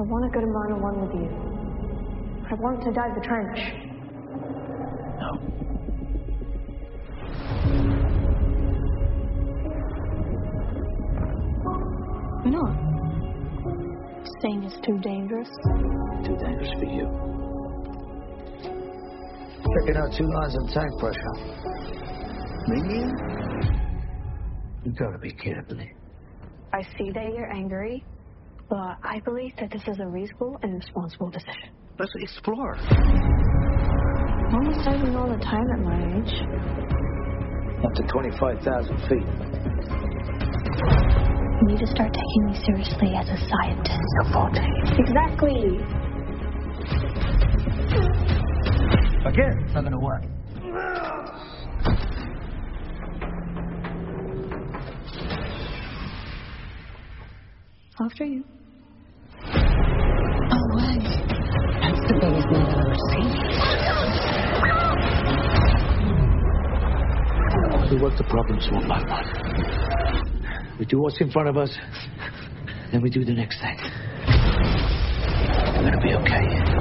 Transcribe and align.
I 0.00 0.02
want 0.04 0.24
to 0.24 0.30
go 0.30 0.40
to 0.40 0.46
Mana 0.46 0.78
1 0.78 1.00
with 1.02 1.14
you. 1.14 1.28
I 2.50 2.54
want 2.54 2.82
to 2.84 2.90
dive 2.90 3.14
the 3.14 3.20
trench. 3.20 3.58
No. 5.20 5.30
Why 12.40 12.50
not? 12.50 12.72
Saying 14.40 14.64
it's 14.64 14.80
too 14.80 14.98
dangerous. 15.02 15.50
Too 16.24 16.36
dangerous 16.38 16.72
for 16.78 16.86
you. 16.86 17.04
Checking 19.60 19.96
out 19.98 20.10
two 20.16 20.24
lines 20.24 20.56
of 20.56 20.70
tank 20.72 20.98
pressure. 20.98 21.34
Me? 22.68 23.04
You 24.82 24.92
gotta 24.98 25.18
be 25.18 25.30
kidding 25.34 25.76
me. 25.76 25.92
I 26.72 26.80
see 26.96 27.10
that 27.10 27.34
you're 27.34 27.52
angry, 27.52 28.02
but 28.70 28.96
I 29.02 29.20
believe 29.24 29.52
that 29.58 29.72
this 29.72 29.82
is 29.88 29.98
a 29.98 30.06
reasonable 30.06 30.56
and 30.62 30.74
responsible 30.74 31.28
decision. 31.28 31.70
Let's 31.98 32.12
explore. 32.20 32.76
One 34.52 34.68
was 34.68 34.84
diving 34.84 35.16
all 35.16 35.28
the 35.28 35.42
time 35.42 35.66
at 35.74 35.80
my 35.80 35.98
age. 36.16 36.32
Up 37.84 37.92
to 37.94 38.02
25,000 38.04 38.96
feet. 39.08 39.26
You 41.60 41.66
need 41.66 41.80
to 41.80 41.86
start 41.88 42.14
taking 42.14 42.46
me 42.46 42.54
seriously 42.64 43.12
as 43.18 43.28
a 43.28 43.36
scientist. 43.50 43.98
A 44.22 44.32
forte. 44.32 44.62
Exactly. 44.98 45.82
Again, 49.26 49.64
it's 49.64 49.74
not 49.74 49.82
gonna 49.84 49.98
work. 49.98 50.22
After 58.00 58.24
you. 58.24 58.44
We 62.10 62.16
work 68.00 68.16
the 68.16 68.24
problems 68.28 68.68
one 68.72 68.88
by 68.88 69.00
one. 69.02 69.26
We 70.80 70.86
do 70.86 71.00
what's 71.00 71.20
in 71.20 71.30
front 71.30 71.48
of 71.48 71.56
us, 71.56 71.70
then 72.90 73.00
we 73.00 73.10
do 73.10 73.24
the 73.24 73.32
next 73.32 73.60
thing. 73.60 73.78
We're 75.76 75.84
gonna 75.84 76.00
be 76.02 76.14
okay. 76.14 76.80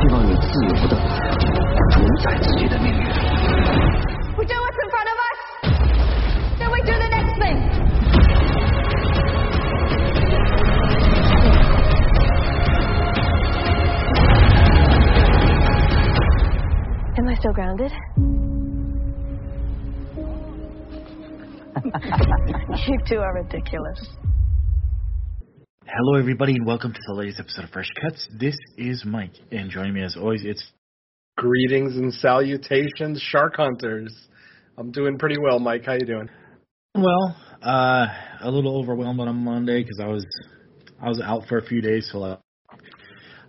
We 0.00 0.06
do 0.06 0.16
what's 4.56 4.78
in 4.82 4.88
front 4.88 5.08
of 5.10 5.16
us, 5.28 5.38
then 6.58 6.72
we 6.72 6.80
do 6.80 6.92
the 6.92 7.08
next 7.10 7.36
thing. 7.38 7.58
Am 17.18 17.28
I 17.28 17.34
still 17.34 17.52
grounded? 17.52 17.92
you 22.88 22.98
two 23.06 23.18
are 23.18 23.34
ridiculous. 23.34 24.19
Hello, 25.92 26.16
everybody, 26.16 26.52
and 26.52 26.64
welcome 26.64 26.92
to 26.92 27.00
the 27.08 27.14
latest 27.14 27.40
episode 27.40 27.64
of 27.64 27.70
Fresh 27.70 27.90
Cuts. 28.00 28.28
This 28.38 28.56
is 28.78 29.02
Mike, 29.04 29.32
and 29.50 29.68
joining 29.68 29.92
me 29.92 30.02
as 30.02 30.16
always, 30.16 30.44
it's 30.44 30.64
Greetings 31.36 31.96
and 31.96 32.14
salutations, 32.14 33.20
shark 33.20 33.56
hunters. 33.56 34.14
I'm 34.78 34.92
doing 34.92 35.18
pretty 35.18 35.34
well, 35.42 35.58
Mike. 35.58 35.84
How 35.84 35.94
you 35.94 36.06
doing? 36.06 36.28
well, 36.94 37.36
uh, 37.60 38.06
a 38.40 38.48
little 38.48 38.78
overwhelmed 38.78 39.18
on 39.18 39.26
a 39.26 39.32
Monday 39.32 39.82
because 39.82 39.98
I 40.00 40.06
was 40.06 40.24
I 41.02 41.08
was 41.08 41.20
out 41.20 41.46
for 41.48 41.58
a 41.58 41.66
few 41.66 41.80
days, 41.80 42.08
so 42.12 42.22
uh, 42.22 42.36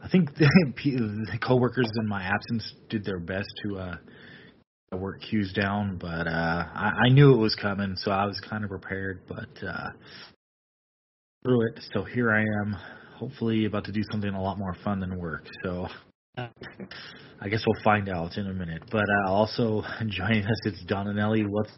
I 0.03 0.09
think 0.09 0.33
the, 0.35 0.49
the 0.83 1.37
coworkers 1.37 1.91
in 2.01 2.07
my 2.07 2.23
absence 2.23 2.73
did 2.89 3.05
their 3.05 3.19
best 3.19 3.49
to 3.65 3.77
uh, 3.77 3.95
work 4.93 5.21
queues 5.21 5.53
down, 5.53 5.97
but 5.97 6.27
uh, 6.27 6.65
I, 6.73 6.91
I 7.05 7.09
knew 7.09 7.35
it 7.35 7.37
was 7.37 7.53
coming, 7.53 7.95
so 7.97 8.09
I 8.09 8.25
was 8.25 8.41
kind 8.49 8.63
of 8.63 8.71
prepared, 8.71 9.21
but 9.27 9.63
uh, 9.63 9.89
through 11.43 11.67
it. 11.67 11.79
So 11.93 12.03
here 12.03 12.31
I 12.31 12.41
am, 12.41 12.75
hopefully 13.17 13.65
about 13.65 13.85
to 13.85 13.91
do 13.91 14.01
something 14.11 14.33
a 14.33 14.41
lot 14.41 14.57
more 14.57 14.75
fun 14.83 14.99
than 14.99 15.17
work. 15.17 15.45
So. 15.63 15.87
I 17.41 17.49
guess 17.49 17.63
we'll 17.65 17.83
find 17.83 18.07
out 18.07 18.37
in 18.37 18.47
a 18.47 18.53
minute. 18.53 18.83
But 18.91 19.03
uh, 19.03 19.29
also 19.29 19.83
joining 20.07 20.45
us, 20.45 20.59
it's 20.65 20.83
Don 20.85 21.07
and 21.07 21.19
Ellie. 21.19 21.43
What's 21.43 21.71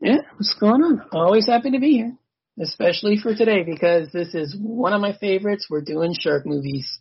Yeah, 0.00 0.18
what's 0.36 0.54
going 0.58 0.82
on? 0.82 1.02
Always 1.12 1.46
happy 1.46 1.72
to 1.72 1.80
be 1.80 1.92
here. 1.92 2.16
Especially 2.60 3.18
for 3.20 3.34
today 3.34 3.64
because 3.64 4.12
this 4.12 4.32
is 4.32 4.56
one 4.60 4.92
of 4.92 5.00
my 5.00 5.12
favorites. 5.18 5.66
We're 5.68 5.80
doing 5.80 6.14
shark 6.18 6.46
movies. 6.46 7.00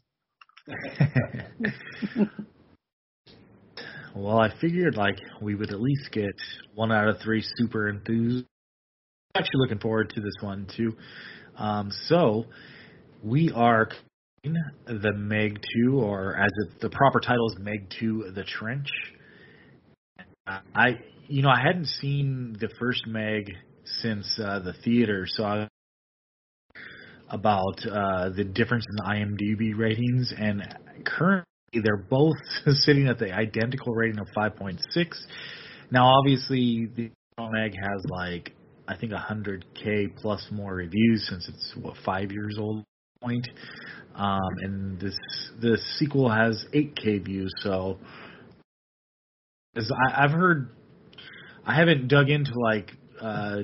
well, 4.15 4.39
I 4.39 4.49
figured 4.59 4.95
like 4.95 5.19
we 5.41 5.53
would 5.53 5.71
at 5.71 5.79
least 5.79 6.09
get 6.11 6.33
one 6.73 6.91
out 6.91 7.07
of 7.07 7.19
three 7.19 7.43
super 7.57 7.87
enthused. 7.87 8.47
Actually, 9.35 9.61
looking 9.61 9.79
forward 9.79 10.11
to 10.11 10.21
this 10.21 10.35
one 10.41 10.67
too. 10.77 10.95
Um, 11.57 11.89
so 12.07 12.45
we 13.23 13.51
are 13.55 13.89
the 14.43 15.13
Meg 15.15 15.59
Two, 15.73 15.99
or 15.99 16.37
as 16.37 16.51
it, 16.57 16.81
the 16.81 16.89
proper 16.89 17.19
title 17.19 17.47
is 17.49 17.55
Meg 17.59 17.91
Two: 17.99 18.31
The 18.35 18.43
Trench. 18.43 18.89
I, 20.45 20.99
you 21.27 21.41
know, 21.41 21.49
I 21.49 21.59
hadn't 21.65 21.87
seen 21.87 22.57
the 22.59 22.69
first 22.79 23.07
Meg 23.07 23.49
since 24.01 24.39
uh, 24.39 24.59
the 24.59 24.73
theater, 24.83 25.25
so 25.27 25.43
I 25.43 25.67
about 27.29 27.83
uh, 27.87 28.29
the 28.29 28.43
difference 28.43 28.85
in 28.87 28.95
the 28.97 29.03
IMDb 29.03 29.75
ratings, 29.75 30.31
and 30.37 30.61
currently 31.05 31.45
they're 31.73 32.05
both 32.07 32.37
sitting 32.67 33.07
at 33.07 33.17
the 33.17 33.33
identical 33.33 33.95
rating 33.95 34.19
of 34.19 34.27
5.6. 34.37 34.77
Now, 35.89 36.19
obviously, 36.19 36.87
the 36.95 37.09
Meg 37.39 37.73
has 37.81 38.05
like 38.09 38.53
I 38.87 38.95
think 38.95 39.13
100k 39.13 40.17
plus 40.17 40.45
more 40.51 40.73
reviews 40.73 41.25
since 41.29 41.47
it's 41.47 41.73
what 41.81 41.95
five 42.05 42.31
years 42.31 42.57
old 42.59 42.83
point, 43.21 43.47
um, 44.15 44.41
and 44.61 44.99
this 44.99 45.17
the 45.61 45.77
sequel 45.97 46.29
has 46.29 46.65
8k 46.73 47.23
views. 47.23 47.53
So, 47.59 47.97
as 49.75 49.89
I, 49.91 50.23
I've 50.23 50.31
heard, 50.31 50.69
I 51.65 51.75
haven't 51.75 52.09
dug 52.09 52.29
into 52.29 52.51
like 52.59 52.91
uh, 53.21 53.63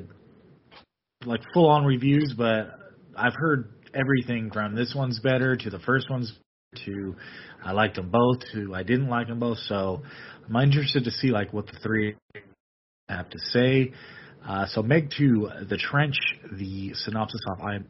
like 1.26 1.42
full 1.54 1.68
on 1.68 1.86
reviews, 1.86 2.34
but 2.38 2.80
I've 3.16 3.36
heard 3.36 3.74
everything 3.94 4.52
from 4.52 4.76
this 4.76 4.94
one's 4.96 5.20
better 5.20 5.58
to 5.58 5.70
the 5.70 5.80
first 5.80 6.10
one's 6.10 6.34
to 6.86 7.16
I 7.64 7.72
liked 7.72 7.96
them 7.96 8.10
both 8.10 8.40
to 8.54 8.74
I 8.76 8.84
didn't 8.84 9.10
like 9.10 9.28
them 9.28 9.40
both. 9.40 9.58
So 9.60 10.04
I'm 10.48 10.56
interested 10.56 11.04
to 11.06 11.12
see 11.12 11.32
like 11.32 11.52
what 11.52 11.68
the 11.68 11.78
three 11.84 12.16
have 13.10 13.30
to 13.32 13.40
say. 13.40 13.94
Uh, 14.48 14.66
so 14.68 14.82
Meg 14.82 15.12
2, 15.18 15.50
The 15.70 15.78
Trench, 15.78 16.16
the 16.52 16.94
synopsis 16.94 17.42
off 17.50 17.60
IM 17.72 17.86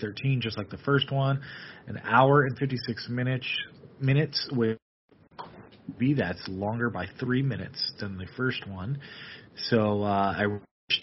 13, 0.00 0.40
just 0.40 0.56
like 0.56 0.70
the 0.70 0.78
first 0.78 1.12
one, 1.12 1.40
an 1.86 2.00
hour 2.04 2.42
and 2.42 2.56
56 2.58 3.08
minutes 3.08 3.46
minutes 4.00 4.48
with 4.52 4.78
B 5.98 6.14
that's 6.14 6.46
longer 6.48 6.90
by 6.90 7.06
three 7.18 7.42
minutes 7.42 7.92
than 7.98 8.18
the 8.18 8.26
first 8.36 8.66
one. 8.68 8.98
So 9.70 10.02
uh, 10.02 10.34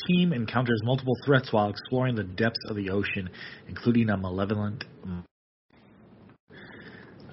team 0.07 0.33
encounters 0.33 0.81
multiple 0.83 1.15
threats 1.25 1.51
while 1.51 1.69
exploring 1.69 2.15
the 2.15 2.23
depths 2.23 2.59
of 2.69 2.75
the 2.75 2.89
ocean, 2.89 3.29
including 3.67 4.09
a 4.09 4.17
malevolent. 4.17 4.83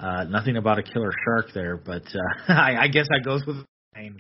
Uh, 0.01 0.25
nothing 0.25 0.57
about 0.57 0.79
a 0.79 0.83
killer 0.83 1.13
shark 1.25 1.47
there, 1.55 1.77
but 1.77 2.03
uh, 2.15 2.19
I, 2.53 2.77
I 2.83 2.89
guess 2.89 3.07
that 3.09 3.23
goes 3.25 3.47
with 3.47 3.57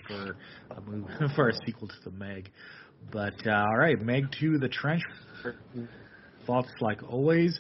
for 0.07 0.37
a 0.77 0.81
movie, 0.83 1.09
for 1.35 1.49
a 1.49 1.53
sequel 1.67 1.89
to 1.89 1.95
the 2.05 2.11
Meg. 2.11 2.51
But 3.11 3.35
uh, 3.47 3.51
all 3.51 3.79
right, 3.79 4.01
Meg 4.01 4.27
two, 4.39 4.59
the 4.59 4.69
trench. 4.69 5.03
Thoughts 6.47 6.71
like 6.81 7.03
always. 7.09 7.59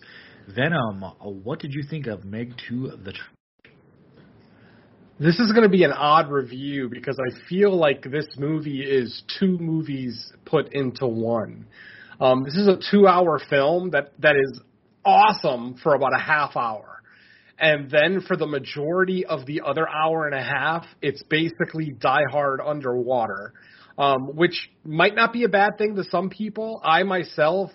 Venom. 0.54 1.04
uh, 1.04 1.10
What 1.20 1.60
did 1.60 1.72
you 1.72 1.82
think 1.88 2.06
of 2.06 2.24
Meg 2.24 2.54
two, 2.68 2.88
the 3.04 3.12
trench? 3.12 3.28
This 5.20 5.38
is 5.38 5.52
going 5.52 5.62
to 5.62 5.68
be 5.68 5.84
an 5.84 5.92
odd 5.92 6.30
review 6.30 6.88
because 6.88 7.16
I 7.18 7.48
feel 7.48 7.76
like 7.76 8.02
this 8.02 8.26
movie 8.38 8.80
is 8.82 9.22
two 9.38 9.56
movies 9.58 10.32
put 10.44 10.72
into 10.72 11.06
one. 11.06 11.66
Um, 12.20 12.42
this 12.44 12.54
is 12.54 12.66
a 12.66 12.78
two-hour 12.90 13.40
film 13.48 13.90
that 13.90 14.12
that 14.20 14.34
is 14.36 14.60
awesome 15.04 15.76
for 15.82 15.94
about 15.94 16.12
a 16.16 16.20
half 16.20 16.56
hour, 16.56 17.01
and 17.58 17.90
then 17.90 18.20
for 18.26 18.36
the 18.36 18.46
majority 18.46 19.24
of 19.24 19.46
the 19.46 19.62
other 19.64 19.88
hour 19.88 20.26
and 20.26 20.34
a 20.34 20.42
half, 20.42 20.84
it's 21.00 21.22
basically 21.24 21.94
Die 21.98 22.24
Hard 22.30 22.60
underwater, 22.60 23.52
um, 23.98 24.34
which 24.34 24.70
might 24.84 25.14
not 25.14 25.32
be 25.32 25.44
a 25.44 25.48
bad 25.48 25.78
thing 25.78 25.94
to 25.96 26.04
some 26.04 26.30
people. 26.30 26.80
I 26.82 27.02
myself, 27.02 27.70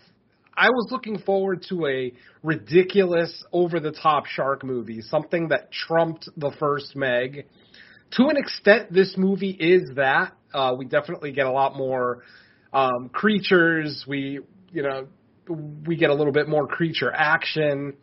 I 0.56 0.70
was 0.70 0.88
looking 0.92 1.20
forward 1.20 1.66
to 1.70 1.86
a 1.86 2.14
ridiculous, 2.44 3.44
over 3.54 3.80
the 3.80 3.92
top 3.92 4.26
shark 4.26 4.64
movie, 4.64 5.02
something 5.02 5.50
that 5.50 5.72
trumped 5.72 6.28
the 6.36 6.52
first 6.60 6.96
Meg. 6.96 7.46
To 8.12 8.28
an 8.28 8.38
extent, 8.38 8.92
this 8.92 9.16
movie 9.18 9.52
is 9.52 9.84
that. 9.96 10.34
Uh, 10.54 10.74
we 10.78 10.86
definitely 10.86 11.32
get 11.32 11.46
a 11.46 11.52
lot 11.52 11.76
more 11.76 12.24
um, 12.74 13.10
creatures. 13.12 14.06
We, 14.08 14.40
you 14.72 14.84
know, 14.84 15.08
we 15.86 15.96
get 15.96 16.10
a 16.10 16.14
little 16.14 16.34
bit 16.34 16.48
more 16.48 16.68
creature 16.68 17.12
action. 17.14 17.94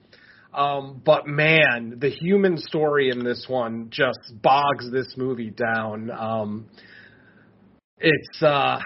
Um, 0.54 1.02
but 1.04 1.26
man, 1.26 1.96
the 1.98 2.10
human 2.10 2.58
story 2.58 3.10
in 3.10 3.24
this 3.24 3.46
one 3.48 3.88
just 3.90 4.20
bogs 4.40 4.90
this 4.92 5.14
movie 5.16 5.50
down. 5.50 6.10
Um, 6.10 6.66
it's, 7.98 8.42
uh, 8.42 8.78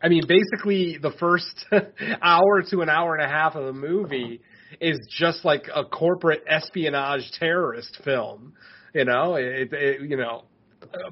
I 0.00 0.08
mean, 0.08 0.22
basically 0.28 0.98
the 1.00 1.12
first 1.18 1.66
hour 2.22 2.62
to 2.70 2.80
an 2.80 2.88
hour 2.88 3.16
and 3.16 3.24
a 3.24 3.28
half 3.28 3.56
of 3.56 3.64
the 3.64 3.72
movie 3.72 4.40
is 4.80 4.98
just 5.18 5.44
like 5.44 5.68
a 5.74 5.84
corporate 5.84 6.44
espionage 6.48 7.30
terrorist 7.38 8.00
film. 8.04 8.54
You 8.94 9.04
know, 9.04 9.34
it, 9.34 9.72
it 9.72 10.02
you 10.02 10.16
know, 10.16 10.44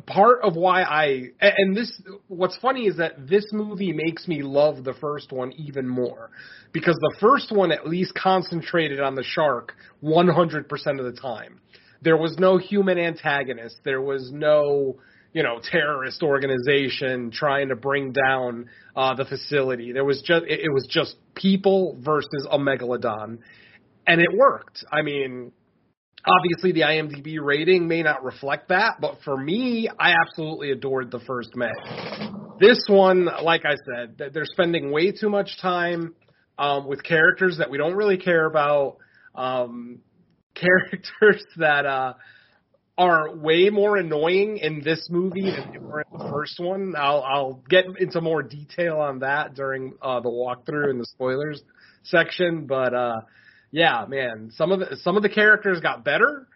part 0.06 0.40
of 0.42 0.56
why 0.56 0.82
I 0.82 1.28
and 1.40 1.76
this 1.76 2.00
what's 2.28 2.56
funny 2.58 2.86
is 2.86 2.96
that 2.96 3.28
this 3.28 3.46
movie 3.52 3.92
makes 3.92 4.26
me 4.28 4.42
love 4.42 4.84
the 4.84 4.94
first 4.94 5.32
one 5.32 5.52
even 5.52 5.88
more 5.88 6.30
because 6.72 6.96
the 6.96 7.16
first 7.20 7.52
one 7.52 7.72
at 7.72 7.86
least 7.86 8.14
concentrated 8.14 9.00
on 9.00 9.14
the 9.14 9.22
shark 9.22 9.74
100% 10.02 10.64
of 10.98 11.14
the 11.14 11.18
time. 11.20 11.60
There 12.02 12.16
was 12.16 12.36
no 12.38 12.58
human 12.58 12.98
antagonist. 12.98 13.76
There 13.84 14.00
was 14.00 14.30
no 14.32 14.96
you 15.32 15.42
know 15.42 15.60
terrorist 15.62 16.22
organization 16.22 17.30
trying 17.30 17.68
to 17.68 17.76
bring 17.76 18.12
down 18.12 18.66
uh, 18.96 19.14
the 19.14 19.24
facility. 19.24 19.92
There 19.92 20.04
was 20.04 20.22
just 20.22 20.44
it, 20.46 20.60
it 20.60 20.72
was 20.72 20.86
just 20.90 21.16
people 21.34 21.96
versus 22.00 22.46
a 22.50 22.58
megalodon, 22.58 23.38
and 24.06 24.20
it 24.20 24.30
worked. 24.34 24.84
I 24.90 25.02
mean, 25.02 25.52
obviously 26.26 26.72
the 26.72 26.82
IMDb 26.82 27.38
rating 27.40 27.88
may 27.88 28.02
not 28.02 28.22
reflect 28.24 28.68
that, 28.68 29.00
but 29.00 29.16
for 29.24 29.36
me, 29.36 29.88
I 29.98 30.14
absolutely 30.26 30.70
adored 30.70 31.10
the 31.10 31.20
first 31.20 31.50
Meg. 31.54 31.70
This 32.60 32.84
one, 32.88 33.28
like 33.42 33.62
I 33.64 33.76
said, 33.86 34.32
they're 34.32 34.44
spending 34.44 34.90
way 34.90 35.12
too 35.12 35.30
much 35.30 35.58
time 35.60 36.14
um, 36.58 36.86
with 36.86 37.02
characters 37.02 37.56
that 37.58 37.70
we 37.70 37.78
don't 37.78 37.94
really 37.94 38.18
care 38.18 38.44
about, 38.44 38.98
um, 39.34 40.00
characters 40.54 41.42
that 41.56 41.86
uh, 41.86 42.14
are 42.98 43.34
way 43.34 43.70
more 43.70 43.96
annoying 43.96 44.58
in 44.58 44.82
this 44.84 45.08
movie 45.10 45.50
than 45.50 45.72
they 45.72 45.78
were 45.78 46.02
in 46.02 46.18
the 46.18 46.30
first 46.30 46.60
one. 46.60 46.94
I'll, 46.98 47.22
I'll 47.22 47.62
get 47.70 47.86
into 47.98 48.20
more 48.20 48.42
detail 48.42 48.98
on 48.98 49.20
that 49.20 49.54
during 49.54 49.94
uh, 50.02 50.20
the 50.20 50.28
walkthrough 50.28 50.90
and 50.90 51.00
the 51.00 51.06
spoilers 51.06 51.62
section, 52.02 52.66
but 52.66 52.92
uh, 52.92 53.20
yeah, 53.70 54.04
man, 54.08 54.50
some 54.54 54.72
of 54.72 54.80
the 54.80 54.96
some 55.02 55.16
of 55.16 55.22
the 55.22 55.28
characters 55.28 55.80
got 55.80 56.04
better, 56.04 56.46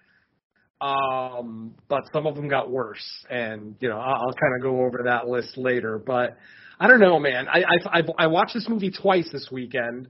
um, 0.81 1.75
but 1.89 2.03
some 2.13 2.27
of 2.27 2.35
them 2.35 2.49
got 2.49 2.71
worse, 2.71 3.05
and 3.31 3.77
you 3.81 3.89
know 3.89 3.99
I'll, 3.99 4.27
I'll 4.27 4.35
kind 4.35 4.55
of 4.57 4.63
go 4.63 4.85
over 4.85 5.03
that 5.05 5.29
list 5.29 5.57
later. 5.57 5.99
But 6.05 6.37
I 6.81 6.89
don't 6.89 7.01
know, 7.01 7.19
man. 7.19 7.47
I 7.49 7.63
I 7.91 8.03
I 8.19 8.27
watched 8.27 8.55
this 8.55 8.69
movie 8.69 8.91
twice 8.91 9.29
this 9.33 9.49
weekend, 9.53 10.09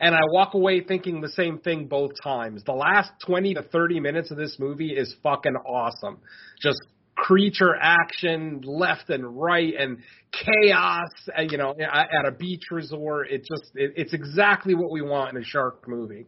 and 0.00 0.14
I 0.14 0.20
walk 0.32 0.54
away 0.54 0.80
thinking 0.80 1.20
the 1.20 1.28
same 1.28 1.58
thing 1.58 1.86
both 1.86 2.10
times. 2.22 2.64
The 2.64 2.72
last 2.72 3.12
twenty 3.24 3.54
to 3.54 3.62
thirty 3.62 4.00
minutes 4.00 4.30
of 4.32 4.36
this 4.36 4.56
movie 4.58 4.90
is 4.90 5.14
fucking 5.22 5.54
awesome. 5.54 6.18
Just 6.60 6.80
creature 7.22 7.76
action 7.80 8.60
left 8.64 9.08
and 9.08 9.40
right 9.40 9.74
and 9.78 9.98
chaos 10.32 11.08
you 11.48 11.56
know 11.56 11.72
at 11.80 12.26
a 12.26 12.32
beach 12.32 12.64
resort. 12.72 13.30
It 13.30 13.46
just 13.46 13.70
it, 13.76 13.92
it's 13.96 14.12
exactly 14.12 14.74
what 14.74 14.90
we 14.90 15.02
want 15.02 15.36
in 15.36 15.40
a 15.40 15.44
shark 15.44 15.86
movie. 15.86 16.26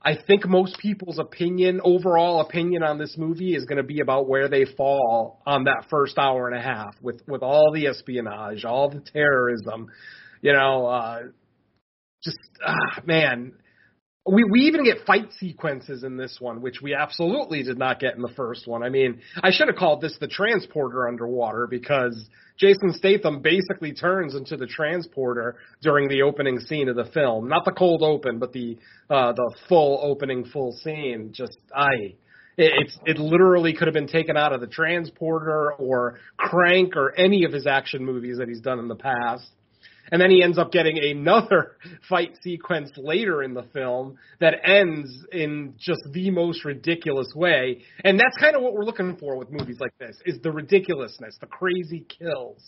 I 0.00 0.16
think 0.24 0.46
most 0.46 0.78
people's 0.78 1.18
opinion 1.18 1.80
overall 1.82 2.40
opinion 2.40 2.84
on 2.84 2.98
this 2.98 3.16
movie 3.18 3.56
is 3.56 3.64
going 3.64 3.78
to 3.78 3.82
be 3.82 3.98
about 3.98 4.28
where 4.28 4.48
they 4.48 4.64
fall 4.64 5.42
on 5.46 5.64
that 5.64 5.86
first 5.90 6.16
hour 6.16 6.48
and 6.48 6.56
a 6.56 6.62
half 6.62 6.94
with 7.02 7.20
with 7.26 7.42
all 7.42 7.72
the 7.72 7.88
espionage 7.88 8.64
all 8.64 8.88
the 8.88 9.00
terrorism 9.00 9.88
you 10.42 10.52
know 10.52 10.86
uh 10.86 11.22
just 12.22 12.38
ah 12.64 13.00
man 13.04 13.52
we 14.24 14.44
we 14.44 14.60
even 14.60 14.84
get 14.84 14.98
fight 15.04 15.32
sequences 15.38 16.04
in 16.04 16.16
this 16.16 16.36
one, 16.38 16.62
which 16.62 16.80
we 16.80 16.94
absolutely 16.94 17.62
did 17.62 17.78
not 17.78 17.98
get 17.98 18.14
in 18.14 18.22
the 18.22 18.32
first 18.36 18.68
one. 18.68 18.82
I 18.82 18.88
mean, 18.88 19.20
I 19.42 19.50
should 19.50 19.66
have 19.66 19.76
called 19.76 20.00
this 20.00 20.16
the 20.20 20.28
transporter 20.28 21.08
underwater 21.08 21.66
because 21.68 22.28
Jason 22.56 22.92
Statham 22.92 23.40
basically 23.40 23.92
turns 23.92 24.36
into 24.36 24.56
the 24.56 24.66
transporter 24.66 25.56
during 25.82 26.08
the 26.08 26.22
opening 26.22 26.60
scene 26.60 26.88
of 26.88 26.94
the 26.94 27.06
film. 27.06 27.48
Not 27.48 27.64
the 27.64 27.72
cold 27.72 28.02
open, 28.02 28.38
but 28.38 28.52
the 28.52 28.78
uh 29.10 29.32
the 29.32 29.54
full 29.68 29.98
opening 30.02 30.44
full 30.44 30.72
scene. 30.84 31.32
Just 31.32 31.58
I 31.74 32.14
it, 32.56 32.72
it's 32.78 32.98
it 33.04 33.18
literally 33.18 33.72
could 33.72 33.88
have 33.88 33.94
been 33.94 34.06
taken 34.06 34.36
out 34.36 34.52
of 34.52 34.60
the 34.60 34.68
transporter 34.68 35.72
or 35.72 36.20
Crank 36.36 36.94
or 36.96 37.12
any 37.18 37.44
of 37.44 37.52
his 37.52 37.66
action 37.66 38.04
movies 38.04 38.38
that 38.38 38.46
he's 38.46 38.60
done 38.60 38.78
in 38.78 38.86
the 38.86 38.94
past. 38.94 39.50
And 40.10 40.20
then 40.20 40.30
he 40.30 40.42
ends 40.42 40.58
up 40.58 40.72
getting 40.72 40.98
another 40.98 41.76
fight 42.08 42.36
sequence 42.42 42.90
later 42.96 43.42
in 43.42 43.54
the 43.54 43.64
film 43.74 44.16
that 44.40 44.54
ends 44.64 45.10
in 45.32 45.74
just 45.78 46.00
the 46.12 46.30
most 46.30 46.64
ridiculous 46.64 47.28
way. 47.34 47.82
And 48.04 48.18
that's 48.18 48.36
kind 48.38 48.56
of 48.56 48.62
what 48.62 48.74
we're 48.74 48.84
looking 48.84 49.16
for 49.16 49.36
with 49.36 49.50
movies 49.50 49.78
like 49.80 49.96
this 49.98 50.16
is 50.26 50.40
the 50.42 50.50
ridiculousness, 50.50 51.36
the 51.40 51.46
crazy 51.46 52.06
kills. 52.18 52.62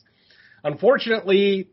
Unfortunately, 0.62 1.69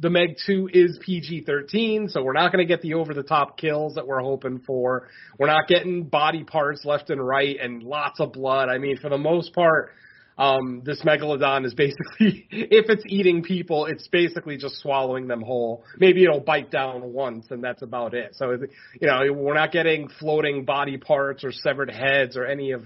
the 0.00 0.10
Meg 0.10 0.36
2 0.44 0.70
is 0.72 0.98
PG-13, 1.02 2.10
so 2.10 2.22
we're 2.22 2.32
not 2.32 2.52
going 2.52 2.66
to 2.66 2.68
get 2.68 2.82
the 2.82 2.94
over-the-top 2.94 3.56
kills 3.56 3.94
that 3.94 4.06
we're 4.06 4.20
hoping 4.20 4.58
for. 4.66 5.08
We're 5.38 5.46
not 5.46 5.68
getting 5.68 6.04
body 6.04 6.44
parts 6.44 6.84
left 6.84 7.10
and 7.10 7.24
right 7.24 7.56
and 7.60 7.82
lots 7.82 8.20
of 8.20 8.32
blood. 8.32 8.68
I 8.68 8.78
mean, 8.78 8.96
for 8.96 9.08
the 9.08 9.18
most 9.18 9.54
part, 9.54 9.92
um, 10.38 10.82
this 10.84 11.02
megalodon 11.02 11.66
is 11.66 11.74
basically, 11.74 12.46
if 12.50 12.88
it's 12.88 13.04
eating 13.06 13.42
people, 13.42 13.86
it's 13.86 14.08
basically 14.08 14.56
just 14.56 14.76
swallowing 14.76 15.26
them 15.28 15.42
whole. 15.42 15.84
Maybe 15.98 16.24
it'll 16.24 16.40
bite 16.40 16.70
down 16.70 17.12
once, 17.12 17.46
and 17.50 17.62
that's 17.62 17.82
about 17.82 18.14
it. 18.14 18.34
So, 18.34 18.52
you 19.00 19.06
know, 19.06 19.32
we're 19.32 19.54
not 19.54 19.72
getting 19.72 20.08
floating 20.18 20.64
body 20.64 20.96
parts 20.96 21.44
or 21.44 21.52
severed 21.52 21.90
heads 21.90 22.36
or 22.36 22.46
any 22.46 22.72
of, 22.72 22.82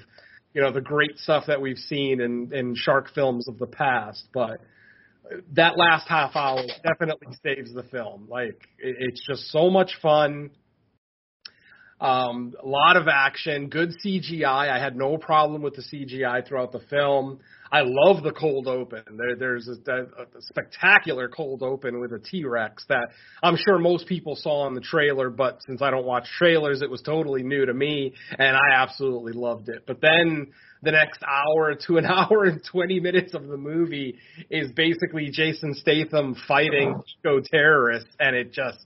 you 0.54 0.62
know, 0.62 0.72
the 0.72 0.80
great 0.80 1.18
stuff 1.18 1.44
that 1.46 1.60
we've 1.60 1.78
seen 1.78 2.20
in, 2.20 2.52
in 2.52 2.74
shark 2.74 3.14
films 3.14 3.46
of 3.48 3.58
the 3.58 3.66
past. 3.66 4.24
But 4.34 4.60
that 5.52 5.76
last 5.76 6.08
half 6.08 6.34
hour 6.34 6.62
definitely 6.82 7.36
saves 7.44 7.72
the 7.72 7.82
film. 7.84 8.26
Like, 8.28 8.68
it, 8.78 8.96
it's 8.98 9.26
just 9.26 9.50
so 9.52 9.70
much 9.70 9.92
fun. 10.02 10.50
Um, 11.98 12.54
a 12.62 12.66
lot 12.66 12.96
of 12.96 13.08
action, 13.08 13.68
good 13.68 13.94
CGI. 14.04 14.44
I 14.44 14.78
had 14.78 14.96
no 14.96 15.16
problem 15.16 15.62
with 15.62 15.76
the 15.76 15.82
CGI 15.82 16.46
throughout 16.46 16.72
the 16.72 16.80
film. 16.90 17.40
I 17.72 17.82
love 17.84 18.22
the 18.22 18.32
cold 18.32 18.68
open. 18.68 19.02
There, 19.16 19.36
there's 19.36 19.68
a, 19.68 19.90
a, 19.90 20.02
a 20.02 20.40
spectacular 20.40 21.28
cold 21.28 21.62
open 21.62 21.98
with 21.98 22.12
a 22.12 22.18
T-Rex 22.18 22.84
that 22.90 23.08
I'm 23.42 23.56
sure 23.56 23.78
most 23.78 24.06
people 24.06 24.36
saw 24.36 24.66
in 24.68 24.74
the 24.74 24.80
trailer, 24.80 25.30
but 25.30 25.60
since 25.66 25.80
I 25.80 25.90
don't 25.90 26.04
watch 26.04 26.26
trailers, 26.36 26.82
it 26.82 26.90
was 26.90 27.00
totally 27.00 27.42
new 27.42 27.64
to 27.64 27.72
me, 27.72 28.12
and 28.38 28.56
I 28.56 28.74
absolutely 28.74 29.32
loved 29.32 29.70
it. 29.70 29.84
But 29.86 30.02
then 30.02 30.48
the 30.82 30.92
next 30.92 31.22
hour 31.22 31.74
to 31.86 31.96
an 31.96 32.04
hour 32.06 32.44
and 32.44 32.62
20 32.62 33.00
minutes 33.00 33.32
of 33.32 33.46
the 33.46 33.56
movie 33.56 34.18
is 34.50 34.70
basically 34.72 35.30
Jason 35.30 35.74
Statham 35.74 36.36
fighting 36.46 37.00
eco 37.24 37.40
terrorists, 37.40 38.10
and 38.20 38.36
it 38.36 38.52
just 38.52 38.84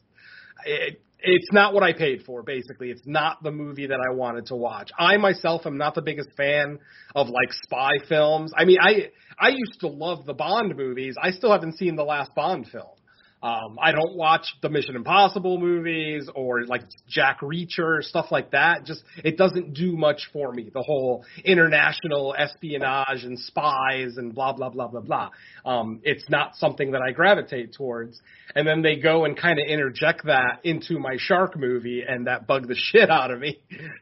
it 0.64 1.02
it's 1.22 1.52
not 1.52 1.74
what 1.74 1.82
I 1.82 1.92
paid 1.92 2.22
for, 2.24 2.42
basically. 2.42 2.90
It's 2.90 3.06
not 3.06 3.42
the 3.42 3.50
movie 3.50 3.86
that 3.86 3.98
I 4.00 4.14
wanted 4.14 4.46
to 4.46 4.56
watch. 4.56 4.90
I 4.98 5.16
myself 5.16 5.66
am 5.66 5.76
not 5.76 5.94
the 5.94 6.02
biggest 6.02 6.30
fan 6.36 6.78
of 7.14 7.28
like 7.28 7.52
spy 7.64 7.92
films. 8.08 8.52
I 8.56 8.64
mean, 8.64 8.78
I 8.80 9.10
I 9.38 9.48
used 9.48 9.80
to 9.80 9.88
love 9.88 10.26
the 10.26 10.34
Bond 10.34 10.76
movies. 10.76 11.16
I 11.20 11.30
still 11.30 11.52
haven't 11.52 11.78
seen 11.78 11.96
the 11.96 12.04
last 12.04 12.34
Bond 12.34 12.68
film. 12.68 12.99
Um, 13.42 13.78
I 13.80 13.92
don't 13.92 14.16
watch 14.16 14.46
the 14.60 14.68
Mission 14.68 14.96
Impossible 14.96 15.58
movies 15.58 16.28
or 16.34 16.66
like 16.66 16.82
Jack 17.08 17.40
Reacher 17.40 18.02
stuff 18.02 18.26
like 18.30 18.50
that. 18.50 18.84
Just 18.84 19.02
it 19.24 19.38
doesn't 19.38 19.72
do 19.72 19.96
much 19.96 20.28
for 20.32 20.52
me. 20.52 20.70
The 20.72 20.82
whole 20.82 21.24
international 21.42 22.34
espionage 22.36 23.24
and 23.24 23.38
spies 23.38 24.18
and 24.18 24.34
blah 24.34 24.52
blah 24.52 24.68
blah 24.68 24.88
blah 24.88 25.00
blah. 25.00 25.30
Um, 25.64 26.00
it's 26.02 26.28
not 26.28 26.56
something 26.56 26.90
that 26.92 27.00
I 27.00 27.12
gravitate 27.12 27.72
towards. 27.74 28.20
And 28.54 28.66
then 28.66 28.82
they 28.82 28.96
go 28.96 29.24
and 29.24 29.36
kind 29.36 29.58
of 29.58 29.66
interject 29.66 30.26
that 30.26 30.60
into 30.64 30.98
my 30.98 31.16
shark 31.16 31.56
movie, 31.56 32.02
and 32.06 32.26
that 32.26 32.46
bugged 32.46 32.68
the 32.68 32.74
shit 32.92 33.10
out 33.10 33.30
of 33.30 33.40
me. 33.40 33.60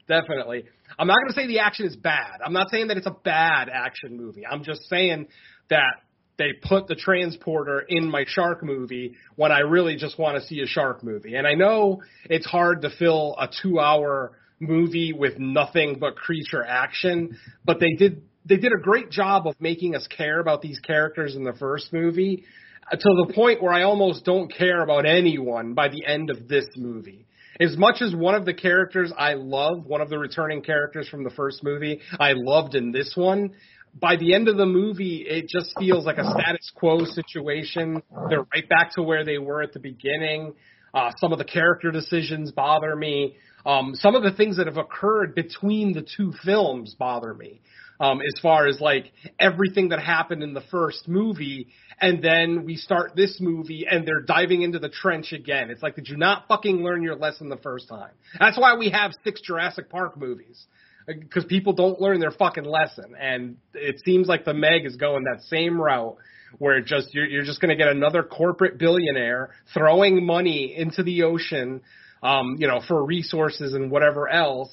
Definitely. 0.08 0.64
I'm 0.98 1.06
not 1.06 1.16
going 1.16 1.28
to 1.28 1.34
say 1.34 1.46
the 1.46 1.60
action 1.60 1.86
is 1.86 1.96
bad. 1.96 2.40
I'm 2.44 2.52
not 2.52 2.70
saying 2.70 2.88
that 2.88 2.96
it's 2.96 3.06
a 3.06 3.16
bad 3.24 3.68
action 3.68 4.16
movie. 4.16 4.46
I'm 4.46 4.64
just 4.64 4.88
saying 4.88 5.28
that 5.70 6.02
they 6.38 6.52
put 6.62 6.86
the 6.86 6.94
transporter 6.94 7.84
in 7.88 8.08
my 8.08 8.24
shark 8.26 8.62
movie 8.62 9.16
when 9.34 9.52
I 9.52 9.60
really 9.60 9.96
just 9.96 10.18
want 10.18 10.40
to 10.40 10.46
see 10.46 10.60
a 10.60 10.66
shark 10.66 11.02
movie. 11.02 11.34
And 11.34 11.46
I 11.46 11.54
know 11.54 12.02
it's 12.30 12.46
hard 12.46 12.82
to 12.82 12.90
fill 12.90 13.36
a 13.38 13.48
two 13.62 13.80
hour 13.80 14.32
movie 14.60 15.12
with 15.12 15.38
nothing 15.38 15.98
but 15.98 16.16
creature 16.16 16.64
action, 16.64 17.36
but 17.64 17.80
they 17.80 17.92
did 17.92 18.22
they 18.46 18.56
did 18.56 18.72
a 18.72 18.80
great 18.80 19.10
job 19.10 19.46
of 19.46 19.54
making 19.60 19.94
us 19.94 20.06
care 20.06 20.40
about 20.40 20.62
these 20.62 20.78
characters 20.78 21.36
in 21.36 21.44
the 21.44 21.52
first 21.52 21.92
movie. 21.92 22.44
Uh, 22.90 22.96
to 22.96 23.26
the 23.26 23.32
point 23.34 23.62
where 23.62 23.72
I 23.72 23.82
almost 23.82 24.24
don't 24.24 24.50
care 24.50 24.82
about 24.82 25.04
anyone 25.04 25.74
by 25.74 25.88
the 25.88 26.06
end 26.06 26.30
of 26.30 26.48
this 26.48 26.66
movie. 26.76 27.26
As 27.60 27.76
much 27.76 28.00
as 28.00 28.14
one 28.14 28.36
of 28.36 28.44
the 28.44 28.54
characters 28.54 29.12
I 29.18 29.34
love, 29.34 29.84
one 29.84 30.00
of 30.00 30.08
the 30.08 30.18
returning 30.18 30.62
characters 30.62 31.08
from 31.08 31.24
the 31.24 31.30
first 31.30 31.64
movie, 31.64 32.00
I 32.18 32.32
loved 32.34 32.76
in 32.76 32.92
this 32.92 33.14
one, 33.16 33.50
by 33.94 34.16
the 34.16 34.34
end 34.34 34.48
of 34.48 34.56
the 34.56 34.66
movie, 34.66 35.24
it 35.28 35.48
just 35.48 35.74
feels 35.78 36.06
like 36.06 36.18
a 36.18 36.24
status 36.24 36.70
quo 36.74 37.04
situation. 37.04 38.02
They're 38.28 38.46
right 38.54 38.68
back 38.68 38.92
to 38.94 39.02
where 39.02 39.24
they 39.24 39.38
were 39.38 39.62
at 39.62 39.72
the 39.72 39.80
beginning. 39.80 40.54
Uh, 40.94 41.12
some 41.18 41.32
of 41.32 41.38
the 41.38 41.44
character 41.44 41.90
decisions 41.90 42.50
bother 42.50 42.96
me. 42.96 43.36
Um, 43.66 43.94
some 43.94 44.14
of 44.14 44.22
the 44.22 44.32
things 44.32 44.56
that 44.56 44.66
have 44.66 44.76
occurred 44.78 45.34
between 45.34 45.92
the 45.92 46.06
two 46.16 46.32
films 46.44 46.94
bother 46.98 47.34
me. 47.34 47.60
Um, 48.00 48.20
as 48.20 48.40
far 48.40 48.68
as 48.68 48.80
like 48.80 49.12
everything 49.40 49.88
that 49.88 49.98
happened 49.98 50.44
in 50.44 50.54
the 50.54 50.62
first 50.70 51.08
movie, 51.08 51.66
and 52.00 52.22
then 52.22 52.64
we 52.64 52.76
start 52.76 53.16
this 53.16 53.38
movie 53.40 53.86
and 53.90 54.06
they're 54.06 54.20
diving 54.20 54.62
into 54.62 54.78
the 54.78 54.88
trench 54.88 55.32
again. 55.32 55.68
It's 55.68 55.82
like, 55.82 55.96
did 55.96 56.08
you 56.08 56.16
not 56.16 56.46
fucking 56.46 56.84
learn 56.84 57.02
your 57.02 57.16
lesson 57.16 57.48
the 57.48 57.56
first 57.56 57.88
time? 57.88 58.12
That's 58.38 58.56
why 58.56 58.76
we 58.76 58.90
have 58.90 59.10
six 59.24 59.40
Jurassic 59.40 59.90
Park 59.90 60.16
movies 60.16 60.68
because 61.08 61.44
people 61.46 61.72
don't 61.72 62.00
learn 62.00 62.20
their 62.20 62.30
fucking 62.30 62.64
lesson. 62.64 63.14
And 63.18 63.56
it 63.74 64.00
seems 64.04 64.28
like 64.28 64.44
the 64.44 64.54
Meg 64.54 64.84
is 64.84 64.96
going 64.96 65.24
that 65.24 65.42
same 65.44 65.80
route 65.80 66.16
where 66.58 66.80
just 66.80 67.14
you're, 67.14 67.26
you're 67.26 67.44
just 67.44 67.60
going 67.60 67.70
to 67.70 67.76
get 67.76 67.88
another 67.88 68.22
corporate 68.22 68.78
billionaire 68.78 69.50
throwing 69.72 70.24
money 70.24 70.74
into 70.76 71.02
the 71.02 71.22
ocean, 71.22 71.80
um, 72.22 72.56
you 72.58 72.66
know, 72.66 72.80
for 72.86 73.04
resources 73.04 73.74
and 73.74 73.90
whatever 73.90 74.28
else, 74.28 74.70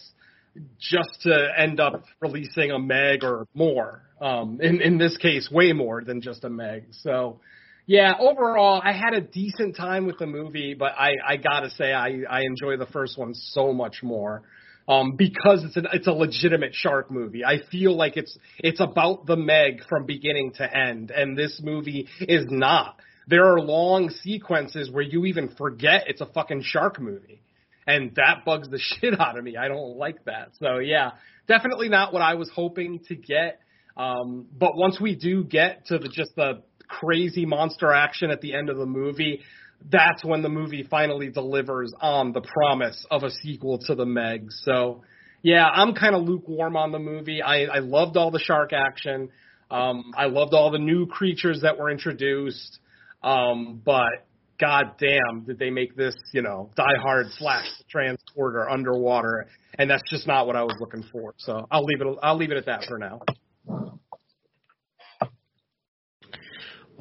just 0.79 1.21
to 1.21 1.47
end 1.57 1.79
up 1.79 2.03
releasing 2.21 2.71
a 2.71 2.79
Meg 2.79 3.23
or 3.23 3.47
more. 3.53 4.01
Um, 4.21 4.59
in 4.61 4.81
in 4.81 4.97
this 4.97 5.17
case, 5.17 5.49
way 5.51 5.73
more 5.73 6.03
than 6.03 6.21
just 6.21 6.43
a 6.43 6.49
Meg. 6.49 6.87
So. 6.91 7.39
Yeah, 7.87 8.13
overall, 8.19 8.81
I 8.83 8.93
had 8.93 9.13
a 9.13 9.21
decent 9.21 9.75
time 9.75 10.07
with 10.07 10.17
the 10.17 10.25
movie, 10.25 10.73
but 10.73 10.93
I, 10.97 11.17
I 11.23 11.37
gotta 11.37 11.69
say, 11.69 11.93
I, 11.93 12.21
I 12.27 12.41
enjoy 12.41 12.77
the 12.77 12.87
first 12.91 13.15
one 13.15 13.35
so 13.35 13.73
much 13.73 14.01
more 14.01 14.41
um, 14.87 15.15
because 15.15 15.63
it's 15.63 15.77
an, 15.77 15.87
it's 15.93 16.07
a 16.07 16.11
legitimate 16.11 16.73
shark 16.73 17.09
movie. 17.09 17.43
I 17.43 17.57
feel 17.71 17.95
like 17.95 18.17
it's 18.17 18.37
it's 18.59 18.79
about 18.79 19.25
the 19.25 19.35
Meg 19.35 19.81
from 19.89 20.05
beginning 20.05 20.53
to 20.57 20.77
end, 20.77 21.11
and 21.11 21.37
this 21.37 21.59
movie 21.63 22.07
is 22.21 22.45
not. 22.49 22.99
There 23.27 23.45
are 23.45 23.59
long 23.59 24.09
sequences 24.09 24.91
where 24.91 25.03
you 25.03 25.25
even 25.25 25.49
forget 25.55 26.03
it's 26.07 26.21
a 26.21 26.27
fucking 26.27 26.61
shark 26.63 26.99
movie, 26.99 27.41
and 27.87 28.13
that 28.15 28.45
bugs 28.45 28.69
the 28.69 28.79
shit 29.01 29.19
out 29.19 29.37
of 29.37 29.43
me. 29.43 29.57
I 29.57 29.67
don't 29.67 29.97
like 29.97 30.23
that. 30.25 30.51
So 30.59 30.77
yeah, 30.77 31.11
definitely 31.47 31.89
not 31.89 32.13
what 32.13 32.21
I 32.21 32.35
was 32.35 32.49
hoping 32.53 32.99
to 33.07 33.15
get. 33.15 33.59
Um, 33.97 34.47
but 34.55 34.75
once 34.75 34.99
we 34.99 35.15
do 35.15 35.43
get 35.43 35.87
to 35.87 35.97
the 35.97 36.09
just 36.09 36.35
the 36.35 36.61
crazy 36.87 37.45
monster 37.45 37.91
action 37.91 38.29
at 38.29 38.41
the 38.41 38.53
end 38.53 38.69
of 38.69 38.77
the 38.77 38.85
movie, 38.85 39.41
that's 39.91 40.23
when 40.23 40.41
the 40.41 40.49
movie 40.49 40.83
finally 40.89 41.29
delivers 41.29 41.93
on 41.99 42.31
the 42.31 42.41
promise 42.41 43.05
of 43.11 43.23
a 43.23 43.29
sequel 43.29 43.79
to 43.85 43.95
the 43.95 44.05
Meg. 44.05 44.47
So, 44.49 45.03
yeah, 45.41 45.67
I'm 45.67 45.93
kind 45.93 46.15
of 46.15 46.23
lukewarm 46.23 46.75
on 46.75 46.91
the 46.91 46.99
movie. 46.99 47.41
I, 47.41 47.65
I 47.65 47.79
loved 47.79 48.17
all 48.17 48.31
the 48.31 48.39
shark 48.39 48.71
action. 48.73 49.29
Um, 49.69 50.11
I 50.17 50.25
loved 50.25 50.53
all 50.53 50.71
the 50.71 50.79
new 50.79 51.05
creatures 51.05 51.61
that 51.61 51.77
were 51.77 51.89
introduced. 51.89 52.79
Um, 53.21 53.81
but 53.83 54.25
god 54.59 54.95
damn, 54.99 55.43
did 55.45 55.59
they 55.59 55.69
make 55.69 55.95
this, 55.95 56.15
you 56.33 56.41
know, 56.41 56.69
Die 56.75 56.97
Hard 57.01 57.27
slash 57.37 57.65
transporter 57.89 58.69
underwater, 58.69 59.47
and 59.77 59.89
that's 59.89 60.03
just 60.09 60.27
not 60.27 60.47
what 60.47 60.55
I 60.55 60.63
was 60.63 60.75
looking 60.79 61.03
for. 61.11 61.33
So 61.37 61.67
I'll 61.71 61.83
leave 61.83 62.01
it. 62.01 62.07
I'll 62.21 62.37
leave 62.37 62.51
it 62.51 62.57
at 62.57 62.65
that 62.67 62.85
for 62.87 62.97
now. 62.97 63.21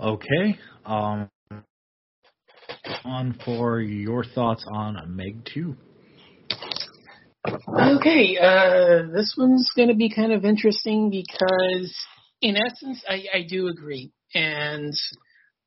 Okay. 0.00 0.58
Um, 0.84 1.30
on 3.04 3.38
for 3.44 3.80
your 3.80 4.24
thoughts 4.24 4.64
on 4.70 4.96
Meg 5.16 5.44
2. 5.52 5.76
Okay, 7.46 8.38
uh, 8.38 9.12
this 9.12 9.34
one's 9.36 9.70
going 9.76 9.88
to 9.88 9.94
be 9.94 10.14
kind 10.14 10.32
of 10.32 10.44
interesting 10.44 11.10
because, 11.10 11.94
in 12.40 12.56
essence, 12.56 13.02
I, 13.08 13.24
I 13.34 13.46
do 13.48 13.68
agree. 13.68 14.12
And 14.34 14.94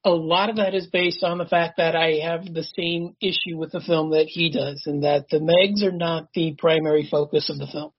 a 0.04 0.10
lot 0.10 0.50
of 0.50 0.56
that 0.56 0.74
is 0.74 0.88
based 0.88 1.24
on 1.24 1.38
the 1.38 1.46
fact 1.46 1.78
that 1.78 1.96
I 1.96 2.20
have 2.24 2.46
the 2.46 2.64
same 2.64 3.16
issue 3.22 3.58
with 3.58 3.72
the 3.72 3.82
film 3.82 4.12
that 4.12 4.28
he 4.28 4.50
does, 4.52 4.84
and 4.86 5.04
that 5.04 5.26
the 5.30 5.40
Megs 5.40 5.86
are 5.86 5.96
not 5.96 6.30
the 6.34 6.56
primary 6.58 7.08
focus 7.10 7.50
of 7.50 7.58
the 7.58 7.68
film. 7.68 7.92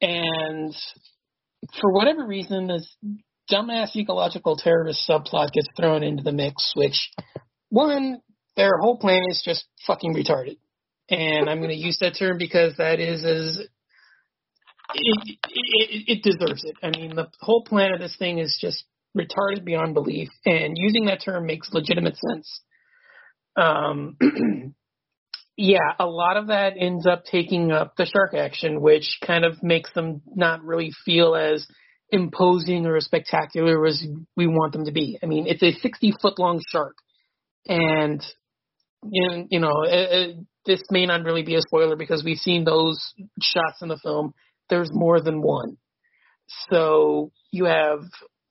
And 0.00 0.74
for 1.80 1.92
whatever 1.92 2.26
reason, 2.26 2.68
this 2.68 2.96
dumbass 3.50 3.96
ecological 3.96 4.56
terrorist 4.56 5.08
subplot 5.08 5.52
gets 5.52 5.68
thrown 5.76 6.02
into 6.02 6.22
the 6.22 6.32
mix, 6.32 6.72
which, 6.74 7.10
one, 7.70 8.20
their 8.56 8.78
whole 8.80 8.98
plan 8.98 9.22
is 9.28 9.42
just 9.44 9.64
fucking 9.86 10.14
retarded. 10.14 10.58
And 11.10 11.48
I'm 11.48 11.58
going 11.58 11.70
to 11.70 11.76
use 11.76 11.98
that 12.00 12.16
term 12.18 12.36
because 12.38 12.74
that 12.76 13.00
is 13.00 13.24
as 13.24 13.66
it, 14.94 15.38
it, 15.50 16.04
it 16.06 16.22
deserves 16.22 16.64
it. 16.64 16.76
I 16.82 16.90
mean, 16.90 17.14
the 17.14 17.28
whole 17.40 17.64
plan 17.64 17.92
of 17.92 18.00
this 18.00 18.16
thing 18.18 18.38
is 18.38 18.58
just 18.60 18.84
retarded 19.16 19.64
beyond 19.64 19.94
belief, 19.94 20.28
and 20.44 20.76
using 20.76 21.06
that 21.06 21.22
term 21.24 21.46
makes 21.46 21.72
legitimate 21.72 22.16
sense. 22.16 22.60
Um, 23.56 24.16
yeah, 25.56 25.92
a 25.98 26.06
lot 26.06 26.36
of 26.36 26.48
that 26.48 26.74
ends 26.78 27.06
up 27.06 27.24
taking 27.24 27.72
up 27.72 27.94
the 27.96 28.06
shark 28.06 28.34
action, 28.34 28.80
which 28.80 29.18
kind 29.26 29.44
of 29.44 29.62
makes 29.62 29.92
them 29.92 30.22
not 30.26 30.62
really 30.62 30.92
feel 31.04 31.34
as 31.34 31.66
imposing 32.10 32.86
or 32.86 32.96
as 32.96 33.04
spectacular 33.04 33.84
as 33.86 34.02
we 34.36 34.46
want 34.46 34.72
them 34.72 34.86
to 34.86 34.92
be. 34.92 35.18
I 35.22 35.26
mean, 35.26 35.46
it's 35.46 35.62
a 35.62 35.72
60 35.72 36.14
foot 36.22 36.38
long 36.38 36.62
shark, 36.66 36.96
and 37.68 38.24
you, 39.02 39.60
know, 39.60 39.82
it, 39.84 40.12
it, 40.12 40.36
this 40.66 40.82
may 40.90 41.06
not 41.06 41.24
really 41.24 41.42
be 41.42 41.54
a 41.54 41.62
spoiler 41.62 41.96
because 41.96 42.24
we've 42.24 42.38
seen 42.38 42.64
those 42.64 43.14
shots 43.40 43.80
in 43.82 43.88
the 43.88 43.98
film. 43.98 44.34
There's 44.68 44.90
more 44.92 45.20
than 45.20 45.40
one. 45.40 45.76
So 46.70 47.30
you 47.50 47.66
have 47.66 48.00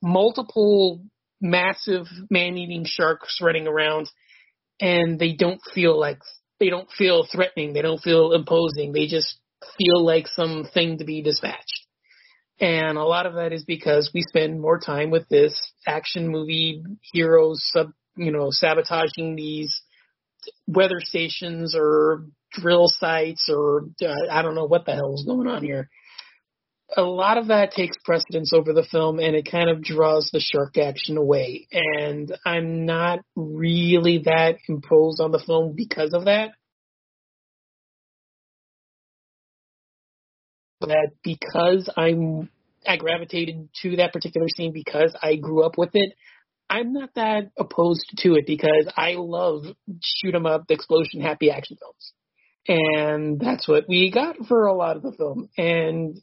multiple 0.01 1.03
massive 1.41 2.05
man-eating 2.29 2.85
sharks 2.85 3.39
running 3.41 3.67
around, 3.67 4.09
and 4.79 5.19
they 5.19 5.33
don't 5.33 5.61
feel 5.73 5.99
like 5.99 6.19
they 6.59 6.69
don't 6.69 6.89
feel 6.91 7.27
threatening. 7.31 7.73
They 7.73 7.81
don't 7.81 8.01
feel 8.01 8.33
imposing. 8.33 8.93
They 8.93 9.07
just 9.07 9.37
feel 9.77 10.03
like 10.03 10.27
something 10.27 10.97
to 10.97 11.05
be 11.05 11.21
dispatched. 11.21 11.87
And 12.59 12.97
a 12.97 13.03
lot 13.03 13.27
of 13.27 13.35
that 13.35 13.53
is 13.53 13.63
because 13.65 14.09
we 14.13 14.23
spend 14.23 14.59
more 14.59 14.79
time 14.79 15.11
with 15.11 15.27
this 15.29 15.73
action 15.85 16.27
movie 16.27 16.83
hero 17.13 17.51
sub, 17.53 17.91
you 18.17 18.31
know, 18.31 18.47
sabotaging 18.51 19.35
these 19.35 19.81
weather 20.67 20.99
stations 20.99 21.75
or 21.77 22.25
drill 22.51 22.87
sites 22.87 23.49
or 23.49 23.85
uh, 24.01 24.31
I 24.31 24.41
don't 24.41 24.55
know 24.55 24.65
what 24.65 24.85
the 24.85 24.93
hell 24.93 25.13
is 25.15 25.25
going 25.25 25.47
on 25.47 25.63
here. 25.63 25.89
A 26.95 27.01
lot 27.01 27.37
of 27.37 27.47
that 27.47 27.71
takes 27.71 27.97
precedence 28.05 28.53
over 28.53 28.71
the 28.71 28.87
film 28.89 29.19
and 29.19 29.35
it 29.35 29.49
kind 29.49 29.69
of 29.69 29.83
draws 29.83 30.29
the 30.31 30.39
shark 30.39 30.77
action 30.77 31.17
away. 31.17 31.67
And 31.71 32.33
I'm 32.45 32.85
not 32.85 33.19
really 33.35 34.19
that 34.25 34.55
imposed 34.69 35.19
on 35.19 35.31
the 35.31 35.43
film 35.45 35.73
because 35.75 36.13
of 36.13 36.25
that. 36.25 36.51
That 40.79 41.11
because 41.23 41.89
I'm 41.97 42.49
I 42.87 42.97
gravitated 42.97 43.67
to 43.81 43.97
that 43.97 44.13
particular 44.13 44.47
scene 44.55 44.71
because 44.71 45.15
I 45.21 45.35
grew 45.35 45.65
up 45.65 45.77
with 45.77 45.89
it. 45.93 46.13
I'm 46.69 46.93
not 46.93 47.11
that 47.15 47.51
opposed 47.57 48.11
to 48.19 48.35
it 48.35 48.45
because 48.45 48.91
I 48.95 49.13
love 49.17 49.65
shoot 50.03 50.35
'em 50.35 50.45
up, 50.45 50.65
explosion, 50.69 51.21
happy 51.21 51.49
action 51.49 51.77
films, 51.79 52.13
and 52.67 53.39
that's 53.39 53.67
what 53.67 53.85
we 53.87 54.11
got 54.11 54.35
for 54.47 54.65
a 54.65 54.73
lot 54.73 54.97
of 54.97 55.03
the 55.03 55.13
film. 55.13 55.49
And 55.57 56.17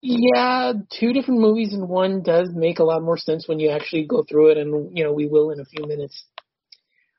yeah, 0.00 0.72
two 0.98 1.12
different 1.12 1.40
movies 1.40 1.74
in 1.74 1.88
one 1.88 2.22
does 2.22 2.50
make 2.54 2.78
a 2.78 2.84
lot 2.84 3.02
more 3.02 3.18
sense 3.18 3.48
when 3.48 3.58
you 3.58 3.70
actually 3.70 4.06
go 4.06 4.22
through 4.22 4.50
it, 4.52 4.58
and 4.58 4.96
you 4.96 5.04
know 5.04 5.12
we 5.12 5.26
will 5.26 5.50
in 5.50 5.60
a 5.60 5.64
few 5.64 5.86
minutes. 5.86 6.24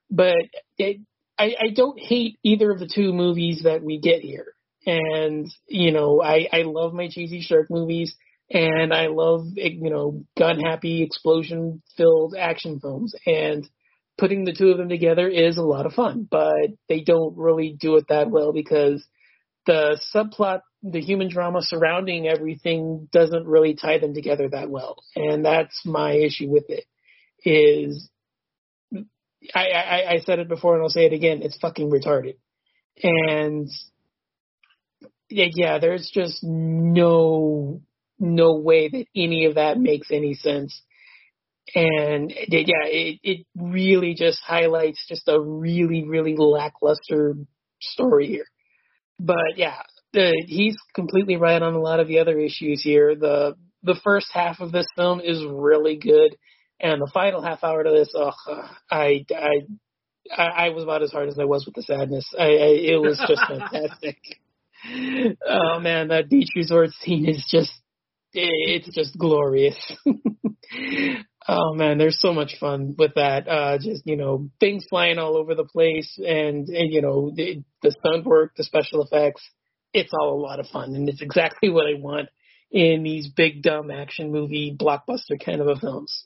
But 0.09 0.37
it, 0.77 1.01
I, 1.37 1.55
I 1.59 1.69
don't 1.75 1.99
hate 1.99 2.39
either 2.43 2.71
of 2.71 2.79
the 2.79 2.89
two 2.93 3.13
movies 3.13 3.61
that 3.63 3.83
we 3.83 3.99
get 3.99 4.21
here, 4.21 4.53
and 4.85 5.47
you 5.67 5.91
know 5.91 6.21
I 6.21 6.47
I 6.51 6.61
love 6.63 6.93
my 6.93 7.09
cheesy 7.09 7.41
shark 7.41 7.69
movies 7.69 8.15
and 8.51 8.93
I 8.93 9.07
love 9.07 9.47
you 9.55 9.89
know 9.89 10.23
gun 10.37 10.59
happy 10.59 11.03
explosion 11.03 11.81
filled 11.97 12.35
action 12.37 12.79
films. 12.79 13.13
And 13.25 13.67
putting 14.17 14.43
the 14.43 14.53
two 14.53 14.69
of 14.69 14.77
them 14.77 14.89
together 14.89 15.27
is 15.29 15.57
a 15.57 15.61
lot 15.61 15.85
of 15.85 15.93
fun 15.93 16.27
but 16.29 16.71
they 16.89 17.01
don't 17.01 17.37
really 17.37 17.77
do 17.79 17.95
it 17.95 18.05
that 18.09 18.29
well 18.29 18.51
because 18.51 19.01
the 19.65 19.97
subplot 20.13 20.59
the 20.83 21.01
human 21.01 21.29
drama 21.29 21.61
surrounding 21.61 22.27
everything 22.27 23.07
doesn't 23.11 23.45
really 23.45 23.75
tie 23.75 23.99
them 23.99 24.13
together 24.13 24.47
that 24.49 24.69
well. 24.69 24.95
And 25.15 25.43
that's 25.43 25.81
my 25.85 26.13
issue 26.13 26.49
with 26.49 26.65
it 26.69 26.85
is 27.43 28.09
I, 29.53 29.67
I, 29.69 30.11
I 30.13 30.19
said 30.19 30.39
it 30.39 30.47
before 30.47 30.75
and 30.75 30.83
I'll 30.83 30.89
say 30.89 31.05
it 31.05 31.13
again 31.13 31.41
it's 31.41 31.57
fucking 31.57 31.89
retarded. 31.89 32.37
And 33.01 33.69
yeah, 35.29 35.79
there's 35.79 36.09
just 36.13 36.39
no 36.43 37.81
no 38.19 38.55
way 38.55 38.89
that 38.89 39.05
any 39.15 39.45
of 39.45 39.55
that 39.55 39.79
makes 39.79 40.11
any 40.11 40.33
sense. 40.33 40.81
and 41.75 42.31
it, 42.35 42.67
yeah, 42.67 42.87
it 42.87 43.19
it 43.23 43.45
really 43.55 44.13
just 44.15 44.39
highlights 44.45 45.05
just 45.07 45.27
a 45.27 45.39
really 45.39 46.07
really 46.07 46.35
lackluster 46.37 47.35
story 47.81 48.27
here. 48.27 48.45
But 49.19 49.57
yeah, 49.57 49.81
the, 50.13 50.43
he's 50.47 50.77
completely 50.95 51.35
right 51.35 51.61
on 51.61 51.73
a 51.73 51.79
lot 51.79 51.99
of 51.99 52.07
the 52.07 52.19
other 52.19 52.39
issues 52.39 52.81
here. 52.83 53.15
The 53.15 53.55
the 53.83 53.99
first 54.03 54.27
half 54.33 54.59
of 54.59 54.71
this 54.71 54.87
film 54.95 55.21
is 55.21 55.43
really 55.47 55.97
good, 55.97 56.35
and 56.79 57.01
the 57.01 57.11
final 57.13 57.41
half 57.41 57.63
hour 57.63 57.83
to 57.83 57.89
this, 57.89 58.13
oh, 58.15 58.31
I 58.89 59.25
I 59.31 59.67
I, 60.35 60.69
was 60.69 60.83
about 60.83 61.03
as 61.03 61.11
hard 61.11 61.29
as 61.29 61.39
I 61.39 61.45
was 61.45 61.65
with 61.65 61.75
the 61.75 61.83
sadness. 61.83 62.27
I, 62.37 62.43
I 62.43 62.71
it 62.93 63.01
was 63.01 63.17
just 63.27 63.41
fantastic. 63.47 64.17
oh 65.47 65.79
man, 65.79 66.09
that 66.09 66.29
beach 66.29 66.49
resort 66.55 66.91
scene 67.01 67.27
is 67.27 67.45
just 67.49 67.71
it's 68.33 68.93
just 68.93 69.17
glorious. 69.17 69.77
oh 71.47 71.73
man, 71.73 71.97
there's 71.97 72.19
so 72.19 72.33
much 72.33 72.57
fun 72.59 72.95
with 72.97 73.15
that. 73.15 73.47
Uh 73.47 73.77
just, 73.77 74.03
you 74.05 74.15
know, 74.15 74.49
things 74.59 74.85
flying 74.89 75.17
all 75.17 75.37
over 75.37 75.55
the 75.55 75.65
place 75.65 76.17
and, 76.17 76.67
and 76.67 76.91
you 76.91 77.01
know, 77.01 77.31
the, 77.35 77.63
the 77.81 77.91
stunt 77.91 78.25
work, 78.25 78.53
the 78.55 78.63
special 78.63 79.03
effects, 79.03 79.41
it's 79.93 80.11
all 80.13 80.33
a 80.33 80.41
lot 80.41 80.59
of 80.59 80.67
fun 80.67 80.95
and 80.95 81.09
it's 81.09 81.21
exactly 81.21 81.69
what 81.69 81.87
I 81.87 81.99
want 81.99 82.29
in 82.71 83.03
these 83.03 83.27
big 83.27 83.63
dumb 83.63 83.89
action 83.89 84.31
movie 84.31 84.75
blockbuster 84.79 85.43
kind 85.43 85.61
of 85.61 85.67
a 85.67 85.75
films. 85.75 86.25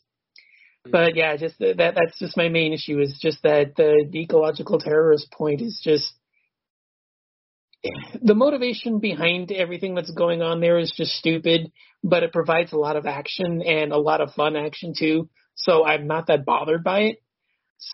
But 0.89 1.15
yeah, 1.15 1.37
just 1.37 1.59
that 1.59 1.77
that's 1.77 2.19
just 2.19 2.35
my 2.35 2.49
main 2.49 2.73
issue 2.73 2.99
is 2.99 3.17
just 3.21 3.41
that 3.43 3.75
the 3.77 4.05
ecological 4.13 4.79
terrorist 4.79 5.31
point 5.31 5.61
is 5.61 5.79
just 5.81 6.13
the 8.21 8.35
motivation 8.35 8.99
behind 8.99 9.51
everything 9.51 9.95
that's 9.95 10.11
going 10.11 10.41
on 10.41 10.61
there 10.61 10.79
is 10.79 10.93
just 10.95 11.11
stupid, 11.13 11.71
but 12.03 12.23
it 12.23 12.31
provides 12.31 12.71
a 12.71 12.77
lot 12.77 12.95
of 12.95 13.05
action 13.05 13.61
and 13.61 13.91
a 13.91 13.97
lot 13.97 14.21
of 14.21 14.33
fun 14.33 14.55
action 14.55 14.93
too. 14.97 15.29
So 15.55 15.85
I'm 15.85 16.07
not 16.07 16.27
that 16.27 16.45
bothered 16.45 16.83
by 16.83 16.99
it. 17.01 17.23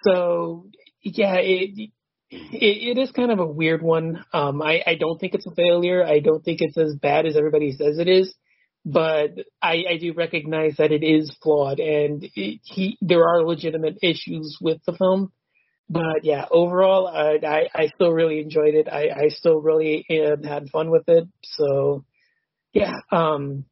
So 0.03 0.67
yeah, 1.01 1.35
it 1.37 1.91
it, 2.29 2.97
it 2.97 3.01
is 3.01 3.11
kind 3.11 3.31
of 3.31 3.39
a 3.39 3.45
weird 3.45 3.81
one. 3.81 4.23
Um, 4.33 4.61
I 4.61 4.83
I 4.85 4.95
don't 4.95 5.19
think 5.19 5.33
it's 5.33 5.47
a 5.47 5.55
failure. 5.55 6.03
I 6.03 6.19
don't 6.19 6.43
think 6.43 6.61
it's 6.61 6.77
as 6.77 6.95
bad 6.95 7.25
as 7.25 7.35
everybody 7.35 7.71
says 7.71 7.97
it 7.97 8.07
is, 8.07 8.33
but 8.85 9.31
I 9.61 9.83
I 9.89 9.97
do 9.99 10.13
recognize 10.13 10.77
that 10.77 10.91
it 10.91 11.03
is 11.03 11.35
flawed 11.41 11.79
and 11.79 12.23
it, 12.35 12.59
he 12.63 12.97
there 13.01 13.27
are 13.27 13.43
legitimate 13.43 13.97
issues 14.03 14.57
with 14.61 14.79
the 14.85 14.93
film 14.93 15.31
but 15.89 16.23
yeah, 16.23 16.45
overall, 16.51 17.07
I, 17.07 17.39
I, 17.45 17.69
I 17.73 17.87
still 17.95 18.11
really 18.11 18.39
enjoyed 18.39 18.75
it. 18.75 18.87
I, 18.87 19.09
I 19.09 19.29
still 19.29 19.59
really 19.59 20.05
uh, 20.09 20.47
had 20.47 20.69
fun 20.69 20.91
with 20.91 21.09
it. 21.09 21.27
So 21.43 22.05
yeah, 22.73 22.93
um, 23.11 23.65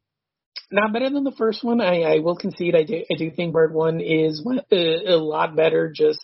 not 0.71 0.93
better 0.93 1.11
than 1.11 1.23
the 1.23 1.35
first 1.37 1.63
one. 1.63 1.79
I, 1.79 2.01
I 2.01 2.19
will 2.19 2.35
concede. 2.35 2.75
I 2.75 2.83
do, 2.83 3.03
I 3.11 3.15
do 3.15 3.29
think 3.29 3.53
part 3.53 3.71
one 3.71 4.01
is 4.01 4.43
a, 4.71 5.13
a 5.13 5.17
lot 5.17 5.55
better 5.55 5.93
just 5.95 6.19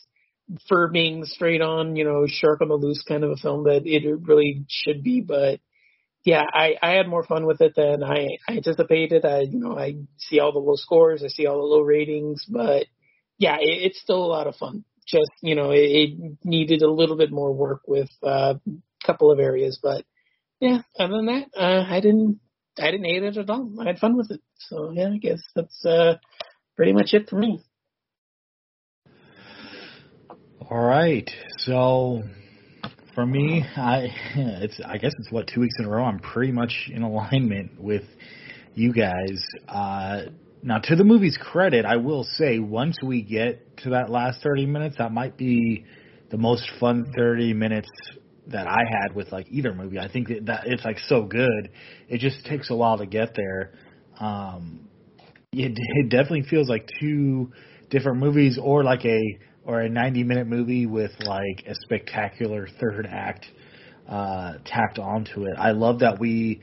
for 0.68 0.90
being 0.90 1.26
straight 1.26 1.62
on, 1.62 1.96
you 1.96 2.06
know, 2.06 2.26
shark 2.28 2.62
on 2.62 2.70
the 2.70 2.76
loose 2.76 3.04
kind 3.08 3.24
of 3.24 3.30
a 3.30 3.38
film 3.38 3.66
that 3.66 3.84
it 3.86 4.04
really 4.24 4.66
should 4.68 5.04
be. 5.04 5.22
But 5.22 5.60
yeah, 6.26 6.44
I, 6.52 6.76
I 6.82 6.92
had 6.94 7.08
more 7.08 7.24
fun 7.24 7.46
with 7.46 7.62
it 7.62 7.74
than 7.76 8.04
I, 8.04 8.30
I 8.50 8.54
anticipated. 8.54 9.26
I, 9.26 9.42
you 9.42 9.60
know, 9.60 9.78
I 9.78 9.98
see 10.18 10.40
all 10.40 10.52
the 10.52 10.60
low 10.60 10.76
scores, 10.76 11.24
I 11.24 11.28
see 11.28 11.46
all 11.46 11.58
the 11.58 11.64
low 11.64 11.82
ratings, 11.82 12.46
but 12.50 12.88
yeah, 13.38 13.58
it, 13.60 13.84
it's 13.84 14.02
still 14.02 14.24
a 14.24 14.26
lot 14.26 14.48
of 14.48 14.56
fun 14.56 14.86
just 15.08 15.32
you 15.42 15.56
know 15.56 15.72
it, 15.72 15.80
it 15.80 16.38
needed 16.44 16.82
a 16.82 16.92
little 16.92 17.18
bit 17.18 17.32
more 17.32 17.54
work 17.54 17.82
with 17.88 18.10
uh, 18.24 18.56
a 18.56 19.06
couple 19.06 19.32
of 19.32 19.40
areas, 19.40 19.80
but 19.82 20.06
yeah, 20.60 20.82
other 20.98 21.18
than 21.18 21.26
that, 21.26 21.48
uh, 21.58 21.86
I 21.88 22.00
didn't 22.00 22.40
I 22.78 22.92
didn't 22.92 23.06
hate 23.06 23.24
it 23.24 23.38
at 23.38 23.50
all. 23.50 23.70
I 23.80 23.88
had 23.88 24.00
fun 24.00 24.18
with 24.18 24.32
it. 24.32 24.42
So 24.58 24.92
yeah, 24.92 25.10
I 25.10 25.18
guess 25.18 25.42
that's 25.56 25.86
uh, 25.86 26.16
pretty 26.76 26.94
much 26.94 27.14
it 27.14 27.30
for 27.30 27.38
me. 27.38 27.62
All 30.70 30.82
right, 30.82 31.30
so 31.58 32.24
for 33.14 33.26
me, 33.26 33.66
I 33.76 34.08
it's 34.36 34.80
I 34.86 34.98
guess 34.98 35.14
it's 35.20 35.32
what 35.32 35.48
two 35.48 35.62
weeks 35.62 35.76
in 35.80 35.86
a 35.86 35.90
row. 35.90 36.04
I'm 36.04 36.20
pretty 36.20 36.52
much 36.52 36.90
in 36.92 37.04
alignment 37.04 37.80
with 37.80 38.04
you 38.74 38.94
guys. 38.94 39.46
Uh, 39.68 40.24
now, 40.64 40.80
to 40.80 40.96
the 40.96 41.04
movie's 41.04 41.38
credit, 41.38 41.86
I 41.86 41.98
will 41.98 42.24
say 42.24 42.60
once 42.60 42.98
we 43.04 43.22
get 43.22 43.78
to 43.80 43.90
that 43.92 44.10
last 44.10 44.42
30 44.42 44.66
minutes, 44.66 44.96
that 44.98 45.12
might 45.12 45.38
be 45.38 45.86
the 46.32 46.38
most 46.38 46.64
fun 46.80 47.12
30 47.18 47.54
minutes 47.54 47.90
that 48.48 48.66
I 48.66 48.80
had 48.90 49.14
with 49.14 49.32
like 49.34 49.48
either 49.52 49.74
movie. 49.74 50.00
I 50.00 50.10
think 50.10 50.30
that, 50.30 50.46
that 50.46 50.62
it's 50.68 50.86
like 50.86 51.00
so 51.00 51.24
good. 51.24 51.70
It 52.08 52.20
just 52.20 52.46
takes 52.46 52.70
a 52.70 52.76
while 52.76 52.98
to 52.98 53.06
get 53.06 53.36
there. 53.36 53.74
Um, 54.20 54.88
it, 55.52 55.74
it 55.78 56.10
definitely 56.10 56.44
feels 56.44 56.70
like 56.70 56.90
two 56.98 57.52
different 57.90 58.20
movies, 58.20 58.58
or 58.62 58.86
like 58.86 59.04
a 59.06 59.22
or 59.66 59.82
a 59.82 59.90
90 59.90 60.24
minute 60.24 60.48
movie 60.48 60.86
with 60.86 61.12
like 61.26 61.66
a 61.68 61.76
spectacular 61.84 62.68
third 62.80 63.06
act 63.10 63.46
uh, 64.08 64.54
tacked 64.66 64.98
onto 64.98 65.44
it. 65.44 65.56
I 65.58 65.72
love 65.72 66.00
that 66.00 66.20
we 66.20 66.62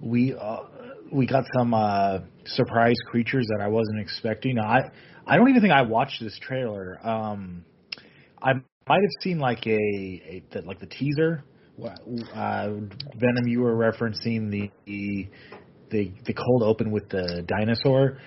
we 0.00 0.34
uh, 0.34 0.62
we 1.12 1.26
got 1.26 1.44
some 1.56 1.74
uh, 1.74 2.18
surprise 2.54 2.96
creatures 3.06 3.46
that 3.48 3.60
I 3.62 3.68
wasn't 3.68 4.00
expecting. 4.00 4.58
I 4.58 4.90
I 5.26 5.36
don't 5.36 5.48
even 5.48 5.60
think 5.60 5.72
I 5.72 5.82
watched 5.82 6.20
this 6.20 6.38
trailer. 6.38 6.98
Um, 7.06 7.64
I 8.42 8.54
might 8.88 9.02
have 9.02 9.22
seen 9.22 9.38
like 9.38 9.66
a, 9.66 9.70
a 9.70 10.42
the, 10.52 10.62
like 10.62 10.80
the 10.80 10.86
teaser. 10.86 11.44
Uh, 11.82 12.68
Venom, 13.16 13.46
you 13.46 13.60
were 13.60 13.74
referencing 13.74 14.50
the, 14.50 14.70
the 14.86 15.28
the 15.90 16.12
the 16.26 16.34
cold 16.34 16.62
open 16.62 16.90
with 16.90 17.08
the 17.08 17.42
dinosaur. 17.46 18.18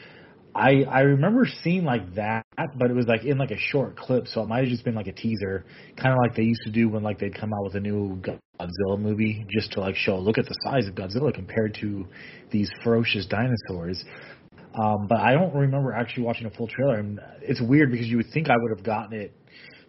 I 0.56 0.84
I 0.84 1.00
remember 1.02 1.48
seeing 1.64 1.84
like 1.84 2.16
that, 2.16 2.46
but 2.78 2.92
it 2.92 2.94
was 2.94 3.08
like 3.08 3.24
in 3.24 3.38
like 3.38 3.52
a 3.52 3.58
short 3.58 3.96
clip, 3.96 4.28
so 4.28 4.42
it 4.44 4.48
might 4.48 4.60
have 4.60 4.70
just 4.70 4.84
been 4.84 4.96
like 4.96 5.08
a 5.08 5.14
teaser, 5.14 5.66
kind 5.98 6.14
of 6.14 6.20
like 6.20 6.36
they 6.36 6.44
used 6.44 6.62
to 6.66 6.72
do 6.72 6.90
when 6.90 7.02
like 7.02 7.20
they'd 7.20 7.34
come 7.34 7.52
out 7.54 7.64
with 7.64 7.76
a 7.76 7.80
new 7.80 8.22
Godzilla 8.22 9.00
movie, 9.00 9.46
just 9.50 9.72
to 9.74 9.80
like 9.80 9.96
show 9.96 10.18
look 10.18 10.38
at 10.38 10.46
the 10.46 10.56
size 10.64 10.88
of 10.88 10.94
Godzilla 10.94 11.34
compared 11.34 11.76
to 11.82 12.06
these 12.52 12.70
ferocious 12.84 13.26
dinosaurs. 13.26 14.04
Um, 14.76 15.08
but 15.08 15.20
I 15.20 15.34
don't 15.34 15.54
remember 15.54 15.94
actually 15.94 16.24
watching 16.24 16.46
a 16.46 16.52
full 16.52 16.68
trailer, 16.68 17.00
and 17.00 17.20
it's 17.42 17.62
weird 17.62 17.92
because 17.92 18.08
you 18.08 18.18
would 18.18 18.32
think 18.34 18.50
I 18.50 18.56
would 18.58 18.78
have 18.78 18.86
gotten 18.86 19.20
it 19.20 19.36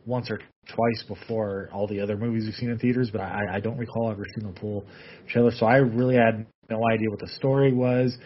once 0.07 0.31
or 0.31 0.39
twice 0.69 1.05
before 1.09 1.69
all 1.73 1.87
the 1.87 2.01
other 2.01 2.17
movies 2.17 2.45
we've 2.45 2.55
seen 2.55 2.71
in 2.71 2.79
theaters, 2.79 3.11
but 3.11 3.21
I, 3.21 3.57
I 3.57 3.61
don't 3.61 3.77
recall 3.77 4.11
ever 4.11 4.25
seeing 4.35 4.51
a 4.51 4.61
full 4.61 4.85
trailer, 5.29 5.53
so 5.53 5.67
I 5.67 5.77
really 5.77 6.17
had 6.17 6.47
no 6.71 6.81
idea 6.91 7.11
what 7.11 7.21
the 7.21 7.29
story 7.29 7.73
was. 7.73 8.17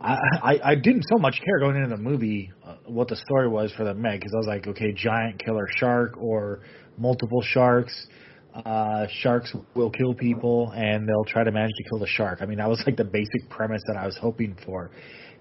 I, 0.00 0.16
I, 0.42 0.60
I 0.64 0.74
didn't 0.76 1.04
so 1.08 1.18
much 1.18 1.40
care 1.44 1.58
going 1.58 1.76
into 1.76 1.94
the 1.94 2.02
movie 2.02 2.50
uh, 2.64 2.76
what 2.86 3.08
the 3.08 3.16
story 3.16 3.48
was 3.48 3.70
for 3.72 3.84
the 3.84 3.94
Meg 3.94 4.20
because 4.20 4.32
I 4.34 4.38
was 4.38 4.46
like, 4.46 4.66
okay, 4.66 4.92
giant 4.92 5.38
killer 5.44 5.66
shark 5.76 6.16
or 6.16 6.60
multiple 6.96 7.42
sharks. 7.42 8.06
Uh, 8.54 9.06
sharks 9.20 9.54
will 9.74 9.90
kill 9.90 10.14
people 10.14 10.72
and 10.74 11.06
they'll 11.06 11.24
try 11.24 11.44
to 11.44 11.52
manage 11.52 11.72
to 11.76 11.84
kill 11.90 11.98
the 11.98 12.06
shark. 12.06 12.38
I 12.40 12.46
mean, 12.46 12.58
that 12.58 12.68
was 12.68 12.82
like 12.86 12.96
the 12.96 13.04
basic 13.04 13.48
premise 13.50 13.82
that 13.86 13.96
I 13.96 14.06
was 14.06 14.16
hoping 14.20 14.56
for. 14.64 14.90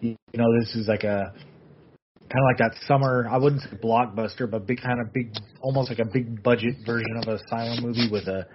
You, 0.02 0.16
you 0.34 0.40
know, 0.40 0.46
this 0.60 0.76
is 0.76 0.88
like 0.88 1.04
a 1.04 1.32
kind 1.34 2.36
of 2.36 2.46
like 2.46 2.58
that 2.58 2.76
summer. 2.86 3.28
I 3.32 3.38
wouldn't 3.38 3.62
say 3.62 3.70
blockbuster, 3.82 4.50
but 4.50 4.68
big 4.68 4.82
kind 4.82 5.00
of 5.00 5.14
big, 5.14 5.34
almost 5.62 5.90
like 5.90 6.00
a 6.00 6.06
big 6.06 6.44
budget 6.44 6.76
version 6.86 7.16
of 7.24 7.30
a 7.30 7.40
silent 7.50 7.82
movie 7.82 8.10
with 8.12 8.28
a 8.28 8.46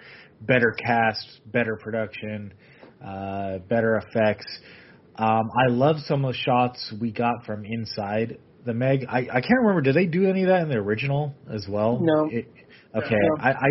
better 0.42 0.76
cast, 0.86 1.40
better 1.46 1.76
production, 1.76 2.52
uh, 3.04 3.58
better 3.70 3.96
effects 3.96 4.46
um, 5.16 5.50
I 5.57 5.70
love 5.70 5.96
some 6.07 6.24
of 6.24 6.33
the 6.33 6.38
shots 6.38 6.92
we 7.00 7.12
got 7.12 7.44
from 7.46 7.64
inside 7.64 8.38
the 8.64 8.74
Meg. 8.74 9.07
I, 9.09 9.18
I 9.20 9.40
can't 9.40 9.61
remember. 9.61 9.81
Did 9.81 9.94
they 9.94 10.07
do 10.07 10.29
any 10.29 10.42
of 10.42 10.48
that 10.48 10.62
in 10.62 10.68
the 10.68 10.77
original 10.77 11.35
as 11.53 11.66
well? 11.68 12.00
No. 12.00 12.29
It, 12.31 12.48
okay. 12.94 13.14
No. 13.14 13.44
I, 13.44 13.50
I 13.50 13.70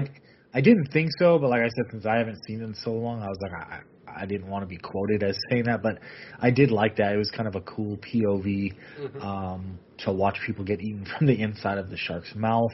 I 0.54 0.62
didn't 0.62 0.88
think 0.94 1.10
so, 1.18 1.40
but 1.40 1.50
like 1.50 1.62
I 1.62 1.70
said, 1.70 1.92
since 1.92 2.06
I 2.06 2.18
haven't 2.18 2.44
seen 2.46 2.62
it 2.62 2.66
in 2.66 2.76
so 2.76 2.92
long, 2.92 3.22
I 3.22 3.28
was 3.28 3.38
like, 3.42 3.52
I, 3.52 4.22
I 4.22 4.26
didn't 4.26 4.48
want 4.48 4.64
to 4.64 4.68
be 4.68 4.78
quoted 4.78 5.24
as 5.24 5.36
saying 5.50 5.64
that, 5.66 5.82
but 5.82 5.98
I 6.40 6.52
did 6.52 6.72
like 6.72 6.98
that. 6.98 7.14
It 7.14 7.18
was 7.18 7.32
kind 7.32 7.48
of 7.48 7.56
a 7.56 7.62
cool 7.62 7.98
POV 7.98 8.76
mm-hmm. 9.00 9.22
um, 9.22 9.80
to 10.06 10.12
watch 10.12 10.38
people 10.46 10.64
get 10.64 10.80
eaten 10.80 11.06
from 11.18 11.28
the 11.28 11.42
inside 11.42 11.78
of 11.78 11.90
the 11.90 11.98
shark's 11.98 12.34
mouth. 12.36 12.72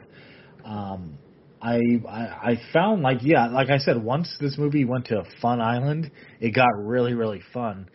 Um, 0.63 1.17
I, 1.61 1.79
I 2.07 2.21
I 2.51 2.61
found 2.71 3.01
like 3.01 3.17
yeah, 3.21 3.47
like 3.47 3.69
I 3.69 3.79
said, 3.79 4.01
once 4.01 4.33
this 4.39 4.57
movie 4.57 4.85
went 4.85 5.05
to 5.07 5.23
Fun 5.41 5.59
Island, 5.59 6.11
it 6.39 6.51
got 6.51 6.69
really 6.77 7.13
really 7.13 7.41
fun 7.53 7.89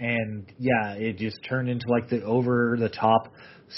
and 0.00 0.50
yeah, 0.58 0.94
it 0.94 1.18
just 1.18 1.38
turned 1.46 1.68
into 1.68 1.86
like 1.88 2.08
the 2.08 2.22
over 2.22 2.76
the 2.80 2.88
top 2.88 3.32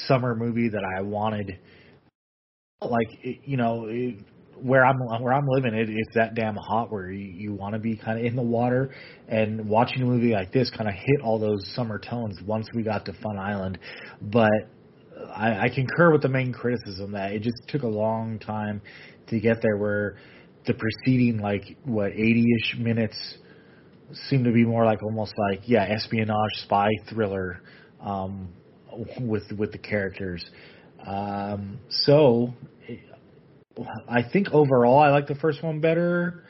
summer 0.07 0.37
movie 0.37 0.69
that 0.69 0.83
I 0.97 1.03
wanted. 1.03 1.59
Like 2.81 3.09
it, 3.23 3.41
you 3.45 3.57
know, 3.57 3.87
it, 3.89 4.19
where 4.61 4.85
I'm 4.87 4.99
where 5.21 5.33
I'm 5.33 5.47
living, 5.49 5.75
it, 5.75 5.89
it's 5.91 6.15
that 6.15 6.35
damn 6.35 6.55
hot 6.55 6.93
where 6.93 7.11
you, 7.11 7.27
you 7.27 7.53
want 7.53 7.75
to 7.75 7.81
be 7.81 7.97
kind 7.97 8.21
of 8.21 8.25
in 8.25 8.37
the 8.37 8.43
water. 8.43 8.95
And 9.29 9.69
watching 9.69 10.03
a 10.03 10.07
movie 10.07 10.33
like 10.33 10.53
this 10.53 10.71
kind 10.71 10.89
of 10.89 10.95
hit 10.95 11.21
all 11.25 11.41
those 11.41 11.69
summer 11.75 11.99
tones 11.99 12.39
once 12.47 12.69
we 12.73 12.85
got 12.85 13.05
to 13.07 13.13
Fun 13.15 13.37
Island. 13.37 13.79
But 14.21 14.51
I, 15.35 15.65
I 15.65 15.69
concur 15.75 16.13
with 16.13 16.23
the 16.23 16.29
main 16.29 16.53
criticism 16.53 17.13
that 17.13 17.33
it 17.33 17.43
just 17.43 17.63
took 17.67 17.83
a 17.83 17.89
long 17.89 18.39
time 18.39 18.81
to 19.29 19.41
get 19.41 19.61
there. 19.61 19.77
Where 19.77 20.19
the 20.67 20.75
preceding 20.75 21.39
like 21.39 21.77
what 21.85 22.13
80ish 22.13 22.79
minutes 22.79 23.39
seem 24.29 24.45
to 24.45 24.53
be 24.53 24.65
more 24.65 24.85
like 24.85 25.03
almost 25.03 25.35
like 25.37 25.63
yeah 25.67 25.85
espionage 25.85 26.53
spy 26.65 26.89
thriller 27.09 27.61
um 28.01 28.49
with 29.21 29.51
with 29.53 29.73
the 29.73 29.79
characters. 29.79 30.45
Um, 31.07 31.79
so 31.89 32.55
I 34.09 34.23
think 34.23 34.49
overall 34.53 34.99
I 34.99 35.09
like 35.09 35.27
the 35.27 35.35
first 35.35 35.63
one 35.63 35.81
better, 35.81 36.45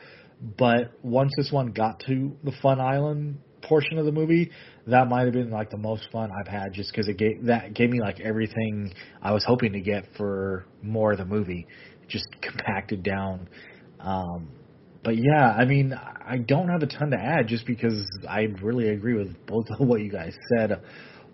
but 0.58 0.92
once 1.02 1.32
this 1.36 1.50
one 1.52 1.72
got 1.72 2.00
to 2.06 2.36
the 2.44 2.52
Fun 2.62 2.80
Island 2.80 3.38
portion 3.62 3.96
of 3.98 4.04
the 4.04 4.12
movie, 4.12 4.50
that 4.86 5.08
might 5.08 5.24
have 5.24 5.32
been 5.32 5.50
like 5.50 5.70
the 5.70 5.78
most 5.78 6.08
fun 6.10 6.30
I've 6.32 6.48
had, 6.48 6.72
just 6.72 6.90
because 6.90 7.08
it 7.08 7.16
gave 7.16 7.44
that 7.46 7.74
gave 7.74 7.90
me 7.90 8.00
like 8.00 8.20
everything 8.20 8.92
I 9.22 9.32
was 9.32 9.44
hoping 9.44 9.72
to 9.72 9.80
get 9.80 10.04
for 10.16 10.66
more 10.82 11.12
of 11.12 11.18
the 11.18 11.24
movie, 11.24 11.66
just 12.08 12.26
compacted 12.42 13.02
down. 13.02 13.48
Um, 14.00 14.48
but 15.04 15.16
yeah, 15.16 15.50
I 15.50 15.64
mean, 15.64 15.92
I 15.94 16.38
don't 16.38 16.68
have 16.68 16.82
a 16.82 16.86
ton 16.86 17.10
to 17.10 17.16
add, 17.16 17.48
just 17.48 17.66
because 17.66 18.06
I 18.28 18.42
really 18.62 18.88
agree 18.88 19.14
with 19.14 19.34
both 19.46 19.66
of 19.70 19.86
what 19.86 20.00
you 20.00 20.10
guys 20.10 20.34
said 20.54 20.80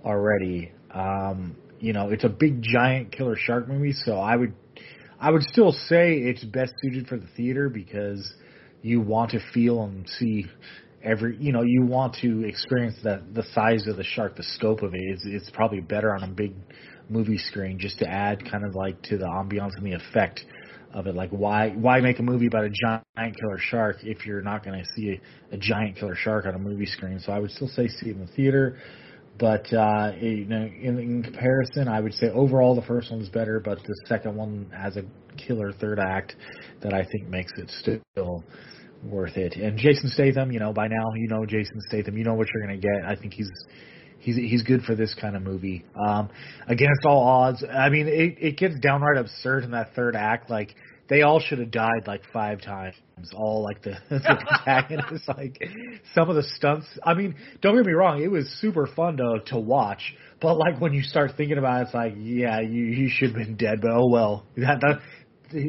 already. 0.04 0.72
Um, 0.90 1.57
you 1.78 1.92
know, 1.92 2.11
it's 2.11 2.24
a 2.24 2.28
big 2.28 2.62
giant 2.62 3.12
killer 3.12 3.37
shark 3.37 3.68
movie, 3.68 3.92
so 3.92 4.18
I 4.18 4.37
would 4.37 4.54
I 5.20 5.31
would 5.31 5.42
still 5.42 5.72
say 5.72 6.14
it's 6.14 6.44
best 6.44 6.74
suited 6.81 7.09
for 7.09 7.18
the 7.18 7.26
theater 7.37 7.68
because 7.68 8.33
you 8.83 9.00
want 9.00 9.33
to 9.33 9.40
feel 9.52 9.83
and 9.83 10.09
see 10.09 10.46
every 11.02 11.37
you 11.38 11.52
know 11.52 11.62
you 11.62 11.85
want 11.85 12.14
to 12.22 12.44
experience 12.44 12.96
that 13.04 13.35
the 13.35 13.44
size 13.54 13.87
of 13.87 13.96
the 13.96 14.04
shark 14.04 14.37
the 14.37 14.42
scope 14.42 14.83
of 14.83 14.94
it 14.94 14.98
is 14.98 15.22
it's 15.24 15.50
probably 15.50 15.81
better 15.81 16.14
on 16.14 16.22
a 16.22 16.28
big 16.28 16.54
movie 17.09 17.38
screen 17.38 17.78
just 17.78 17.98
to 17.98 18.09
add 18.09 18.44
kind 18.50 18.64
of 18.64 18.74
like 18.74 19.00
to 19.02 19.16
the 19.16 19.24
ambiance 19.24 19.76
and 19.76 19.87
the 19.87 19.92
effect 19.92 20.44
of 20.94 21.07
it 21.07 21.14
like 21.14 21.31
why 21.31 21.70
why 21.70 22.01
make 22.01 22.18
a 22.18 22.22
movie 22.22 22.46
about 22.46 22.64
a 22.64 22.70
giant 22.70 23.05
killer 23.16 23.59
shark 23.59 23.96
if 24.03 24.24
you're 24.24 24.42
not 24.42 24.64
going 24.64 24.79
to 24.79 24.87
see 24.96 25.11
a, 25.53 25.55
a 25.55 25.59
giant 25.59 25.96
killer 25.96 26.14
shark 26.14 26.46
on 26.46 26.55
a 26.55 26.59
movie 26.59 26.87
screen 26.87 27.20
so 27.20 27.33
i 27.33 27.38
would 27.38 27.51
still 27.51 27.68
say 27.68 27.87
see 27.88 28.09
it 28.09 28.16
in 28.16 28.20
the 28.20 28.33
theater 28.33 28.79
but 29.38 29.72
uh, 29.72 30.12
you 30.20 30.46
know, 30.46 30.64
in, 30.64 30.98
in 30.98 31.22
comparison, 31.22 31.87
I 31.87 32.01
would 32.01 32.14
say 32.14 32.29
overall 32.29 32.74
the 32.74 32.83
first 32.83 33.11
one's 33.11 33.29
better, 33.29 33.61
but 33.61 33.79
the 33.85 33.94
second 34.07 34.35
one 34.37 34.68
has 34.77 34.96
a 34.96 35.03
killer 35.37 35.72
third 35.72 36.01
act 36.01 36.35
that 36.83 36.92
I 36.92 37.05
think 37.05 37.29
makes 37.29 37.53
it 37.57 37.70
still 37.70 38.42
worth 39.05 39.37
it. 39.37 39.55
And 39.55 39.79
Jason 39.79 40.11
Statham, 40.11 40.51
you 40.51 40.59
know, 40.59 40.72
by 40.72 40.88
now 40.88 41.05
you 41.14 41.29
know 41.29 41.46
Jason 41.46 41.81
Statham, 41.88 42.18
you 42.18 42.24
know 42.24 42.35
what 42.35 42.48
you're 42.53 42.66
going 42.66 42.81
to 42.81 42.85
get. 42.85 43.09
I 43.09 43.14
think 43.14 43.33
he's 43.33 43.51
he's 44.18 44.37
he's 44.37 44.62
good 44.62 44.83
for 44.83 44.94
this 44.94 45.14
kind 45.20 45.37
of 45.37 45.42
movie. 45.42 45.85
Um, 46.07 46.31
against 46.66 47.04
all 47.04 47.22
odds, 47.22 47.64
I 47.64 47.88
mean, 47.88 48.09
it 48.09 48.37
it 48.38 48.57
gets 48.57 48.78
downright 48.81 49.18
absurd 49.18 49.64
in 49.64 49.72
that 49.72 49.94
third 49.94 50.16
act. 50.16 50.50
Like 50.50 50.74
they 51.09 51.22
all 51.22 51.40
should 51.40 51.59
have 51.59 51.70
died 51.70 52.07
like 52.07 52.22
five 52.33 52.61
times. 52.61 52.94
All 53.35 53.62
like 53.62 53.83
the, 53.83 53.96
the 54.11 54.44
protagonists, 54.64 55.28
like 55.28 55.62
some 56.14 56.28
of 56.28 56.37
the 56.37 56.42
stunts. 56.42 56.87
I 57.02 57.14
mean, 57.14 57.35
don't 57.61 57.76
get 57.76 57.87
me 57.87 57.92
wrong, 57.92 58.22
it 58.22 58.31
was 58.31 58.48
super 58.61 58.87
fun 58.87 59.16
to 59.18 59.40
to 59.46 59.59
watch. 59.59 60.14
But 60.40 60.54
like 60.54 60.81
when 60.81 60.92
you 60.92 61.02
start 61.02 61.33
thinking 61.37 61.59
about 61.59 61.81
it, 61.81 61.85
it's 61.87 61.94
like, 61.94 62.14
yeah, 62.16 62.61
you 62.61 62.85
you 62.85 63.09
should 63.11 63.31
have 63.31 63.38
been 63.38 63.57
dead. 63.57 63.81
But 63.81 63.90
oh 63.92 64.09
well. 64.11 64.46
That, 64.57 64.81
that 64.81 65.00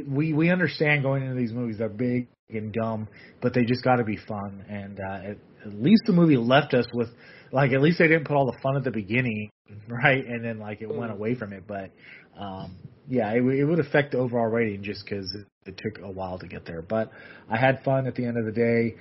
we 0.08 0.34
we 0.34 0.50
understand 0.50 1.04
going 1.04 1.24
into 1.24 1.36
these 1.36 1.54
movies 1.54 1.78
they're 1.78 1.90
big 1.90 2.28
and 2.50 2.74
dumb, 2.74 3.08
but 3.42 3.54
they 3.54 3.64
just 3.64 3.84
got 3.84 3.98
to 3.98 4.04
be 4.04 4.18
fun. 4.18 4.66
And 4.68 5.00
uh, 5.00 5.30
at, 5.32 5.38
at 5.66 5.74
least 5.74 6.04
the 6.06 6.14
movie 6.14 6.38
left 6.38 6.74
us 6.74 6.86
with 6.94 7.10
like 7.52 7.72
at 7.72 7.82
least 7.82 8.00
they 8.00 8.08
didn't 8.08 8.26
put 8.26 8.36
all 8.36 8.46
the 8.46 8.58
fun 8.62 8.76
at 8.78 8.84
the 8.84 8.92
beginning, 8.92 9.52
right? 9.88 10.26
And 10.26 10.44
then 10.44 10.60
like 10.60 10.82
it 10.82 10.94
went 10.94 11.12
away 11.12 11.36
from 11.36 11.54
it. 11.54 11.64
But 11.68 11.92
um, 12.40 12.78
yeah, 13.08 13.32
it, 13.32 13.42
it 13.42 13.66
would 13.66 13.80
affect 13.80 14.12
the 14.12 14.20
overall 14.20 14.48
rating 14.48 14.84
just 14.84 15.04
because 15.04 15.34
it, 15.34 15.70
it 15.70 15.78
took 15.78 16.04
a 16.04 16.12
while 16.12 16.40
to 16.40 16.48
get 16.48 16.66
there. 16.66 16.82
But 16.82 17.12
I 17.50 17.58
had 17.58 17.84
fun 17.84 18.08
at 18.08 18.16
the 18.16 18.26
end 18.26 18.38
of 18.38 18.46
the 18.46 18.52
day, 18.52 18.96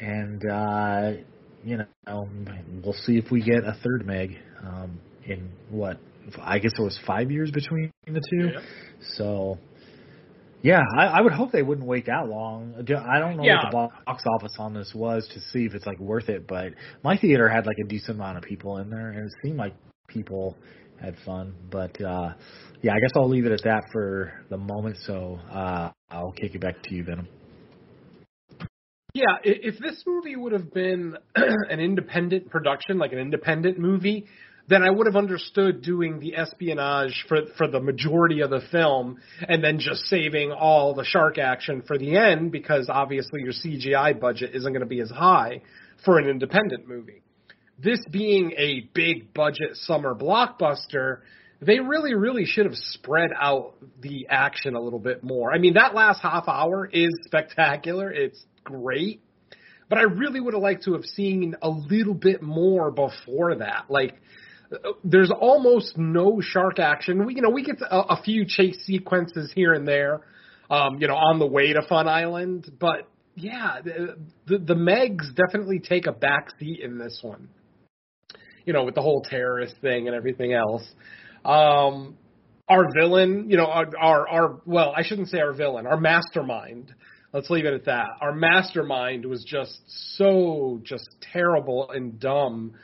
and 0.00 0.42
uh, 0.50 1.12
you 1.64 1.78
know 1.78 2.28
we'll 2.84 2.94
see 2.94 3.18
if 3.18 3.30
we 3.30 3.42
get 3.42 3.64
a 3.64 3.76
third 3.82 4.06
Meg 4.06 4.36
um, 4.62 5.00
in 5.24 5.50
what 5.70 5.98
I 6.40 6.58
guess 6.58 6.72
it 6.78 6.82
was 6.82 6.98
five 7.06 7.30
years 7.30 7.50
between 7.50 7.92
the 8.06 8.22
two. 8.30 8.50
Yeah. 8.54 8.60
So 9.16 9.58
yeah, 10.62 10.82
I, 10.96 11.06
I 11.06 11.20
would 11.20 11.32
hope 11.32 11.52
they 11.52 11.62
wouldn't 11.62 11.86
wait 11.86 12.06
that 12.06 12.28
long. 12.28 12.74
I 12.78 13.18
don't 13.18 13.36
know 13.36 13.44
Yeah. 13.44 13.56
what 13.72 13.90
the 13.90 14.02
box 14.06 14.22
office 14.26 14.54
on 14.58 14.74
this 14.74 14.92
was 14.94 15.28
to 15.34 15.40
see 15.50 15.64
if 15.66 15.74
it's 15.74 15.86
like 15.86 15.98
worth 15.98 16.28
it, 16.28 16.46
but 16.46 16.72
my 17.02 17.16
theater 17.16 17.48
had 17.48 17.66
like 17.66 17.78
a 17.84 17.86
decent 17.88 18.16
amount 18.18 18.38
of 18.38 18.44
people 18.44 18.78
in 18.78 18.90
there, 18.90 19.10
and 19.10 19.18
it 19.26 19.32
seemed 19.42 19.58
like 19.58 19.74
people 20.08 20.56
had 21.00 21.16
fun. 21.24 21.54
But 21.70 22.00
uh 22.00 22.34
yeah, 22.82 22.92
I 22.92 23.00
guess 23.00 23.10
I'll 23.16 23.28
leave 23.28 23.46
it 23.46 23.52
at 23.52 23.62
that 23.64 23.82
for 23.92 24.32
the 24.50 24.56
moment. 24.56 24.96
So 25.06 25.38
uh 25.50 25.90
I'll 26.10 26.32
kick 26.32 26.54
it 26.54 26.60
back 26.60 26.82
to 26.84 26.94
you, 26.94 27.04
Venom. 27.04 27.28
Yeah, 29.14 29.32
i- 29.32 29.40
if 29.44 29.78
this 29.78 30.02
movie 30.06 30.36
would 30.36 30.52
have 30.52 30.72
been 30.72 31.16
an 31.36 31.80
independent 31.80 32.48
production, 32.50 32.98
like 32.98 33.12
an 33.12 33.18
independent 33.18 33.78
movie, 33.78 34.26
then 34.68 34.82
I 34.82 34.90
would 34.90 35.06
have 35.06 35.16
understood 35.16 35.82
doing 35.82 36.20
the 36.20 36.36
espionage 36.36 37.24
for 37.28 37.42
for 37.56 37.66
the 37.68 37.80
majority 37.80 38.40
of 38.40 38.50
the 38.50 38.60
film 38.70 39.18
and 39.48 39.62
then 39.62 39.78
just 39.78 40.06
saving 40.06 40.52
all 40.52 40.94
the 40.94 41.04
shark 41.04 41.38
action 41.38 41.82
for 41.86 41.98
the 41.98 42.16
end 42.16 42.52
because 42.52 42.88
obviously 42.88 43.42
your 43.42 43.52
CGI 43.52 44.18
budget 44.18 44.54
isn't 44.54 44.72
going 44.72 44.80
to 44.80 44.86
be 44.86 45.00
as 45.00 45.10
high 45.10 45.62
for 46.04 46.18
an 46.18 46.28
independent 46.28 46.88
movie. 46.88 47.22
This 47.78 48.00
being 48.10 48.52
a 48.56 48.88
big 48.94 49.34
budget 49.34 49.74
summer 49.74 50.14
blockbuster, 50.14 51.20
they 51.60 51.80
really, 51.80 52.14
really 52.14 52.44
should 52.44 52.66
have 52.66 52.76
spread 52.76 53.30
out 53.40 53.74
the 54.00 54.26
action 54.28 54.74
a 54.74 54.80
little 54.80 54.98
bit 54.98 55.24
more. 55.24 55.52
I 55.52 55.58
mean, 55.58 55.74
that 55.74 55.94
last 55.94 56.20
half 56.20 56.48
hour 56.48 56.86
is 56.86 57.10
spectacular. 57.24 58.12
It's 58.12 58.44
great. 58.62 59.20
But 59.88 59.98
I 59.98 60.02
really 60.02 60.40
would 60.40 60.54
have 60.54 60.62
liked 60.62 60.84
to 60.84 60.94
have 60.94 61.04
seen 61.04 61.54
a 61.60 61.68
little 61.68 62.14
bit 62.14 62.40
more 62.40 62.90
before 62.90 63.56
that. 63.56 63.86
Like, 63.88 64.14
there's 65.04 65.30
almost 65.30 65.96
no 65.96 66.40
shark 66.40 66.78
action. 66.78 67.26
We, 67.26 67.34
you 67.34 67.42
know, 67.42 67.50
we 67.50 67.62
get 67.62 67.80
a, 67.80 68.14
a 68.14 68.22
few 68.22 68.44
chase 68.46 68.84
sequences 68.84 69.52
here 69.54 69.72
and 69.72 69.86
there, 69.86 70.20
um, 70.70 70.98
you 70.98 71.08
know, 71.08 71.16
on 71.16 71.38
the 71.38 71.46
way 71.46 71.72
to 71.72 71.82
Fun 71.88 72.08
Island. 72.08 72.70
But 72.78 73.08
yeah, 73.34 73.80
the, 73.84 74.16
the, 74.46 74.58
the 74.58 74.74
Megs 74.74 75.34
definitely 75.34 75.78
take 75.78 76.06
a 76.06 76.12
back 76.12 76.48
seat 76.58 76.80
in 76.80 76.98
this 76.98 77.18
one. 77.22 77.48
You 78.64 78.72
know, 78.72 78.84
with 78.84 78.94
the 78.94 79.02
whole 79.02 79.22
terrorist 79.22 79.74
thing 79.80 80.06
and 80.06 80.16
everything 80.16 80.52
else. 80.52 80.84
Um, 81.44 82.16
our 82.68 82.86
villain, 82.94 83.50
you 83.50 83.56
know, 83.56 83.66
our, 83.66 83.86
our, 84.00 84.28
our, 84.28 84.60
well, 84.64 84.92
I 84.96 85.02
shouldn't 85.02 85.28
say 85.28 85.40
our 85.40 85.52
villain, 85.52 85.86
our 85.86 85.98
mastermind. 85.98 86.94
Let's 87.32 87.50
leave 87.50 87.64
it 87.64 87.74
at 87.74 87.86
that. 87.86 88.06
Our 88.20 88.34
mastermind 88.34 89.24
was 89.26 89.44
just 89.44 89.80
so 90.16 90.80
just 90.84 91.08
terrible 91.32 91.90
and 91.90 92.20
dumb. 92.20 92.74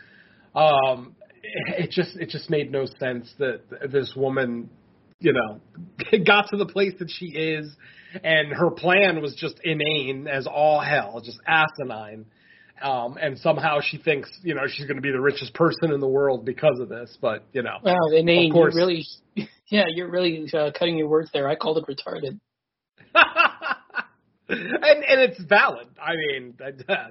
Um, 0.55 1.14
it, 1.78 1.90
just 1.90 2.16
it 2.16 2.28
just 2.28 2.50
made 2.50 2.70
no 2.70 2.87
sense 2.98 3.32
that 3.38 3.61
this 3.90 4.12
woman, 4.16 4.70
you 5.20 5.32
know, 5.32 5.61
got 6.26 6.48
to 6.50 6.56
the 6.56 6.66
place 6.66 6.94
that 6.98 7.11
she 7.11 7.26
is, 7.26 7.74
and 8.22 8.52
her 8.52 8.70
plan 8.70 9.20
was 9.20 9.34
just 9.34 9.61
inane 9.64 10.26
as 10.26 10.46
all 10.46 10.80
hell, 10.80 11.20
just 11.24 11.38
asinine. 11.46 12.26
Um, 12.80 13.18
and 13.20 13.37
somehow 13.38 13.80
she 13.82 13.98
thinks, 13.98 14.30
you 14.44 14.54
know, 14.54 14.62
she's 14.68 14.87
going 14.87 14.98
to 14.98 15.02
be 15.02 15.11
the 15.11 15.20
richest 15.20 15.52
person 15.52 15.90
in 15.92 15.98
the 15.98 16.06
world 16.06 16.44
because 16.44 16.78
of 16.78 16.88
this. 16.88 17.18
But 17.20 17.44
you 17.52 17.62
know, 17.62 17.78
Wow, 17.82 17.96
inane. 18.14 18.50
Of 18.50 18.54
course. 18.54 18.74
You're 18.74 18.87
really, 18.87 19.06
yeah, 19.68 19.84
you're 19.88 20.11
really 20.11 20.48
uh, 20.54 20.70
cutting 20.78 20.96
your 20.96 21.08
words 21.08 21.30
there. 21.32 21.48
I 21.48 21.56
called 21.56 21.78
it 21.78 21.84
retarded. 21.87 22.38
And 24.48 25.04
and 25.04 25.20
it's 25.20 25.40
valid. 25.42 25.88
I 26.00 26.14
mean, 26.16 26.54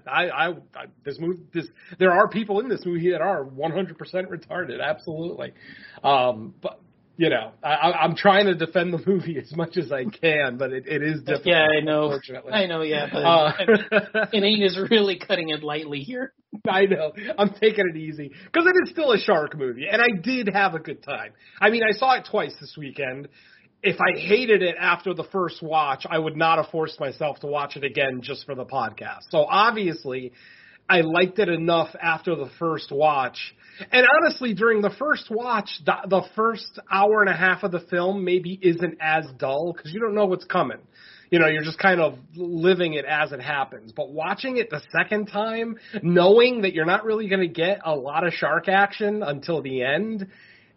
I, 0.07 0.09
I, 0.09 0.47
I 0.49 0.85
this 1.05 1.17
movie, 1.19 1.43
this 1.53 1.67
there 1.99 2.11
are 2.11 2.27
people 2.27 2.59
in 2.59 2.69
this 2.69 2.85
movie 2.85 3.11
that 3.11 3.21
are 3.21 3.43
100% 3.45 3.95
retarded, 4.27 4.81
absolutely. 4.81 5.53
Um, 6.03 6.53
but 6.61 6.79
you 7.19 7.29
know, 7.29 7.51
I, 7.63 7.93
I'm 7.93 8.15
trying 8.15 8.45
to 8.45 8.53
defend 8.53 8.93
the 8.93 9.01
movie 9.07 9.39
as 9.39 9.51
much 9.55 9.75
as 9.75 9.91
I 9.91 10.03
can, 10.05 10.57
but 10.57 10.71
it, 10.71 10.87
it 10.87 11.01
is 11.01 11.19
difficult. 11.21 11.47
yeah, 11.47 11.65
I 11.65 11.79
know. 11.81 12.05
Unfortunately, 12.05 12.53
I 12.53 12.67
know, 12.67 12.81
yeah, 12.81 13.07
but 13.11 13.23
Uh, 13.25 14.25
inane 14.33 14.61
is 14.61 14.77
really 14.91 15.17
cutting 15.17 15.49
it 15.49 15.63
lightly 15.63 16.01
here. 16.01 16.33
I 16.69 16.85
know. 16.85 17.13
I'm 17.37 17.49
taking 17.59 17.85
it 17.93 17.97
easy 17.97 18.31
because 18.45 18.67
it 18.67 18.75
is 18.83 18.91
still 18.91 19.11
a 19.13 19.17
shark 19.19 19.57
movie, 19.57 19.87
and 19.91 19.99
I 20.01 20.07
did 20.21 20.49
have 20.53 20.75
a 20.75 20.79
good 20.79 21.03
time. 21.03 21.33
I 21.59 21.71
mean, 21.71 21.81
I 21.83 21.91
saw 21.97 22.15
it 22.17 22.27
twice 22.29 22.53
this 22.61 22.75
weekend. 22.77 23.29
If 23.83 23.97
I 24.01 24.19
hated 24.19 24.63
it 24.63 24.75
after 24.79 25.13
the 25.13 25.23
first 25.25 25.61
watch, 25.61 26.05
I 26.09 26.17
would 26.17 26.35
not 26.35 26.57
have 26.57 26.71
forced 26.71 26.99
myself 26.99 27.39
to 27.41 27.47
watch 27.47 27.75
it 27.75 27.83
again 27.83 28.21
just 28.21 28.45
for 28.45 28.55
the 28.55 28.65
podcast. 28.65 29.21
So 29.29 29.45
obviously, 29.45 30.33
I 30.89 31.01
liked 31.01 31.37
it 31.39 31.49
enough 31.49 31.89
after 32.01 32.35
the 32.35 32.49
first 32.59 32.91
watch. 32.91 33.37
And 33.91 34.07
honestly, 34.19 34.53
during 34.53 34.81
the 34.81 34.89
first 34.97 35.29
watch, 35.29 35.69
the, 35.85 35.95
the 36.07 36.23
first 36.35 36.79
hour 36.91 37.21
and 37.21 37.29
a 37.29 37.35
half 37.35 37.63
of 37.63 37.71
the 37.71 37.81
film 37.81 38.23
maybe 38.23 38.57
isn't 38.61 38.97
as 38.99 39.25
dull 39.37 39.73
because 39.73 39.93
you 39.93 39.99
don't 39.99 40.15
know 40.15 40.25
what's 40.25 40.45
coming. 40.45 40.79
You 41.29 41.39
know, 41.39 41.47
you're 41.47 41.63
just 41.63 41.77
kind 41.77 41.99
of 41.99 42.17
living 42.35 42.93
it 42.93 43.03
as 43.03 43.33
it 43.33 43.41
happens. 43.41 43.91
But 43.91 44.11
watching 44.11 44.57
it 44.57 44.69
the 44.69 44.81
second 44.97 45.27
time, 45.27 45.77
knowing 46.01 46.61
that 46.61 46.73
you're 46.73 46.85
not 46.85 47.03
really 47.03 47.27
going 47.27 47.41
to 47.41 47.53
get 47.53 47.81
a 47.85 47.93
lot 47.93 48.25
of 48.25 48.33
shark 48.33 48.69
action 48.69 49.21
until 49.23 49.61
the 49.61 49.83
end, 49.83 50.27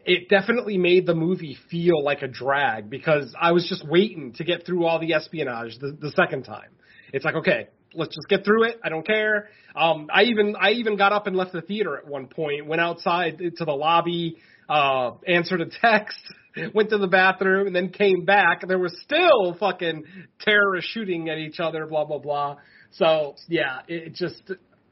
it 0.04 0.28
definitely 0.28 0.78
made 0.78 1.06
the 1.06 1.14
movie 1.14 1.56
feel 1.70 2.02
like 2.02 2.22
a 2.22 2.28
drag 2.28 2.88
because 2.88 3.34
I 3.38 3.52
was 3.52 3.66
just 3.68 3.86
waiting 3.86 4.32
to 4.34 4.44
get 4.44 4.64
through 4.64 4.86
all 4.86 4.98
the 4.98 5.14
espionage 5.14 5.78
the, 5.78 5.96
the 6.00 6.10
second 6.12 6.44
time. 6.44 6.70
It's 7.12 7.24
like, 7.24 7.34
okay, 7.36 7.68
let's 7.94 8.14
just 8.14 8.28
get 8.28 8.44
through 8.44 8.64
it. 8.64 8.80
I 8.82 8.88
don't 8.88 9.06
care. 9.06 9.48
Um, 9.74 10.08
I 10.12 10.22
even 10.24 10.56
I 10.60 10.70
even 10.72 10.96
got 10.96 11.12
up 11.12 11.26
and 11.26 11.36
left 11.36 11.52
the 11.52 11.60
theater 11.60 11.96
at 11.96 12.06
one 12.06 12.26
point. 12.26 12.66
Went 12.66 12.80
outside 12.80 13.38
to 13.56 13.64
the 13.64 13.72
lobby, 13.72 14.36
uh, 14.68 15.12
answered 15.26 15.60
a 15.60 15.66
text, 15.66 16.18
went 16.74 16.90
to 16.90 16.98
the 16.98 17.08
bathroom, 17.08 17.66
and 17.66 17.76
then 17.76 17.90
came 17.90 18.24
back. 18.24 18.66
There 18.66 18.78
was 18.78 18.98
still 19.02 19.54
fucking 19.58 20.04
terrorists 20.40 20.90
shooting 20.92 21.28
at 21.28 21.38
each 21.38 21.60
other. 21.60 21.86
Blah 21.86 22.04
blah 22.04 22.18
blah. 22.18 22.56
So 22.92 23.36
yeah, 23.48 23.80
it 23.86 24.14
just 24.14 24.50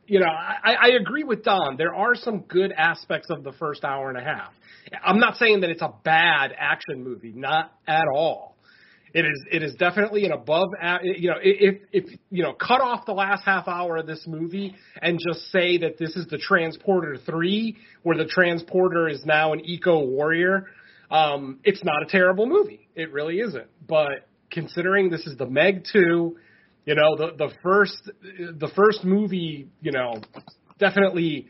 you 0.09 0.21
know 0.21 0.27
I, 0.27 0.75
I 0.75 0.89
agree 1.01 1.25
with 1.25 1.45
Don. 1.45 1.77
There 1.77 1.95
are 1.95 2.15
some 2.15 2.41
good 2.41 2.73
aspects 2.73 3.29
of 3.31 3.45
the 3.45 3.53
first 3.53 3.85
hour 3.85 4.09
and 4.09 4.19
a 4.19 4.25
half. 4.25 4.53
I'm 5.05 5.21
not 5.21 5.37
saying 5.37 5.61
that 5.61 5.71
it's 5.71 5.83
a 5.83 5.93
bad 6.03 6.53
action 6.59 7.05
movie, 7.05 7.33
not 7.33 7.73
at 7.87 8.07
all. 8.13 8.57
It 9.15 9.25
is 9.25 9.45
it 9.51 9.63
is 9.63 9.75
definitely 9.75 10.27
an 10.27 10.33
above 10.33 10.69
you 11.03 11.31
know 11.31 11.37
if 11.43 11.81
if 11.93 12.05
you 12.31 12.43
know 12.43 12.53
cut 12.53 12.81
off 12.81 13.07
the 13.07 13.13
last 13.13 13.43
half 13.45 13.67
hour 13.67 13.97
of 13.97 14.07
this 14.07 14.25
movie 14.27 14.75
and 15.01 15.19
just 15.19 15.51
say 15.51 15.79
that 15.79 15.99
this 15.99 16.15
is 16.17 16.27
the 16.27 16.39
Transporter 16.39 17.17
3 17.17 17.77
where 18.03 18.19
the 18.19 18.27
transporter 18.27 19.09
is 19.09 19.25
now 19.25 19.55
an 19.55 19.61
eco 19.65 20.05
warrior 20.05 20.67
um 21.11 21.59
it's 21.65 21.83
not 21.83 22.03
a 22.03 22.07
terrible 22.07 22.47
movie 22.47 22.89
it 22.95 23.11
really 23.11 23.41
isn't 23.41 23.69
but 23.87 24.29
considering 24.51 25.09
this 25.09 25.27
is 25.27 25.39
the 25.39 25.47
Meg 25.47 25.85
2 25.91 26.37
you 26.85 26.95
know 26.95 27.17
the 27.17 27.33
the 27.37 27.51
first 27.63 28.11
the 28.23 28.71
first 28.75 29.05
movie 29.05 29.69
you 29.81 29.93
know 29.93 30.21
definitely 30.79 31.49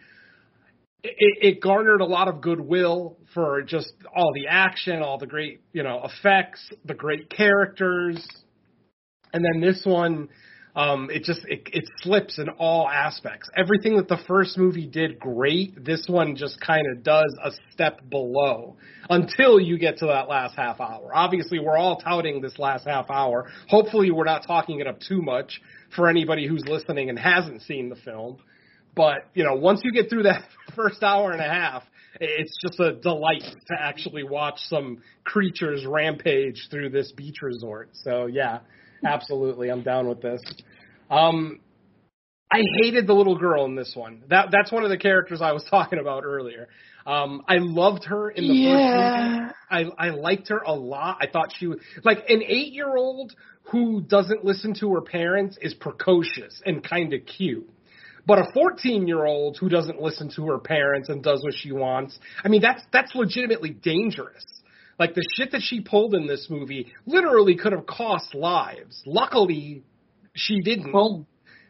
it, 1.03 1.39
it 1.55 1.61
garnered 1.61 2.01
a 2.01 2.05
lot 2.05 2.29
of 2.29 2.41
goodwill 2.41 3.17
for 3.33 3.63
just 3.63 3.93
all 4.15 4.33
the 4.35 4.49
action, 4.49 5.03
all 5.03 5.19
the 5.19 5.27
great, 5.27 5.61
you 5.73 5.83
know, 5.83 6.05
effects, 6.05 6.61
the 6.85 6.95
great 6.95 7.31
characters. 7.31 8.27
And 9.33 9.45
then 9.45 9.61
this 9.61 9.83
one, 9.85 10.29
um, 10.77 11.11
it 11.11 11.25
just 11.25 11.41
it, 11.47 11.69
it 11.73 11.85
slips 12.03 12.39
in 12.39 12.49
all 12.51 12.89
aspects. 12.89 13.49
Everything 13.57 13.97
that 13.97 14.09
the 14.09 14.19
first 14.29 14.57
movie 14.57 14.87
did 14.87 15.19
great, 15.19 15.85
this 15.85 16.07
one 16.09 16.37
just 16.37 16.61
kind 16.61 16.87
of 16.93 17.03
does 17.03 17.35
a 17.43 17.51
step 17.73 18.01
below 18.09 18.77
until 19.11 19.59
you 19.59 19.79
get 19.79 19.99
to 19.99 20.07
that 20.07 20.29
last 20.29 20.55
half 20.57 20.81
hour. 20.81 21.11
Obviously, 21.15 21.59
we're 21.59 21.77
all 21.77 21.97
touting 21.97 22.41
this 22.41 22.59
last 22.59 22.87
half 22.87 23.11
hour. 23.11 23.51
Hopefully, 23.69 24.11
we're 24.11 24.25
not 24.25 24.47
talking 24.47 24.81
it 24.81 24.87
up 24.87 25.01
too 25.01 25.23
much 25.23 25.61
for 25.97 26.09
anybody 26.09 26.47
who's 26.47 26.65
listening 26.67 27.09
and 27.09 27.19
hasn't 27.19 27.63
seen 27.63 27.89
the 27.89 27.97
film. 27.97 28.39
But 28.95 29.27
you 29.35 29.45
know, 29.45 29.55
once 29.55 29.81
you 29.85 29.93
get 29.93 30.11
through 30.11 30.25
that 30.25 30.43
first 30.77 31.03
hour 31.03 31.33
and 31.33 31.41
a 31.41 31.49
half, 31.49 31.83
it's 32.21 32.57
just 32.63 32.81
a 32.81 32.95
delight 32.95 33.43
to 33.43 33.75
actually 33.79 34.25
watch 34.25 34.59
some 34.69 35.03
creatures 35.25 35.85
rampage 35.87 36.69
through 36.71 36.91
this 36.91 37.13
beach 37.13 37.43
resort. 37.43 37.91
So 37.93 38.27
yeah, 38.27 38.61
absolutely, 39.05 39.71
I'm 39.71 39.83
down 39.83 40.09
with 40.09 40.21
this. 40.23 40.43
Um, 41.11 41.61
I 42.51 42.63
hated 42.81 43.07
the 43.07 43.13
little 43.13 43.37
girl 43.39 43.65
in 43.67 43.75
this 43.75 43.93
one. 43.95 44.25
That 44.29 44.49
that's 44.51 44.73
one 44.73 44.85
of 44.85 44.91
the 44.91 44.97
characters 44.99 45.41
I 45.43 45.53
was 45.53 45.65
talking 45.71 45.99
about 45.99 46.25
earlier. 46.25 46.69
Um, 47.07 47.43
I 47.49 47.57
loved 47.59 48.05
her 48.05 48.31
in 48.31 48.47
the 48.47 48.55
Yeah. 48.55 48.73
first 48.73 49.17
movie. 49.17 49.55
I 49.99 50.07
I 50.07 50.11
liked 50.11 50.49
her 50.49 50.59
a 50.59 50.73
lot. 50.75 51.19
I 51.21 51.27
thought 51.27 51.51
she 51.59 51.67
was 51.67 51.79
like 52.05 52.19
an 52.29 52.43
eight 52.43 52.73
year 52.73 52.97
old 52.97 53.35
who 53.71 54.01
doesn't 54.01 54.45
listen 54.45 54.75
to 54.81 54.93
her 54.95 55.03
parents 55.03 55.59
is 55.61 55.75
precocious 55.75 56.63
and 56.65 56.83
kind 56.83 57.13
of 57.13 57.21
cute. 57.27 57.69
But 58.27 58.39
a 58.39 58.45
14 58.53 59.07
year 59.07 59.25
old 59.25 59.57
who 59.59 59.69
doesn't 59.71 60.01
listen 60.03 60.31
to 60.37 60.47
her 60.49 60.59
parents 60.59 61.09
and 61.09 61.23
does 61.23 61.43
what 61.43 61.55
she 61.55 61.73
wants, 61.73 62.19
I 62.45 62.49
mean, 62.49 62.61
that's 62.63 62.83
that's 62.93 63.15
legitimately 63.15 63.71
dangerous. 63.71 64.45
Like 64.99 65.15
the 65.15 65.25
shit 65.37 65.53
that 65.53 65.63
she 65.63 65.81
pulled 65.81 66.15
in 66.15 66.27
this 66.27 66.49
movie 66.51 66.93
literally 67.07 67.57
could 67.57 67.73
have 67.73 67.87
cost 67.87 68.35
lives. 68.35 69.03
Luckily, 69.07 69.85
she 70.35 70.61
didn't. 70.61 70.93
Well, 70.93 71.27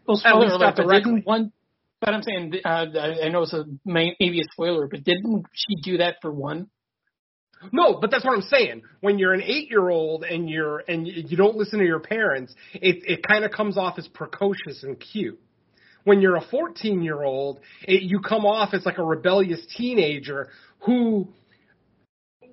well, 0.06 0.16
spoiler 0.16 0.46
alert, 0.46 0.74
but 0.76 0.88
didn't 0.88 1.26
one? 1.26 1.52
But 2.00 2.14
I'm 2.14 2.22
saying, 2.22 2.54
uh, 2.64 2.86
I 3.24 3.28
know 3.28 3.42
it's 3.42 3.52
a 3.52 3.64
may- 3.84 4.16
maybe 4.20 4.40
a 4.40 4.44
spoiler, 4.52 4.86
but 4.86 5.04
didn't 5.04 5.46
she 5.52 5.74
do 5.82 5.98
that 5.98 6.16
for 6.22 6.30
one? 6.32 6.68
No, 7.72 7.98
but 8.00 8.10
that's 8.10 8.24
what 8.24 8.34
I'm 8.34 8.42
saying. 8.42 8.82
When 9.00 9.18
you're 9.18 9.34
an 9.34 9.42
eight 9.42 9.68
year 9.68 9.88
old 9.88 10.24
and 10.24 10.48
you're 10.48 10.78
and 10.88 11.06
you 11.06 11.24
you 11.26 11.36
don't 11.36 11.56
listen 11.56 11.80
to 11.80 11.84
your 11.84 11.98
parents, 12.00 12.54
it 12.74 13.02
it 13.04 13.26
kind 13.26 13.44
of 13.44 13.50
comes 13.50 13.76
off 13.76 13.98
as 13.98 14.06
precocious 14.08 14.84
and 14.84 14.98
cute. 14.98 15.40
When 16.04 16.20
you're 16.20 16.36
a 16.36 16.40
14 16.40 17.02
year 17.02 17.22
old, 17.22 17.60
it, 17.82 18.02
you 18.02 18.20
come 18.20 18.46
off 18.46 18.72
as 18.72 18.86
like 18.86 18.98
a 18.98 19.02
rebellious 19.02 19.66
teenager 19.76 20.48
who 20.80 21.28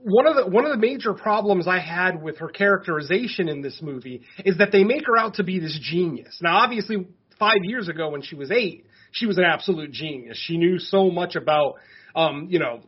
one 0.08 0.28
of 0.28 0.36
the 0.36 0.46
one 0.46 0.65
of 0.65 0.72
the 0.72 0.78
major 0.78 1.13
problems 1.13 1.68
I 1.68 1.80
had 1.80 2.22
with 2.22 2.38
her 2.38 2.48
characterization 2.48 3.50
in 3.50 3.63
this 3.63 3.82
movie 3.82 4.22
is 4.46 4.60
that 4.60 4.72
they 4.72 4.84
make 4.84 5.08
her 5.08 5.18
out 5.18 5.36
to 5.36 5.44
be 5.44 5.60
this 5.60 5.78
genius. 5.82 6.38
Now, 6.41 6.58
obviously, 6.58 7.08
five 7.39 7.58
years 7.63 7.89
ago 7.89 8.10
when 8.10 8.22
she 8.22 8.36
was 8.36 8.52
eight, 8.52 8.86
she 9.12 9.26
was 9.26 9.39
an 9.39 9.46
absolute 9.46 9.91
genius. 9.91 10.38
She 10.38 10.58
knew 10.58 10.78
so 10.78 11.10
much 11.10 11.36
about, 11.36 11.78
um, 12.15 12.48
you 12.52 12.60
know, 12.60 12.82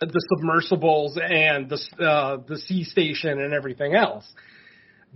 the 0.00 0.20
submersibles 0.34 1.16
and 1.16 1.70
the 1.70 2.04
uh, 2.04 2.38
the 2.48 2.58
sea 2.58 2.82
station 2.82 3.40
and 3.40 3.54
everything 3.54 3.94
else. 3.94 4.26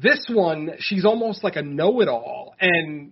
This 0.00 0.30
one, 0.30 0.74
she's 0.78 1.04
almost 1.04 1.42
like 1.42 1.56
a 1.56 1.62
know-it-all, 1.62 2.54
and 2.60 3.10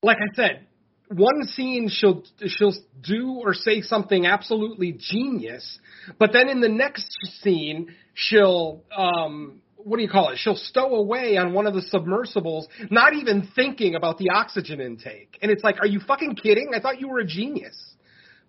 like 0.00 0.18
I 0.18 0.34
said, 0.36 0.66
one 1.10 1.44
scene 1.44 1.88
she'll 1.88 2.22
she'll 2.46 2.74
do 3.02 3.40
or 3.42 3.52
say 3.52 3.82
something 3.82 4.26
absolutely 4.26 4.96
genius, 4.98 5.78
but 6.18 6.32
then 6.32 6.48
in 6.48 6.60
the 6.60 6.68
next 6.68 7.06
scene 7.42 7.94
she'll 8.14 8.82
um 8.96 9.60
what 9.76 9.96
do 9.96 10.02
you 10.02 10.08
call 10.08 10.28
it? 10.28 10.38
She'll 10.38 10.56
stow 10.56 10.94
away 10.94 11.36
on 11.36 11.54
one 11.54 11.66
of 11.66 11.74
the 11.74 11.82
submersibles, 11.82 12.68
not 12.90 13.14
even 13.14 13.48
thinking 13.56 13.94
about 13.94 14.18
the 14.18 14.28
oxygen 14.28 14.78
intake. 14.78 15.38
And 15.40 15.50
it's 15.50 15.64
like, 15.64 15.80
are 15.80 15.86
you 15.86 16.00
fucking 16.00 16.36
kidding? 16.36 16.72
I 16.74 16.80
thought 16.80 17.00
you 17.00 17.08
were 17.08 17.20
a 17.20 17.26
genius. 17.26 17.76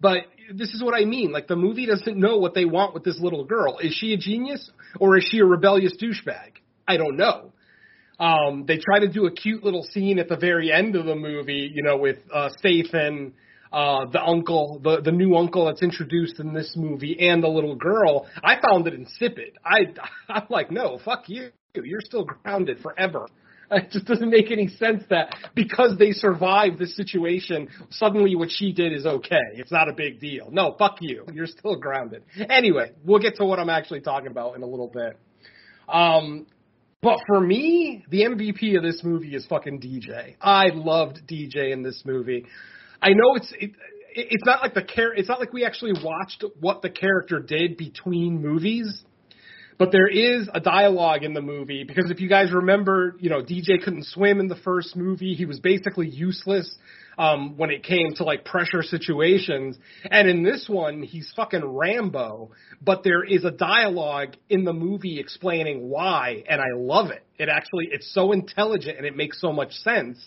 But 0.02 0.24
this 0.54 0.74
is 0.74 0.84
what 0.84 0.93
I 0.93 1.06
mean. 1.06 1.32
Like 1.32 1.47
the 1.47 1.56
movie 1.56 1.86
doesn't 1.86 2.17
know 2.17 2.38
what 2.38 2.54
they 2.54 2.65
want 2.65 2.93
with 2.93 3.04
this 3.04 3.19
little 3.19 3.45
girl. 3.45 3.78
Is 3.78 3.93
she 3.93 4.13
a 4.13 4.17
genius 4.17 4.69
or 5.00 5.17
is 5.17 5.24
she 5.24 5.39
a 5.39 5.45
rebellious 5.45 5.93
douchebag? 5.95 6.54
I 6.88 6.97
don't 6.97 7.15
know. 7.15 7.54
Um, 8.21 8.65
they 8.67 8.77
try 8.77 8.99
to 8.99 9.07
do 9.07 9.25
a 9.25 9.31
cute 9.31 9.63
little 9.63 9.81
scene 9.81 10.19
at 10.19 10.29
the 10.29 10.38
very 10.38 10.71
end 10.71 10.95
of 10.95 11.05
the 11.05 11.15
movie, 11.15 11.71
you 11.73 11.81
know, 11.81 11.97
with 11.97 12.19
uh, 12.31 12.49
Statham, 12.60 13.34
uh, 13.73 14.05
the 14.12 14.21
uncle, 14.21 14.79
the 14.84 15.01
the 15.01 15.12
new 15.12 15.36
uncle 15.36 15.65
that's 15.65 15.81
introduced 15.81 16.39
in 16.39 16.53
this 16.53 16.73
movie, 16.75 17.17
and 17.19 17.41
the 17.41 17.47
little 17.47 17.75
girl. 17.75 18.27
I 18.43 18.57
found 18.62 18.86
it 18.86 18.93
insipid. 18.93 19.57
I 19.65 19.93
I'm 20.29 20.45
like, 20.49 20.69
no, 20.69 20.99
fuck 21.03 21.23
you. 21.29 21.49
You're 21.73 22.01
still 22.01 22.25
grounded 22.25 22.79
forever. 22.79 23.27
It 23.73 23.89
just 23.89 24.05
doesn't 24.05 24.29
make 24.29 24.51
any 24.51 24.67
sense 24.67 25.01
that 25.12 25.34
because 25.55 25.97
they 25.97 26.12
survived 26.12 26.77
this 26.77 26.93
situation, 26.93 27.69
suddenly 27.89 28.36
what 28.36 28.49
she 28.51 28.73
did 28.73 28.91
is 28.91 29.05
okay. 29.05 29.39
It's 29.53 29.71
not 29.71 29.88
a 29.88 29.93
big 29.93 30.19
deal. 30.19 30.49
No, 30.51 30.75
fuck 30.77 30.97
you. 30.99 31.25
You're 31.31 31.47
still 31.47 31.77
grounded. 31.77 32.23
Anyway, 32.49 32.91
we'll 33.05 33.21
get 33.21 33.38
to 33.38 33.45
what 33.45 33.60
I'm 33.60 33.69
actually 33.69 34.01
talking 34.01 34.27
about 34.27 34.57
in 34.57 34.63
a 34.63 34.65
little 34.65 34.89
bit. 34.89 35.17
Um, 35.88 36.47
but 37.01 37.19
for 37.25 37.41
me, 37.41 38.05
the 38.09 38.21
MVP 38.23 38.77
of 38.77 38.83
this 38.83 39.03
movie 39.03 39.35
is 39.35 39.45
fucking 39.47 39.81
DJ. 39.81 40.35
I 40.39 40.67
loved 40.73 41.21
DJ 41.27 41.73
in 41.73 41.81
this 41.81 42.03
movie. 42.05 42.45
I 43.01 43.09
know 43.09 43.35
it's 43.35 43.51
it, 43.59 43.71
it's 44.13 44.45
not 44.45 44.61
like 44.61 44.73
the 44.73 44.83
char- 44.83 45.13
it's 45.15 45.27
not 45.27 45.39
like 45.39 45.51
we 45.51 45.65
actually 45.65 45.93
watched 46.03 46.43
what 46.59 46.81
the 46.81 46.89
character 46.89 47.39
did 47.39 47.77
between 47.77 48.41
movies. 48.41 49.03
But 49.79 49.91
there 49.91 50.07
is 50.07 50.47
a 50.53 50.59
dialogue 50.59 51.23
in 51.23 51.33
the 51.33 51.41
movie 51.41 51.83
because 51.83 52.11
if 52.11 52.19
you 52.19 52.29
guys 52.29 52.51
remember, 52.53 53.15
you 53.19 53.31
know, 53.31 53.41
DJ 53.41 53.81
couldn't 53.83 54.05
swim 54.05 54.39
in 54.39 54.47
the 54.47 54.57
first 54.57 54.95
movie. 54.95 55.33
He 55.33 55.45
was 55.45 55.59
basically 55.59 56.07
useless 56.07 56.75
um, 57.21 57.55
when 57.55 57.69
it 57.69 57.84
came 57.84 58.15
to 58.15 58.23
like 58.23 58.45
pressure 58.45 58.81
situations. 58.81 59.77
And 60.10 60.27
in 60.27 60.41
this 60.41 60.65
one, 60.67 61.03
he's 61.03 61.31
fucking 61.36 61.63
Rambo. 61.63 62.49
But 62.81 63.03
there 63.03 63.23
is 63.23 63.45
a 63.45 63.51
dialogue 63.51 64.36
in 64.49 64.63
the 64.63 64.73
movie 64.73 65.19
explaining 65.19 65.88
why, 65.88 66.43
and 66.49 66.60
I 66.60 66.75
love 66.75 67.12
it. 67.12 67.23
It 67.38 67.47
actually 67.47 67.89
it's 67.91 68.12
so 68.12 68.31
intelligent 68.31 68.97
and 68.97 69.05
it 69.05 69.15
makes 69.15 69.39
so 69.39 69.53
much 69.53 69.71
sense 69.71 70.17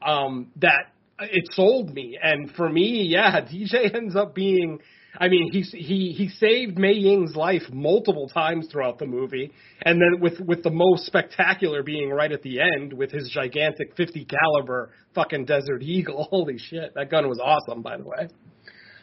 um, 0.00 0.50
that 0.56 0.92
it 1.20 1.44
sold 1.52 1.92
me. 1.92 2.18
And 2.20 2.50
for 2.52 2.70
me, 2.70 3.02
yeah, 3.02 3.40
DJ 3.42 3.94
ends 3.94 4.16
up 4.16 4.34
being. 4.34 4.78
I 5.18 5.28
mean, 5.28 5.50
he 5.52 5.62
he 5.62 6.12
he 6.12 6.28
saved 6.28 6.78
Mei 6.78 6.92
Ying's 6.92 7.34
life 7.34 7.62
multiple 7.72 8.28
times 8.28 8.68
throughout 8.70 8.98
the 8.98 9.06
movie, 9.06 9.50
and 9.82 10.00
then 10.00 10.20
with 10.20 10.40
with 10.40 10.62
the 10.62 10.70
most 10.70 11.06
spectacular 11.06 11.82
being 11.82 12.10
right 12.10 12.30
at 12.30 12.42
the 12.42 12.60
end 12.60 12.92
with 12.92 13.10
his 13.10 13.28
gigantic 13.28 13.96
50 13.96 14.26
caliber 14.26 14.90
fucking 15.14 15.46
Desert 15.46 15.82
Eagle. 15.82 16.24
Holy 16.30 16.58
shit, 16.58 16.94
that 16.94 17.10
gun 17.10 17.28
was 17.28 17.40
awesome, 17.42 17.82
by 17.82 17.96
the 17.96 18.04
way. 18.04 18.28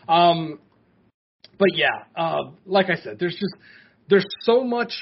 Um, 0.07 0.59
but 1.57 1.75
yeah, 1.75 2.03
uh, 2.15 2.51
like 2.65 2.89
I 2.89 2.95
said, 2.95 3.17
there's 3.19 3.35
just 3.35 3.55
there's 4.09 4.25
so 4.41 4.63
much 4.63 4.93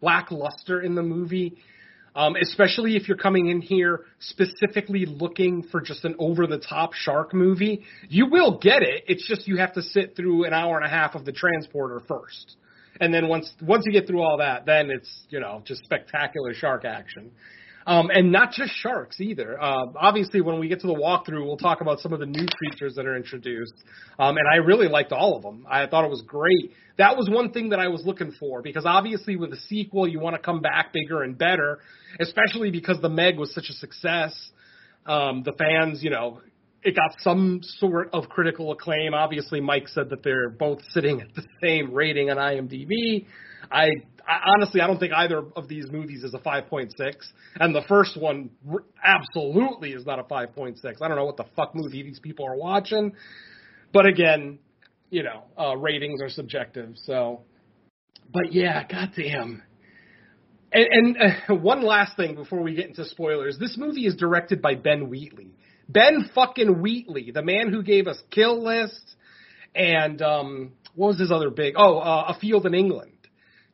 lackluster 0.00 0.82
in 0.82 0.94
the 0.94 1.02
movie. 1.02 1.56
Um, 2.18 2.34
especially 2.34 2.96
if 2.96 3.06
you're 3.06 3.16
coming 3.16 3.46
in 3.46 3.60
here 3.60 4.00
specifically 4.18 5.06
looking 5.06 5.62
for 5.62 5.80
just 5.80 6.04
an 6.04 6.16
over 6.18 6.48
the 6.48 6.58
top 6.58 6.92
shark 6.92 7.32
movie, 7.32 7.84
you 8.08 8.26
will 8.26 8.58
get 8.58 8.82
it. 8.82 9.04
It's 9.06 9.24
just 9.28 9.46
you 9.46 9.56
have 9.58 9.72
to 9.74 9.82
sit 9.82 10.16
through 10.16 10.44
an 10.44 10.52
hour 10.52 10.76
and 10.76 10.84
a 10.84 10.88
half 10.88 11.14
of 11.14 11.24
the 11.24 11.30
transporter 11.30 12.02
first. 12.08 12.56
And 13.00 13.14
then 13.14 13.28
once 13.28 13.52
once 13.62 13.84
you 13.86 13.92
get 13.92 14.08
through 14.08 14.20
all 14.20 14.38
that, 14.38 14.66
then 14.66 14.90
it's, 14.90 15.08
you 15.30 15.38
know, 15.38 15.62
just 15.64 15.84
spectacular 15.84 16.54
shark 16.54 16.84
action. 16.84 17.30
Um, 17.88 18.10
and 18.12 18.30
not 18.30 18.52
just 18.52 18.74
sharks 18.74 19.18
either. 19.18 19.58
Uh, 19.58 19.86
obviously, 19.96 20.42
when 20.42 20.60
we 20.60 20.68
get 20.68 20.80
to 20.82 20.86
the 20.86 20.92
walkthrough, 20.92 21.42
we'll 21.42 21.56
talk 21.56 21.80
about 21.80 22.00
some 22.00 22.12
of 22.12 22.20
the 22.20 22.26
new 22.26 22.46
creatures 22.58 22.94
that 22.96 23.06
are 23.06 23.16
introduced. 23.16 23.72
Um, 24.18 24.36
and 24.36 24.46
I 24.46 24.56
really 24.56 24.88
liked 24.88 25.10
all 25.10 25.36
of 25.36 25.42
them. 25.42 25.66
I 25.66 25.86
thought 25.86 26.04
it 26.04 26.10
was 26.10 26.20
great. 26.26 26.72
That 26.98 27.16
was 27.16 27.30
one 27.30 27.50
thing 27.50 27.70
that 27.70 27.78
I 27.78 27.88
was 27.88 28.04
looking 28.04 28.32
for 28.38 28.60
because 28.60 28.84
obviously 28.84 29.36
with 29.36 29.54
a 29.54 29.56
sequel, 29.56 30.06
you 30.06 30.20
want 30.20 30.36
to 30.36 30.42
come 30.42 30.60
back 30.60 30.92
bigger 30.92 31.22
and 31.22 31.38
better, 31.38 31.78
especially 32.20 32.70
because 32.70 33.00
the 33.00 33.08
Meg 33.08 33.38
was 33.38 33.54
such 33.54 33.70
a 33.70 33.72
success. 33.72 34.34
Um, 35.06 35.42
the 35.42 35.52
fans, 35.52 36.02
you 36.02 36.10
know, 36.10 36.42
it 36.82 36.94
got 36.94 37.16
some 37.20 37.60
sort 37.62 38.10
of 38.12 38.28
critical 38.28 38.70
acclaim. 38.70 39.14
Obviously, 39.14 39.62
Mike 39.62 39.88
said 39.88 40.10
that 40.10 40.22
they're 40.22 40.50
both 40.50 40.80
sitting 40.90 41.22
at 41.22 41.34
the 41.34 41.42
same 41.62 41.94
rating 41.94 42.28
on 42.28 42.36
IMDb. 42.36 43.24
I, 43.70 43.88
I 44.28 44.40
honestly, 44.54 44.82
I 44.82 44.86
don't 44.86 45.00
think 45.00 45.14
either 45.14 45.42
of 45.56 45.68
these 45.68 45.90
movies 45.90 46.22
is 46.22 46.34
a 46.34 46.38
5.6, 46.38 46.92
and 47.58 47.74
the 47.74 47.80
first 47.88 48.20
one 48.20 48.50
absolutely 49.02 49.92
is 49.92 50.04
not 50.04 50.18
a 50.18 50.22
5.6. 50.22 50.76
I 50.84 51.08
don't 51.08 51.16
know 51.16 51.24
what 51.24 51.38
the 51.38 51.46
fuck 51.56 51.74
movie 51.74 52.02
these 52.02 52.20
people 52.20 52.46
are 52.46 52.56
watching, 52.56 53.12
but 53.92 54.04
again, 54.04 54.58
you 55.08 55.22
know, 55.22 55.44
uh, 55.58 55.76
ratings 55.76 56.20
are 56.20 56.28
subjective. 56.28 56.94
So, 57.04 57.40
but 58.30 58.52
yeah, 58.52 58.86
goddamn. 58.86 59.62
And, 60.72 60.86
and 60.90 61.16
uh, 61.16 61.54
one 61.54 61.82
last 61.82 62.16
thing 62.16 62.34
before 62.34 62.60
we 62.62 62.74
get 62.74 62.86
into 62.86 63.06
spoilers, 63.06 63.58
this 63.58 63.78
movie 63.78 64.04
is 64.04 64.14
directed 64.14 64.60
by 64.60 64.74
Ben 64.74 65.08
Wheatley. 65.08 65.54
Ben 65.88 66.28
fucking 66.34 66.82
Wheatley, 66.82 67.30
the 67.32 67.42
man 67.42 67.72
who 67.72 67.82
gave 67.82 68.06
us 68.06 68.20
Kill 68.30 68.62
List 68.62 69.16
and 69.74 70.20
um, 70.20 70.72
what 70.94 71.08
was 71.08 71.18
his 71.18 71.30
other 71.30 71.48
big? 71.48 71.74
Oh, 71.78 71.98
uh, 71.98 72.34
A 72.36 72.38
Field 72.38 72.66
in 72.66 72.74
England. 72.74 73.12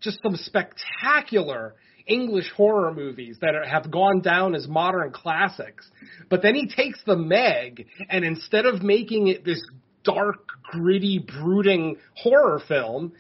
Just 0.04 0.20
some 0.22 0.36
spectacular 0.36 1.74
English 2.06 2.50
horror 2.54 2.92
movies 2.92 3.38
that 3.40 3.54
are, 3.54 3.64
have 3.64 3.90
gone 3.90 4.20
down 4.20 4.54
as 4.54 4.68
modern 4.68 5.10
classics. 5.10 5.90
But 6.28 6.42
then 6.42 6.54
he 6.54 6.68
takes 6.68 7.02
the 7.04 7.16
Meg 7.16 7.86
and 8.10 8.24
instead 8.24 8.66
of 8.66 8.82
making 8.82 9.28
it 9.28 9.44
this 9.44 9.64
dark, 10.04 10.46
gritty, 10.64 11.18
brooding 11.18 11.96
horror 12.14 12.60
film, 12.68 13.12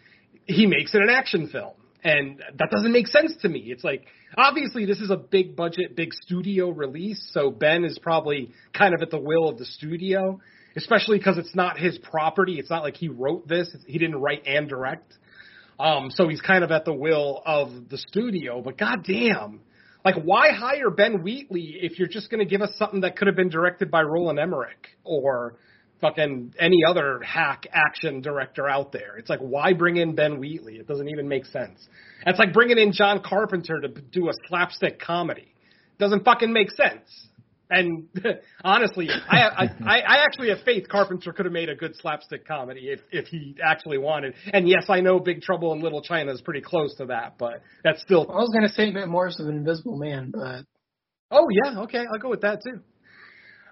he 0.44 0.66
makes 0.66 0.94
it 0.94 1.00
an 1.00 1.08
action 1.08 1.48
film. 1.48 1.72
And 2.02 2.42
that 2.58 2.70
doesn't 2.70 2.92
make 2.92 3.06
sense 3.06 3.34
to 3.40 3.48
me. 3.48 3.60
It's 3.68 3.82
like, 3.82 4.04
obviously, 4.36 4.84
this 4.84 5.00
is 5.00 5.10
a 5.10 5.16
big 5.16 5.56
budget, 5.56 5.96
big 5.96 6.12
studio 6.12 6.68
release, 6.68 7.30
so 7.32 7.50
Ben 7.50 7.82
is 7.84 7.98
probably 7.98 8.50
kind 8.74 8.92
of 8.94 9.00
at 9.00 9.10
the 9.10 9.18
will 9.18 9.48
of 9.48 9.56
the 9.56 9.64
studio, 9.64 10.38
especially 10.76 11.16
because 11.16 11.38
it's 11.38 11.54
not 11.54 11.78
his 11.78 11.96
property. 11.96 12.58
It's 12.58 12.68
not 12.68 12.82
like 12.82 12.96
he 12.96 13.08
wrote 13.08 13.48
this, 13.48 13.74
he 13.86 13.98
didn't 13.98 14.20
write 14.20 14.42
and 14.46 14.68
direct. 14.68 15.14
Um, 15.78 16.10
so 16.10 16.28
he's 16.28 16.40
kind 16.40 16.64
of 16.64 16.70
at 16.70 16.84
the 16.84 16.92
will 16.92 17.42
of 17.44 17.88
the 17.88 17.98
studio, 17.98 18.62
but 18.62 18.78
goddamn. 18.78 19.60
Like, 20.04 20.16
why 20.22 20.50
hire 20.52 20.90
Ben 20.90 21.22
Wheatley 21.22 21.78
if 21.80 21.98
you're 21.98 22.08
just 22.08 22.30
going 22.30 22.40
to 22.40 22.48
give 22.48 22.60
us 22.60 22.70
something 22.78 23.00
that 23.00 23.16
could 23.16 23.26
have 23.26 23.36
been 23.36 23.48
directed 23.48 23.90
by 23.90 24.02
Roland 24.02 24.38
Emmerich 24.38 24.88
or 25.02 25.56
fucking 26.00 26.54
any 26.58 26.84
other 26.86 27.20
hack 27.22 27.66
action 27.72 28.20
director 28.20 28.68
out 28.68 28.92
there. 28.92 29.16
It's 29.16 29.30
like, 29.30 29.40
why 29.40 29.72
bring 29.72 29.96
in 29.96 30.14
Ben 30.14 30.38
Wheatley? 30.38 30.74
It 30.74 30.86
doesn't 30.86 31.08
even 31.08 31.28
make 31.28 31.46
sense. 31.46 31.88
It's 32.26 32.38
like 32.38 32.52
bringing 32.52 32.78
in 32.78 32.92
John 32.92 33.22
Carpenter 33.24 33.80
to 33.80 33.88
do 33.88 34.28
a 34.28 34.32
slapstick 34.48 35.00
comedy. 35.00 35.54
Doesn't 35.98 36.24
fucking 36.24 36.52
make 36.52 36.70
sense. 36.72 37.28
And 37.74 38.08
honestly, 38.64 39.08
I, 39.10 39.68
I 39.84 40.00
I 40.00 40.24
actually 40.24 40.48
have 40.50 40.58
faith 40.64 40.88
Carpenter 40.88 41.32
could 41.32 41.46
have 41.46 41.52
made 41.52 41.68
a 41.68 41.74
good 41.74 41.96
slapstick 41.96 42.46
comedy 42.46 42.88
if 42.90 43.00
if 43.10 43.26
he 43.26 43.56
actually 43.62 43.98
wanted. 43.98 44.34
And 44.52 44.68
yes, 44.68 44.86
I 44.88 45.00
know 45.00 45.18
Big 45.18 45.42
Trouble 45.42 45.72
in 45.72 45.80
Little 45.80 46.02
China 46.02 46.32
is 46.32 46.40
pretty 46.40 46.60
close 46.60 46.94
to 46.96 47.06
that, 47.06 47.34
but 47.38 47.62
that's 47.82 48.00
still. 48.02 48.22
I 48.30 48.36
was 48.36 48.50
gonna 48.52 48.68
say 48.68 48.90
Memoirs 48.90 49.38
of 49.40 49.48
an 49.48 49.56
Invisible 49.56 49.98
Man, 49.98 50.32
but 50.32 50.64
Oh 51.30 51.48
yeah, 51.50 51.80
okay, 51.80 51.98
I'll 51.98 52.20
go 52.20 52.30
with 52.30 52.42
that 52.42 52.62
too. 52.62 52.80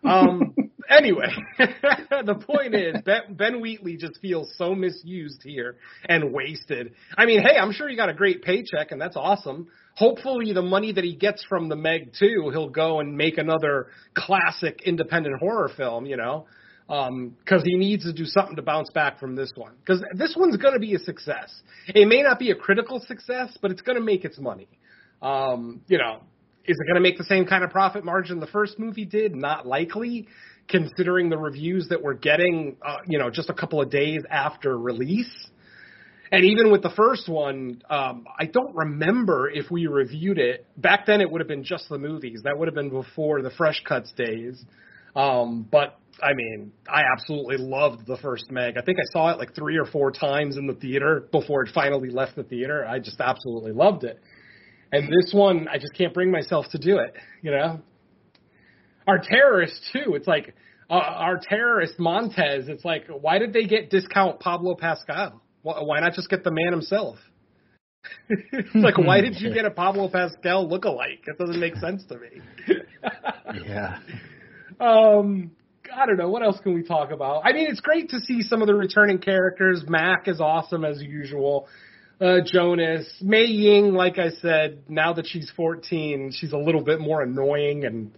Um, 0.09 0.55
anyway, 0.91 1.29
the 1.59 2.43
point 2.45 2.75
is 2.75 2.97
ben, 3.05 3.35
ben 3.35 3.61
Wheatley 3.61 3.97
just 3.97 4.19
feels 4.21 4.53
so 4.57 4.75
misused 4.75 5.43
here 5.45 5.77
and 6.09 6.33
wasted. 6.33 6.95
I 7.17 7.27
mean, 7.27 7.41
hey, 7.41 7.57
I'm 7.57 7.73
sure 7.73 7.89
he 7.89 7.95
got 7.95 8.09
a 8.09 8.15
great 8.15 8.43
paycheck 8.43 8.91
and 8.91 9.01
that's 9.01 9.17
awesome. 9.17 9.69
Hopefully, 9.95 10.53
the 10.53 10.63
money 10.63 10.93
that 10.93 11.05
he 11.05 11.15
gets 11.15 11.45
from 11.45 11.69
the 11.69 11.77
Meg 11.77 12.13
too, 12.19 12.51
he'll 12.53 12.71
go 12.71 13.01
and 13.01 13.17
make 13.17 13.39
another 13.39 13.89
classic 14.15 14.81
independent 14.85 15.39
horror 15.39 15.71
film. 15.77 16.07
You 16.07 16.17
know, 16.17 16.47
because 16.87 17.63
um, 17.63 17.65
he 17.65 17.77
needs 17.77 18.05
to 18.05 18.13
do 18.13 18.25
something 18.25 18.57
to 18.57 18.63
bounce 18.63 18.91
back 18.91 19.19
from 19.19 19.37
this 19.37 19.53
one. 19.55 19.73
Because 19.81 20.03
this 20.15 20.35
one's 20.37 20.57
going 20.57 20.75
to 20.75 20.81
be 20.81 20.95
a 20.95 20.99
success. 20.99 21.51
It 21.89 22.07
may 22.07 22.23
not 22.23 22.39
be 22.39 22.51
a 22.51 22.55
critical 22.55 23.01
success, 23.01 23.57
but 23.61 23.71
it's 23.71 23.83
going 23.83 23.97
to 23.97 24.05
make 24.05 24.25
its 24.25 24.39
money. 24.39 24.69
Um, 25.21 25.83
you 25.87 25.99
know, 25.99 26.23
is 26.65 26.77
it 26.79 26.87
going 26.87 26.97
to 26.97 27.01
make 27.01 27.19
the 27.19 27.25
same 27.25 27.47
kind 27.47 27.65
of 27.65 27.71
profit 27.71 28.05
margin 28.05 28.41
the 28.41 28.47
first 28.47 28.79
movie 28.79 29.05
did? 29.05 29.35
Not 29.35 29.67
likely, 29.67 30.29
considering 30.69 31.29
the 31.29 31.39
reviews 31.39 31.89
that 31.89 32.03
we're 32.03 32.15
getting, 32.15 32.77
uh, 32.87 32.99
you 33.07 33.19
know, 33.19 33.31
just 33.31 33.51
a 33.51 33.55
couple 33.55 33.81
of 33.81 33.91
days 33.91 34.23
after 34.31 34.77
release. 34.77 35.33
And 36.33 36.47
even 36.47 36.73
with 36.73 36.81
the 36.81 36.91
first 36.97 37.29
one, 37.29 37.83
um, 37.91 38.25
I 38.41 38.47
don't 38.47 38.75
remember 38.75 39.51
if 39.51 39.71
we 39.71 39.87
reviewed 39.87 40.39
it. 40.39 40.67
Back 40.79 41.05
then, 41.05 41.21
it 41.21 41.31
would 41.31 41.43
have 41.43 41.49
been 41.49 41.63
just 41.63 41.91
the 41.91 41.99
movies. 41.99 42.41
That 42.45 42.59
would 42.59 42.69
have 42.69 42.75
been 42.75 42.89
before 42.89 43.43
the 43.43 43.51
Fresh 43.51 43.83
Cuts 43.87 44.11
days. 44.13 44.65
Um, 45.15 45.69
but 45.71 45.99
I 46.23 46.33
mean, 46.33 46.73
I 46.89 47.03
absolutely 47.13 47.59
loved 47.59 48.07
the 48.07 48.17
first 48.17 48.51
Meg. 48.51 48.79
I 48.79 48.83
think 48.83 48.99
I 48.99 49.05
saw 49.13 49.31
it 49.31 49.39
like 49.39 49.55
three 49.55 49.77
or 49.77 49.85
four 49.85 50.11
times 50.11 50.57
in 50.57 50.67
the 50.67 50.73
theater 50.73 51.29
before 51.33 51.65
it 51.65 51.71
finally 51.75 52.09
left 52.09 52.35
the 52.35 52.45
theater. 52.45 52.87
I 52.87 52.99
just 52.99 53.21
absolutely 53.21 53.73
loved 53.73 54.05
it. 54.05 54.19
And 54.91 55.09
this 55.09 55.35
one, 55.35 55.69
I 55.69 55.77
just 55.77 55.93
can't 55.95 56.15
bring 56.15 56.31
myself 56.31 56.65
to 56.73 56.79
do 56.79 56.97
it. 56.97 57.15
You 57.43 57.51
know, 57.51 57.81
our 59.07 59.19
terrorists 59.19 59.91
too. 59.93 60.15
It's 60.15 60.27
like 60.27 60.55
uh, 60.89 60.95
our 60.95 61.39
terrorist 61.43 61.99
Montes. 61.99 62.69
It's 62.69 62.87
like, 62.87 63.07
why 63.09 63.39
did 63.39 63.53
they 63.53 63.65
get 63.65 63.91
discount 63.91 64.41
Pablo 64.41 64.77
Pascal? 64.77 65.43
Why 65.63 66.01
not 66.01 66.15
just 66.15 66.29
get 66.29 66.45
the 66.45 66.51
man 66.51 66.73
himself? 66.73 67.17
it's 68.29 68.75
like, 68.75 68.99
why 68.99 69.21
did 69.21 69.41
you 69.41 69.53
get 69.55 69.65
a 69.65 69.71
Pablo 69.71 70.09
Pascal 70.09 70.69
look-alike? 70.69 71.25
It 71.27 71.39
doesn't 71.39 71.61
make 71.61 71.77
sense 71.77 72.05
to 72.07 72.19
me. 72.19 72.41
yeah. 73.67 73.99
Um, 74.81 75.53
I 75.95 76.07
don't 76.07 76.17
know. 76.17 76.29
What 76.29 76.43
else 76.43 76.59
can 76.61 76.75
we 76.75 76.83
talk 76.83 77.11
about? 77.11 77.43
I 77.45 77.53
mean, 77.53 77.69
it's 77.69 77.81
great 77.81 78.11
to 78.11 78.21
see 78.21 78.43
some 78.43 78.63
of 78.63 78.67
the 78.67 78.75
returning 78.75 79.19
characters. 79.19 79.85
Mac 79.87 80.27
is 80.27 80.41
awesome 80.41 80.85
as 80.85 81.01
usual. 81.01 81.69
Uh, 82.21 82.39
Jonas, 82.45 83.07
Mei 83.21 83.45
Ying, 83.45 83.95
like 83.95 84.19
I 84.19 84.31
said, 84.31 84.85
now 84.89 85.13
that 85.15 85.27
she's 85.27 85.51
14, 85.57 86.33
she's 86.33 86.53
a 86.53 86.57
little 86.57 86.83
bit 86.83 87.01
more 87.01 87.21
annoying 87.23 87.85
and 87.85 88.13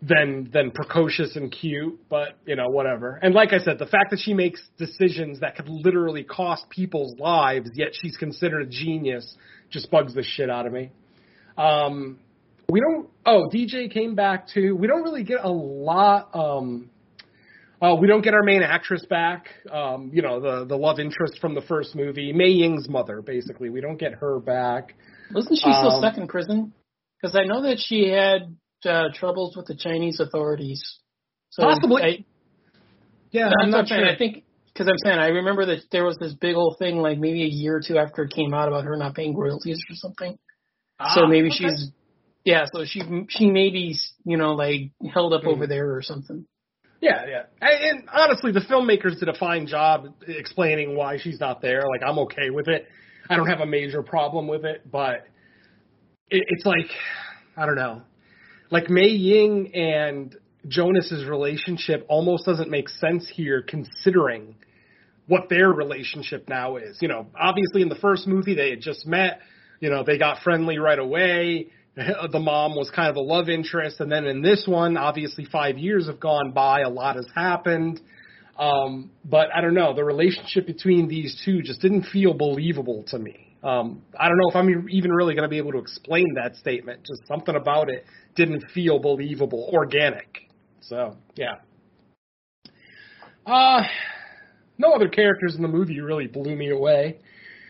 than 0.00 0.48
than 0.52 0.70
precocious 0.70 1.34
and 1.36 1.50
cute, 1.50 1.98
but 2.08 2.38
you 2.46 2.56
know 2.56 2.68
whatever. 2.68 3.18
And 3.20 3.34
like 3.34 3.52
I 3.52 3.58
said, 3.58 3.78
the 3.78 3.86
fact 3.86 4.10
that 4.10 4.20
she 4.20 4.32
makes 4.32 4.62
decisions 4.78 5.40
that 5.40 5.56
could 5.56 5.68
literally 5.68 6.22
cost 6.22 6.68
people's 6.70 7.18
lives, 7.18 7.70
yet 7.74 7.88
she's 7.92 8.16
considered 8.16 8.62
a 8.62 8.66
genius, 8.66 9.36
just 9.70 9.90
bugs 9.90 10.14
the 10.14 10.22
shit 10.22 10.50
out 10.50 10.66
of 10.66 10.72
me. 10.72 10.90
Um, 11.56 12.18
we 12.70 12.80
don't. 12.80 13.08
Oh, 13.26 13.48
DJ 13.52 13.92
came 13.92 14.14
back 14.14 14.46
too. 14.48 14.76
We 14.76 14.86
don't 14.86 15.02
really 15.02 15.24
get 15.24 15.40
a 15.42 15.50
lot. 15.50 16.30
Um, 16.32 16.90
uh, 17.82 17.96
we 18.00 18.06
don't 18.06 18.22
get 18.22 18.34
our 18.34 18.42
main 18.42 18.62
actress 18.62 19.04
back. 19.06 19.48
Um, 19.70 20.10
you 20.12 20.22
know, 20.22 20.40
the 20.40 20.64
the 20.64 20.76
love 20.76 21.00
interest 21.00 21.38
from 21.40 21.54
the 21.54 21.62
first 21.62 21.96
movie, 21.96 22.32
Mei 22.32 22.50
Ying's 22.50 22.88
mother, 22.88 23.20
basically. 23.20 23.68
We 23.68 23.80
don't 23.80 23.98
get 23.98 24.14
her 24.14 24.38
back. 24.38 24.94
Wasn't 25.32 25.56
she 25.56 25.72
still 25.72 25.90
um, 25.90 26.00
stuck 26.00 26.18
in 26.18 26.28
prison? 26.28 26.72
Because 27.20 27.36
I 27.36 27.44
know 27.44 27.62
that 27.62 27.78
she 27.80 28.10
had 28.10 28.54
uh, 28.84 29.08
troubles 29.14 29.56
with 29.56 29.66
the 29.66 29.76
Chinese 29.76 30.20
authorities. 30.20 30.98
So 31.50 31.62
Possibly. 31.62 32.02
I, 32.02 32.24
yeah, 33.30 33.50
I'm 33.62 33.70
not 33.70 33.88
sure. 33.88 34.06
I 34.06 34.16
think 34.16 34.44
because 34.72 34.88
I'm 34.88 34.98
saying 35.04 35.18
I 35.18 35.28
remember 35.28 35.66
that 35.66 35.80
there 35.90 36.04
was 36.04 36.16
this 36.18 36.34
big 36.34 36.54
old 36.54 36.76
thing 36.78 36.96
like 36.96 37.18
maybe 37.18 37.42
a 37.42 37.48
year 37.48 37.76
or 37.76 37.82
two 37.86 37.98
after 37.98 38.22
it 38.24 38.32
came 38.32 38.54
out 38.54 38.68
about 38.68 38.84
her 38.84 38.96
not 38.96 39.14
paying 39.14 39.36
royalties 39.36 39.78
or 39.90 39.94
something. 39.96 40.38
Ah, 41.00 41.14
so 41.14 41.26
maybe 41.26 41.48
okay. 41.48 41.56
she's 41.68 41.90
yeah. 42.44 42.64
So 42.72 42.84
she 42.84 43.02
she 43.28 43.50
maybe 43.50 43.94
you 44.24 44.36
know 44.36 44.54
like 44.54 44.92
held 45.12 45.32
up 45.32 45.42
Mm. 45.42 45.48
over 45.48 45.66
there 45.66 45.94
or 45.94 46.02
something. 46.02 46.46
Yeah, 47.00 47.26
yeah. 47.28 47.42
And, 47.60 47.98
and 47.98 48.08
honestly, 48.12 48.52
the 48.52 48.60
filmmakers 48.60 49.20
did 49.20 49.28
a 49.28 49.34
fine 49.38 49.66
job 49.66 50.14
explaining 50.26 50.96
why 50.96 51.18
she's 51.18 51.38
not 51.38 51.62
there. 51.62 51.82
Like, 51.88 52.02
I'm 52.04 52.18
okay 52.20 52.50
with 52.50 52.66
it. 52.68 52.86
I 53.30 53.36
don't 53.36 53.46
have 53.46 53.60
a 53.60 53.66
major 53.66 54.02
problem 54.02 54.48
with 54.48 54.64
it, 54.64 54.90
but 54.90 55.26
it, 56.30 56.44
it's 56.48 56.66
like, 56.66 56.90
I 57.56 57.66
don't 57.66 57.76
know. 57.76 58.02
Like 58.70 58.90
Mei 58.90 59.08
Ying 59.08 59.74
and 59.74 60.36
Jonas's 60.66 61.24
relationship 61.24 62.04
almost 62.08 62.44
doesn't 62.44 62.70
make 62.70 62.88
sense 62.88 63.30
here, 63.32 63.62
considering 63.66 64.56
what 65.26 65.48
their 65.48 65.70
relationship 65.70 66.48
now 66.48 66.76
is. 66.76 66.98
You 67.00 67.08
know, 67.08 67.26
obviously 67.38 67.82
in 67.82 67.88
the 67.88 67.96
first 67.96 68.26
movie 68.26 68.54
they 68.54 68.70
had 68.70 68.80
just 68.80 69.06
met. 69.06 69.40
You 69.80 69.90
know, 69.90 70.02
they 70.02 70.18
got 70.18 70.42
friendly 70.42 70.78
right 70.78 70.98
away. 70.98 71.68
The 72.30 72.38
mom 72.38 72.76
was 72.76 72.92
kind 72.94 73.10
of 73.10 73.16
a 73.16 73.20
love 73.20 73.48
interest, 73.48 73.98
and 73.98 74.10
then 74.12 74.24
in 74.24 74.40
this 74.40 74.68
one, 74.68 74.96
obviously 74.96 75.44
five 75.44 75.78
years 75.78 76.06
have 76.06 76.20
gone 76.20 76.52
by. 76.52 76.82
A 76.82 76.88
lot 76.88 77.16
has 77.16 77.26
happened. 77.34 78.00
Um, 78.56 79.10
but 79.24 79.48
I 79.52 79.60
don't 79.60 79.74
know. 79.74 79.94
The 79.94 80.04
relationship 80.04 80.64
between 80.64 81.08
these 81.08 81.40
two 81.44 81.60
just 81.60 81.80
didn't 81.80 82.04
feel 82.04 82.34
believable 82.34 83.04
to 83.08 83.18
me. 83.18 83.56
Um, 83.64 84.02
I 84.18 84.28
don't 84.28 84.36
know 84.38 84.48
if 84.48 84.54
I'm 84.54 84.88
even 84.90 85.10
really 85.10 85.34
going 85.34 85.42
to 85.42 85.48
be 85.48 85.58
able 85.58 85.72
to 85.72 85.78
explain 85.78 86.26
that 86.36 86.54
statement. 86.54 87.00
Just 87.00 87.26
something 87.26 87.56
about 87.56 87.90
it 87.90 88.04
didn't 88.38 88.64
feel 88.72 89.00
believable, 89.00 89.68
organic. 89.74 90.48
So 90.80 91.16
yeah. 91.34 91.56
Uh, 93.44 93.82
no 94.78 94.92
other 94.92 95.08
characters 95.08 95.56
in 95.56 95.62
the 95.62 95.68
movie 95.68 96.00
really 96.00 96.28
blew 96.28 96.54
me 96.56 96.70
away. 96.70 97.18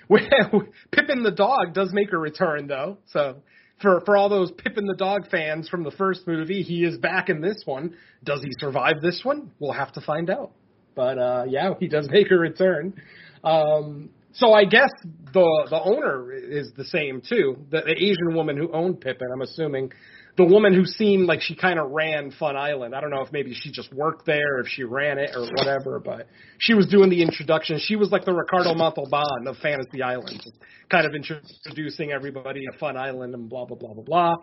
Pippin 0.92 1.22
the 1.22 1.32
dog 1.32 1.74
does 1.74 1.90
make 1.92 2.12
a 2.12 2.18
return 2.18 2.66
though, 2.66 2.98
so 3.06 3.42
for 3.80 4.02
for 4.04 4.16
all 4.16 4.28
those 4.28 4.52
Pippin 4.52 4.86
the 4.86 4.94
dog 4.94 5.28
fans 5.30 5.68
from 5.68 5.82
the 5.84 5.90
first 5.90 6.26
movie, 6.26 6.62
he 6.62 6.84
is 6.84 6.98
back 6.98 7.28
in 7.28 7.40
this 7.40 7.62
one. 7.64 7.94
Does 8.22 8.42
he 8.42 8.50
survive 8.60 9.00
this 9.02 9.22
one? 9.24 9.50
We'll 9.58 9.72
have 9.72 9.92
to 9.94 10.00
find 10.00 10.30
out. 10.30 10.52
But 10.94 11.18
uh, 11.18 11.44
yeah, 11.48 11.74
he 11.80 11.88
does 11.88 12.08
make 12.10 12.30
a 12.30 12.36
return. 12.36 12.94
Um, 13.42 14.10
so 14.32 14.52
I 14.52 14.64
guess 14.64 14.90
the 15.32 15.66
the 15.70 15.80
owner 15.82 16.32
is 16.32 16.72
the 16.76 16.84
same 16.84 17.20
too. 17.20 17.56
The, 17.70 17.80
the 17.82 17.94
Asian 17.96 18.34
woman 18.34 18.56
who 18.56 18.72
owned 18.72 19.00
Pippin, 19.00 19.28
I'm 19.32 19.42
assuming, 19.42 19.90
the 20.36 20.44
woman 20.44 20.72
who 20.72 20.84
seemed 20.84 21.26
like 21.26 21.40
she 21.40 21.56
kind 21.56 21.78
of 21.80 21.90
ran 21.90 22.30
Fun 22.30 22.56
Island. 22.56 22.94
I 22.94 23.00
don't 23.00 23.10
know 23.10 23.22
if 23.22 23.32
maybe 23.32 23.54
she 23.54 23.72
just 23.72 23.92
worked 23.92 24.24
there, 24.24 24.60
if 24.60 24.68
she 24.68 24.84
ran 24.84 25.18
it 25.18 25.30
or 25.34 25.42
whatever, 25.56 25.98
but 25.98 26.28
she 26.58 26.74
was 26.74 26.86
doing 26.86 27.10
the 27.10 27.22
introduction. 27.22 27.80
She 27.80 27.96
was 27.96 28.10
like 28.10 28.24
the 28.24 28.32
Ricardo 28.32 28.74
Montalban 28.74 29.48
of 29.48 29.56
Fantasy 29.58 30.02
Island, 30.02 30.40
just 30.42 30.56
kind 30.90 31.06
of 31.06 31.14
introducing 31.14 32.12
everybody 32.12 32.60
to 32.60 32.78
Fun 32.78 32.96
Island 32.96 33.34
and 33.34 33.48
blah 33.48 33.64
blah 33.64 33.76
blah 33.76 33.94
blah 33.94 34.04
blah. 34.04 34.34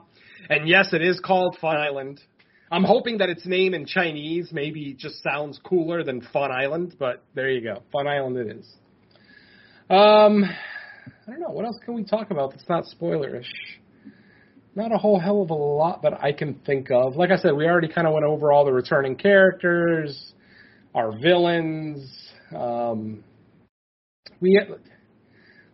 And 0.49 0.67
yes, 0.67 0.93
it 0.93 1.01
is 1.01 1.19
called 1.19 1.57
Fun 1.61 1.77
Island. 1.77 2.19
I'm 2.71 2.83
hoping 2.83 3.19
that 3.19 3.29
its 3.29 3.45
name 3.45 3.73
in 3.73 3.85
Chinese 3.85 4.49
maybe 4.51 4.95
just 4.97 5.21
sounds 5.23 5.59
cooler 5.63 6.03
than 6.03 6.21
Fun 6.33 6.51
Island, 6.51 6.95
but 6.99 7.23
there 7.35 7.49
you 7.49 7.61
go. 7.61 7.83
Fun 7.93 8.07
Island 8.07 8.37
it 8.37 8.57
is. 8.57 8.75
Um, 9.89 10.43
I 10.43 11.31
don't 11.31 11.39
know. 11.39 11.49
What 11.49 11.65
else 11.65 11.77
can 11.85 11.93
we 11.93 12.03
talk 12.03 12.31
about 12.31 12.51
that's 12.51 12.67
not 12.67 12.85
spoilerish? 12.85 13.45
Not 14.73 14.91
a 14.91 14.97
whole 14.97 15.19
hell 15.19 15.43
of 15.43 15.51
a 15.51 15.53
lot 15.53 16.01
that 16.01 16.23
I 16.23 16.31
can 16.31 16.55
think 16.65 16.89
of. 16.89 17.15
Like 17.15 17.29
I 17.29 17.37
said, 17.37 17.53
we 17.55 17.65
already 17.65 17.87
kind 17.87 18.07
of 18.07 18.13
went 18.13 18.25
over 18.25 18.51
all 18.51 18.65
the 18.65 18.73
returning 18.73 19.15
characters, 19.15 20.33
our 20.95 21.11
villains. 21.17 22.11
Um, 22.53 23.23
we 24.41 24.57
get 24.57 24.79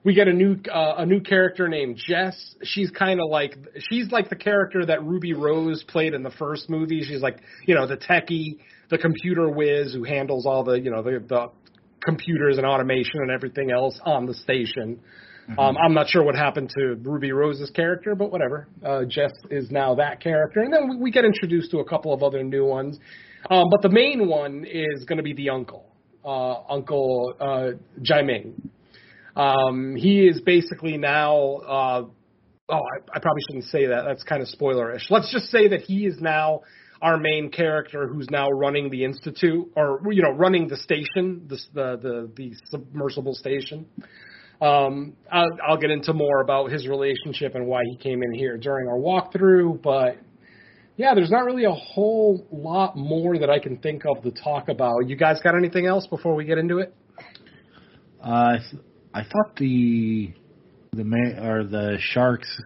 we 0.03 0.13
get 0.13 0.27
a 0.27 0.33
new 0.33 0.57
uh, 0.69 0.95
a 0.97 1.05
new 1.05 1.21
character 1.21 1.69
named 1.69 1.97
Jess. 2.05 2.55
She's 2.63 2.91
kind 2.91 3.21
of 3.21 3.29
like 3.29 3.57
she's 3.89 4.11
like 4.11 4.29
the 4.29 4.35
character 4.35 4.85
that 4.85 5.03
Ruby 5.03 5.33
Rose 5.33 5.83
played 5.87 6.13
in 6.13 6.21
the 6.21 6.31
first 6.31 6.69
movie. 6.69 7.01
She's 7.03 7.21
like 7.21 7.39
you 7.65 7.75
know 7.75 7.87
the 7.87 7.97
techie, 7.97 8.59
the 8.89 8.97
computer 8.97 9.49
whiz 9.49 9.93
who 9.93 10.03
handles 10.03 10.45
all 10.45 10.65
the 10.65 10.73
you 10.73 10.91
know 10.91 11.01
the, 11.01 11.23
the 11.27 11.51
computers 12.03 12.57
and 12.57 12.65
automation 12.65 13.21
and 13.21 13.31
everything 13.31 13.71
else 13.71 13.99
on 14.03 14.25
the 14.25 14.33
station. 14.33 14.99
Mm-hmm. 15.49 15.59
Um, 15.59 15.77
I'm 15.77 15.93
not 15.93 16.07
sure 16.07 16.23
what 16.23 16.35
happened 16.35 16.71
to 16.77 16.95
Ruby 17.01 17.31
Rose's 17.31 17.69
character, 17.71 18.15
but 18.15 18.31
whatever. 18.31 18.67
Uh, 18.85 19.05
Jess 19.05 19.31
is 19.49 19.71
now 19.71 19.95
that 19.95 20.21
character, 20.21 20.61
and 20.61 20.71
then 20.73 20.89
we, 20.89 20.97
we 20.97 21.11
get 21.11 21.25
introduced 21.25 21.71
to 21.71 21.79
a 21.79 21.85
couple 21.85 22.13
of 22.13 22.23
other 22.23 22.43
new 22.43 22.65
ones. 22.65 22.99
Um, 23.49 23.67
but 23.71 23.81
the 23.81 23.89
main 23.89 24.27
one 24.27 24.65
is 24.65 25.03
going 25.05 25.17
to 25.17 25.23
be 25.23 25.33
the 25.33 25.49
uncle, 25.49 25.85
uh, 26.23 26.61
Uncle 26.69 27.33
uh, 27.39 28.01
Jiaming. 28.01 28.53
Um, 29.35 29.95
he 29.95 30.27
is 30.27 30.41
basically 30.41 30.97
now. 30.97 31.55
Uh, 31.55 32.05
oh, 32.69 32.75
I, 32.75 33.17
I 33.17 33.19
probably 33.19 33.41
shouldn't 33.49 33.65
say 33.65 33.87
that. 33.87 34.03
That's 34.05 34.23
kind 34.23 34.41
of 34.41 34.47
spoilerish. 34.47 35.09
Let's 35.09 35.31
just 35.31 35.47
say 35.47 35.69
that 35.69 35.81
he 35.81 36.05
is 36.05 36.19
now 36.19 36.61
our 37.01 37.17
main 37.17 37.49
character 37.49 38.07
who's 38.07 38.29
now 38.29 38.49
running 38.49 38.89
the 38.89 39.03
institute 39.03 39.71
or 39.75 40.01
you 40.11 40.21
know 40.21 40.31
running 40.31 40.67
the 40.67 40.77
station 40.77 41.45
the 41.47 41.57
the 41.73 41.97
the, 42.01 42.31
the 42.35 42.55
submersible 42.69 43.33
station 43.33 43.85
um, 44.61 45.13
I'll, 45.31 45.49
I'll 45.67 45.77
get 45.77 45.89
into 45.89 46.13
more 46.13 46.41
about 46.41 46.69
his 46.69 46.87
relationship 46.87 47.55
and 47.55 47.65
why 47.65 47.81
he 47.89 47.97
came 47.97 48.21
in 48.21 48.31
here 48.31 48.57
during 48.57 48.87
our 48.87 48.97
walkthrough, 48.97 49.81
but 49.81 50.17
yeah, 50.97 51.15
there's 51.15 51.31
not 51.31 51.45
really 51.45 51.63
a 51.63 51.71
whole 51.71 52.45
lot 52.51 52.95
more 52.95 53.39
that 53.39 53.49
I 53.49 53.57
can 53.57 53.77
think 53.77 54.03
of 54.05 54.21
to 54.21 54.29
talk 54.29 54.69
about. 54.69 55.07
You 55.07 55.15
guys 55.15 55.39
got 55.43 55.55
anything 55.55 55.87
else 55.87 56.05
before 56.05 56.35
we 56.35 56.45
get 56.45 56.59
into 56.59 56.77
it? 56.77 56.93
Uh, 58.23 58.57
I 59.13 59.23
thought 59.23 59.55
the 59.57 60.31
the 60.93 61.03
or 61.41 61.63
the 61.63 61.97
sharks 61.99 62.61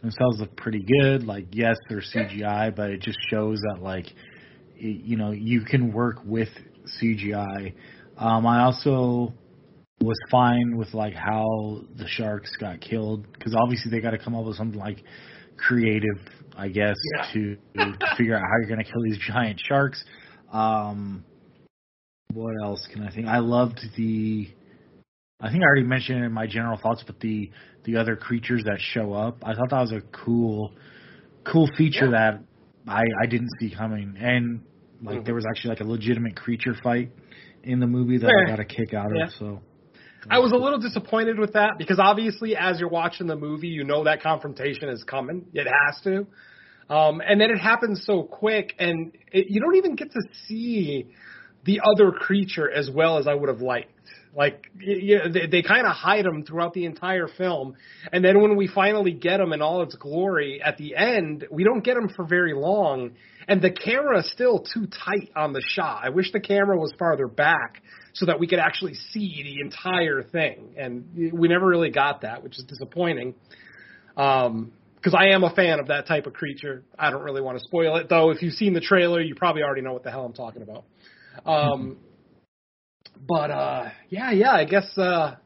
themselves 0.00 0.40
look 0.40 0.56
pretty 0.56 0.84
good. 1.00 1.24
Like, 1.24 1.46
yes, 1.52 1.76
they're 1.88 2.02
CGI, 2.02 2.74
but 2.74 2.90
it 2.90 3.00
just 3.00 3.18
shows 3.30 3.60
that 3.60 3.82
like, 3.82 4.06
you 4.76 5.16
know, 5.16 5.30
you 5.30 5.62
can 5.62 5.92
work 5.92 6.18
with 6.24 6.48
CGI. 7.00 7.74
Um, 8.18 8.46
I 8.46 8.62
also 8.62 9.32
was 10.00 10.18
fine 10.30 10.76
with 10.76 10.92
like 10.92 11.14
how 11.14 11.80
the 11.96 12.06
sharks 12.06 12.54
got 12.58 12.80
killed 12.80 13.26
because 13.32 13.54
obviously 13.54 13.90
they 13.90 14.00
got 14.00 14.10
to 14.10 14.18
come 14.18 14.34
up 14.34 14.44
with 14.44 14.56
something 14.56 14.78
like 14.78 15.02
creative, 15.56 16.18
I 16.56 16.68
guess, 16.68 16.96
yeah. 17.14 17.32
to 17.32 17.56
to 17.76 18.16
figure 18.16 18.36
out 18.36 18.42
how 18.42 18.58
you're 18.60 18.68
going 18.68 18.84
to 18.84 18.90
kill 18.90 19.02
these 19.02 19.18
giant 19.18 19.60
sharks. 19.60 20.04
Um, 20.52 21.24
what 22.32 22.54
else 22.62 22.86
can 22.92 23.02
I 23.02 23.10
think? 23.10 23.26
I 23.26 23.38
loved 23.38 23.80
the. 23.96 24.48
I 25.40 25.50
think 25.50 25.62
I 25.62 25.66
already 25.66 25.82
mentioned 25.82 26.24
in 26.24 26.32
my 26.32 26.46
general 26.46 26.78
thoughts, 26.78 27.04
but 27.06 27.20
the 27.20 27.50
the 27.84 27.96
other 27.96 28.16
creatures 28.16 28.64
that 28.64 28.78
show 28.80 29.12
up, 29.12 29.42
I 29.44 29.54
thought 29.54 29.70
that 29.70 29.80
was 29.80 29.92
a 29.92 30.00
cool, 30.24 30.72
cool 31.44 31.68
feature 31.76 32.06
yeah. 32.06 32.10
that 32.10 32.44
I 32.88 33.02
I 33.22 33.26
didn't 33.26 33.50
see 33.60 33.70
coming, 33.70 34.16
and 34.18 34.62
like 35.02 35.16
mm-hmm. 35.16 35.24
there 35.24 35.34
was 35.34 35.44
actually 35.46 35.70
like 35.70 35.80
a 35.80 35.84
legitimate 35.84 36.36
creature 36.36 36.74
fight 36.82 37.10
in 37.62 37.80
the 37.80 37.86
movie 37.86 38.18
that 38.18 38.26
yeah. 38.26 38.46
I 38.46 38.56
got 38.56 38.60
a 38.60 38.64
kick 38.64 38.94
out 38.94 39.10
of. 39.14 39.30
So 39.38 39.60
I 40.30 40.38
was 40.38 40.52
a 40.52 40.56
little 40.56 40.78
disappointed 40.78 41.38
with 41.38 41.52
that 41.52 41.72
because 41.76 41.98
obviously, 42.00 42.56
as 42.56 42.80
you're 42.80 42.88
watching 42.88 43.26
the 43.26 43.36
movie, 43.36 43.68
you 43.68 43.84
know 43.84 44.04
that 44.04 44.22
confrontation 44.22 44.88
is 44.88 45.04
coming. 45.04 45.46
It 45.52 45.66
has 45.66 46.00
to. 46.04 46.26
Um, 46.88 47.20
and 47.20 47.40
then 47.40 47.50
it 47.50 47.58
happens 47.58 48.04
so 48.06 48.22
quick, 48.22 48.74
and 48.78 49.12
it, 49.32 49.46
you 49.50 49.60
don't 49.60 49.74
even 49.76 49.96
get 49.96 50.12
to 50.12 50.20
see 50.46 51.08
the 51.64 51.80
other 51.84 52.12
creature 52.12 52.70
as 52.70 52.88
well 52.88 53.18
as 53.18 53.26
I 53.26 53.34
would 53.34 53.48
have 53.48 53.60
liked. 53.60 53.90
Like 54.36 54.70
you 54.78 55.18
know, 55.18 55.32
they, 55.32 55.46
they 55.46 55.62
kind 55.62 55.86
of 55.86 55.92
hide 55.92 56.24
them 56.24 56.44
throughout 56.44 56.74
the 56.74 56.84
entire 56.84 57.26
film, 57.26 57.74
and 58.12 58.24
then 58.24 58.42
when 58.42 58.56
we 58.56 58.68
finally 58.68 59.12
get 59.12 59.38
them 59.38 59.52
in 59.52 59.62
all 59.62 59.82
its 59.82 59.94
glory 59.94 60.60
at 60.62 60.76
the 60.76 60.94
end, 60.94 61.46
we 61.50 61.64
don't 61.64 61.82
get 61.82 61.94
them 61.94 62.10
for 62.14 62.26
very 62.26 62.52
long, 62.52 63.12
and 63.48 63.62
the 63.62 63.70
camera 63.70 64.18
is 64.18 64.30
still 64.30 64.60
too 64.60 64.86
tight 64.86 65.30
on 65.34 65.54
the 65.54 65.62
shot. 65.66 66.02
I 66.04 66.10
wish 66.10 66.32
the 66.32 66.40
camera 66.40 66.76
was 66.78 66.92
farther 66.98 67.28
back 67.28 67.82
so 68.12 68.26
that 68.26 68.40
we 68.40 68.46
could 68.46 68.58
actually 68.58 68.94
see 68.94 69.42
the 69.42 69.60
entire 69.64 70.22
thing. 70.22 70.74
And 70.76 71.32
we 71.32 71.48
never 71.48 71.66
really 71.66 71.90
got 71.90 72.22
that, 72.22 72.42
which 72.42 72.58
is 72.58 72.64
disappointing. 72.64 73.34
Um, 74.16 74.72
because 74.96 75.14
I 75.14 75.28
am 75.28 75.44
a 75.44 75.54
fan 75.54 75.78
of 75.78 75.86
that 75.88 76.08
type 76.08 76.26
of 76.26 76.32
creature. 76.32 76.82
I 76.98 77.10
don't 77.10 77.22
really 77.22 77.42
want 77.42 77.58
to 77.58 77.64
spoil 77.64 77.94
it, 77.96 78.08
though. 78.08 78.30
If 78.30 78.42
you've 78.42 78.54
seen 78.54 78.72
the 78.72 78.80
trailer, 78.80 79.20
you 79.20 79.36
probably 79.36 79.62
already 79.62 79.82
know 79.82 79.92
what 79.92 80.02
the 80.02 80.10
hell 80.10 80.24
I'm 80.24 80.32
talking 80.32 80.62
about. 80.62 80.84
Um, 81.44 81.98
but 83.26 83.50
uh, 83.50 83.88
yeah, 84.08 84.30
yeah, 84.32 84.52
I 84.52 84.64
guess 84.64 84.86
uh, 84.96 85.36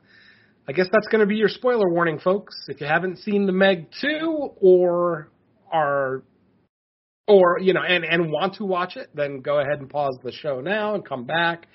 I 0.69 0.73
guess 0.73 0.87
that's 0.93 1.09
going 1.09 1.21
to 1.21 1.27
be 1.27 1.37
your 1.37 1.49
spoiler 1.49 1.91
warning, 1.91 2.19
folks. 2.19 2.55
If 2.69 2.81
you 2.81 2.87
haven't 2.87 3.19
seen 3.19 3.47
the 3.47 3.53
Meg 3.53 3.89
two 4.01 4.51
or 4.61 5.29
are 5.73 6.23
or 7.27 7.59
you 7.61 7.73
know 7.73 7.83
and 7.83 8.05
and 8.05 8.31
want 8.31 8.55
to 8.55 8.65
watch 8.65 8.97
it, 8.97 9.11
then 9.15 9.41
go 9.41 9.61
ahead 9.61 9.81
and 9.81 9.89
pause 9.89 10.19
the 10.23 10.33
show 10.33 10.61
now 10.61 10.95
and 10.95 11.05
come 11.05 11.25
back. 11.25 11.67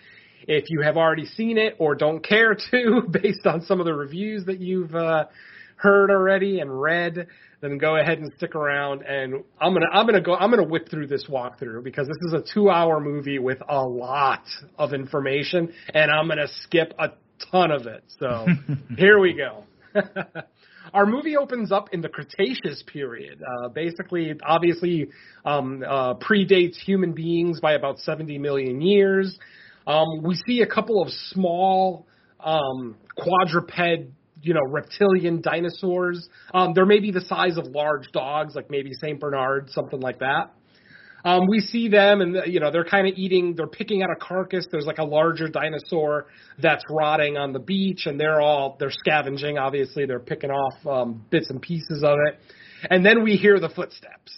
If 0.47 0.65
you 0.69 0.81
have 0.81 0.97
already 0.97 1.25
seen 1.25 1.57
it 1.57 1.75
or 1.79 1.95
don't 1.95 2.23
care 2.23 2.55
to, 2.71 3.01
based 3.09 3.45
on 3.45 3.61
some 3.63 3.79
of 3.79 3.85
the 3.85 3.93
reviews 3.93 4.45
that 4.45 4.59
you've 4.59 4.93
uh, 4.93 5.25
heard 5.76 6.09
already 6.09 6.59
and 6.59 6.82
read, 6.82 7.28
then 7.61 7.78
go 7.78 7.97
ahead 7.97 8.19
and 8.19 8.32
stick 8.38 8.55
around. 8.55 9.03
And 9.03 9.43
I'm 9.59 9.73
gonna 9.73 9.88
I'm 9.91 10.05
gonna 10.05 10.21
go 10.21 10.36
I'm 10.36 10.49
gonna 10.49 10.63
whip 10.67 10.89
through 10.89 11.07
this 11.07 11.26
walkthrough 11.30 11.84
because 11.84 12.07
this 12.07 12.17
is 12.28 12.34
a 12.34 12.53
two 12.53 12.69
hour 12.69 12.99
movie 12.99 13.39
with 13.39 13.59
a 13.67 13.84
lot 13.84 14.43
of 14.78 14.93
information, 14.93 15.73
and 15.93 16.11
I'm 16.11 16.28
gonna 16.28 16.47
skip 16.61 16.93
a 16.99 17.11
ton 17.51 17.71
of 17.71 17.88
it. 17.88 18.03
So 18.19 18.47
here 18.97 19.19
we 19.19 19.34
go. 19.34 19.63
Our 20.93 21.05
movie 21.05 21.36
opens 21.36 21.71
up 21.71 21.89
in 21.93 22.01
the 22.01 22.09
Cretaceous 22.09 22.84
period. 22.88 23.41
Uh, 23.41 23.69
basically, 23.69 24.34
obviously, 24.45 25.09
um, 25.43 25.84
uh, 25.86 26.13
predates 26.13 26.76
human 26.76 27.11
beings 27.13 27.59
by 27.59 27.73
about 27.73 27.99
70 27.99 28.38
million 28.38 28.82
years. 28.82 29.38
Um, 29.88 30.23
we 30.23 30.36
see 30.47 30.61
a 30.61 30.67
couple 30.67 31.01
of 31.01 31.09
small 31.09 32.07
um, 32.39 32.95
quadruped, 33.17 33.71
you 34.45 34.53
know, 34.53 34.61
reptilian 34.69 35.41
dinosaurs. 35.41 36.29
Um, 36.53 36.73
they're 36.73 36.85
maybe 36.85 37.11
the 37.11 37.21
size 37.21 37.57
of 37.57 37.65
large 37.67 38.11
dogs, 38.11 38.55
like 38.55 38.69
maybe 38.69 38.93
Saint 38.93 39.19
Bernard, 39.19 39.69
something 39.71 39.99
like 39.99 40.19
that. 40.19 40.53
Um, 41.25 41.47
we 41.49 41.59
see 41.59 41.89
them, 41.89 42.21
and 42.21 42.37
you 42.45 42.59
know 42.59 42.69
they're 42.69 42.85
kind 42.85 43.07
of 43.07 43.15
eating. 43.17 43.55
They're 43.55 43.65
picking 43.65 44.03
out 44.03 44.11
a 44.11 44.15
carcass. 44.15 44.67
There's 44.71 44.85
like 44.85 44.99
a 44.99 45.03
larger 45.03 45.47
dinosaur 45.47 46.27
that's 46.61 46.83
rotting 46.87 47.35
on 47.35 47.51
the 47.51 47.59
beach, 47.59 48.05
and 48.05 48.19
they're 48.19 48.39
all 48.39 48.77
they're 48.79 48.91
scavenging. 48.91 49.57
Obviously, 49.57 50.05
they're 50.05 50.19
picking 50.19 50.51
off 50.51 50.85
um, 50.85 51.25
bits 51.31 51.49
and 51.49 51.59
pieces 51.59 52.03
of 52.03 52.17
it. 52.27 52.39
And 52.91 53.03
then 53.03 53.23
we 53.23 53.37
hear 53.37 53.59
the 53.59 53.69
footsteps 53.69 54.31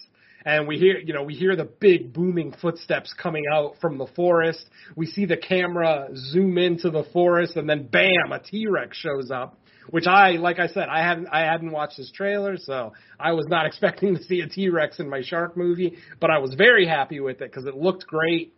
and 0.47 0.65
we 0.65 0.77
hear 0.77 0.97
you 0.97 1.13
know 1.13 1.23
we 1.23 1.35
hear 1.35 1.55
the 1.55 1.65
big 1.65 2.13
booming 2.13 2.53
footsteps 2.61 3.13
coming 3.21 3.43
out 3.53 3.75
from 3.81 3.97
the 3.97 4.07
forest 4.15 4.65
we 4.95 5.05
see 5.05 5.25
the 5.25 5.37
camera 5.37 6.07
zoom 6.15 6.57
into 6.57 6.89
the 6.89 7.03
forest 7.11 7.57
and 7.57 7.69
then 7.69 7.85
bam 7.85 8.31
a 8.31 8.39
t-rex 8.39 8.97
shows 8.97 9.29
up 9.29 9.59
which 9.89 10.07
I, 10.07 10.31
like 10.31 10.59
I 10.59 10.67
said, 10.67 10.89
I 10.89 10.99
hadn't 10.99 11.27
I 11.27 11.41
hadn't 11.41 11.71
watched 11.71 11.97
this 11.97 12.11
trailer, 12.11 12.57
so 12.57 12.93
I 13.19 13.33
was 13.33 13.45
not 13.47 13.65
expecting 13.67 14.15
to 14.15 14.23
see 14.23 14.41
a 14.41 14.47
T 14.47 14.69
Rex 14.69 14.99
in 14.99 15.09
my 15.09 15.21
shark 15.21 15.57
movie, 15.57 15.97
but 16.19 16.29
I 16.29 16.39
was 16.39 16.53
very 16.55 16.87
happy 16.87 17.19
with 17.19 17.41
it 17.41 17.51
because 17.51 17.65
it 17.65 17.75
looked 17.75 18.05
great. 18.07 18.53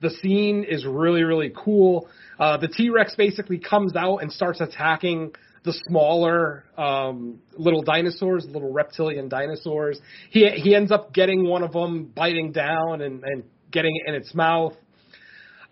The 0.00 0.10
scene 0.10 0.64
is 0.64 0.84
really 0.84 1.22
really 1.22 1.52
cool. 1.56 2.08
Uh, 2.38 2.56
the 2.56 2.68
T 2.68 2.90
Rex 2.90 3.14
basically 3.16 3.58
comes 3.58 3.96
out 3.96 4.18
and 4.18 4.32
starts 4.32 4.60
attacking 4.60 5.32
the 5.64 5.72
smaller 5.88 6.64
um, 6.76 7.40
little 7.56 7.82
dinosaurs, 7.82 8.44
little 8.46 8.70
reptilian 8.70 9.28
dinosaurs. 9.28 9.98
He 10.30 10.48
he 10.50 10.74
ends 10.74 10.92
up 10.92 11.14
getting 11.14 11.48
one 11.48 11.62
of 11.62 11.72
them, 11.72 12.12
biting 12.14 12.52
down 12.52 13.00
and 13.00 13.24
and 13.24 13.44
getting 13.70 13.92
it 13.96 14.08
in 14.08 14.14
its 14.14 14.34
mouth. 14.34 14.74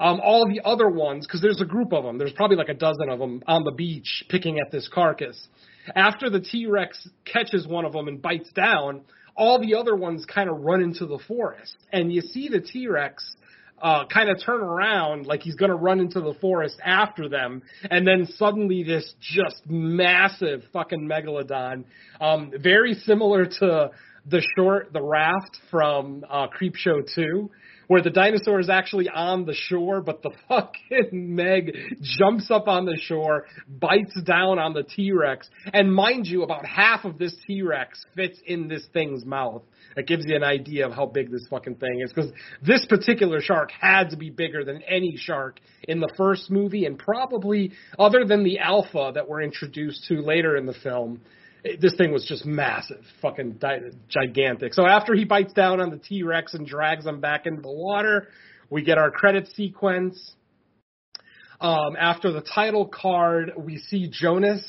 Um, 0.03 0.21
all 0.21 0.49
the 0.49 0.61
other 0.65 0.89
ones, 0.89 1.25
because 1.25 1.41
there's 1.41 1.61
a 1.61 1.65
group 1.65 1.93
of 1.93 2.03
them, 2.03 2.19
there's 2.19 2.33
probably 2.33 2.57
like 2.57 2.69
a 2.69 2.75
dozen 2.75 3.09
of 3.09 3.21
them 3.21 3.41
on 3.47 3.63
the 3.63 3.71
beach 3.71 4.25
picking 4.29 4.59
at 4.59 4.73
this 4.73 4.89
carcass. 4.93 5.41
After 5.95 6.29
the 6.29 6.41
T 6.41 6.67
Rex 6.67 7.09
catches 7.25 7.69
one 7.69 7.85
of 7.85 7.93
them 7.93 8.09
and 8.09 8.21
bites 8.21 8.51
down, 8.51 9.03
all 9.37 9.61
the 9.61 9.77
other 9.77 9.95
ones 9.95 10.25
kind 10.27 10.51
of 10.51 10.59
run 10.59 10.83
into 10.83 11.07
the 11.07 11.21
forest. 11.29 11.77
And 11.93 12.13
you 12.13 12.21
see 12.21 12.49
the 12.49 12.61
T 12.61 12.89
Rex 12.89 13.37
uh, 13.81 14.05
kind 14.07 14.29
of 14.29 14.43
turn 14.45 14.61
around 14.61 15.27
like 15.27 15.43
he's 15.43 15.55
going 15.55 15.71
to 15.71 15.77
run 15.77 16.01
into 16.01 16.21
the 16.21 16.35
forest 16.41 16.77
after 16.85 17.29
them. 17.29 17.63
And 17.89 18.05
then 18.05 18.27
suddenly 18.27 18.83
this 18.83 19.15
just 19.21 19.63
massive 19.69 20.65
fucking 20.73 21.09
megalodon, 21.09 21.85
um, 22.21 22.53
very 22.61 22.95
similar 22.95 23.47
to 23.47 23.91
the 24.27 24.43
short, 24.57 24.93
the 24.93 25.03
raft 25.03 25.59
from 25.71 26.25
uh, 26.29 26.49
Creepshow 26.49 27.09
2 27.15 27.51
where 27.87 28.03
the 28.03 28.11
dinosaur 28.11 28.61
is 28.61 28.68
actually 28.70 29.09
on 29.09 29.45
the 29.45 29.55
shore, 29.55 30.01
but 30.01 30.22
the 30.22 30.30
fucking 30.49 31.11
Meg 31.12 31.72
jumps 32.01 32.51
up 32.51 32.68
on 32.68 32.85
the 32.85 32.97
shore, 32.97 33.47
bites 33.68 34.20
down 34.22 34.59
on 34.59 34.72
the 34.72 34.83
T 34.83 35.12
Rex, 35.12 35.49
and 35.72 35.95
mind 35.95 36.26
you, 36.26 36.43
about 36.43 36.64
half 36.66 37.05
of 37.05 37.18
this 37.18 37.35
T 37.47 37.62
Rex 37.62 38.05
fits 38.14 38.39
in 38.47 38.68
this 38.68 38.87
thing's 38.93 39.24
mouth. 39.24 39.62
That 39.95 40.07
gives 40.07 40.24
you 40.26 40.37
an 40.37 40.45
idea 40.45 40.87
of 40.87 40.93
how 40.93 41.07
big 41.07 41.30
this 41.30 41.47
fucking 41.51 41.74
thing 41.76 42.01
is, 42.03 42.12
because 42.12 42.33
this 42.62 42.87
particular 42.87 43.41
shark 43.41 43.70
had 43.78 44.11
to 44.11 44.16
be 44.16 44.30
bigger 44.30 44.64
than 44.64 44.83
any 44.83 45.16
shark 45.16 45.61
in 45.85 46.01
the 46.01 46.11
first 46.16 46.51
movie, 46.51 46.87
and 46.87 46.99
probably 46.99 47.72
other 47.99 48.24
than 48.24 48.43
the 48.43 48.59
alpha 48.59 49.12
that 49.14 49.28
we're 49.28 49.43
introduced 49.43 50.07
to 50.09 50.22
later 50.22 50.57
in 50.57 50.66
the 50.66 50.74
film 50.83 51.20
this 51.81 51.95
thing 51.97 52.13
was 52.13 52.25
just 52.27 52.45
massive, 52.45 53.05
fucking 53.21 53.61
gigantic. 54.09 54.75
So 54.75 54.87
after 54.87 55.15
he 55.15 55.25
bites 55.25 55.53
down 55.53 55.81
on 55.81 55.91
the 55.91 55.99
T 55.99 56.23
Rex 56.23 56.55
and 56.55 56.67
drags 56.67 57.07
him 57.07 57.21
back 57.21 57.47
into 57.47 57.63
the 57.63 57.71
water, 57.71 58.29
we 58.69 58.83
get 58.83 58.99
our 58.99 59.11
credit 59.11 59.49
sequence. 59.55 60.35
Um, 61.61 61.97
after 61.99 62.33
the 62.33 62.41
title 62.41 62.87
card, 62.87 63.53
we 63.57 63.79
see 63.79 64.09
Jonas. 64.11 64.65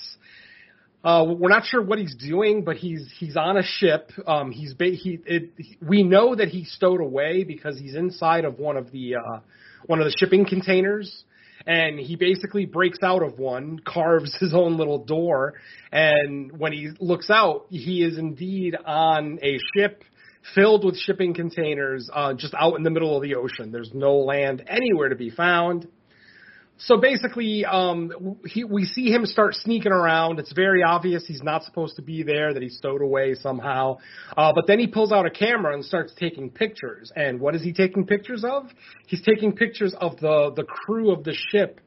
Uh, 1.04 1.26
we're 1.28 1.50
not 1.50 1.66
sure 1.66 1.82
what 1.82 1.98
he's 1.98 2.16
doing, 2.16 2.64
but 2.64 2.78
he's 2.78 3.12
he's 3.18 3.36
on 3.36 3.58
a 3.58 3.64
ship. 3.64 4.12
Um, 4.26 4.52
he's 4.52 4.74
ba- 4.74 4.92
he, 4.92 5.20
it, 5.26 5.52
he 5.58 5.78
we 5.82 6.04
know 6.04 6.36
that 6.36 6.50
he's 6.50 6.72
stowed 6.72 7.02
away 7.02 7.44
because 7.44 7.80
he's 7.80 7.96
inside 7.96 8.46
of 8.46 8.60
one 8.60 8.78
of 8.78 8.92
the 8.92 9.16
uh, 9.16 9.40
one 9.86 10.00
of 10.00 10.06
the 10.06 10.16
shipping 10.18 10.46
containers 10.46 11.24
and 11.66 12.00
he 12.00 12.16
basically 12.16 12.66
breaks 12.66 13.00
out 13.04 13.24
of 13.24 13.40
one, 13.40 13.80
carves 13.86 14.36
his 14.40 14.54
own 14.54 14.78
little 14.78 15.04
door, 15.04 15.56
and 15.92 16.58
when 16.58 16.74
he 16.74 16.92
looks 17.00 17.30
out, 17.30 17.66
he 17.70 18.04
is 18.04 18.18
indeed 18.18 18.76
on 18.86 19.40
a 19.42 19.58
ship 19.76 20.04
filled 20.56 20.84
with 20.84 20.98
shipping 20.98 21.34
containers, 21.34 22.10
uh, 22.14 22.34
just 22.34 22.54
out 22.54 22.76
in 22.76 22.84
the 22.84 22.90
middle 22.90 23.16
of 23.16 23.24
the 23.24 23.36
ocean. 23.36 23.72
There's 23.72 23.92
no 23.94 24.18
land 24.18 24.64
anywhere 24.68 25.10
to 25.10 25.16
be 25.16 25.30
found. 25.30 25.88
So 26.86 26.98
basically, 26.98 27.64
um, 27.64 28.38
he, 28.46 28.66
we 28.66 28.84
see 28.84 29.10
him 29.10 29.26
start 29.26 29.56
sneaking 29.56 29.94
around. 29.94 30.40
It's 30.40 30.52
very 30.52 30.84
obvious 30.84 31.26
he's 31.26 31.42
not 31.42 31.64
supposed 31.64 31.96
to 31.96 32.02
be 32.02 32.24
there, 32.24 32.54
that 32.54 32.62
he's 32.62 32.76
stowed 32.76 33.02
away 33.02 33.36
somehow. 33.36 34.00
Uh, 34.36 34.52
but 34.54 34.68
then 34.68 34.80
he 34.80 34.88
pulls 34.88 35.14
out 35.14 35.26
a 35.26 35.30
camera 35.30 35.74
and 35.74 35.86
starts 35.86 36.14
taking 36.20 36.50
pictures. 36.50 37.10
And 37.16 37.40
what 37.40 37.56
is 37.56 37.64
he 37.64 37.72
taking 37.72 38.06
pictures 38.06 38.44
of? 38.44 38.66
He's 39.08 39.22
taking 39.22 39.56
pictures 39.56 39.96
of 39.98 40.20
the, 40.20 40.52
the 40.56 40.64
crew 40.64 41.12
of 41.12 41.24
the 41.24 41.36
ship 41.52 41.80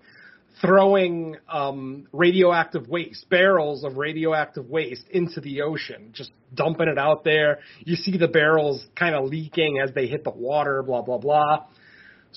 throwing 0.62 1.36
um, 1.50 2.06
radioactive 2.12 2.88
waste, 2.88 3.28
barrels 3.28 3.84
of 3.84 3.98
radioactive 3.98 4.70
waste 4.70 5.04
into 5.10 5.42
the 5.42 5.60
ocean, 5.60 6.10
just 6.14 6.30
dumping 6.54 6.88
it 6.88 6.96
out 6.96 7.22
there. 7.24 7.58
You 7.80 7.96
see 7.96 8.16
the 8.16 8.28
barrels 8.28 8.82
kind 8.98 9.14
of 9.14 9.26
leaking 9.26 9.78
as 9.78 9.92
they 9.94 10.06
hit 10.06 10.24
the 10.24 10.30
water, 10.30 10.82
blah, 10.82 11.02
blah, 11.02 11.18
blah. 11.18 11.66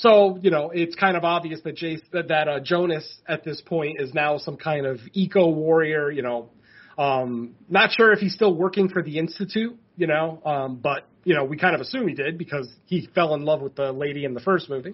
So 0.02 0.40
you 0.42 0.50
know, 0.50 0.72
it's 0.74 0.96
kind 0.96 1.18
of 1.18 1.26
obvious 1.26 1.60
that 1.64 1.76
Jace, 1.76 2.02
that, 2.12 2.30
that 2.30 2.48
uh, 2.48 2.60
Jonas 2.62 3.06
at 3.28 3.44
this 3.44 3.62
point 3.62 4.00
is 4.00 4.14
now 4.14 4.38
some 4.38 4.56
kind 4.56 4.86
of 4.86 5.00
eco 5.14 5.50
warrior. 5.50 6.10
You 6.10 6.22
know, 6.22 6.50
um, 6.98 7.56
not 7.68 7.92
sure 7.92 8.14
if 8.14 8.20
he's 8.20 8.34
still 8.34 8.56
working 8.56 8.88
for 8.88 9.04
the 9.04 9.20
institute. 9.20 9.78
You 9.98 10.08
know, 10.08 10.42
um, 10.46 10.78
but 10.78 11.06
you 11.26 11.36
know, 11.36 11.44
we 11.44 11.58
kind 11.58 11.76
of 11.76 11.82
assume 11.82 12.08
he 12.08 12.14
did 12.14 12.38
because 12.38 12.70
he 12.86 13.10
fell 13.14 13.36
in 13.36 13.44
love 13.44 13.62
with 13.62 13.76
the 13.76 13.92
lady 13.92 14.24
in 14.24 14.34
the 14.34 14.40
first 14.40 14.70
movie. 14.70 14.94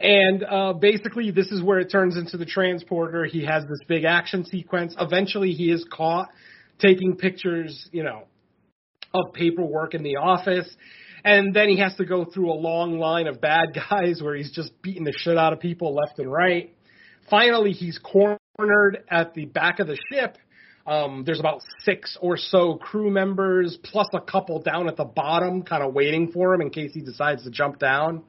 And 0.00 0.42
uh, 0.42 0.72
basically, 0.72 1.30
this 1.30 1.48
is 1.48 1.62
where 1.62 1.78
it 1.78 1.90
turns 1.90 2.16
into 2.16 2.36
the 2.38 2.46
transporter. 2.46 3.26
He 3.26 3.44
has 3.44 3.64
this 3.64 3.80
big 3.86 4.04
action 4.04 4.44
sequence. 4.46 4.94
Eventually, 4.98 5.52
he 5.52 5.70
is 5.70 5.84
caught 5.92 6.30
taking 6.78 7.16
pictures, 7.16 7.88
you 7.92 8.02
know, 8.02 8.24
of 9.12 9.32
paperwork 9.34 9.94
in 9.94 10.02
the 10.02 10.16
office. 10.16 10.68
And 11.24 11.54
then 11.54 11.68
he 11.68 11.78
has 11.78 11.94
to 11.96 12.04
go 12.04 12.26
through 12.26 12.52
a 12.52 12.54
long 12.54 12.98
line 12.98 13.26
of 13.26 13.40
bad 13.40 13.76
guys 13.90 14.20
where 14.22 14.36
he's 14.36 14.52
just 14.52 14.70
beating 14.82 15.04
the 15.04 15.14
shit 15.16 15.38
out 15.38 15.52
of 15.52 15.60
people 15.60 15.94
left 15.94 16.18
and 16.18 16.30
right. 16.30 16.74
Finally, 17.30 17.72
he's 17.72 17.98
cornered 17.98 19.04
at 19.10 19.34
the 19.34 19.46
back 19.46 19.78
of 19.78 19.86
the 19.86 19.98
ship. 20.12 20.36
Um, 20.86 21.22
there's 21.24 21.40
about 21.40 21.62
six 21.80 22.18
or 22.20 22.36
so 22.36 22.74
crew 22.74 23.10
members, 23.10 23.78
plus 23.82 24.06
a 24.12 24.20
couple 24.20 24.60
down 24.60 24.86
at 24.86 24.96
the 24.96 25.04
bottom, 25.06 25.62
kind 25.62 25.82
of 25.82 25.94
waiting 25.94 26.30
for 26.30 26.52
him 26.52 26.60
in 26.60 26.68
case 26.68 26.90
he 26.92 27.00
decides 27.00 27.42
to 27.44 27.50
jump 27.50 27.78
down. 27.78 28.22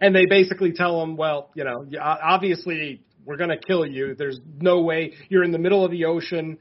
And 0.00 0.14
they 0.16 0.24
basically 0.24 0.72
tell 0.72 1.02
him, 1.02 1.18
well, 1.18 1.50
you 1.54 1.64
know, 1.64 1.84
obviously 2.00 3.02
we're 3.26 3.36
going 3.36 3.50
to 3.50 3.58
kill 3.58 3.84
you. 3.84 4.14
There's 4.14 4.40
no 4.58 4.80
way. 4.80 5.12
You're 5.28 5.44
in 5.44 5.52
the 5.52 5.58
middle 5.58 5.84
of 5.84 5.90
the 5.90 6.06
ocean. 6.06 6.56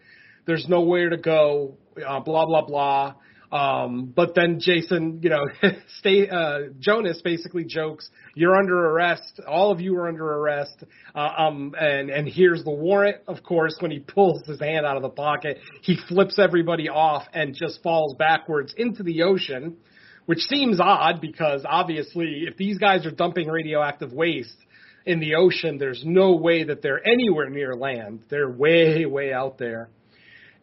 There's 0.45 0.67
nowhere 0.67 1.09
to 1.09 1.17
go. 1.17 1.77
Uh, 1.95 2.19
blah 2.19 2.45
blah 2.45 2.65
blah. 2.65 3.13
Um, 3.51 4.11
but 4.13 4.35
then 4.35 4.59
Jason, 4.59 5.21
you 5.23 5.29
know, 5.29 5.45
stay, 5.99 6.27
uh, 6.27 6.59
Jonas 6.79 7.21
basically 7.23 7.63
jokes, 7.63 8.09
you're 8.35 8.55
under 8.55 8.77
arrest. 8.89 9.39
All 9.47 9.71
of 9.71 9.79
you 9.79 9.95
are 9.95 10.07
under 10.07 10.25
arrest. 10.25 10.83
Uh, 11.15 11.29
um, 11.37 11.73
and, 11.79 12.09
and 12.09 12.27
here's 12.27 12.63
the 12.63 12.71
warrant. 12.71 13.17
Of 13.27 13.43
course, 13.43 13.75
when 13.79 13.91
he 13.91 13.99
pulls 13.99 14.45
his 14.45 14.59
hand 14.59 14.85
out 14.85 14.97
of 14.97 15.01
the 15.01 15.09
pocket, 15.09 15.59
he 15.81 15.97
flips 16.09 16.37
everybody 16.39 16.89
off 16.89 17.23
and 17.33 17.55
just 17.55 17.81
falls 17.81 18.15
backwards 18.15 18.73
into 18.75 19.03
the 19.03 19.23
ocean, 19.23 19.77
which 20.25 20.39
seems 20.39 20.79
odd 20.81 21.21
because 21.21 21.63
obviously 21.67 22.43
if 22.47 22.57
these 22.57 22.77
guys 22.77 23.05
are 23.05 23.11
dumping 23.11 23.47
radioactive 23.47 24.11
waste 24.11 24.57
in 25.05 25.21
the 25.21 25.35
ocean, 25.35 25.77
there's 25.77 26.03
no 26.05 26.35
way 26.35 26.65
that 26.65 26.81
they're 26.81 27.05
anywhere 27.07 27.49
near 27.49 27.73
land. 27.75 28.25
They're 28.29 28.51
way, 28.51 29.05
way 29.05 29.31
out 29.31 29.57
there. 29.57 29.89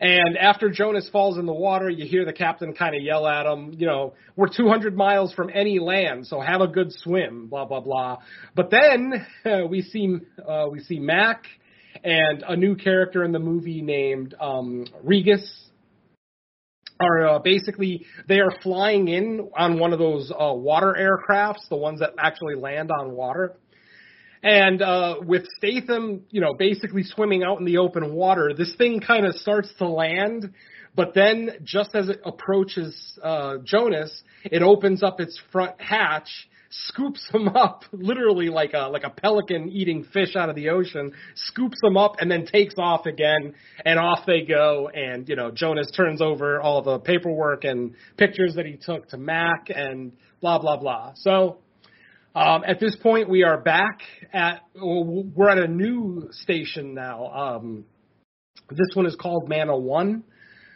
And 0.01 0.37
after 0.37 0.71
Jonas 0.71 1.09
falls 1.11 1.39
in 1.39 1.47
the 1.47 1.53
water, 1.53 1.89
you 1.89 2.07
hear 2.07 2.25
the 2.25 2.33
captain 2.33 2.75
kind 2.75 2.97
of 2.97 3.03
yell 3.03 3.27
at 3.27 3.47
him, 3.47 3.75
you 3.77 3.87
know, 3.87 4.15
we're 4.37 4.49
200 4.49 4.97
miles 4.97 5.33
from 5.33 5.51
any 5.55 5.79
land, 5.79 6.27
so 6.27 6.41
have 6.41 6.61
a 6.61 6.67
good 6.67 6.93
swim, 6.93 7.47
blah 7.47 7.65
blah 7.65 7.81
blah. 7.81 8.19
But 8.55 8.71
then 8.71 9.27
uh, 9.45 9.67
we 9.69 9.83
see 9.83 10.17
uh, 10.47 10.67
we 10.71 10.81
see 10.81 10.99
Mac 10.99 11.45
and 12.03 12.43
a 12.47 12.57
new 12.57 12.75
character 12.75 13.25
in 13.25 13.33
the 13.33 13.39
movie 13.39 13.83
named 13.83 14.35
um, 14.41 14.87
Regis. 15.03 15.61
Are 17.01 17.27
uh, 17.27 17.39
basically 17.41 18.07
they 18.29 18.39
are 18.39 18.53
flying 18.63 19.09
in 19.09 19.51
on 19.57 19.81
one 19.81 19.93
of 19.93 19.99
those 19.99 20.31
uh, 20.31 20.53
water 20.53 20.97
aircrafts, 20.97 21.69
the 21.69 21.77
ones 21.77 22.01
that 22.01 22.11
actually 22.19 22.55
land 22.55 22.91
on 22.93 23.13
water 23.13 23.57
and 24.45 24.83
uh, 24.83 25.17
with 25.23 25.47
Statham, 25.57 26.25
you 26.29 26.43
know, 26.43 26.53
basically 26.53 27.03
swimming 27.03 27.43
out 27.43 27.59
in 27.61 27.65
the 27.65 27.79
open 27.79 28.13
water, 28.13 28.53
this 28.57 28.75
thing 28.77 29.01
kind 29.01 29.25
of 29.25 29.35
starts 29.37 29.73
to 29.79 29.89
land. 29.89 30.53
But 30.95 31.15
then, 31.15 31.51
just 31.65 31.95
as 31.95 32.11
it 32.11 32.21
approaches 32.27 33.19
uh, 33.23 33.57
Jonas, 33.65 34.23
it 34.45 34.63
opens 34.63 35.03
up 35.03 35.19
its 35.19 35.41
front 35.51 35.81
hatch, 35.81 36.29
scoops 36.71 37.27
him 37.33 37.49
up, 37.49 37.85
literally 37.91 38.51
like 38.51 38.75
a 38.75 38.89
like 38.91 39.05
a 39.05 39.11
pelican 39.11 39.71
eating 39.71 40.05
fish 40.13 40.37
out 40.37 40.51
of 40.51 40.57
the 40.57 40.69
ocean, 40.69 41.13
scoops 41.35 41.79
him 41.83 41.97
up, 41.97 42.17
and 42.21 42.31
then 42.31 42.45
takes 42.45 42.75
off 42.77 43.07
again, 43.07 43.55
and 43.87 43.99
off 43.99 44.27
they 44.27 44.43
go. 44.43 44.91
And 44.91 45.27
you 45.27 45.37
know, 45.37 45.53
Jonas 45.53 45.91
turns 45.97 46.21
over 46.21 46.61
all 46.61 46.83
the 46.83 46.99
paperwork 46.99 47.65
and 47.65 47.95
pictures 48.19 48.57
that 48.57 48.67
he 48.67 48.77
took 48.77 49.09
to 49.09 49.17
Mac, 49.17 49.69
and 49.75 50.13
blah 50.43 50.59
blah 50.59 50.77
blah. 50.77 51.15
So 51.17 51.61
um, 52.35 52.65
at 52.67 52.81
this 52.81 52.97
point, 52.97 53.29
we 53.29 53.45
are 53.45 53.61
back 53.61 54.01
at 54.33 54.63
we're 54.75 55.49
at 55.49 55.59
a 55.59 55.69
new 55.69 56.29
station 56.33 56.93
now. 56.93 57.27
Um, 57.27 57.85
this 58.71 58.89
one 58.95 59.07
is 59.07 59.15
called 59.15 59.49
Mana 59.49 59.77
One. 59.77 60.25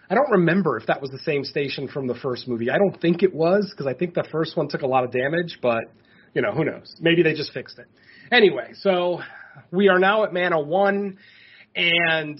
I 0.08 0.14
don't 0.14 0.30
remember 0.30 0.78
if 0.78 0.86
that 0.86 1.02
was 1.02 1.10
the 1.10 1.18
same 1.18 1.42
station 1.42 1.88
from 1.88 2.06
the 2.06 2.14
first 2.14 2.46
movie. 2.46 2.70
I 2.70 2.78
don't 2.78 2.98
think 3.00 3.24
it 3.24 3.34
was 3.34 3.70
because 3.70 3.86
I 3.86 3.94
think 3.94 4.14
the 4.14 4.26
first 4.30 4.56
one 4.56 4.68
took 4.68 4.82
a 4.82 4.86
lot 4.86 5.02
of 5.02 5.10
damage, 5.10 5.58
but 5.60 5.82
you 6.32 6.42
know 6.42 6.52
who 6.52 6.64
knows? 6.64 6.94
Maybe 7.00 7.24
they 7.24 7.34
just 7.34 7.52
fixed 7.52 7.78
it. 7.80 7.86
Anyway, 8.30 8.70
so 8.74 9.20
we 9.72 9.88
are 9.88 9.98
now 9.98 10.22
at 10.22 10.32
Mana 10.32 10.60
One, 10.60 11.18
and 11.74 12.38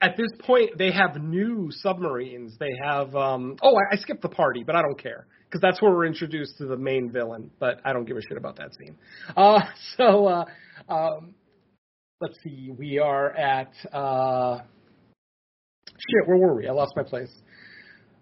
at 0.00 0.16
this 0.16 0.30
point 0.38 0.78
they 0.78 0.92
have 0.92 1.20
new 1.20 1.68
submarines. 1.70 2.56
They 2.60 2.72
have 2.80 3.12
um 3.16 3.56
oh 3.60 3.74
I, 3.74 3.94
I 3.94 3.96
skipped 3.96 4.22
the 4.22 4.28
party, 4.28 4.62
but 4.62 4.76
I 4.76 4.82
don't 4.82 5.02
care 5.02 5.26
because 5.52 5.60
that's 5.60 5.82
where 5.82 5.90
we're 5.90 6.06
introduced 6.06 6.56
to 6.56 6.64
the 6.64 6.78
main 6.78 7.10
villain. 7.10 7.50
But 7.60 7.80
I 7.84 7.92
don't 7.92 8.06
give 8.06 8.16
a 8.16 8.22
shit 8.22 8.38
about 8.38 8.56
that 8.56 8.74
scene. 8.74 8.96
Uh, 9.36 9.60
so 9.98 10.26
uh, 10.26 10.44
um, 10.88 11.34
let's 12.22 12.38
see, 12.42 12.72
we 12.76 12.98
are 12.98 13.30
at 13.32 13.70
uh, 13.92 14.60
shit. 15.86 16.26
Where 16.26 16.38
were 16.38 16.54
we? 16.54 16.68
I 16.68 16.72
lost 16.72 16.94
my 16.96 17.02
place. 17.02 17.30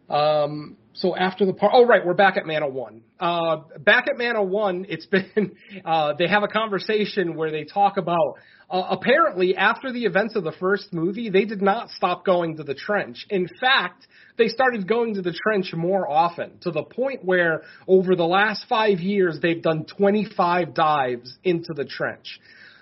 Um, 0.09 0.77
so 0.93 1.17
after 1.17 1.47
the 1.47 1.53
part, 1.53 1.73
oh 1.75 1.87
right, 1.87 2.05
we're 2.05 2.15
back 2.15 2.37
at 2.37 2.47
Mana 2.47 2.69
One. 2.69 3.03
Uh, 3.19 3.59
back 3.79 4.07
at 4.09 4.19
Mana 4.19 4.43
One, 4.43 4.87
it's 4.89 5.07
been 5.07 5.53
uh, 5.85 6.15
they 6.19 6.27
have 6.27 6.43
a 6.43 6.49
conversation 6.49 7.37
where 7.37 7.51
they 7.51 7.65
talk 7.65 7.97
about 7.97 8.39
uh, 8.71 8.87
apparently 8.91 9.57
after 9.57 9.93
the 9.93 10.05
events 10.05 10.37
of 10.37 10.45
the 10.45 10.53
first 10.53 10.93
movie, 10.93 11.29
they 11.29 11.45
did 11.45 11.61
not 11.61 11.91
stop 11.91 12.25
going 12.25 12.57
to 12.57 12.63
the 12.63 12.75
trench. 12.75 13.27
In 13.29 13.49
fact, 13.61 14.07
they 14.39 14.49
started 14.49 14.87
going 14.87 15.15
to 15.15 15.23
the 15.23 15.33
trench 15.33 15.73
more 15.75 16.09
often 16.09 16.59
to 16.61 16.71
the 16.71 16.83
point 16.83 17.25
where 17.25 17.63
over 17.89 18.15
the 18.15 18.27
last 18.27 18.65
five 18.69 19.01
years 19.01 19.39
they've 19.41 19.63
done 19.63 19.85
25 19.85 20.73
dives 20.73 21.37
into 21.43 21.73
the 21.75 21.85
trench. 21.85 22.39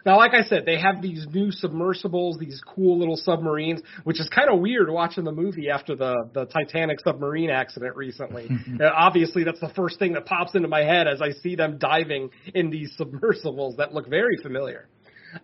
Now, 0.08 0.16
like 0.16 0.32
I 0.32 0.40
said, 0.40 0.64
they 0.64 0.80
have 0.80 1.02
these 1.02 1.26
new 1.34 1.52
submersibles, 1.52 2.38
these 2.38 2.62
cool 2.66 2.98
little 2.98 3.18
submarines, 3.18 3.82
which 4.04 4.18
is 4.18 4.26
kind 4.30 4.48
of 4.48 4.58
weird 4.58 4.88
watching 4.88 5.22
the 5.22 5.32
movie 5.32 5.68
after 5.68 5.94
the 5.94 6.30
the 6.32 6.46
Titanic 6.46 6.98
submarine 7.04 7.50
accident 7.50 7.94
recently. 7.94 8.48
uh, 8.80 8.86
obviously, 8.86 9.44
that's 9.44 9.60
the 9.60 9.68
first 9.76 9.98
thing 9.98 10.14
that 10.14 10.24
pops 10.24 10.54
into 10.54 10.66
my 10.66 10.80
head 10.80 11.06
as 11.08 11.20
I 11.20 11.32
see 11.42 11.56
them 11.56 11.76
diving 11.76 12.30
in 12.54 12.70
these 12.70 12.90
submersibles 12.96 13.76
that 13.76 13.92
look 13.92 14.08
very 14.08 14.38
familiar. 14.42 14.88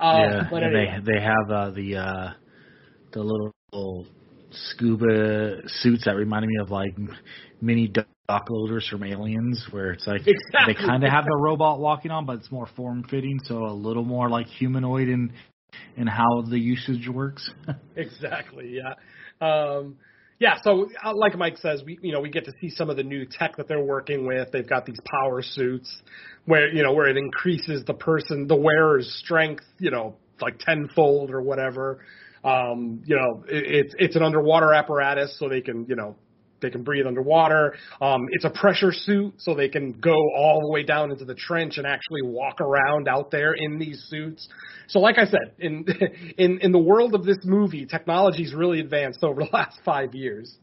Uh, 0.01 0.17
yeah, 0.19 0.49
anyway. 0.51 0.99
they 1.05 1.13
they 1.13 1.21
have 1.21 1.51
uh, 1.51 1.71
the 1.71 1.97
uh, 1.97 2.33
the 3.13 3.21
little 3.21 4.07
scuba 4.71 5.63
suits 5.67 6.05
that 6.05 6.17
reminded 6.17 6.49
me 6.49 6.57
of 6.61 6.71
like 6.71 6.97
mini 7.61 7.89
dock 7.89 8.47
loaders 8.51 8.87
from 8.89 9.05
Aliens, 9.05 9.67
where 9.71 9.93
it's 9.93 10.07
like 10.07 10.23
Exactly. 10.27 10.75
they 10.75 10.75
kind 10.75 11.05
of 11.05 11.11
have 11.11 11.25
the 11.25 11.37
robot 11.37 11.81
walking 11.81 12.11
on, 12.11 12.27
but 12.27 12.39
it's 12.39 12.51
more 12.51 12.67
form 12.77 13.05
fitting, 13.11 13.41
so 13.45 13.65
a 13.65 13.73
little 13.73 14.05
more 14.05 14.29
like 14.29 14.47
humanoid 14.47 15.09
in 15.09 15.33
in 15.97 16.07
how 16.07 16.43
the 16.49 16.59
usage 16.59 17.09
works. 17.09 17.51
exactly. 17.97 18.79
Yeah. 18.81 18.95
Um, 19.47 19.97
yeah. 20.39 20.57
So, 20.63 20.89
uh, 21.05 21.15
like 21.15 21.37
Mike 21.37 21.59
says, 21.59 21.83
we 21.85 21.99
you 22.03 22.13
know 22.13 22.21
we 22.21 22.31
get 22.31 22.45
to 22.47 22.53
see 22.61 22.71
some 22.71 22.91
of 22.91 22.97
the 22.97 23.03
new 23.03 23.27
tech 23.27 23.57
that 23.57 23.69
they're 23.69 23.85
working 23.85 24.27
with. 24.27 24.51
They've 24.53 24.69
got 24.69 24.87
these 24.87 24.99
power 25.23 25.43
suits 25.43 26.03
where 26.47 26.73
you 26.73 26.83
know 26.83 26.93
where 26.93 27.09
it 27.09 27.17
increases 27.17 27.85
the 27.85 27.95
person, 27.95 28.47
the 28.47 28.57
wearer's 28.57 29.13
strength, 29.25 29.65
you 29.79 29.91
know, 29.91 30.17
like 30.41 30.59
tenfold 30.59 31.31
or 31.31 31.43
whatever. 31.43 32.05
Um, 32.45 33.03
you 33.05 33.17
know, 33.17 33.45
it, 33.49 33.87
it's 33.87 33.95
it's 33.99 34.17
an 34.17 34.23
underwater 34.23 34.73
apparatus, 34.73 35.37
so 35.39 35.49
they 35.49 35.61
can 35.61 35.87
you 35.89 35.97
know 35.97 36.17
they 36.61 36.71
can 36.71 36.83
breathe 36.83 37.07
underwater. 37.07 37.75
Um, 38.01 38.27
it's 38.31 38.45
a 38.45 38.51
pressure 38.51 38.93
suit, 38.93 39.35
so 39.39 39.55
they 39.55 39.69
can 39.69 39.93
go 39.93 40.17
all 40.37 40.61
the 40.61 40.73
way 40.73 40.83
down 40.83 41.11
into 41.11 41.25
the 41.25 41.35
trench 41.35 41.79
and 41.79 41.87
actually 41.87 42.23
walk 42.23 42.61
around 42.61 43.07
out 43.07 43.31
there 43.31 43.55
in 43.55 43.79
these 43.79 44.05
suits. 44.09 44.49
So, 44.89 44.99
like 44.99 45.19
I 45.19 45.27
said, 45.27 45.53
in 45.59 45.87
in 46.39 46.61
in 46.61 46.73
the 46.73 46.79
world 46.79 47.15
of 47.15 47.25
this 47.25 47.39
movie, 47.45 47.87
technology's 47.87 48.55
really 48.55 48.81
advanced 48.81 49.23
over 49.23 49.43
the 49.43 49.51
last 49.53 49.79
five 49.85 50.15
years. 50.15 50.57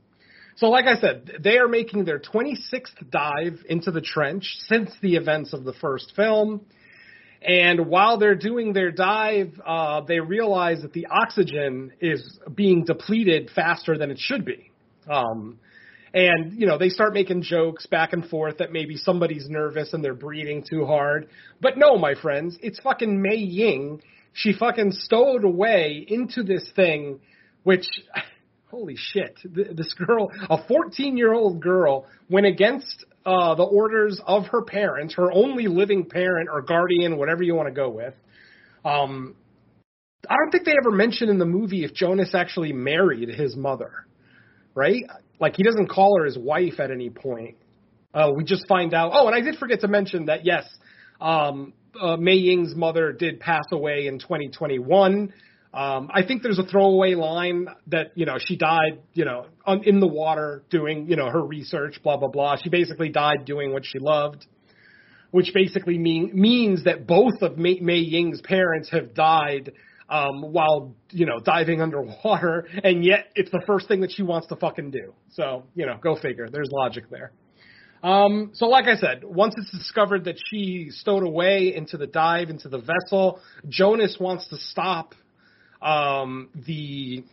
So, 0.58 0.68
like 0.68 0.86
I 0.86 1.00
said, 1.00 1.32
they 1.44 1.58
are 1.58 1.68
making 1.68 2.06
their 2.06 2.20
26th 2.20 3.10
dive 3.10 3.60
into 3.70 3.90
the 3.90 4.02
trench 4.02 4.44
since 4.68 4.92
the 5.02 5.16
events 5.16 5.54
of 5.54 5.64
the 5.64 5.74
first 5.74 6.14
film. 6.16 6.66
And 7.42 7.88
while 7.88 8.20
they're 8.20 8.36
doing 8.36 8.74
their 8.74 8.92
dive, 8.92 9.60
uh, 9.66 10.02
they 10.02 10.20
realize 10.20 10.82
that 10.84 10.94
the 10.94 11.08
oxygen 11.08 11.92
is 12.00 12.40
being 12.54 12.86
depleted 12.86 13.50
faster 13.56 13.98
than 13.98 14.12
it 14.12 14.20
should 14.20 14.46
be. 14.46 14.72
Um, 15.10 15.58
and 16.14 16.60
you 16.60 16.68
know 16.68 16.78
they 16.78 16.90
start 16.90 17.14
making 17.14 17.42
jokes 17.42 17.86
back 17.88 18.14
and 18.14 18.26
forth 18.28 18.58
that 18.58 18.72
maybe 18.72 18.98
somebody's 18.98 19.48
nervous 19.50 19.94
and 19.94 20.04
they're 20.04 20.14
breathing 20.14 20.64
too 20.70 20.86
hard. 20.86 21.30
But 21.62 21.78
no, 21.78 21.98
my 21.98 22.16
friends, 22.16 22.58
it's 22.62 22.80
fucking 22.80 23.22
Mei 23.22 23.38
Ying. 23.38 24.02
She 24.34 24.54
fucking 24.54 24.92
stowed 24.92 25.44
away 25.44 26.06
into 26.08 26.44
this 26.44 26.70
thing, 26.76 27.20
which 27.64 27.88
holy 28.70 28.96
shit, 28.98 29.38
th- 29.54 29.76
this 29.76 29.94
girl, 29.94 30.32
a 30.50 30.66
14 30.68 31.18
year 31.18 31.34
old 31.34 31.62
girl, 31.62 32.06
went 32.30 32.46
against 32.46 33.06
uh, 33.26 33.56
the 33.56 33.64
orders 33.64 34.20
of 34.26 34.46
her 34.48 34.64
parents, 34.64 35.16
her 35.16 35.32
only 35.32 35.68
living 35.68 36.06
parent 36.06 36.50
or 36.52 36.62
guardian, 36.62 37.18
whatever 37.18 37.44
you 37.44 37.56
want 37.56 37.68
to 37.68 37.74
go 37.74 37.90
with. 37.90 38.14
Um, 38.84 39.36
I 40.30 40.36
don't 40.36 40.52
think 40.52 40.66
they 40.66 40.74
ever 40.80 40.92
mention 40.92 41.30
in 41.30 41.40
the 41.40 41.46
movie 41.46 41.84
if 41.84 41.94
Jonas 41.94 42.34
actually 42.34 42.74
married 42.74 43.30
his 43.30 43.56
mother, 43.56 43.92
right? 44.76 45.04
Like 45.40 45.56
he 45.56 45.64
doesn't 45.64 45.88
call 45.88 46.18
her 46.20 46.26
his 46.26 46.38
wife 46.38 46.80
at 46.80 46.92
any 46.92 47.10
point. 47.10 47.58
Uh, 48.14 48.32
we 48.36 48.44
just 48.44 48.68
find 48.68 48.94
out. 48.94 49.12
Oh, 49.14 49.28
and 49.28 49.36
I 49.36 49.42
did 49.42 49.56
forget 49.58 49.82
to 49.82 49.88
mention 49.88 50.26
that 50.26 50.46
yes, 50.46 50.66
um, 51.20 51.74
uh, 52.00 52.18
Mei 52.18 52.34
Ying's 52.34 52.76
mother 52.76 53.12
did 53.12 53.40
pass 53.40 53.66
away 53.72 54.08
in 54.08 54.20
2021. 54.20 55.34
Um, 55.74 56.10
I 56.14 56.24
think 56.24 56.44
there's 56.44 56.60
a 56.60 56.66
throwaway 56.66 57.16
line 57.16 57.68
that 57.88 58.12
you 58.16 58.26
know 58.26 58.38
she 58.38 58.58
died, 58.58 59.00
you 59.14 59.24
know, 59.24 59.46
on, 59.66 59.84
in 59.86 60.02
the 60.02 60.08
water 60.08 60.64
doing 60.70 61.08
you 61.08 61.16
know 61.16 61.30
her 61.30 61.42
research, 61.42 62.02
blah 62.04 62.18
blah 62.18 62.28
blah. 62.28 62.58
She 62.62 62.70
basically 62.70 63.10
died 63.10 63.46
doing 63.46 63.72
what 63.72 63.86
she 63.86 63.98
loved, 63.98 64.46
which 65.32 65.54
basically 65.54 65.98
mean, 65.98 66.32
means 66.34 66.84
that 66.84 67.08
both 67.08 67.42
of 67.42 67.58
Mei, 67.58 67.80
Mei 67.80 68.00
Ying's 68.00 68.42
parents 68.42 68.90
have 68.92 69.14
died 69.14 69.72
um, 70.10 70.52
while 70.52 70.94
you 71.10 71.26
know 71.26 71.40
diving 71.40 71.82
underwater, 71.82 72.68
and 72.84 73.06
yet 73.06 73.28
it's 73.36 73.52
the 73.52 73.62
first 73.66 73.88
thing 73.88 74.02
that 74.02 74.12
she 74.12 74.24
wants 74.24 74.48
to 74.48 74.58
fucking 74.58 74.92
do. 74.92 75.14
So 75.32 75.64
you 75.74 75.86
know, 75.86 75.98
go 76.02 76.18
figure. 76.18 76.50
There's 76.52 76.70
logic 76.70 77.06
there. 77.10 77.32
Um, 78.04 78.50
so 78.54 78.66
like 78.66 78.86
I 78.86 78.96
said, 78.96 79.24
once 79.24 79.54
it's 79.58 79.72
discovered 79.72 80.26
that 80.26 80.36
she 80.50 80.90
stowed 80.90 81.24
away 81.24 81.74
into 81.74 81.98
the 81.98 82.08
dive 82.08 82.50
into 82.50 82.68
the 82.68 82.80
vessel, 82.80 83.40
Jonas 83.70 84.18
wants 84.20 84.48
to 84.50 84.58
stop 84.58 85.14
um, 85.82 86.50
the 86.54 87.24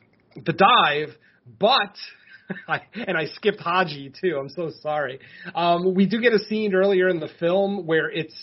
the 0.45 0.53
dive, 0.53 1.15
but 1.59 1.95
I, 2.69 2.81
and 2.95 3.17
I 3.17 3.27
skipped 3.27 3.61
Haiqi 3.61 4.19
too. 4.21 4.37
I'm 4.39 4.49
so 4.49 4.71
sorry. 4.81 5.21
Um, 5.55 5.95
we 5.95 6.07
do 6.07 6.21
get 6.21 6.33
a 6.33 6.39
scene 6.39 6.75
earlier 6.75 7.09
in 7.09 7.21
the 7.21 7.29
film 7.41 7.87
where 7.87 8.11
it's 8.11 8.35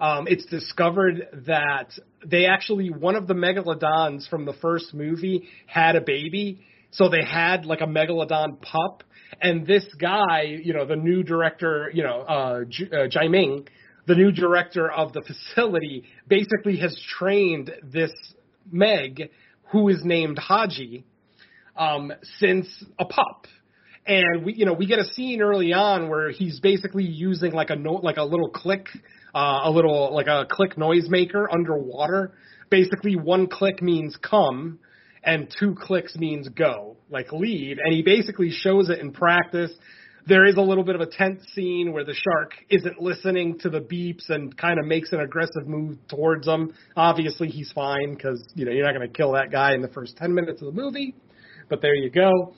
um, 0.00 0.26
it's 0.26 0.44
discovered 0.46 1.28
that 1.46 1.92
they 2.26 2.46
actually 2.46 2.90
one 2.90 3.14
of 3.14 3.26
the 3.26 3.34
megalodons 3.34 4.28
from 4.28 4.44
the 4.44 4.54
first 4.54 4.92
movie 4.92 5.48
had 5.66 5.96
a 5.96 6.00
baby, 6.00 6.60
so 6.90 7.08
they 7.08 7.24
had 7.24 7.64
like 7.64 7.80
a 7.80 7.86
megalodon 7.86 8.60
pup. 8.60 9.04
And 9.40 9.66
this 9.66 9.84
guy, 10.00 10.42
you 10.62 10.74
know, 10.74 10.84
the 10.86 10.96
new 10.96 11.22
director, 11.22 11.90
you 11.92 12.04
know, 12.04 12.20
uh, 12.20 12.60
J- 12.68 12.90
uh, 12.92 13.08
Jai 13.08 13.28
Ming, 13.28 13.66
the 14.06 14.14
new 14.14 14.30
director 14.30 14.90
of 14.90 15.12
the 15.12 15.22
facility, 15.22 16.04
basically 16.28 16.76
has 16.78 16.96
trained 17.18 17.72
this 17.82 18.12
Meg, 18.70 19.30
who 19.70 19.88
is 19.88 20.00
named 20.04 20.38
Haiqi, 20.38 21.04
um, 21.76 22.12
since 22.38 22.66
a 22.98 23.04
pup. 23.04 23.46
And 24.06 24.44
we, 24.44 24.54
you 24.54 24.66
know, 24.66 24.74
we 24.74 24.86
get 24.86 24.98
a 24.98 25.04
scene 25.04 25.40
early 25.40 25.72
on 25.72 26.08
where 26.08 26.30
he's 26.30 26.60
basically 26.60 27.04
using 27.04 27.52
like 27.52 27.70
a 27.70 27.76
note, 27.76 28.04
like 28.04 28.18
a 28.18 28.24
little 28.24 28.50
click, 28.50 28.86
uh, 29.34 29.62
a 29.64 29.70
little 29.70 30.14
like 30.14 30.26
a 30.26 30.46
click 30.50 30.76
noisemaker 30.76 31.46
underwater. 31.50 32.32
Basically, 32.70 33.16
one 33.16 33.46
click 33.46 33.82
means 33.82 34.16
come, 34.20 34.78
and 35.22 35.52
two 35.58 35.74
clicks 35.74 36.16
means 36.16 36.48
go, 36.50 36.96
like 37.10 37.32
leave. 37.32 37.78
And 37.82 37.94
he 37.94 38.02
basically 38.02 38.50
shows 38.50 38.90
it 38.90 38.98
in 38.98 39.12
practice. 39.12 39.72
There 40.26 40.46
is 40.46 40.56
a 40.56 40.62
little 40.62 40.84
bit 40.84 40.94
of 40.94 41.02
a 41.02 41.06
tense 41.06 41.42
scene 41.54 41.92
where 41.92 42.04
the 42.04 42.14
shark 42.14 42.52
isn't 42.70 43.00
listening 43.00 43.58
to 43.58 43.68
the 43.68 43.80
beeps 43.80 44.30
and 44.30 44.56
kind 44.56 44.78
of 44.78 44.86
makes 44.86 45.12
an 45.12 45.20
aggressive 45.20 45.66
move 45.66 45.98
towards 46.08 46.46
him. 46.46 46.72
Obviously, 46.96 47.48
he's 47.48 47.70
fine 47.72 48.14
because 48.14 48.42
you 48.54 48.64
know 48.64 48.72
you're 48.72 48.86
not 48.86 48.94
going 48.96 49.06
to 49.06 49.14
kill 49.14 49.32
that 49.32 49.52
guy 49.52 49.74
in 49.74 49.82
the 49.82 49.88
first 49.88 50.16
ten 50.16 50.34
minutes 50.34 50.62
of 50.62 50.74
the 50.74 50.80
movie. 50.80 51.14
But 51.68 51.82
there 51.82 51.94
you 51.94 52.08
go. 52.08 52.54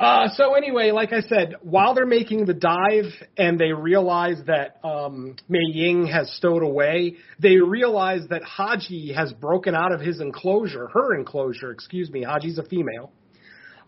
Uh, 0.00 0.28
so 0.34 0.54
anyway, 0.54 0.92
like 0.92 1.12
I 1.12 1.22
said, 1.22 1.56
while 1.60 1.92
they're 1.92 2.06
making 2.06 2.46
the 2.46 2.54
dive 2.54 3.12
and 3.36 3.58
they 3.58 3.72
realize 3.72 4.36
that 4.46 4.78
um, 4.84 5.34
Mei 5.48 5.58
Ying 5.72 6.06
has 6.06 6.30
stowed 6.36 6.62
away, 6.62 7.16
they 7.40 7.56
realize 7.56 8.22
that 8.30 8.42
Haiqi 8.42 9.12
has 9.14 9.32
broken 9.32 9.74
out 9.74 9.92
of 9.92 10.00
his 10.00 10.20
enclosure, 10.20 10.88
her 10.94 11.18
enclosure, 11.18 11.72
excuse 11.72 12.10
me. 12.10 12.24
Haiqi's 12.24 12.58
a 12.58 12.62
female. 12.62 13.10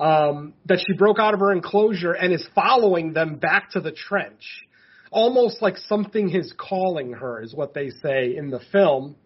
Um, 0.00 0.54
that 0.64 0.78
she 0.78 0.94
broke 0.96 1.18
out 1.18 1.34
of 1.34 1.40
her 1.40 1.52
enclosure 1.52 2.12
and 2.12 2.32
is 2.32 2.48
following 2.54 3.12
them 3.12 3.36
back 3.36 3.72
to 3.72 3.80
the 3.80 3.92
trench, 3.92 4.42
almost 5.10 5.60
like 5.60 5.76
something 5.76 6.30
is 6.30 6.54
calling 6.56 7.12
her, 7.12 7.42
is 7.42 7.54
what 7.54 7.74
they 7.74 7.90
say 8.02 8.34
in 8.34 8.48
the 8.48 8.60
film. 8.72 9.16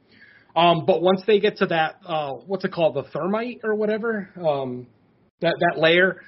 Um, 0.57 0.85
but 0.85 1.01
once 1.01 1.23
they 1.29 1.39
get 1.39 1.59
to 1.59 1.67
that, 1.67 2.01
uh, 2.05 2.33
what's 2.47 2.65
it 2.65 2.73
called, 2.73 2.95
the 2.97 3.05
thermite 3.05 3.61
or 3.63 3.77
whatever, 3.77 4.31
um, 4.37 4.89
that 5.41 5.55
that 5.61 5.81
layer. 5.81 6.21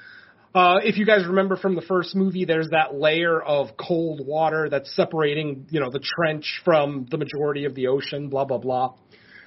Uh, 0.55 0.79
if 0.83 0.97
you 0.97 1.05
guys 1.05 1.27
remember 1.27 1.57
from 1.57 1.75
the 1.75 1.83
first 1.83 2.15
movie, 2.15 2.45
there's 2.45 2.69
that 2.71 2.95
layer 2.95 3.43
of 3.43 3.77
cold 3.77 4.21
water 4.25 4.69
that's 4.71 4.95
separating, 4.97 5.67
you 5.71 5.81
know, 5.81 5.91
the 5.91 6.01
trench 6.01 6.61
from 6.65 7.07
the 7.11 7.19
majority 7.19 7.65
of 7.65 7.75
the 7.75 7.89
ocean. 7.89 8.29
Blah 8.29 8.45
blah 8.45 8.59
blah. 8.59 8.95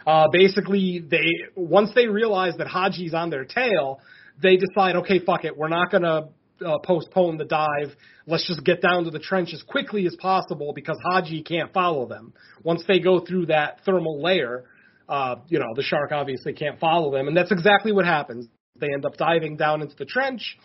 Uh, 0.06 0.28
basically, 0.32 1.00
they 1.00 1.26
once 1.56 1.91
they 1.95 2.08
realize 2.08 2.56
that 2.58 2.68
Haiqi's 2.68 3.14
on 3.14 3.30
their 3.30 3.45
tail, 3.45 4.00
they 4.41 4.57
decide, 4.57 4.95
okay, 4.97 5.19
fuck 5.19 5.45
it, 5.45 5.57
we're 5.57 5.69
not 5.69 5.91
gonna 5.91 6.29
uh, 6.65 6.77
postpone 6.79 7.37
the 7.37 7.45
dive. 7.45 7.95
Let's 8.25 8.47
just 8.47 8.63
get 8.63 8.81
down 8.81 9.05
to 9.05 9.11
the 9.11 9.19
trench 9.19 9.53
as 9.53 9.63
quickly 9.63 10.05
as 10.05 10.15
possible 10.19 10.73
because 10.73 10.97
Haiqi 11.11 11.45
can't 11.45 11.71
follow 11.73 12.07
them. 12.07 12.33
Once 12.63 12.83
they 12.87 12.99
go 12.99 13.19
through 13.19 13.47
that 13.47 13.79
thermal 13.85 14.21
layer, 14.21 14.65
uh, 15.07 15.35
you 15.47 15.59
know, 15.59 15.73
the 15.75 15.83
shark 15.83 16.11
obviously 16.11 16.53
can't 16.53 16.79
follow 16.79 17.11
them, 17.11 17.27
and 17.27 17.35
that's 17.35 17.51
exactly 17.51 17.91
what 17.91 18.05
happens. 18.05 18.47
They 18.79 18.87
end 18.93 19.05
up 19.05 19.17
diving 19.17 19.57
down 19.57 19.81
into 19.81 19.95
the 19.95 20.05
trench. 20.05 20.57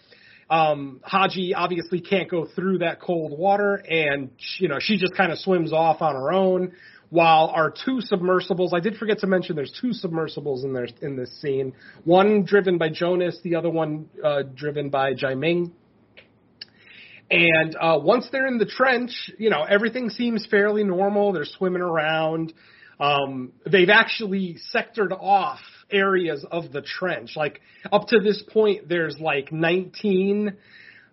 Um, 0.51 1.01
Haiqi 1.11 1.53
obviously 1.57 2.01
can't 2.01 2.31
go 2.31 2.47
through 2.55 2.79
that 2.79 3.01
cold 3.01 3.37
water, 3.37 3.77
and 3.77 4.31
you 4.59 4.69
know 4.69 4.79
she 4.79 4.99
just 4.99 5.17
kind 5.17 5.33
of 5.33 5.39
swims 5.39 5.73
off 5.73 6.03
on 6.03 6.15
her 6.15 6.33
own. 6.33 6.73
While 7.15 7.53
our 7.55 7.71
two 7.71 8.01
submersibles, 8.01 8.73
I 8.75 8.81
did 8.81 8.97
forget 8.97 9.21
to 9.21 9.29
mention, 9.29 9.55
there's 9.55 9.73
two 9.81 9.93
submersibles 9.93 10.65
in 10.65 10.73
there 10.73 10.89
in 11.01 11.15
this 11.15 11.31
scene. 11.41 11.73
One 12.03 12.45
driven 12.45 12.77
by 12.77 12.89
Jonas, 12.89 13.39
the 13.45 13.55
other 13.55 13.71
one 13.71 14.09
uh, 14.21 14.43
driven 14.53 14.91
by 14.91 15.15
Jiaming. 15.15 15.71
And 17.31 17.77
uh, 17.81 18.01
once 18.03 18.27
they're 18.33 18.49
in 18.49 18.59
the 18.59 18.67
trench, 18.67 19.31
you 19.39 19.49
know 19.49 19.63
everything 19.63 20.11
seems 20.11 20.45
fairly 20.51 20.83
normal. 20.83 21.33
They're 21.33 21.45
swimming 21.45 21.83
around. 21.83 22.53
Um, 22.99 23.53
they've 23.65 23.91
actually 23.91 24.57
sectored 24.75 25.13
off 25.13 25.61
areas 25.93 26.45
of 26.51 26.73
the 26.73 26.83
trench. 26.83 27.37
Like 27.37 27.61
up 27.93 28.09
to 28.09 28.19
this 28.19 28.43
point, 28.53 28.89
there's 28.89 29.21
like 29.21 29.53
19, 29.53 30.57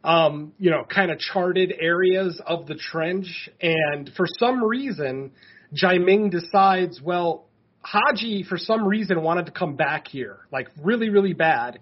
um, 0.04 0.54
you 0.58 0.72
know, 0.72 0.84
kind 0.84 1.12
of 1.12 1.20
charted 1.20 1.72
areas 1.80 2.42
of 2.44 2.66
the 2.66 2.74
trench. 2.74 3.52
And 3.62 4.10
for 4.18 4.26
some 4.40 4.64
reason, 4.64 5.34
Jiaming 5.74 6.32
decides, 6.32 7.02
well, 7.02 7.46
Haiqi 7.86 8.46
for 8.46 8.58
some 8.58 8.88
reason 8.88 9.22
wanted 9.24 9.48
to 9.48 9.52
come 9.52 9.76
back 9.76 10.08
here, 10.08 10.40
like 10.52 10.68
really, 10.82 11.10
really 11.10 11.34
bad. 11.34 11.80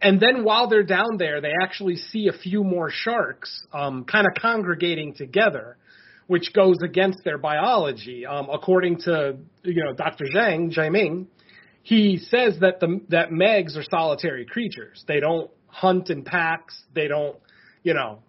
And 0.00 0.18
then 0.18 0.44
while 0.44 0.68
they're 0.68 0.82
down 0.82 1.16
there, 1.18 1.40
they 1.40 1.52
actually 1.62 1.96
see 1.96 2.28
a 2.28 2.32
few 2.32 2.64
more 2.64 2.90
sharks 2.90 3.64
um, 3.72 4.04
kind 4.04 4.26
of 4.26 4.40
congregating 4.40 5.14
together, 5.14 5.76
which 6.26 6.52
goes 6.52 6.78
against 6.82 7.22
their 7.24 7.38
biology. 7.38 8.26
Um, 8.26 8.48
according 8.52 8.98
to 9.02 9.36
you 9.62 9.84
know 9.84 9.92
Dr. 9.92 10.24
Zhang 10.34 10.70
Jaiming, 10.70 11.28
he 11.82 12.18
says 12.18 12.58
that 12.60 12.80
the 12.80 13.00
that 13.10 13.30
Megs 13.30 13.76
are 13.76 13.84
solitary 13.88 14.44
creatures. 14.44 15.04
They 15.06 15.20
don't 15.20 15.50
hunt 15.66 16.10
in 16.10 16.24
packs. 16.24 16.80
They 16.94 17.06
don't, 17.06 17.36
you 17.84 17.94
know, 17.94 18.20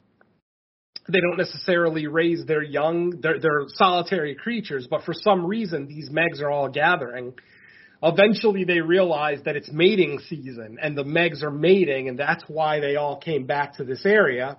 they 1.09 1.19
don't 1.19 1.37
necessarily 1.37 2.07
raise 2.07 2.45
their 2.45 2.63
young. 2.63 3.19
They're, 3.21 3.39
they're 3.39 3.65
solitary 3.67 4.35
creatures, 4.35 4.87
but 4.89 5.03
for 5.03 5.13
some 5.13 5.45
reason, 5.45 5.87
these 5.87 6.09
Megs 6.09 6.41
are 6.41 6.49
all 6.49 6.69
gathering. 6.69 7.33
Eventually, 8.01 8.63
they 8.63 8.81
realize 8.81 9.39
that 9.45 9.55
it's 9.55 9.71
mating 9.71 10.19
season, 10.27 10.77
and 10.81 10.97
the 10.97 11.03
Megs 11.03 11.41
are 11.41 11.51
mating, 11.51 12.09
and 12.09 12.17
that's 12.17 12.43
why 12.47 12.79
they 12.79 12.95
all 12.95 13.17
came 13.17 13.45
back 13.45 13.77
to 13.77 13.83
this 13.83 14.05
area. 14.05 14.57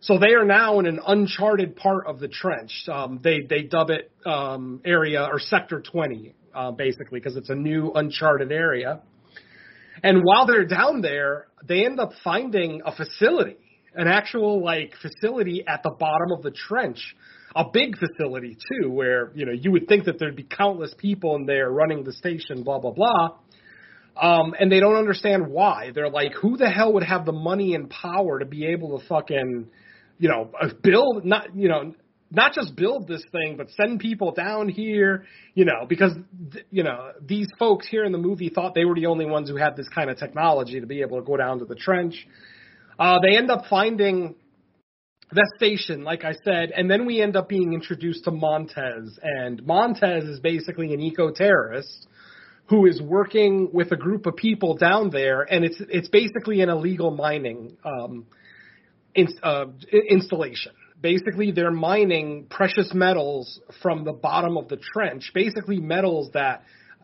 So 0.00 0.18
they 0.18 0.34
are 0.34 0.44
now 0.44 0.78
in 0.78 0.86
an 0.86 1.00
uncharted 1.04 1.76
part 1.76 2.06
of 2.06 2.20
the 2.20 2.28
trench. 2.28 2.72
Um, 2.88 3.20
they 3.22 3.40
they 3.48 3.62
dub 3.62 3.90
it 3.90 4.12
um, 4.24 4.80
area 4.84 5.24
or 5.24 5.40
sector 5.40 5.80
20, 5.80 6.34
uh, 6.54 6.70
basically, 6.72 7.18
because 7.18 7.36
it's 7.36 7.50
a 7.50 7.54
new 7.54 7.92
uncharted 7.92 8.52
area. 8.52 9.00
And 10.02 10.22
while 10.22 10.46
they're 10.46 10.66
down 10.66 11.00
there, 11.00 11.46
they 11.64 11.84
end 11.84 11.98
up 11.98 12.12
finding 12.22 12.82
a 12.84 12.94
facility, 12.94 13.56
an 13.96 14.06
actual 14.08 14.62
like 14.62 14.94
facility 15.00 15.64
at 15.66 15.82
the 15.82 15.90
bottom 15.90 16.32
of 16.32 16.42
the 16.42 16.50
trench, 16.50 17.16
a 17.54 17.64
big 17.72 17.96
facility 17.98 18.56
too, 18.56 18.90
where 18.90 19.32
you 19.34 19.46
know 19.46 19.52
you 19.52 19.72
would 19.72 19.88
think 19.88 20.04
that 20.04 20.18
there'd 20.18 20.36
be 20.36 20.44
countless 20.44 20.94
people 20.98 21.34
in 21.36 21.46
there 21.46 21.70
running 21.70 22.04
the 22.04 22.12
station, 22.12 22.62
blah 22.62 22.78
blah 22.78 22.92
blah. 22.92 23.30
Um, 24.20 24.54
and 24.58 24.72
they 24.72 24.80
don't 24.80 24.96
understand 24.96 25.48
why. 25.48 25.90
They're 25.94 26.08
like, 26.08 26.32
who 26.32 26.56
the 26.56 26.70
hell 26.70 26.94
would 26.94 27.02
have 27.02 27.26
the 27.26 27.32
money 27.32 27.74
and 27.74 27.90
power 27.90 28.38
to 28.38 28.46
be 28.46 28.64
able 28.66 28.98
to 28.98 29.06
fucking, 29.06 29.66
you 30.18 30.28
know, 30.28 30.50
build 30.82 31.24
not, 31.24 31.54
you 31.54 31.68
know, 31.68 31.94
not 32.30 32.52
just 32.54 32.74
build 32.74 33.06
this 33.06 33.22
thing, 33.30 33.56
but 33.56 33.70
send 33.70 34.00
people 34.00 34.32
down 34.32 34.68
here, 34.68 35.24
you 35.54 35.64
know, 35.64 35.86
because, 35.88 36.12
you 36.70 36.82
know, 36.82 37.12
these 37.24 37.46
folks 37.58 37.86
here 37.86 38.04
in 38.04 38.12
the 38.12 38.18
movie 38.18 38.48
thought 38.48 38.74
they 38.74 38.84
were 38.84 38.94
the 38.94 39.06
only 39.06 39.26
ones 39.26 39.48
who 39.48 39.56
had 39.56 39.76
this 39.76 39.88
kind 39.88 40.10
of 40.10 40.18
technology 40.18 40.80
to 40.80 40.86
be 40.86 41.02
able 41.02 41.18
to 41.18 41.24
go 41.24 41.36
down 41.36 41.58
to 41.60 41.64
the 41.64 41.76
trench. 41.76 42.26
Uh, 42.98 43.18
they 43.20 43.36
end 43.36 43.50
up 43.50 43.64
finding 43.68 44.34
that 45.32 45.50
station, 45.56 46.04
like 46.04 46.24
I 46.24 46.34
said, 46.44 46.70
and 46.70 46.90
then 46.90 47.04
we 47.04 47.20
end 47.20 47.36
up 47.36 47.48
being 47.48 47.72
introduced 47.72 48.24
to 48.24 48.30
Montes. 48.30 49.18
And 49.22 49.64
Montes 49.66 50.24
is 50.24 50.40
basically 50.40 50.94
an 50.94 51.00
eco 51.00 51.30
terrorist 51.30 52.06
who 52.68 52.86
is 52.86 53.00
working 53.00 53.70
with 53.72 53.92
a 53.92 53.96
group 53.96 54.26
of 54.26 54.36
people 54.36 54.76
down 54.76 55.10
there, 55.10 55.42
and 55.42 55.64
it's 55.64 55.80
it's 55.88 56.08
basically 56.08 56.62
an 56.62 56.68
illegal 56.68 57.10
mining 57.10 57.76
um, 57.84 58.26
in, 59.14 59.28
uh, 59.42 59.66
installation 60.10 60.72
basically 61.00 61.52
they're 61.52 61.70
mining 61.70 62.46
precious 62.48 62.92
metals 62.94 63.60
from 63.82 64.04
the 64.04 64.12
bottom 64.12 64.56
of 64.56 64.68
the 64.68 64.76
trench, 64.76 65.30
basically 65.34 65.78
metals 65.78 66.30
that 66.34 66.62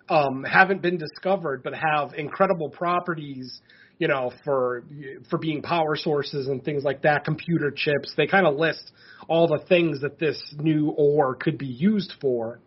um, 0.09 0.45
haven't 0.45 0.82
been 0.82 0.99
discovered 0.99 1.62
but 1.62 1.74
have 1.74 2.14
incredible 2.14 2.68
properties, 2.68 3.61
you 4.03 4.09
know, 4.09 4.32
for 4.42 4.82
for 5.30 5.38
being 5.38 5.62
power 5.62 5.94
sources 5.94 6.48
and 6.48 6.64
things 6.64 6.82
like 6.82 7.03
that, 7.03 7.24
computer 7.24 7.70
chips. 7.70 8.12
They 8.16 8.26
kind 8.26 8.48
of 8.48 8.57
list 8.57 8.90
all 9.28 9.46
the 9.46 9.61
things 9.68 10.00
that 10.00 10.18
this 10.18 10.42
new 10.59 10.88
ore 10.98 11.36
could 11.36 11.57
be 11.57 11.68
used 11.68 12.12
for 12.20 12.59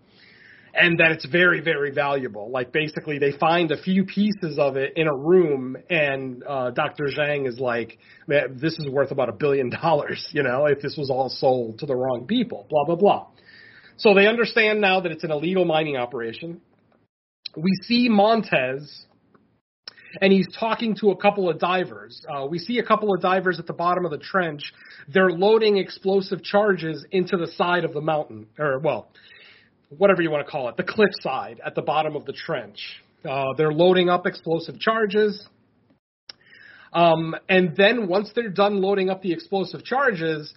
and 0.74 0.98
that 1.00 1.12
it's 1.12 1.26
very 1.26 1.60
very 1.60 1.92
valuable 1.92 2.50
like 2.52 2.72
basically 2.72 3.20
they 3.20 3.32
find 3.38 3.72
a 3.72 3.82
few 3.82 4.06
pieces 4.06 4.58
of 4.58 4.78
it 4.78 4.94
in 4.96 5.08
a 5.08 5.16
room 5.16 5.78
and 5.90 6.44
uh 6.48 6.70
dr 6.72 7.04
zhang 7.18 7.48
is 7.48 7.60
like 7.60 7.98
this 8.28 8.74
is 8.80 8.90
worth 8.90 9.12
about 9.12 9.30
a 9.30 9.32
billion 9.32 9.70
dollars 9.82 10.28
you 10.32 10.44
know 10.44 10.66
if 10.66 10.82
this 10.82 10.98
was 10.98 11.10
all 11.10 11.30
sold 11.30 11.80
to 11.80 11.86
the 11.86 11.96
wrong 11.96 12.26
people 12.28 12.66
blah 12.70 12.84
blah 12.86 12.96
blah 12.96 13.28
so 13.96 14.14
they 14.14 14.28
understand 14.28 14.82
now 14.82 15.00
that 15.00 15.14
it's 15.14 15.24
an 15.24 15.32
illegal 15.32 15.64
mining 15.64 15.96
operation 15.96 16.60
we 17.56 17.72
see 17.84 18.10
montes 18.10 19.06
and 20.22 20.32
he's 20.32 20.48
talking 20.60 20.96
to 21.02 21.12
a 21.12 21.18
couple 21.18 21.50
of 21.50 21.60
divers. 21.60 22.22
Uh, 22.30 22.46
we 22.46 22.60
see 22.60 22.80
a 22.80 22.84
couple 22.84 23.14
of 23.14 23.22
divers 23.22 23.60
at 23.60 23.68
the 23.68 23.74
bottom 23.74 24.06
of 24.06 24.12
the 24.12 24.18
trench. 24.18 24.74
They're 25.08 25.32
loading 25.32 25.78
explosive 25.78 26.44
charges 26.44 27.06
into 27.12 27.38
the 27.38 27.48
side 27.48 27.86
of 27.86 27.94
the 27.94 28.02
mountain, 28.02 28.48
or 28.58 28.80
well, 28.80 29.10
whatever 29.90 30.22
you 30.22 30.32
want 30.32 30.46
to 30.46 30.52
call 30.52 30.70
it, 30.70 30.78
the 30.78 30.84
cliffside 30.84 31.60
at 31.66 31.76
the 31.76 31.82
bottom 31.82 32.16
of 32.16 32.26
the 32.26 32.34
trench. 32.34 32.80
Uh, 33.24 33.54
they're 33.58 33.74
loading 33.74 34.10
up 34.10 34.26
explosive 34.26 34.80
charges. 34.80 35.48
Um, 36.94 37.36
and 37.50 37.76
then 37.76 38.08
once 38.08 38.32
they're 38.34 38.50
done 38.50 38.82
loading 38.82 39.10
up 39.10 39.22
the 39.22 39.34
explosive 39.34 39.84
charges, 39.84 40.54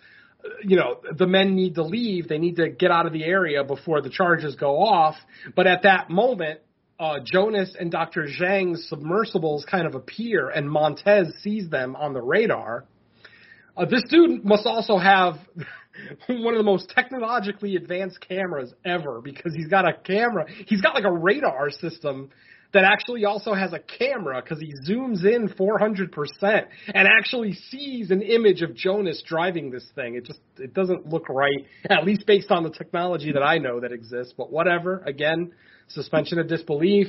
you 0.62 0.76
know, 0.76 1.00
the 1.16 1.26
men 1.26 1.56
need 1.56 1.74
to 1.76 1.82
leave. 1.82 2.28
They 2.28 2.38
need 2.38 2.56
to 2.56 2.68
get 2.68 2.90
out 2.90 3.06
of 3.06 3.12
the 3.12 3.24
area 3.24 3.64
before 3.64 4.00
the 4.02 4.10
charges 4.10 4.54
go 4.54 4.78
off. 4.78 5.16
But 5.56 5.66
at 5.66 5.82
that 5.82 6.10
moment, 6.10 6.60
uh, 6.98 7.18
Jonas 7.24 7.74
and 7.78 7.90
Dr. 7.90 8.26
Zhang's 8.26 8.88
submersibles 8.88 9.64
kind 9.70 9.86
of 9.86 9.94
appear, 9.94 10.48
and 10.48 10.68
Montes 10.68 11.32
sees 11.42 11.68
them 11.70 11.94
on 11.96 12.12
the 12.12 12.20
radar. 12.20 12.84
Uh, 13.76 13.84
this 13.84 14.02
dude 14.10 14.44
must 14.44 14.66
also 14.66 14.98
have 14.98 15.34
one 16.26 16.54
of 16.54 16.58
the 16.58 16.64
most 16.64 16.90
technologically 16.94 17.76
advanced 17.76 18.20
cameras 18.20 18.72
ever 18.84 19.20
because 19.20 19.54
he's 19.54 19.68
got 19.68 19.86
a 19.86 19.92
camera. 19.92 20.46
He's 20.66 20.80
got 20.80 20.94
like 20.94 21.04
a 21.04 21.12
radar 21.12 21.70
system 21.70 22.30
that 22.72 22.84
actually 22.84 23.24
also 23.24 23.54
has 23.54 23.72
a 23.72 23.78
camera 23.78 24.42
because 24.42 24.60
he 24.60 24.74
zooms 24.86 25.24
in 25.24 25.48
400% 25.48 26.66
and 26.92 27.08
actually 27.18 27.54
sees 27.54 28.10
an 28.10 28.20
image 28.20 28.60
of 28.60 28.74
Jonas 28.74 29.22
driving 29.26 29.70
this 29.70 29.86
thing. 29.94 30.16
It 30.16 30.26
just 30.26 30.40
it 30.58 30.74
doesn't 30.74 31.06
look 31.06 31.28
right, 31.28 31.64
at 31.88 32.04
least 32.04 32.26
based 32.26 32.50
on 32.50 32.64
the 32.64 32.70
technology 32.70 33.32
that 33.32 33.42
I 33.42 33.58
know 33.58 33.80
that 33.80 33.92
exists. 33.92 34.34
But 34.36 34.52
whatever. 34.52 35.02
Again, 35.06 35.52
suspension 35.88 36.38
of 36.38 36.48
disbelief. 36.48 37.08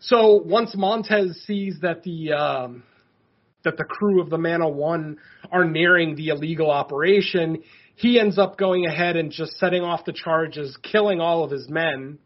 So 0.00 0.42
once 0.44 0.74
Montes 0.76 1.44
sees 1.46 1.78
that 1.82 2.02
the 2.02 2.32
um, 2.32 2.82
that 3.64 3.76
the 3.76 3.84
crew 3.84 4.20
of 4.20 4.30
the 4.30 4.38
Mana 4.38 4.68
One 4.68 5.18
are 5.50 5.64
nearing 5.64 6.16
the 6.16 6.28
illegal 6.28 6.70
operation. 6.70 7.62
He 7.94 8.18
ends 8.18 8.38
up 8.38 8.58
going 8.58 8.86
ahead 8.86 9.16
and 9.16 9.30
just 9.30 9.52
setting 9.58 9.82
off 9.82 10.04
the 10.04 10.12
charges, 10.12 10.76
killing 10.82 11.20
all 11.20 11.44
of 11.44 11.50
his 11.50 11.68
men, 11.68 12.18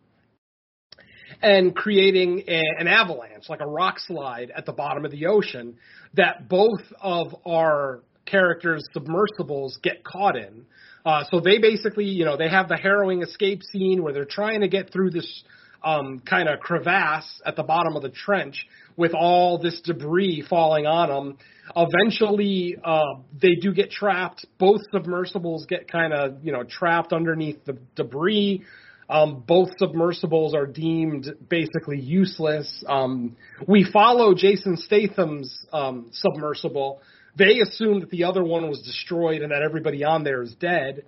and 1.42 1.74
creating 1.74 2.44
a, 2.48 2.62
an 2.78 2.88
avalanche, 2.88 3.48
like 3.48 3.60
a 3.60 3.66
rock 3.66 3.98
slide 3.98 4.50
at 4.56 4.64
the 4.64 4.72
bottom 4.72 5.04
of 5.04 5.10
the 5.10 5.26
ocean 5.26 5.76
that 6.14 6.48
both 6.48 6.82
of 7.00 7.34
our 7.44 8.02
characters' 8.24 8.84
submersibles 8.92 9.78
get 9.82 10.02
caught 10.04 10.36
in. 10.36 10.64
Uh, 11.06 11.22
so 11.30 11.38
they 11.38 11.58
basically, 11.58 12.06
you 12.06 12.24
know, 12.24 12.36
they 12.36 12.48
have 12.48 12.68
the 12.68 12.76
harrowing 12.76 13.22
escape 13.22 13.62
scene 13.62 14.02
where 14.02 14.12
they're 14.12 14.24
trying 14.24 14.60
to 14.60 14.68
get 14.68 14.92
through 14.92 15.10
this 15.10 15.44
um, 15.84 16.20
kind 16.28 16.48
of 16.48 16.58
crevasse 16.58 17.40
at 17.46 17.54
the 17.54 17.62
bottom 17.62 17.94
of 17.94 18.02
the 18.02 18.08
trench 18.08 18.66
with 18.96 19.14
all 19.14 19.58
this 19.58 19.80
debris 19.82 20.44
falling 20.50 20.84
on 20.84 21.08
them. 21.08 21.38
Eventually, 21.76 22.76
uh, 22.82 23.20
they 23.40 23.54
do 23.54 23.72
get 23.72 23.92
trapped. 23.92 24.44
Both 24.58 24.80
submersibles 24.90 25.66
get 25.66 25.88
kind 25.88 26.12
of, 26.12 26.44
you 26.44 26.50
know, 26.50 26.64
trapped 26.64 27.12
underneath 27.12 27.64
the 27.64 27.78
debris. 27.94 28.64
Um, 29.08 29.44
both 29.46 29.68
submersibles 29.78 30.54
are 30.54 30.66
deemed 30.66 31.32
basically 31.48 32.00
useless. 32.00 32.82
Um, 32.88 33.36
we 33.68 33.84
follow 33.92 34.34
Jason 34.34 34.76
Statham's 34.76 35.66
um, 35.72 36.08
submersible. 36.10 37.00
They 37.36 37.60
assume 37.60 38.00
that 38.00 38.10
the 38.10 38.24
other 38.24 38.42
one 38.42 38.68
was 38.68 38.80
destroyed 38.80 39.42
and 39.42 39.52
that 39.52 39.62
everybody 39.62 40.04
on 40.04 40.24
there 40.24 40.42
is 40.42 40.54
dead. 40.54 41.04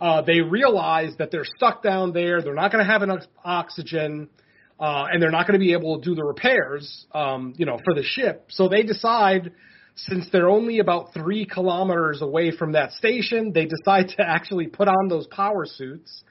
Uh, 0.00 0.20
they 0.22 0.40
realize 0.40 1.14
that 1.18 1.30
they're 1.30 1.46
stuck 1.56 1.82
down 1.82 2.12
there. 2.12 2.42
They're 2.42 2.54
not 2.54 2.70
going 2.70 2.84
to 2.84 2.90
have 2.90 3.02
enough 3.02 3.22
oxygen, 3.42 4.28
uh, 4.78 5.06
and 5.10 5.22
they're 5.22 5.30
not 5.30 5.46
going 5.46 5.58
to 5.58 5.64
be 5.64 5.72
able 5.72 5.98
to 5.98 6.04
do 6.10 6.14
the 6.14 6.24
repairs, 6.24 7.06
um, 7.12 7.54
you 7.56 7.64
know, 7.64 7.78
for 7.82 7.94
the 7.94 8.02
ship. 8.02 8.46
So 8.50 8.68
they 8.68 8.82
decide, 8.82 9.52
since 9.94 10.26
they're 10.30 10.50
only 10.50 10.80
about 10.80 11.14
three 11.14 11.46
kilometers 11.46 12.20
away 12.20 12.54
from 12.54 12.72
that 12.72 12.92
station, 12.92 13.52
they 13.54 13.64
decide 13.64 14.08
to 14.18 14.22
actually 14.22 14.66
put 14.66 14.88
on 14.88 15.08
those 15.08 15.26
power 15.28 15.64
suits 15.64 16.22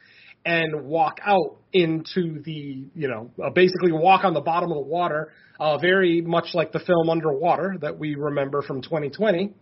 and 0.45 0.85
walk 0.85 1.19
out 1.25 1.57
into 1.73 2.41
the, 2.43 2.87
you 2.93 3.07
know, 3.07 3.31
uh, 3.43 3.49
basically 3.49 3.91
walk 3.91 4.23
on 4.23 4.33
the 4.33 4.41
bottom 4.41 4.71
of 4.71 4.77
the 4.77 4.83
water, 4.83 5.31
uh, 5.59 5.77
very 5.77 6.21
much 6.21 6.49
like 6.53 6.71
the 6.71 6.79
film 6.79 7.09
Underwater 7.09 7.77
that 7.81 7.97
we 7.97 8.15
remember 8.15 8.61
from 8.61 8.81
2020. 8.81 9.53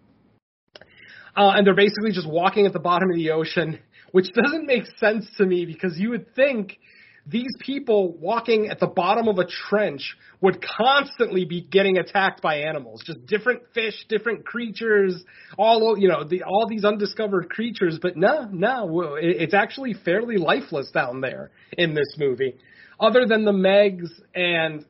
Uh, 1.35 1.53
and 1.55 1.65
they're 1.65 1.73
basically 1.73 2.11
just 2.11 2.29
walking 2.29 2.65
at 2.65 2.73
the 2.73 2.79
bottom 2.79 3.09
of 3.09 3.15
the 3.15 3.31
ocean, 3.31 3.79
which 4.11 4.27
doesn't 4.33 4.65
make 4.65 4.83
sense 4.97 5.25
to 5.37 5.45
me 5.45 5.65
because 5.65 5.97
you 5.97 6.09
would 6.09 6.35
think 6.35 6.77
these 7.25 7.51
people 7.59 8.17
walking 8.17 8.67
at 8.67 8.79
the 8.79 8.87
bottom 8.87 9.27
of 9.27 9.39
a 9.39 9.45
trench 9.45 10.17
would 10.41 10.61
constantly 10.61 11.45
be 11.45 11.61
getting 11.61 11.97
attacked 11.97 12.41
by 12.41 12.57
animals, 12.57 13.01
just 13.05 13.25
different 13.25 13.61
fish, 13.73 13.93
different 14.09 14.45
creatures, 14.45 15.23
all 15.57 15.97
you 15.97 16.09
know, 16.09 16.25
the, 16.25 16.43
all 16.43 16.67
these 16.67 16.83
undiscovered 16.83 17.49
creatures. 17.49 17.97
But 18.01 18.17
no, 18.17 18.49
no, 18.51 19.15
it's 19.15 19.53
actually 19.53 19.93
fairly 19.93 20.35
lifeless 20.35 20.91
down 20.91 21.21
there 21.21 21.51
in 21.77 21.93
this 21.93 22.15
movie, 22.17 22.55
other 22.99 23.25
than 23.25 23.45
the 23.45 23.53
Megs 23.53 24.09
and 24.35 24.85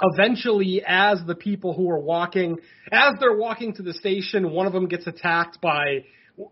eventually 0.00 0.82
as 0.86 1.20
the 1.26 1.34
people 1.34 1.74
who 1.74 1.88
are 1.90 1.98
walking 1.98 2.58
as 2.90 3.14
they're 3.20 3.36
walking 3.36 3.74
to 3.74 3.82
the 3.82 3.92
station 3.92 4.50
one 4.50 4.66
of 4.66 4.72
them 4.72 4.88
gets 4.88 5.06
attacked 5.06 5.60
by 5.60 6.02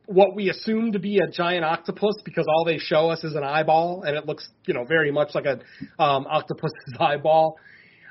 what 0.07 0.35
we 0.35 0.51
assume 0.51 0.93
to 0.93 0.99
be 0.99 1.19
a 1.19 1.31
giant 1.31 1.65
octopus 1.65 2.15
because 2.25 2.47
all 2.49 2.65
they 2.65 2.79
show 2.79 3.11
us 3.11 3.25
is 3.25 3.35
an 3.35 3.43
eyeball 3.43 4.03
and 4.03 4.17
it 4.17 4.27
looks 4.27 4.49
you 4.67 4.75
know 4.75 4.85
very 4.85 5.11
much 5.11 5.35
like 5.35 5.47
an 5.47 5.63
um 5.99 6.27
octopus's 6.29 6.75
eyeball. 7.01 7.57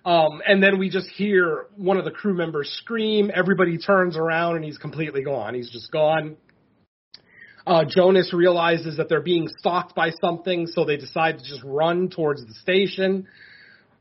Um 0.05 0.41
and 0.47 0.63
then 0.63 0.79
we 0.79 0.89
just 0.89 1.09
hear 1.09 1.67
one 1.75 1.97
of 1.97 2.05
the 2.05 2.11
crew 2.11 2.33
members 2.33 2.69
scream. 2.81 3.31
Everybody 3.33 3.77
turns 3.77 4.17
around 4.17 4.55
and 4.55 4.65
he's 4.65 4.77
completely 4.77 5.23
gone. 5.23 5.53
He's 5.53 5.69
just 5.69 5.91
gone. 5.91 6.37
Uh, 7.67 7.83
Jonas 7.87 8.33
realizes 8.33 8.97
that 8.97 9.09
they're 9.09 9.21
being 9.21 9.47
stalked 9.59 9.93
by 9.93 10.09
something, 10.21 10.65
so 10.65 10.85
they 10.85 10.97
decide 10.97 11.37
to 11.37 11.43
just 11.43 11.61
run 11.63 12.09
towards 12.09 12.43
the 12.43 12.53
station. 12.55 13.27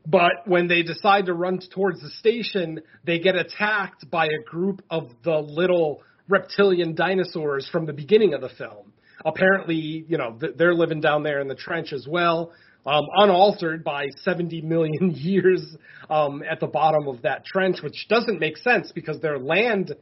But 0.07 0.31
when 0.45 0.67
they 0.67 0.81
decide 0.81 1.27
to 1.27 1.33
run 1.33 1.59
towards 1.71 2.01
the 2.01 2.09
station, 2.09 2.81
they 3.03 3.19
get 3.19 3.35
attacked 3.35 4.09
by 4.09 4.25
a 4.25 4.43
group 4.49 4.81
of 4.89 5.09
the 5.23 5.37
little 5.37 6.01
reptilian 6.29 6.95
dinosaurs 6.95 7.67
from 7.71 7.85
the 7.85 7.93
beginning 7.93 8.33
of 8.33 8.41
the 8.41 8.49
film. 8.49 8.93
Apparently, 9.25 10.05
you 10.07 10.17
know, 10.17 10.39
they're 10.55 10.73
living 10.73 11.01
down 11.01 11.23
there 11.23 11.41
in 11.41 11.47
the 11.47 11.55
trench 11.55 11.91
as 11.91 12.07
well, 12.09 12.51
um, 12.85 13.03
unaltered 13.17 13.83
by 13.83 14.07
70 14.23 14.61
million 14.61 15.11
years 15.15 15.75
um, 16.09 16.41
at 16.49 16.59
the 16.59 16.67
bottom 16.67 17.07
of 17.07 17.21
that 17.23 17.45
trench, 17.45 17.81
which 17.83 18.07
doesn't 18.07 18.39
make 18.39 18.57
sense 18.57 18.91
because 18.93 19.19
they're 19.19 19.39
land, 19.39 19.93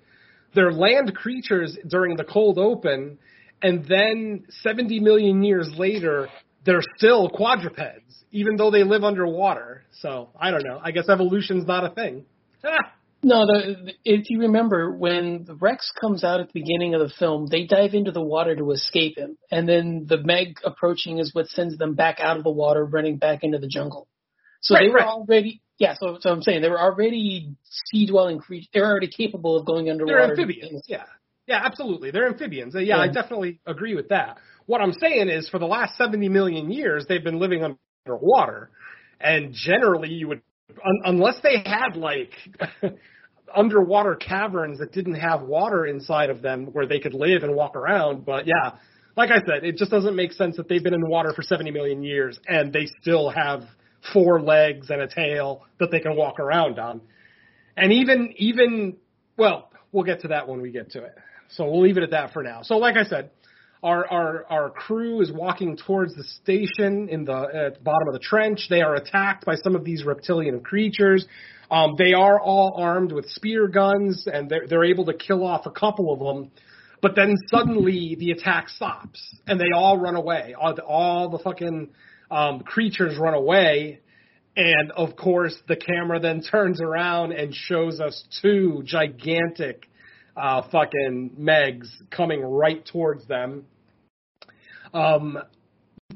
they're 0.53 0.71
land 0.71 1.15
creatures 1.15 1.75
during 1.87 2.15
the 2.15 2.23
cold 2.23 2.59
open, 2.59 3.17
and 3.63 3.85
then 3.85 4.45
70 4.61 4.99
million 4.99 5.41
years 5.41 5.71
later, 5.77 6.27
they're 6.63 6.83
still 6.97 7.29
quadrupeds, 7.29 8.23
even 8.31 8.55
though 8.55 8.69
they 8.69 8.83
live 8.83 9.03
underwater. 9.03 9.83
So 10.01 10.29
I 10.39 10.51
don't 10.51 10.63
know. 10.63 10.79
I 10.83 10.91
guess 10.91 11.09
evolution's 11.09 11.65
not 11.65 11.85
a 11.85 11.89
thing. 11.89 12.25
no, 13.23 13.45
the, 13.45 13.93
if 14.05 14.29
you 14.29 14.41
remember 14.41 14.91
when 14.91 15.45
the 15.45 15.55
Rex 15.55 15.91
comes 15.99 16.23
out 16.23 16.39
at 16.39 16.47
the 16.47 16.59
beginning 16.59 16.93
of 16.93 17.01
the 17.01 17.13
film, 17.17 17.47
they 17.49 17.65
dive 17.65 17.93
into 17.93 18.11
the 18.11 18.21
water 18.21 18.55
to 18.55 18.71
escape 18.71 19.17
him, 19.17 19.37
and 19.51 19.67
then 19.67 20.05
the 20.07 20.17
Meg 20.17 20.57
approaching 20.63 21.19
is 21.19 21.33
what 21.33 21.47
sends 21.47 21.77
them 21.77 21.95
back 21.95 22.19
out 22.19 22.37
of 22.37 22.43
the 22.43 22.51
water, 22.51 22.85
running 22.85 23.17
back 23.17 23.43
into 23.43 23.57
the 23.57 23.67
jungle. 23.67 24.07
So 24.61 24.75
right, 24.75 24.83
they 24.83 24.89
were 24.89 24.95
right. 24.95 25.07
already 25.07 25.61
yeah. 25.77 25.95
So, 25.99 26.17
so 26.19 26.29
I'm 26.31 26.41
saying 26.41 26.61
they 26.61 26.69
were 26.69 26.79
already 26.79 27.55
sea 27.63 28.07
dwelling 28.07 28.39
creatures. 28.39 28.69
They're 28.73 28.85
already 28.85 29.09
capable 29.09 29.57
of 29.57 29.65
going 29.65 29.89
underwater. 29.89 30.17
They're 30.17 30.29
amphibians. 30.31 30.83
Yeah. 30.87 31.03
Yeah, 31.47 31.61
absolutely. 31.63 32.11
They're 32.11 32.27
amphibians. 32.27 32.73
Yeah, 32.75 32.81
yeah, 32.81 32.97
I 32.97 33.07
definitely 33.07 33.61
agree 33.65 33.95
with 33.95 34.09
that. 34.09 34.37
What 34.65 34.81
I'm 34.81 34.91
saying 34.91 35.29
is, 35.29 35.47
for 35.47 35.59
the 35.59 35.65
last 35.65 35.95
70 35.97 36.27
million 36.27 36.69
years, 36.71 37.05
they've 37.07 37.23
been 37.23 37.39
living 37.39 37.63
underwater, 38.05 38.69
and 39.21 39.53
generally, 39.53 40.09
you 40.09 40.27
would, 40.27 40.41
un- 40.69 41.01
unless 41.05 41.35
they 41.41 41.57
had 41.65 41.95
like 41.95 42.31
underwater 43.55 44.15
caverns 44.15 44.79
that 44.79 44.91
didn't 44.91 45.15
have 45.15 45.41
water 45.41 45.85
inside 45.85 46.29
of 46.29 46.41
them 46.41 46.67
where 46.73 46.85
they 46.85 46.99
could 46.99 47.13
live 47.13 47.43
and 47.43 47.55
walk 47.55 47.75
around. 47.75 48.25
But 48.25 48.47
yeah, 48.47 48.73
like 49.15 49.31
I 49.31 49.39
said, 49.39 49.63
it 49.63 49.77
just 49.77 49.91
doesn't 49.91 50.15
make 50.15 50.33
sense 50.33 50.57
that 50.57 50.67
they've 50.67 50.83
been 50.83 50.93
in 50.93 51.01
the 51.01 51.09
water 51.09 51.33
for 51.33 51.41
70 51.41 51.71
million 51.71 52.03
years 52.03 52.39
and 52.47 52.71
they 52.71 52.87
still 53.01 53.29
have 53.29 53.63
four 54.13 54.41
legs 54.41 54.89
and 54.89 55.01
a 55.01 55.07
tail 55.07 55.63
that 55.79 55.91
they 55.91 55.99
can 55.99 56.15
walk 56.15 56.39
around 56.39 56.79
on. 56.79 57.01
And 57.75 57.91
even 57.93 58.33
even 58.37 58.97
well, 59.37 59.71
we'll 59.91 60.03
get 60.03 60.21
to 60.21 60.29
that 60.29 60.47
when 60.47 60.61
we 60.61 60.71
get 60.71 60.91
to 60.91 61.03
it. 61.03 61.15
So 61.49 61.65
we'll 61.65 61.81
leave 61.81 61.97
it 61.97 62.03
at 62.03 62.11
that 62.11 62.33
for 62.33 62.43
now. 62.43 62.61
So 62.63 62.77
like 62.77 62.97
I 62.97 63.03
said, 63.03 63.31
our, 63.83 64.07
our, 64.07 64.45
our 64.49 64.69
crew 64.71 65.21
is 65.21 65.31
walking 65.31 65.77
towards 65.77 66.15
the 66.15 66.23
station 66.23 67.09
in 67.09 67.25
the 67.25 67.33
at 67.33 67.75
the 67.75 67.83
bottom 67.83 68.07
of 68.07 68.13
the 68.13 68.19
trench. 68.19 68.67
They 68.69 68.81
are 68.81 68.95
attacked 68.95 69.45
by 69.45 69.55
some 69.55 69.75
of 69.75 69.83
these 69.83 70.03
reptilian 70.03 70.61
creatures. 70.61 71.25
Um, 71.69 71.95
they 71.97 72.13
are 72.13 72.39
all 72.39 72.75
armed 72.77 73.11
with 73.11 73.29
spear 73.29 73.67
guns, 73.67 74.25
and 74.31 74.49
they're, 74.49 74.67
they're 74.67 74.85
able 74.85 75.05
to 75.05 75.13
kill 75.13 75.45
off 75.45 75.65
a 75.65 75.71
couple 75.71 76.13
of 76.13 76.19
them. 76.19 76.51
But 77.01 77.15
then 77.15 77.35
suddenly 77.53 78.15
the 78.17 78.31
attack 78.31 78.69
stops, 78.69 79.21
and 79.45 79.59
they 79.59 79.71
all 79.75 79.97
run 79.99 80.15
away. 80.15 80.55
All 80.59 80.73
the, 80.73 80.83
all 80.83 81.29
the 81.29 81.39
fucking 81.39 81.89
um, 82.31 82.61
creatures 82.61 83.17
run 83.19 83.35
away, 83.35 83.99
and 84.55 84.91
of 84.93 85.15
course 85.15 85.55
the 85.67 85.75
camera 85.75 86.19
then 86.19 86.41
turns 86.41 86.81
around 86.81 87.33
and 87.33 87.53
shows 87.53 87.99
us 87.99 88.23
two 88.41 88.81
gigantic 88.85 89.87
uh, 90.37 90.61
fucking 90.71 91.31
Megs 91.39 91.87
coming 92.11 92.41
right 92.41 92.85
towards 92.85 93.27
them. 93.27 93.65
Um, 94.93 95.37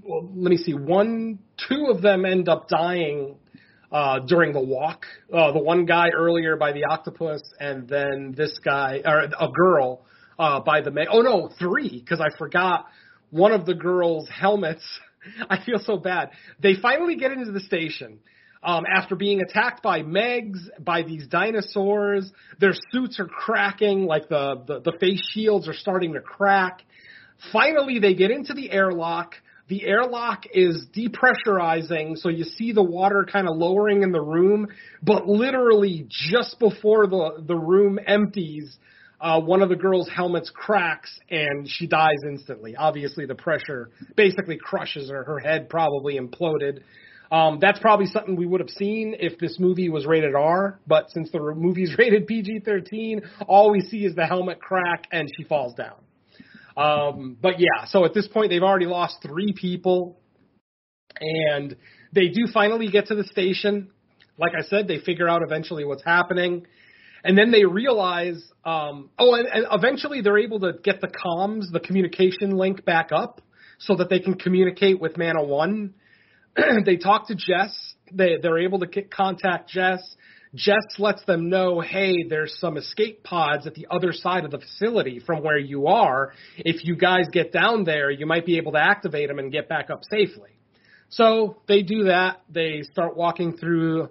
well, 0.04 0.30
let 0.34 0.50
me 0.50 0.58
see. 0.58 0.74
One, 0.74 1.40
two 1.68 1.88
of 1.90 2.02
them 2.02 2.26
end 2.26 2.48
up 2.48 2.70
dying 2.70 3.36
uh, 3.92 4.20
during 4.20 4.54
the 4.54 4.62
walk. 4.62 5.06
Uh, 5.34 5.52
the 5.52 5.60
one 5.60 5.86
guy 5.86 6.10
earlier 6.10 6.56
by 6.56 6.72
the 6.72 6.86
octopus, 6.86 7.42
and 7.60 7.88
then 7.88 8.34
this 8.38 8.60
guy 8.64 9.02
or 9.06 9.24
a 9.24 9.52
girl 9.52 10.06
uh, 10.40 10.60
by 10.62 10.82
the 10.82 10.92
Meg. 10.92 11.08
Oh 11.12 11.22
no, 11.22 11.50
three 11.60 12.00
because 12.00 12.22
I 12.22 12.36
forgot 12.38 12.86
one 13.32 13.52
of 13.52 13.66
the 13.66 13.74
girls' 13.74 14.30
helmets. 14.30 14.84
I 15.50 15.64
feel 15.64 15.80
so 15.80 15.98
bad. 15.98 16.32
They 16.62 16.76
finally 16.82 17.16
get 17.16 17.32
into 17.32 17.52
the 17.52 17.60
station 17.60 18.20
um, 18.64 18.86
after 18.86 19.16
being 19.16 19.42
attacked 19.42 19.82
by 19.82 20.02
Megs, 20.02 20.60
by 20.80 21.02
these 21.04 21.28
dinosaurs. 21.28 22.32
Their 22.60 22.74
suits 22.92 23.20
are 23.20 23.26
cracking, 23.26 24.06
like 24.06 24.30
the, 24.30 24.64
the, 24.68 24.80
the 24.82 24.98
face 25.00 25.22
shields 25.34 25.68
are 25.68 25.74
starting 25.74 26.14
to 26.14 26.22
crack. 26.22 26.82
Finally, 27.52 28.00
they 28.00 28.14
get 28.14 28.30
into 28.30 28.54
the 28.54 28.72
airlock. 28.72 29.34
The 29.68 29.86
airlock 29.86 30.44
is 30.54 30.86
depressurizing, 30.96 32.18
so 32.18 32.30
you 32.30 32.44
see 32.44 32.74
the 32.74 32.84
water 32.84 33.26
kind 33.32 33.48
of 33.48 33.56
lowering 33.56 34.04
in 34.04 34.12
the 34.12 34.22
room, 34.22 34.68
but 35.02 35.28
literally 35.28 36.08
just 36.10 36.60
before 36.60 37.08
the, 37.08 37.44
the 37.48 37.56
room 37.56 37.98
empties, 38.06 38.78
uh, 39.22 39.40
one 39.40 39.62
of 39.62 39.70
the 39.70 39.76
girls' 39.76 40.10
helmets 40.10 40.52
cracks 40.54 41.18
and 41.30 41.68
she 41.70 41.88
dies 41.88 42.18
instantly. 42.28 42.76
Obviously, 42.76 43.26
the 43.26 43.36
pressure 43.36 43.92
basically 44.16 44.58
crushes 44.58 45.10
her. 45.10 45.24
Her 45.24 45.40
head 45.40 45.70
probably 45.70 46.20
imploded. 46.20 46.82
Um, 47.32 47.60
that's 47.62 47.80
probably 47.80 48.08
something 48.08 48.36
we 48.36 48.46
would 48.46 48.60
have 48.60 48.70
seen 48.70 49.16
if 49.18 49.40
this 49.40 49.58
movie 49.58 49.88
was 49.88 50.06
rated 50.06 50.36
R, 50.36 50.80
but 50.86 51.10
since 51.12 51.32
the 51.32 51.40
movie's 51.40 51.96
rated 51.98 52.28
PG-13, 52.28 53.26
all 53.48 53.72
we 53.72 53.80
see 53.82 54.06
is 54.06 54.16
the 54.16 54.26
helmet 54.26 54.60
crack 54.60 55.06
and 55.12 55.30
she 55.38 55.46
falls 55.46 55.74
down. 55.74 55.96
Um, 56.76 57.38
but 57.42 57.60
yeah, 57.60 57.86
so 57.88 58.04
at 58.04 58.14
this 58.14 58.28
point 58.28 58.50
they've 58.50 58.62
already 58.62 58.86
lost 58.86 59.18
three 59.22 59.54
people, 59.54 60.20
and 61.20 61.76
they 62.12 62.28
do 62.28 62.48
finally 62.54 62.90
get 62.90 63.08
to 63.08 63.16
the 63.16 63.24
station. 63.24 63.92
Like 64.38 64.54
I 64.58 64.64
said, 64.64 64.88
they 64.88 65.00
figure 65.00 65.30
out 65.30 65.42
eventually 65.42 65.86
what's 65.86 66.04
happening, 66.04 66.66
and 67.24 67.38
then 67.38 67.52
they 67.52 67.64
realize, 67.64 68.42
um, 68.66 69.10
oh, 69.18 69.36
and, 69.36 69.48
and 69.48 69.66
eventually 69.72 70.22
they're 70.22 70.40
able 70.40 70.60
to 70.62 70.74
get 70.84 71.00
the 71.00 71.08
comms, 71.08 71.72
the 71.72 71.80
communication 71.80 72.58
link 72.58 72.84
back 72.84 73.12
up, 73.14 73.42
so 73.80 73.96
that 73.96 74.10
they 74.10 74.20
can 74.20 74.36
communicate 74.36 75.00
with 75.00 75.18
Mana 75.18 75.44
One 75.44 75.94
they 76.86 76.98
talk 76.98 77.28
to 77.28 77.36
Jess. 77.36 77.96
They 78.12 78.38
they're 78.42 78.60
able 78.60 78.80
to 78.80 78.88
get, 78.88 79.12
contact 79.12 79.70
Jess. 79.70 80.00
Jess 80.54 80.84
lets 81.00 81.24
them 81.24 81.50
know, 81.50 81.80
hey, 81.80 82.24
there's 82.28 82.58
some 82.60 82.76
escape 82.76 83.24
pods 83.24 83.66
at 83.68 83.74
the 83.74 83.88
other 83.90 84.12
side 84.12 84.44
of 84.44 84.52
the 84.52 84.60
facility 84.60 85.20
from 85.26 85.44
where 85.44 85.58
you 85.58 85.88
are. 85.88 86.34
If 86.58 86.84
you 86.84 86.98
guys 86.98 87.28
get 87.32 87.54
down 87.54 87.86
there, 87.86 88.12
you 88.12 88.26
might 88.26 88.46
be 88.46 88.58
able 88.58 88.74
to 88.74 88.80
activate 88.80 89.30
them 89.30 89.40
and 89.40 89.50
get 89.50 89.70
back 89.70 89.90
up 89.90 90.02
safely. 90.10 90.50
So 91.08 91.58
they 91.68 91.84
do 91.84 92.06
that. 92.06 92.42
They 92.50 92.84
start 92.92 93.16
walking 93.16 93.56
through 93.58 94.10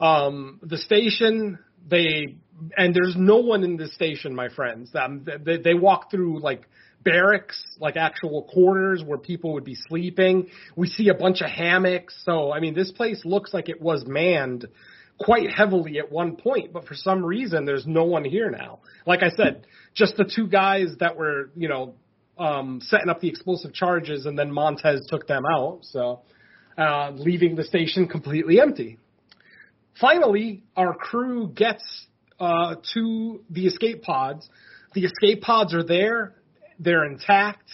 um, 0.00 0.58
the 0.62 0.78
station. 0.78 1.58
They 1.88 2.36
and 2.76 2.94
there's 2.94 3.14
no 3.16 3.36
one 3.36 3.62
in 3.62 3.76
the 3.76 3.88
station, 3.88 4.34
my 4.34 4.48
friends. 4.48 4.90
Um, 4.94 5.26
they, 5.44 5.58
they 5.58 5.74
walk 5.74 6.10
through 6.10 6.40
like 6.40 6.62
barracks, 7.06 7.62
like 7.78 7.96
actual 7.96 8.42
quarters 8.42 9.02
where 9.02 9.16
people 9.16 9.54
would 9.54 9.64
be 9.64 9.76
sleeping. 9.88 10.48
We 10.74 10.88
see 10.88 11.08
a 11.08 11.14
bunch 11.14 11.40
of 11.40 11.48
hammocks. 11.48 12.14
So 12.24 12.52
I 12.52 12.60
mean, 12.60 12.74
this 12.74 12.90
place 12.90 13.24
looks 13.24 13.54
like 13.54 13.70
it 13.70 13.80
was 13.80 14.04
manned 14.06 14.66
quite 15.18 15.50
heavily 15.50 15.98
at 15.98 16.12
one 16.12 16.36
point, 16.36 16.72
but 16.72 16.86
for 16.86 16.94
some 16.94 17.24
reason 17.24 17.64
there's 17.64 17.86
no 17.86 18.04
one 18.04 18.24
here 18.24 18.50
now. 18.50 18.80
Like 19.06 19.22
I 19.22 19.30
said, 19.30 19.66
just 19.94 20.16
the 20.16 20.24
two 20.24 20.46
guys 20.46 20.96
that 21.00 21.16
were, 21.16 21.50
you 21.56 21.68
know, 21.68 21.94
um, 22.38 22.80
setting 22.82 23.08
up 23.08 23.20
the 23.20 23.28
explosive 23.28 23.72
charges, 23.72 24.26
and 24.26 24.38
then 24.38 24.52
Montes 24.52 25.06
took 25.08 25.26
them 25.26 25.44
out. 25.46 25.78
So 25.82 26.20
uh, 26.76 27.12
leaving 27.14 27.56
the 27.56 27.64
station 27.64 28.08
completely 28.08 28.60
empty. 28.60 28.98
Finally, 29.98 30.62
our 30.76 30.92
crew 30.92 31.48
gets 31.48 32.06
uh, 32.38 32.74
to 32.92 33.40
the 33.48 33.66
escape 33.66 34.02
pods. 34.02 34.48
The 34.92 35.04
escape 35.04 35.40
pods 35.40 35.72
are 35.72 35.82
there; 35.82 36.34
they're 36.78 37.04
intact. 37.04 37.68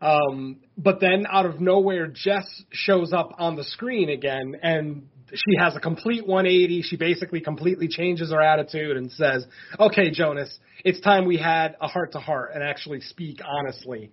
Um, 0.00 0.58
but 0.76 1.00
then, 1.00 1.26
out 1.30 1.46
of 1.46 1.60
nowhere, 1.60 2.06
Jess 2.06 2.44
shows 2.70 3.12
up 3.12 3.30
on 3.38 3.56
the 3.56 3.64
screen 3.64 4.10
again, 4.10 4.56
and 4.62 5.08
she 5.34 5.56
has 5.58 5.74
a 5.74 5.80
complete 5.80 6.26
180. 6.26 6.82
She 6.82 6.96
basically 6.96 7.40
completely 7.40 7.88
changes 7.88 8.30
her 8.30 8.40
attitude 8.40 8.96
and 8.96 9.10
says, 9.12 9.46
"Okay, 9.80 10.10
Jonas, 10.10 10.58
it's 10.84 11.00
time 11.00 11.24
we 11.24 11.38
had 11.38 11.76
a 11.80 11.88
heart 11.88 12.12
to 12.12 12.18
heart 12.18 12.50
and 12.54 12.62
actually 12.62 13.00
speak 13.00 13.40
honestly. 13.44 14.10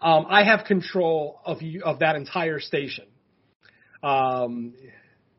Um, 0.00 0.26
I 0.28 0.42
have 0.44 0.64
control 0.64 1.40
of 1.44 1.62
you 1.62 1.82
of 1.82 1.98
that 1.98 2.16
entire 2.16 2.58
station, 2.58 3.04
um, 4.02 4.74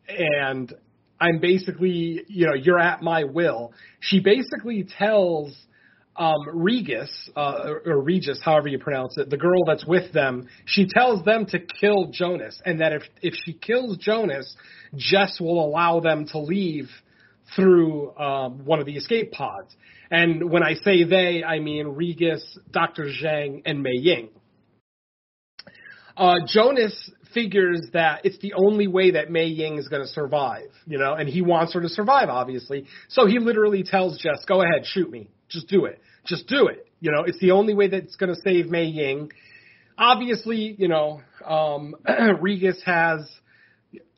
and 0.08 0.74
I'm 1.20 1.40
basically, 1.40 2.24
you 2.28 2.46
know, 2.46 2.54
you're 2.54 2.80
at 2.80 3.02
my 3.02 3.24
will." 3.24 3.74
She 4.00 4.20
basically 4.20 4.84
tells 4.84 5.58
um, 6.18 6.48
Regis, 6.54 7.30
uh, 7.36 7.74
or 7.86 8.02
Regis, 8.02 8.40
however 8.44 8.68
you 8.68 8.80
pronounce 8.80 9.18
it, 9.18 9.30
the 9.30 9.38
girl 9.38 9.64
that's 9.66 9.86
with 9.86 10.14
them, 10.14 10.48
she 10.66 10.88
tells 10.88 11.24
them 11.24 11.46
to 11.48 11.60
kill 11.60 12.10
Jonas, 12.12 12.60
and 12.66 12.82
that 12.82 12.94
if 12.94 13.04
if 13.22 13.34
she 13.46 13.54
kills 13.54 13.98
Jonas, 13.98 14.56
Jess 14.96 15.40
will 15.40 15.64
allow 15.64 16.00
them 16.00 16.28
to 16.30 16.40
leave 16.40 16.90
through 17.56 18.16
um, 18.18 18.66
one 18.66 18.80
of 18.80 18.86
the 18.86 18.96
escape 18.98 19.32
pods. 19.32 19.76
And 20.10 20.50
when 20.50 20.64
I 20.64 20.76
say 20.76 21.04
they, 21.04 21.44
I 21.44 21.60
mean 21.60 21.88
Regis, 21.88 22.58
Dr. 22.72 23.06
Zhang, 23.06 23.62
and 23.66 23.84
Mei 23.84 23.96
Ying. 23.96 24.30
Uh, 26.18 26.38
Jonas 26.48 27.12
figures 27.34 27.82
that 27.94 28.26
it's 28.26 28.40
the 28.40 28.54
only 28.54 28.88
way 28.88 29.12
that 29.12 29.30
Mei 29.30 29.46
Ying 29.46 29.78
is 29.78 29.88
going 29.88 30.02
to 30.02 30.08
survive, 30.08 30.70
you 30.88 30.98
know, 30.98 31.14
and 31.14 31.30
he 31.30 31.42
wants 31.44 31.74
her 31.74 31.82
to 31.82 31.90
survive, 31.90 32.30
obviously. 32.30 32.88
So 33.10 33.28
he 33.28 33.38
literally 33.38 33.84
tells 33.84 34.18
Jess, 34.18 34.44
"Go 34.46 34.62
ahead, 34.64 34.86
shoot 34.86 35.12
me, 35.12 35.30
just 35.48 35.68
do 35.68 35.86
it, 35.86 36.02
just 36.26 36.48
do 36.48 36.68
it." 36.68 36.88
You 37.00 37.12
know, 37.12 37.24
it's 37.24 37.40
the 37.40 37.52
only 37.52 37.76
way 37.76 37.88
that's 37.88 38.16
going 38.16 38.34
to 38.34 38.42
save 38.42 38.68
Mei 38.68 38.86
Ying. 38.86 39.32
Obviously, 39.98 40.76
you 40.78 40.88
know, 40.88 41.22
um, 41.46 41.96
Regis 42.42 42.82
has 42.86 43.30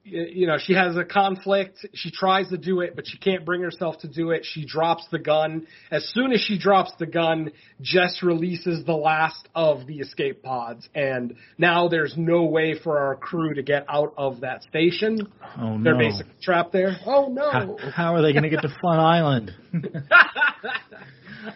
you 0.03 0.47
know, 0.47 0.57
she 0.57 0.73
has 0.73 0.95
a 0.97 1.03
conflict. 1.03 1.85
She 1.93 2.11
tries 2.11 2.49
to 2.49 2.57
do 2.57 2.81
it, 2.81 2.95
but 2.95 3.05
she 3.07 3.17
can't 3.17 3.45
bring 3.45 3.61
herself 3.61 3.99
to 3.99 4.07
do 4.07 4.31
it. 4.31 4.45
She 4.45 4.65
drops 4.65 5.05
the 5.11 5.19
gun. 5.19 5.67
As 5.91 6.09
soon 6.13 6.31
as 6.31 6.41
she 6.41 6.57
drops 6.57 6.91
the 6.99 7.05
gun, 7.05 7.51
Jess 7.81 8.21
releases 8.23 8.85
the 8.85 8.93
last 8.93 9.47
of 9.53 9.87
the 9.87 9.99
escape 9.99 10.41
pods, 10.43 10.87
and 10.95 11.35
now 11.57 11.87
there's 11.87 12.13
no 12.17 12.45
way 12.45 12.75
for 12.81 12.97
our 12.99 13.15
crew 13.15 13.53
to 13.53 13.61
get 13.61 13.85
out 13.89 14.13
of 14.17 14.41
that 14.41 14.63
station. 14.63 15.31
Oh 15.57 15.77
no! 15.77 15.83
They're 15.83 15.97
basically 15.97 16.33
trapped 16.41 16.71
there. 16.71 16.97
Oh 17.05 17.27
no! 17.27 17.51
How, 17.51 17.77
how 17.91 18.15
are 18.15 18.21
they 18.21 18.33
going 18.33 18.43
to 18.43 18.49
get 18.49 18.61
to 18.61 18.75
Fun 18.81 18.99
Island? 18.99 19.51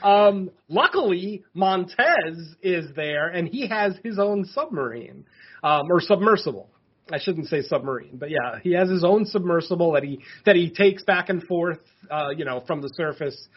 um, 0.04 0.52
luckily, 0.68 1.44
Montes 1.54 2.56
is 2.62 2.88
there, 2.96 3.30
and 3.30 3.48
he 3.48 3.68
has 3.68 3.96
his 4.04 4.20
own 4.20 4.46
submarine 4.46 5.26
um, 5.64 5.84
or 5.90 6.02
submersible. 6.02 6.70
I 7.12 7.20
shouldn't 7.20 7.48
say 7.48 7.62
submarine, 7.62 8.18
but 8.18 8.30
yeah, 8.30 8.60
he 8.62 8.74
has 8.74 8.90
his 8.90 9.04
own 9.04 9.26
submersible 9.26 9.92
that 9.94 10.04
he 10.04 10.20
that 10.46 10.56
he 10.56 10.70
takes 10.70 11.04
back 11.04 11.30
and 11.30 11.44
forth, 11.44 11.80
uh, 12.10 12.30
you 12.36 12.46
know, 12.46 12.64
from 12.66 12.82
the 12.82 12.90
surface 12.96 13.48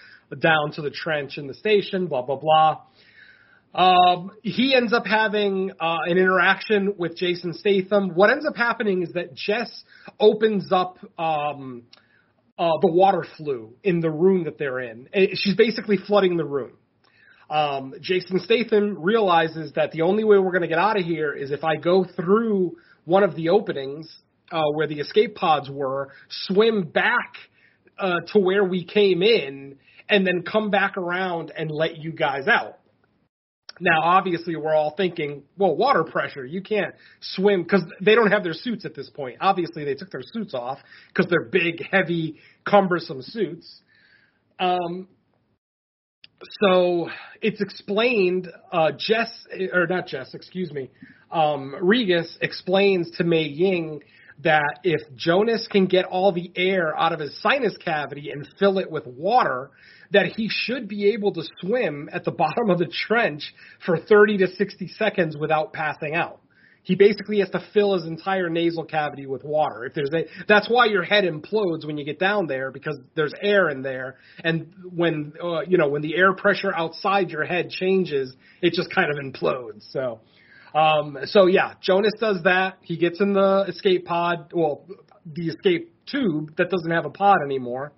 down 0.40 0.72
to 0.72 0.82
the 0.82 0.90
trench 0.90 1.38
in 1.38 1.46
the 1.46 1.54
station. 1.54 2.08
Blah 2.08 2.22
blah 2.22 2.36
blah. 2.36 2.80
Um, 3.72 4.32
he 4.42 4.74
ends 4.74 4.92
up 4.92 5.06
having 5.06 5.70
uh, 5.78 5.98
an 6.06 6.16
interaction 6.16 6.94
with 6.98 7.16
Jason 7.16 7.52
Statham. 7.52 8.10
What 8.14 8.30
ends 8.30 8.46
up 8.46 8.56
happening 8.56 9.02
is 9.02 9.12
that 9.12 9.34
Jess 9.34 9.84
opens 10.18 10.72
up 10.72 10.96
um, 11.18 11.82
uh, 12.58 12.70
the 12.80 12.90
water 12.90 13.24
flue 13.36 13.74
in 13.84 14.00
the 14.00 14.10
room 14.10 14.44
that 14.44 14.58
they're 14.58 14.80
in. 14.80 15.08
She's 15.34 15.54
basically 15.54 15.98
flooding 15.98 16.38
the 16.38 16.44
room. 16.44 16.72
Um, 17.50 17.94
Jason 18.00 18.40
Statham 18.40 18.96
realizes 18.98 19.72
that 19.74 19.92
the 19.92 20.02
only 20.02 20.24
way 20.24 20.38
we're 20.38 20.52
going 20.52 20.62
to 20.62 20.68
get 20.68 20.78
out 20.78 20.98
of 20.98 21.04
here 21.04 21.32
is 21.32 21.50
if 21.50 21.62
I 21.62 21.76
go 21.76 22.04
through 22.04 22.76
one 23.06 23.22
of 23.22 23.34
the 23.34 23.48
openings 23.48 24.14
uh, 24.52 24.62
where 24.74 24.86
the 24.86 25.00
escape 25.00 25.34
pods 25.34 25.70
were, 25.70 26.10
swim 26.28 26.82
back 26.82 27.34
uh, 27.98 28.20
to 28.32 28.38
where 28.38 28.62
we 28.62 28.84
came 28.84 29.22
in, 29.22 29.78
and 30.08 30.26
then 30.26 30.42
come 30.42 30.70
back 30.70 30.96
around 30.98 31.50
and 31.56 31.70
let 31.70 31.96
you 31.96 32.12
guys 32.12 32.46
out. 32.46 32.78
Now, 33.80 34.02
obviously, 34.02 34.56
we're 34.56 34.74
all 34.74 34.94
thinking, 34.96 35.42
well, 35.58 35.76
water 35.76 36.04
pressure. 36.04 36.44
You 36.44 36.62
can't 36.62 36.94
swim 37.20 37.62
because 37.62 37.82
they 38.00 38.14
don't 38.14 38.30
have 38.30 38.42
their 38.42 38.54
suits 38.54 38.84
at 38.84 38.94
this 38.94 39.10
point. 39.10 39.36
Obviously, 39.40 39.84
they 39.84 39.94
took 39.94 40.10
their 40.10 40.22
suits 40.22 40.54
off 40.54 40.78
because 41.08 41.30
they're 41.30 41.44
big, 41.44 41.82
heavy, 41.90 42.36
cumbersome 42.64 43.22
suits. 43.22 43.80
Um, 44.58 45.08
so 46.60 47.08
it's 47.40 47.60
explained. 47.60 48.48
Uh, 48.72 48.92
Jess, 48.96 49.46
or 49.72 49.86
not 49.86 50.06
Jess, 50.06 50.34
excuse 50.34 50.72
me 50.72 50.90
um, 51.30 51.74
Regis 51.80 52.38
explains 52.40 53.10
to 53.12 53.24
Mei 53.24 53.42
Ying 53.42 54.02
that 54.42 54.80
if 54.84 55.00
Jonas 55.16 55.66
can 55.70 55.86
get 55.86 56.04
all 56.04 56.30
the 56.30 56.52
air 56.54 56.96
out 56.96 57.12
of 57.12 57.20
his 57.20 57.40
sinus 57.40 57.76
cavity 57.78 58.30
and 58.30 58.46
fill 58.58 58.78
it 58.78 58.90
with 58.90 59.06
water, 59.06 59.70
that 60.12 60.26
he 60.26 60.48
should 60.50 60.88
be 60.88 61.12
able 61.12 61.32
to 61.32 61.42
swim 61.60 62.08
at 62.12 62.24
the 62.24 62.30
bottom 62.32 62.70
of 62.70 62.78
the 62.78 62.86
trench 62.86 63.54
for 63.84 63.98
30 63.98 64.38
to 64.38 64.48
60 64.48 64.88
seconds 64.88 65.36
without 65.36 65.72
passing 65.72 66.14
out. 66.14 66.40
He 66.86 66.94
basically 66.94 67.40
has 67.40 67.50
to 67.50 67.60
fill 67.74 67.94
his 67.94 68.06
entire 68.06 68.48
nasal 68.48 68.84
cavity 68.84 69.26
with 69.26 69.42
water. 69.42 69.84
If 69.84 69.94
there's 69.94 70.12
a, 70.14 70.26
that's 70.46 70.70
why 70.70 70.86
your 70.86 71.02
head 71.02 71.24
implodes 71.24 71.84
when 71.84 71.98
you 71.98 72.04
get 72.04 72.20
down 72.20 72.46
there 72.46 72.70
because 72.70 72.96
there's 73.16 73.32
air 73.42 73.70
in 73.70 73.82
there, 73.82 74.18
and 74.44 74.72
when 74.94 75.32
uh, 75.42 75.62
you 75.62 75.78
know 75.78 75.88
when 75.88 76.02
the 76.02 76.16
air 76.16 76.32
pressure 76.32 76.72
outside 76.72 77.30
your 77.30 77.44
head 77.44 77.70
changes, 77.70 78.32
it 78.62 78.72
just 78.72 78.94
kind 78.94 79.08
of 79.10 79.16
implodes. 79.18 79.82
So 79.90 80.20
um, 80.76 81.18
so 81.24 81.46
yeah, 81.46 81.74
Jonas 81.80 82.12
does 82.20 82.42
that. 82.44 82.78
He 82.82 82.96
gets 82.96 83.20
in 83.20 83.32
the 83.32 83.64
escape 83.66 84.04
pod, 84.04 84.52
well, 84.54 84.86
the 85.24 85.48
escape 85.48 85.92
tube 86.06 86.54
that 86.56 86.70
doesn't 86.70 86.90
have 86.92 87.04
a 87.04 87.10
pod 87.10 87.38
anymore. 87.44 87.92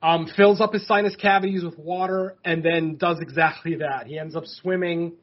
Um, 0.00 0.28
fills 0.36 0.60
up 0.60 0.74
his 0.74 0.86
sinus 0.86 1.16
cavities 1.16 1.64
with 1.64 1.76
water 1.76 2.36
and 2.44 2.62
then 2.62 2.98
does 2.98 3.18
exactly 3.20 3.76
that. 3.76 4.06
He 4.06 4.16
ends 4.16 4.36
up 4.36 4.44
swimming 4.46 5.14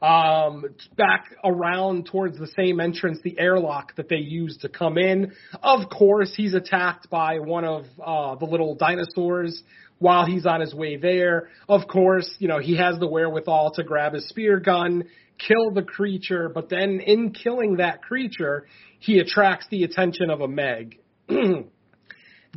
um, 0.00 0.64
back 0.96 1.34
around 1.44 2.06
towards 2.06 2.38
the 2.38 2.48
same 2.48 2.80
entrance, 2.80 3.18
the 3.22 3.38
airlock 3.38 3.94
that 3.96 4.08
they 4.08 4.16
used 4.16 4.62
to 4.62 4.68
come 4.68 4.98
in. 4.98 5.32
Of 5.62 5.88
course, 5.90 6.32
he's 6.36 6.54
attacked 6.54 7.10
by 7.10 7.38
one 7.38 7.64
of 7.64 7.84
uh, 8.04 8.34
the 8.36 8.46
little 8.46 8.74
dinosaurs 8.74 9.62
while 9.98 10.26
he's 10.26 10.46
on 10.46 10.60
his 10.60 10.74
way 10.74 10.96
there. 10.96 11.48
Of 11.68 11.86
course, 11.86 12.28
you 12.38 12.48
know, 12.48 12.58
he 12.58 12.76
has 12.76 12.98
the 12.98 13.06
wherewithal 13.06 13.72
to 13.74 13.84
grab 13.84 14.14
his 14.14 14.28
spear 14.28 14.58
gun 14.58 15.04
kill 15.46 15.70
the 15.72 15.82
creature, 15.82 16.48
but 16.48 16.68
then 16.68 17.00
in 17.00 17.32
killing 17.32 17.76
that 17.76 18.02
creature, 18.02 18.66
he 18.98 19.18
attracts 19.18 19.66
the 19.70 19.84
attention 19.84 20.30
of 20.30 20.40
a 20.40 20.48
Meg. 20.48 20.98
the 21.28 21.66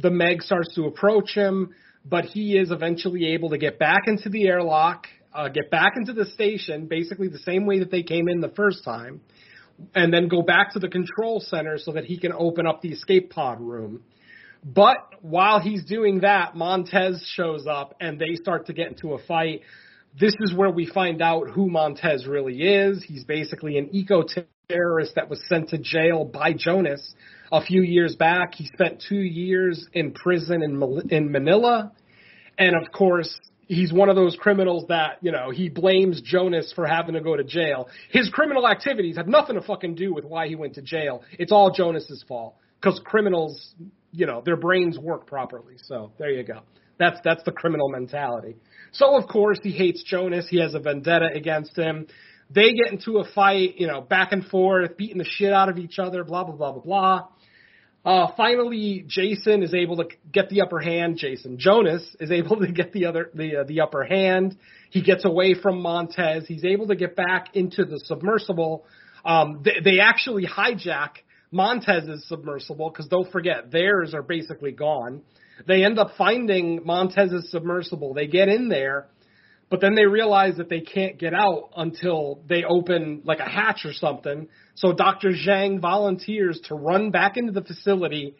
Meg 0.04 0.42
starts 0.42 0.76
to 0.76 0.86
approach 0.86 1.34
him, 1.34 1.74
but 2.04 2.26
he 2.26 2.58
is 2.58 2.72
eventually 2.72 3.34
able 3.34 3.50
to 3.50 3.58
get 3.58 3.80
back 3.80 4.04
into 4.08 4.30
the 4.30 4.48
airlock, 4.48 5.08
uh, 5.36 5.50
get 5.50 5.70
back 5.70 5.94
into 5.98 6.14
the 6.14 6.26
station, 6.26 6.88
basically 6.88 7.28
the 7.28 7.40
same 7.40 7.66
way 7.66 7.80
that 7.80 7.92
they 7.92 8.04
came 8.04 8.28
in 8.28 8.40
the 8.40 8.54
first 8.56 8.84
time, 8.84 9.22
and 9.94 10.14
then 10.14 10.28
go 10.28 10.42
back 10.42 10.74
to 10.74 10.80
the 10.80 10.88
control 10.88 11.40
center 11.40 11.78
so 11.78 11.92
that 11.92 12.06
he 12.06 12.18
can 12.18 12.32
open 12.32 12.66
up 12.66 12.82
the 12.82 12.90
escape 12.90 13.30
pod 13.32 13.60
room. 13.60 14.02
But 14.64 14.98
while 15.22 15.60
he's 15.60 15.84
doing 15.86 16.22
that, 16.22 16.56
Montes 16.56 17.24
shows 17.36 17.68
up 17.68 17.96
and 18.00 18.18
they 18.18 18.36
start 18.36 18.66
to 18.68 18.74
get 18.74 18.88
into 18.88 19.14
a 19.14 19.20
fight 19.26 19.62
this 20.20 20.34
is 20.40 20.54
where 20.54 20.70
we 20.70 20.86
find 20.86 21.22
out 21.22 21.50
who 21.50 21.70
Montes 21.70 22.26
really 22.26 22.62
is. 22.62 23.04
He's 23.04 23.26
basically 23.26 23.78
an 23.78 23.90
eco 23.92 24.24
terrorist 24.70 25.16
that 25.16 25.30
was 25.30 25.42
sent 25.50 25.70
to 25.70 25.78
jail 25.78 26.24
by 26.24 26.54
Jonas 26.54 27.14
a 27.52 27.62
few 27.62 27.82
years 27.82 28.16
back. 28.16 28.56
He 28.56 28.68
spent 28.68 29.04
two 29.08 29.20
years 29.20 29.86
in 29.94 30.14
prison 30.14 30.64
in 30.64 30.82
in 31.10 31.32
Manila, 31.32 31.92
and 32.58 32.76
of 32.76 32.92
course, 32.94 33.38
he's 33.68 33.92
one 33.92 34.10
of 34.10 34.16
those 34.16 34.36
criminals 34.40 34.86
that 34.90 35.18
you 35.22 35.32
know 35.32 35.50
he 35.52 35.70
blames 35.70 36.22
Jonas 36.22 36.72
for 36.76 36.86
having 36.86 37.16
to 37.16 37.22
go 37.22 37.36
to 37.36 37.44
jail. 37.44 37.88
His 38.10 38.30
criminal 38.30 38.68
activities 38.68 39.18
have 39.18 39.28
nothing 39.28 39.56
to 39.56 39.62
fucking 39.62 39.96
do 39.96 40.14
with 40.14 40.26
why 40.26 40.48
he 40.48 40.56
went 40.56 40.76
to 40.76 40.82
jail. 40.82 41.24
It's 41.34 41.52
all 41.52 41.72
Jonas's 41.72 42.24
fault 42.28 42.56
because 42.80 43.00
criminals, 43.04 43.74
you 44.12 44.26
know, 44.26 44.42
their 44.46 44.58
brains 44.58 44.98
work 44.98 45.28
properly. 45.28 45.76
So 45.84 46.12
there 46.18 46.30
you 46.30 46.44
go. 46.44 46.62
That's 46.98 47.20
that's 47.24 47.44
the 47.44 47.52
criminal 47.52 47.90
mentality. 47.90 48.56
So 48.92 49.18
of 49.18 49.28
course 49.28 49.60
he 49.62 49.72
hates 49.72 50.04
Jonas. 50.04 50.48
He 50.50 50.60
has 50.60 50.74
a 50.74 50.80
vendetta 50.80 51.30
against 51.34 51.78
him. 51.78 52.08
They 52.50 52.74
get 52.74 52.92
into 52.92 53.18
a 53.18 53.26
fight, 53.34 53.80
you 53.80 53.88
know, 53.88 54.02
back 54.02 54.32
and 54.32 54.46
forth, 54.46 54.98
beating 54.98 55.18
the 55.18 55.26
shit 55.26 55.52
out 55.52 55.68
of 55.68 55.80
each 55.80 55.98
other, 55.98 56.24
blah 56.24 56.44
blah 56.44 56.56
blah 56.56 56.72
blah 56.72 56.82
blah. 56.82 57.28
Uh, 58.06 58.28
finally, 58.38 59.04
Jason 59.08 59.64
is 59.64 59.74
able 59.74 59.98
to 59.98 60.06
get 60.32 60.50
the 60.50 60.62
upper 60.62 60.80
hand. 60.80 61.18
Jason 61.18 61.58
Jonas 61.58 62.04
is 62.20 62.30
able 62.30 62.58
to 62.60 62.72
get 62.72 62.94
the 62.94 63.06
other 63.08 63.32
the 63.34 63.58
uh, 63.58 63.64
the 63.64 63.82
upper 63.82 64.04
hand. 64.04 64.58
He 64.92 65.02
gets 65.02 65.26
away 65.26 65.56
from 65.56 65.82
Montes. 65.82 66.46
He's 66.48 66.64
able 66.64 66.88
to 66.88 66.96
get 66.96 67.16
back 67.16 67.56
into 67.56 67.84
the 67.84 68.00
submersible. 68.00 68.86
Um, 69.26 69.64
they, 69.66 69.80
they 69.84 70.00
actually 70.00 70.46
hijack 70.46 71.18
Montes's 71.52 72.28
submersible 72.28 72.92
because 72.92 73.08
don't 73.08 73.32
forget 73.32 73.72
theirs 73.72 74.14
are 74.14 74.22
basically 74.22 74.72
gone. 74.72 75.24
They 75.68 75.84
end 75.84 75.98
up 75.98 76.12
finding 76.18 76.86
Montes's 76.86 77.50
submersible. 77.50 78.14
They 78.14 78.28
get 78.28 78.50
in 78.50 78.70
there, 78.70 79.08
but 79.70 79.82
then 79.82 79.96
they 79.96 80.06
realize 80.06 80.58
that 80.58 80.70
they 80.70 80.82
can't 80.82 81.18
get 81.18 81.34
out 81.34 81.70
until 81.76 82.44
they 82.48 82.64
open 82.64 83.22
like 83.24 83.40
a 83.40 83.50
hatch 83.50 83.82
or 83.86 83.94
something. 83.94 84.48
So 84.76 84.94
Dr. 84.94 85.32
Zhang 85.32 85.80
volunteers 85.80 86.60
to 86.66 86.76
run 86.76 87.10
back 87.10 87.38
into 87.38 87.52
the 87.52 87.64
facility 87.64 88.36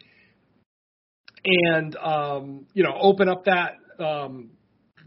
and 1.44 1.96
um, 1.96 2.66
you 2.74 2.82
know 2.82 2.96
open 3.00 3.28
up 3.28 3.44
that 3.44 3.74
um, 3.98 4.50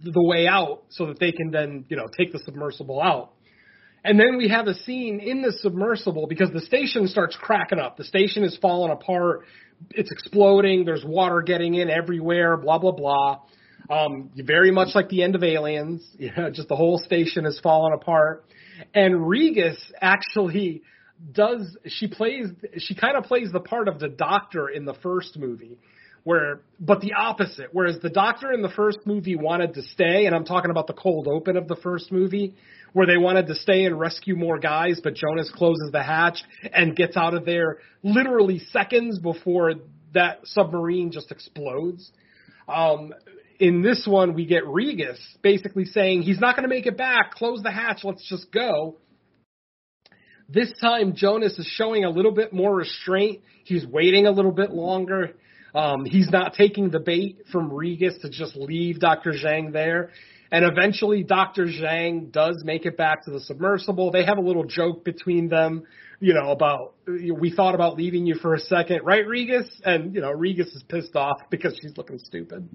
the 0.03 0.23
way 0.23 0.47
out 0.47 0.83
so 0.89 1.07
that 1.07 1.19
they 1.19 1.31
can 1.31 1.51
then 1.51 1.85
you 1.89 1.97
know 1.97 2.07
take 2.17 2.31
the 2.31 2.39
submersible 2.39 3.01
out. 3.01 3.33
And 4.03 4.17
then 4.17 4.37
we 4.37 4.47
have 4.47 4.67
a 4.67 4.73
scene 4.73 5.19
in 5.19 5.41
the 5.41 5.51
submersible 5.51 6.27
because 6.27 6.49
the 6.53 6.61
station 6.61 7.07
starts 7.07 7.37
cracking 7.39 7.79
up. 7.79 7.97
The 7.97 8.05
station 8.05 8.45
is 8.45 8.57
falling 8.61 8.91
apart. 8.91 9.41
It's 9.91 10.09
exploding. 10.11 10.85
There's 10.85 11.03
water 11.03 11.41
getting 11.41 11.75
in 11.75 11.89
everywhere. 11.89 12.57
Blah 12.57 12.79
blah 12.79 12.91
blah. 12.91 13.39
Um, 13.89 14.29
very 14.35 14.71
much 14.71 14.89
like 14.93 15.09
the 15.09 15.23
end 15.23 15.35
of 15.35 15.43
Aliens. 15.43 16.05
You 16.19 16.31
know, 16.37 16.49
just 16.49 16.67
the 16.67 16.75
whole 16.75 16.97
station 16.99 17.45
is 17.45 17.59
falling 17.61 17.93
apart. 17.93 18.45
And 18.93 19.27
Regis 19.27 19.77
actually 20.01 20.83
does. 21.31 21.75
She 21.87 22.07
plays. 22.07 22.47
She 22.77 22.95
kind 22.95 23.17
of 23.17 23.23
plays 23.23 23.51
the 23.51 23.59
part 23.59 23.87
of 23.87 23.99
the 23.99 24.09
doctor 24.09 24.69
in 24.69 24.85
the 24.85 24.93
first 24.95 25.37
movie. 25.37 25.77
Where, 26.25 26.61
but 26.79 26.99
the 26.99 27.13
opposite. 27.13 27.69
Whereas 27.71 27.97
the 28.01 28.09
doctor 28.09 28.51
in 28.51 28.61
the 28.61 28.69
first 28.69 28.99
movie 29.05 29.37
wanted 29.37 29.73
to 29.75 29.81
stay, 29.81 30.25
and 30.25 30.35
I'm 30.35 30.43
talking 30.43 30.69
about 30.69 30.87
the 30.87 30.93
cold 30.93 31.27
open 31.27 31.55
of 31.55 31.67
the 31.67 31.77
first 31.77 32.11
movie 32.11 32.55
where 32.93 33.07
they 33.07 33.17
wanted 33.17 33.47
to 33.47 33.55
stay 33.55 33.85
and 33.85 33.99
rescue 33.99 34.35
more 34.35 34.59
guys, 34.59 34.99
but 35.03 35.15
Jonas 35.15 35.51
closes 35.55 35.91
the 35.91 36.03
hatch 36.03 36.39
and 36.73 36.95
gets 36.95 37.15
out 37.15 37.33
of 37.33 37.45
there 37.45 37.77
literally 38.03 38.59
seconds 38.71 39.19
before 39.19 39.75
that 40.13 40.39
submarine 40.43 41.11
just 41.11 41.31
explodes. 41.31 42.11
Um, 42.67 43.13
in 43.59 43.81
this 43.81 44.07
one, 44.07 44.33
we 44.33 44.45
get 44.45 44.65
Regis 44.65 45.19
basically 45.43 45.85
saying 45.85 46.21
he's 46.21 46.39
not 46.39 46.55
going 46.55 46.67
to 46.67 46.73
make 46.73 46.85
it 46.85 46.97
back. 46.97 47.33
Close 47.33 47.61
the 47.61 47.71
hatch. 47.71 47.99
Let's 48.03 48.27
just 48.27 48.51
go. 48.51 48.97
This 50.47 50.71
time, 50.81 51.13
Jonas 51.15 51.59
is 51.59 51.67
showing 51.67 52.05
a 52.05 52.09
little 52.09 52.31
bit 52.31 52.53
more 52.53 52.73
restraint. 52.73 53.41
He's 53.65 53.85
waiting 53.85 54.25
a 54.25 54.31
little 54.31 54.53
bit 54.53 54.71
longer. 54.71 55.35
Um, 55.75 56.05
he's 56.05 56.31
not 56.31 56.53
taking 56.53 56.89
the 56.89 56.99
bait 56.99 57.43
from 57.51 57.71
Regis 57.71 58.17
to 58.23 58.29
just 58.29 58.55
leave 58.55 58.99
Dr. 58.99 59.33
Zhang 59.33 59.71
there. 59.71 60.09
And 60.51 60.65
eventually, 60.65 61.21
Dr. 61.23 61.65
Zhang 61.65 62.31
does 62.31 62.63
make 62.65 62.87
it 62.87 62.97
back 62.97 63.25
to 63.25 63.31
the 63.31 63.39
submersible. 63.41 64.09
They 64.09 64.25
have 64.25 64.39
a 64.39 64.41
little 64.41 64.63
joke 64.63 65.05
between 65.05 65.49
them, 65.49 65.83
you 66.19 66.33
know, 66.33 66.49
about, 66.49 66.95
we 67.05 67.53
thought 67.55 67.75
about 67.75 67.97
leaving 67.97 68.25
you 68.25 68.33
for 68.33 68.55
a 68.55 68.59
second, 68.59 69.01
right, 69.03 69.27
Regis? 69.27 69.69
And, 69.85 70.15
you 70.15 70.21
know, 70.21 70.31
Regis 70.31 70.69
is 70.69 70.81
pissed 70.81 71.15
off 71.15 71.41
because 71.51 71.77
she's 71.79 71.95
looking 71.95 72.17
stupid. 72.17 72.67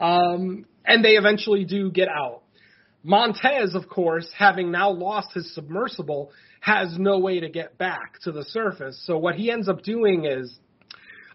Um, 0.00 0.66
and 0.84 1.04
they 1.04 1.12
eventually 1.12 1.64
do 1.64 1.90
get 1.90 2.08
out. 2.08 2.42
Montes, 3.02 3.74
of 3.74 3.88
course, 3.88 4.28
having 4.36 4.70
now 4.72 4.90
lost 4.90 5.32
his 5.32 5.54
submersible, 5.54 6.32
has 6.60 6.96
no 6.98 7.18
way 7.18 7.40
to 7.40 7.48
get 7.48 7.78
back 7.78 8.18
to 8.22 8.32
the 8.32 8.44
surface. 8.44 9.00
So 9.06 9.16
what 9.16 9.36
he 9.36 9.50
ends 9.50 9.68
up 9.68 9.82
doing 9.82 10.24
is 10.24 10.58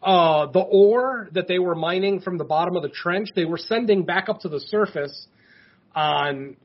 uh, 0.03 0.47
the 0.47 0.59
ore 0.59 1.29
that 1.33 1.47
they 1.47 1.59
were 1.59 1.75
mining 1.75 2.19
from 2.19 2.37
the 2.37 2.43
bottom 2.43 2.75
of 2.75 2.81
the 2.81 2.89
trench, 2.89 3.29
they 3.35 3.45
were 3.45 3.57
sending 3.57 4.03
back 4.03 4.29
up 4.29 4.41
to 4.41 4.49
the 4.49 4.59
surface 4.59 5.27
on 5.95 6.57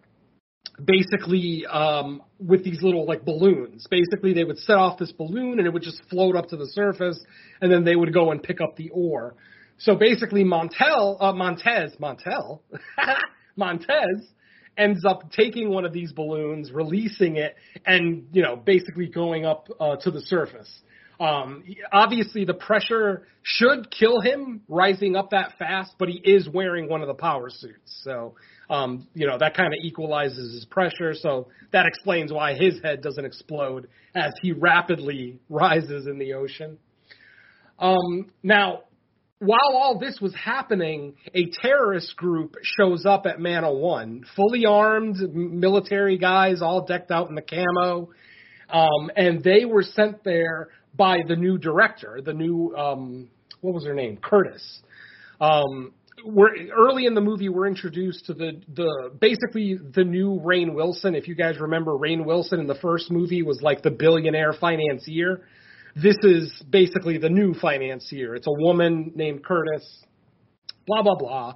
basically 0.85 1.65
um, 1.67 2.23
with 2.39 2.65
these 2.65 2.83
little 2.83 3.07
like 3.07 3.25
balloons. 3.25 3.87
Basically, 3.91 4.33
they 4.35 4.45
would 4.45 4.59
set 4.59 4.77
off 4.77 4.99
this 4.99 5.13
balloon 5.13 5.59
and 5.59 5.67
it 5.67 5.73
would 5.73 5.83
just 5.83 6.03
float 6.11 6.35
up 6.35 6.49
to 6.49 6.57
the 6.57 6.67
surface, 6.67 7.23
and 7.61 7.71
then 7.71 7.85
they 7.85 7.97
would 7.97 8.13
go 8.13 8.31
and 8.31 8.43
pick 8.43 8.61
up 8.61 8.77
the 8.77 8.91
ore. 8.91 9.35
So 9.79 9.95
basically, 9.95 10.45
Montel, 10.45 11.17
uh, 11.21 11.33
Montes, 11.33 11.97
Montel, 12.01 12.61
Montes 13.57 14.27
ends 14.79 15.05
up 15.05 15.31
taking 15.33 15.71
one 15.71 15.85
of 15.85 15.93
these 15.93 16.13
balloons, 16.13 16.71
releasing 16.73 17.37
it, 17.37 17.57
and 17.85 18.27
you 18.33 18.43
know 18.43 18.57
basically 18.57 19.07
going 19.07 19.45
up 19.45 19.69
uh, 19.81 19.97
to 19.97 20.11
the 20.11 20.21
surface. 20.21 20.71
Um, 21.19 21.65
obviously, 21.93 22.45
the 22.45 22.55
pressure 22.55 23.27
should 23.43 23.91
kill 23.91 24.21
him 24.21 24.61
rising 24.69 25.17
up 25.17 25.31
that 25.31 25.53
fast, 25.59 25.93
but 25.99 26.09
he 26.09 26.17
is 26.17 26.47
wearing 26.47 26.91
one 26.91 27.01
of 27.01 27.09
the 27.09 27.15
power 27.15 27.49
suits, 27.49 28.01
so 28.03 28.35
um, 28.69 29.07
you 29.15 29.27
know, 29.27 29.39
that 29.39 29.57
kind 29.57 29.69
of 29.69 29.79
equalizes 29.83 30.55
his 30.55 30.65
pressure. 30.65 31.15
So 31.15 31.49
that 31.73 31.87
explains 31.87 32.33
why 32.33 32.55
his 32.55 32.81
head 32.83 33.01
doesn't 33.03 33.25
explode 33.25 33.89
as 34.15 34.33
he 34.43 34.53
rapidly 34.53 35.39
rises 35.49 36.07
in 36.07 36.19
the 36.19 36.35
ocean. 36.35 36.79
Um, 37.79 38.31
now, 38.43 38.85
while 39.39 39.75
all 39.75 39.99
this 39.99 40.19
was 40.21 40.35
happening, 40.35 41.15
a 41.35 41.51
terrorist 41.63 42.17
group 42.17 42.57
shows 42.63 43.05
up 43.05 43.27
at 43.27 43.39
Mana 43.39 43.73
One, 43.73 44.25
fully 44.35 44.65
armed 44.65 45.17
military 45.35 46.17
guys, 46.17 46.63
all 46.63 46.87
decked 46.87 47.11
out 47.11 47.29
in 47.29 47.35
the 47.35 47.43
camo, 47.43 48.11
um, 48.71 49.11
and 49.15 49.45
they 49.45 49.65
were 49.65 49.83
sent 49.83 50.25
there 50.25 50.69
by 50.95 51.19
the 51.27 51.37
new 51.37 51.59
director, 51.59 52.21
the 52.25 52.33
new 52.33 52.75
um, 52.77 53.29
what 53.61 53.75
was 53.75 53.85
her 53.85 53.95
name, 53.95 54.17
Curtis. 54.17 54.81
Um, 55.41 55.93
we're 56.25 56.71
early 56.75 57.05
in 57.05 57.15
the 57.15 57.21
movie 57.21 57.51
we're 57.51 57.67
introduced 57.67 58.27
to 58.27 58.35
the 58.35 58.63
the 58.75 59.13
basically 59.21 59.79
the 59.95 60.03
new 60.03 60.41
Rainn 60.41 60.75
Wilson. 60.75 61.15
If 61.15 61.29
you 61.29 61.35
guys 61.35 61.59
remember, 61.61 61.93
Rainn 61.93 62.25
Wilson 62.25 62.59
in 62.59 62.67
the 62.67 62.75
first 62.77 63.11
movie 63.11 63.43
was 63.43 63.61
like 63.61 63.83
the 63.83 63.91
billionaire 63.91 64.55
financier. 64.55 65.43
This 65.97 66.17
is 66.25 66.53
basically 66.69 67.17
the 67.17 67.31
new 67.31 67.55
financier. 67.55 68.35
It's 68.35 68.47
a 68.47 68.53
woman 68.53 69.13
named 69.15 69.43
Curtis. 69.43 70.05
Blah 70.87 71.03
blah 71.03 71.15
blah. 71.15 71.55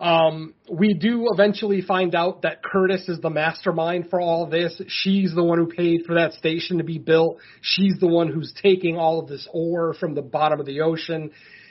Um, 0.00 0.54
we 0.68 0.92
do 0.94 1.28
eventually 1.32 1.80
find 1.80 2.16
out 2.16 2.42
that 2.42 2.64
Curtis 2.64 3.08
is 3.08 3.20
the 3.20 3.30
mastermind 3.30 4.10
for 4.10 4.20
all 4.20 4.46
this. 4.46 4.82
She's 4.88 5.32
the 5.36 5.44
one 5.44 5.58
who 5.58 5.68
paid 5.68 6.00
for 6.04 6.14
that 6.16 6.32
station 6.32 6.78
to 6.78 6.84
be 6.84 6.98
built. 6.98 7.38
She's 7.60 7.94
the 8.00 8.08
one 8.08 8.26
who's 8.26 8.52
taking 8.60 8.98
all 8.98 9.20
of 9.20 9.28
this 9.28 9.48
ore 9.52 9.94
from 9.94 10.16
the 10.16 10.22
bottom 10.22 10.58
of 10.58 10.66
the 10.66 10.80
ocean 10.80 11.30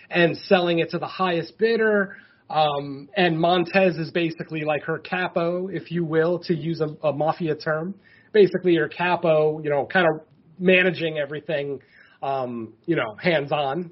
and 0.10 0.38
selling 0.38 0.80
it 0.80 0.92
to 0.92 1.00
the 1.00 1.06
highest 1.06 1.58
bidder. 1.58 2.16
Um, 2.50 3.10
and 3.18 3.38
Montes 3.38 3.98
is 3.98 4.10
basically 4.12 4.64
like 4.64 4.84
her 4.84 5.00
capo, 5.00 5.68
if 5.68 5.92
you 5.92 6.06
will, 6.06 6.40
to 6.46 6.56
use 6.56 6.80
a, 6.80 6.88
a 7.06 7.12
mafia 7.12 7.56
term. 7.56 7.96
Basically, 8.32 8.76
her 8.76 8.88
capo, 8.88 9.60
you 9.62 9.70
know, 9.70 9.86
kind 9.86 10.08
of 10.08 10.26
managing 10.60 11.18
everything, 11.18 11.82
um, 12.22 12.74
you 12.86 12.96
know, 12.96 13.16
hands 13.22 13.52
on. 13.52 13.92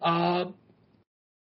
Uh, 0.00 0.46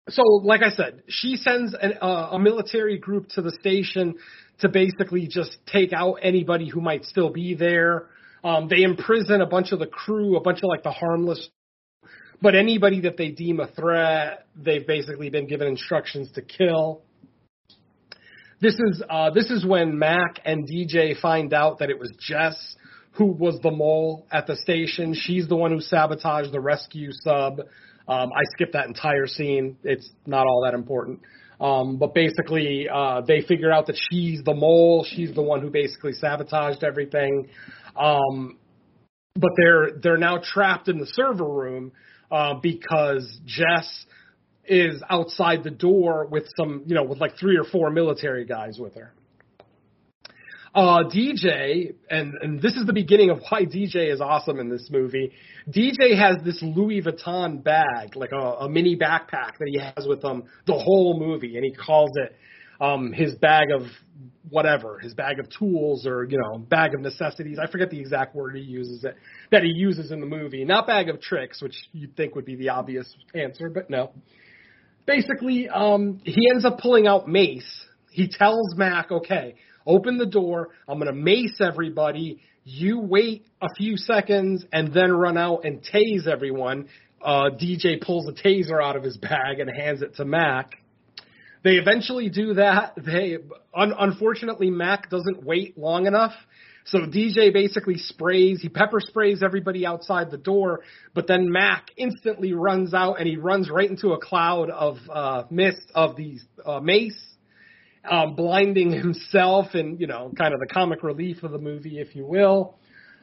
so, 0.09 0.23
like 0.45 0.63
I 0.63 0.71
said, 0.71 1.03
she 1.09 1.37
sends 1.37 1.75
an, 1.75 1.95
uh, 2.01 2.31
a 2.33 2.39
military 2.39 2.99
group 2.99 3.29
to 3.31 3.43
the 3.43 3.51
station 3.61 4.15
to 4.61 4.69
basically 4.69 5.27
just 5.27 5.59
take 5.67 5.93
out 5.93 6.15
anybody 6.23 6.69
who 6.69 6.81
might 6.81 7.05
still 7.05 7.31
be 7.31 7.55
there. 7.55 8.07
Um, 8.45 8.69
they 8.69 8.83
imprison 8.83 9.41
a 9.41 9.47
bunch 9.47 9.73
of 9.73 9.81
the 9.81 9.87
crew, 9.87 10.37
a 10.37 10.41
bunch 10.41 10.59
of 10.59 10.69
like 10.69 10.83
the 10.83 10.93
harmless 10.93 11.49
but 12.41 12.55
anybody 12.55 13.01
that 13.03 13.17
they 13.17 13.31
deem 13.31 13.61
a 13.61 13.67
threat, 13.69 14.47
they've 14.57 14.87
basically 14.87 15.31
been 15.31 15.47
given 15.47 15.69
instructions 15.69 16.31
to 16.33 16.43
kill. 16.43 17.03
This 18.61 18.75
is 18.75 19.03
uh, 19.09 19.31
this 19.31 19.51
is 19.51 19.65
when 19.67 19.99
Mac 19.99 20.41
and 20.45 20.67
DJ 20.69 21.19
find 21.21 21.53
out 21.53 21.79
that 21.79 21.91
it 21.91 21.99
was 21.99 22.13
Jess 22.19 22.76
who 23.17 23.27
was 23.27 23.59
the 23.63 23.71
mole 23.71 24.27
at 24.31 24.47
the 24.47 24.57
station. 24.57 25.15
She's 25.15 25.49
the 25.49 25.57
one 25.57 25.71
who 25.71 25.81
sabotaged 25.81 26.53
the 26.53 26.61
rescue 26.61 27.11
sub. 27.13 27.61
Um, 28.09 28.31
I 28.33 28.43
skipped 28.53 28.75
that 28.75 28.87
entire 28.87 29.27
scene. 29.27 29.77
It's 29.83 30.09
not 30.27 30.47
all 30.47 30.63
that 30.65 30.75
important. 30.75 31.21
Um, 31.61 31.97
but 31.97 32.15
basically, 32.15 32.89
uh, 32.93 33.23
they 33.23 33.41
figure 33.41 33.73
out 33.73 33.87
that 33.87 33.99
she's 34.11 34.43
the 34.45 34.55
mole. 34.55 35.07
She's 35.09 35.35
the 35.35 35.43
one 35.43 35.63
who 35.63 35.71
basically 35.71 36.13
sabotaged 36.13 36.85
everything. 36.85 37.49
Um, 37.97 38.59
but 39.35 39.51
they're 39.57 39.93
they're 40.03 40.19
now 40.19 40.39
trapped 40.43 40.89
in 40.89 40.99
the 40.99 41.07
server 41.07 41.49
room 41.49 41.93
uh, 42.31 42.55
because 42.63 43.39
Jess 43.47 44.07
is 44.67 45.03
outside 45.09 45.65
the 45.65 45.71
door 45.71 46.27
with 46.31 46.45
some, 46.57 46.83
you 46.87 46.95
know, 46.95 47.05
with 47.05 47.21
like 47.21 47.39
three 47.39 47.57
or 47.57 47.65
four 47.65 47.91
military 47.91 48.45
guys 48.45 48.79
with 48.79 48.95
her. 48.95 49.13
Uh, 50.77 51.05
DJ, 51.05 51.95
and, 52.11 52.35
and 52.43 52.61
this 52.61 52.75
is 52.75 52.85
the 52.85 52.93
beginning 52.93 53.31
of 53.31 53.41
why 53.49 53.63
DJ 53.65 54.13
is 54.13 54.21
awesome 54.21 54.61
in 54.61 54.69
this 54.69 54.91
movie. 54.91 55.33
DJ 55.71 56.15
has 56.19 56.37
this 56.45 56.63
Louis 56.63 57.01
Vuitton 57.01 57.65
bag, 57.65 58.15
like 58.15 58.33
a, 58.33 58.37
a 58.37 58.69
mini 58.69 58.95
backpack 58.95 59.57
that 59.59 59.69
he 59.69 59.79
has 59.79 60.07
with 60.07 60.23
him 60.23 60.43
the 60.67 60.75
whole 60.75 61.19
movie, 61.19 61.57
and 61.57 61.65
he 61.65 61.73
calls 61.73 62.11
it 62.17 62.37
um, 62.79 63.11
his 63.11 63.35
bag 63.37 63.69
of 63.75 63.87
whatever, 64.51 64.99
his 64.99 65.15
bag 65.15 65.41
of 65.41 65.49
tools 65.49 66.07
or 66.07 66.25
you 66.25 66.37
know 66.37 66.59
bag 66.59 66.95
of 66.95 67.01
necessities. 67.01 67.59
I 67.59 67.71
forget 67.71 67.89
the 67.89 67.99
exact 67.99 68.35
word 68.35 68.55
he 68.55 68.61
uses 68.61 69.03
it 69.03 69.17
that 69.53 69.63
he 69.63 69.71
uses 69.71 70.11
in 70.11 70.21
the 70.21 70.27
movie. 70.27 70.63
Not 70.67 70.87
bag 70.87 71.09
of 71.09 71.23
tricks, 71.23 71.63
which 71.63 71.89
you'd 71.95 72.15
think 72.19 72.35
would 72.35 72.45
be 72.45 72.55
the 72.55 72.69
obvious 72.69 73.11
answer, 73.35 73.71
but 73.71 73.89
no. 73.89 74.13
Basically, 75.07 75.71
um, 75.71 76.21
he 76.23 76.51
ends 76.53 76.67
up 76.67 76.81
pulling 76.81 77.07
out 77.07 77.29
mace. 77.29 77.65
He 78.11 78.29
tells 78.29 78.75
Mac, 78.77 79.11
"Okay, 79.11 79.55
open 79.87 80.19
the 80.19 80.27
door. 80.27 80.71
I'm 80.89 80.99
going 80.99 81.13
to 81.13 81.19
mace 81.19 81.61
everybody. 81.61 82.41
You 82.65 83.01
wait 83.01 83.47
a 83.63 83.69
few 83.77 83.97
seconds 83.97 84.65
and 84.73 84.93
then 84.93 85.13
run 85.13 85.37
out 85.37 85.65
and 85.65 85.83
tase 85.83 86.27
everyone." 86.27 86.89
Uh, 87.23 87.51
DJ 87.51 88.01
pulls 88.01 88.29
a 88.29 88.33
taser 88.33 88.83
out 88.83 88.95
of 88.95 89.03
his 89.03 89.17
bag 89.17 89.59
and 89.59 89.71
hands 89.71 90.03
it 90.03 90.17
to 90.17 90.25
Mac. 90.25 90.75
They 91.65 91.73
eventually 91.73 92.29
do 92.29 92.55
that. 92.55 92.93
They 92.97 93.39
un- 93.75 93.95
unfortunately 93.99 94.71
Mac 94.71 95.11
doesn't 95.11 95.43
wait 95.43 95.77
long 95.77 96.07
enough. 96.07 96.35
So 96.85 97.01
DJ 97.01 97.53
basically 97.53 97.99
sprays, 97.99 98.63
he 98.63 98.69
pepper 98.69 99.01
sprays 99.01 99.43
everybody 99.43 99.85
outside 99.85 100.31
the 100.31 100.39
door, 100.39 100.83
but 101.15 101.27
then 101.27 101.51
Mac 101.51 101.91
instantly 101.97 102.53
runs 102.53 102.95
out 102.95 103.15
and 103.19 103.27
he 103.27 103.37
runs 103.37 103.69
right 103.69 103.91
into 103.91 104.13
a 104.13 104.21
cloud 104.21 104.71
of 104.71 104.99
uh, 105.13 105.43
mist 105.51 105.91
of 105.97 106.15
the 106.15 106.39
uh, 106.65 106.79
mace, 106.79 107.21
um, 108.11 108.35
blinding 108.35 108.91
himself 108.93 109.75
and 109.75 110.01
you 110.01 110.07
know 110.07 110.33
kind 110.37 110.55
of 110.55 110.61
the 110.61 110.67
comic 110.67 111.03
relief 111.03 111.43
of 111.43 111.53
the 111.53 111.59
movie, 111.59 111.99
if 111.99 112.15
you 112.15 112.27
will. 112.27 112.79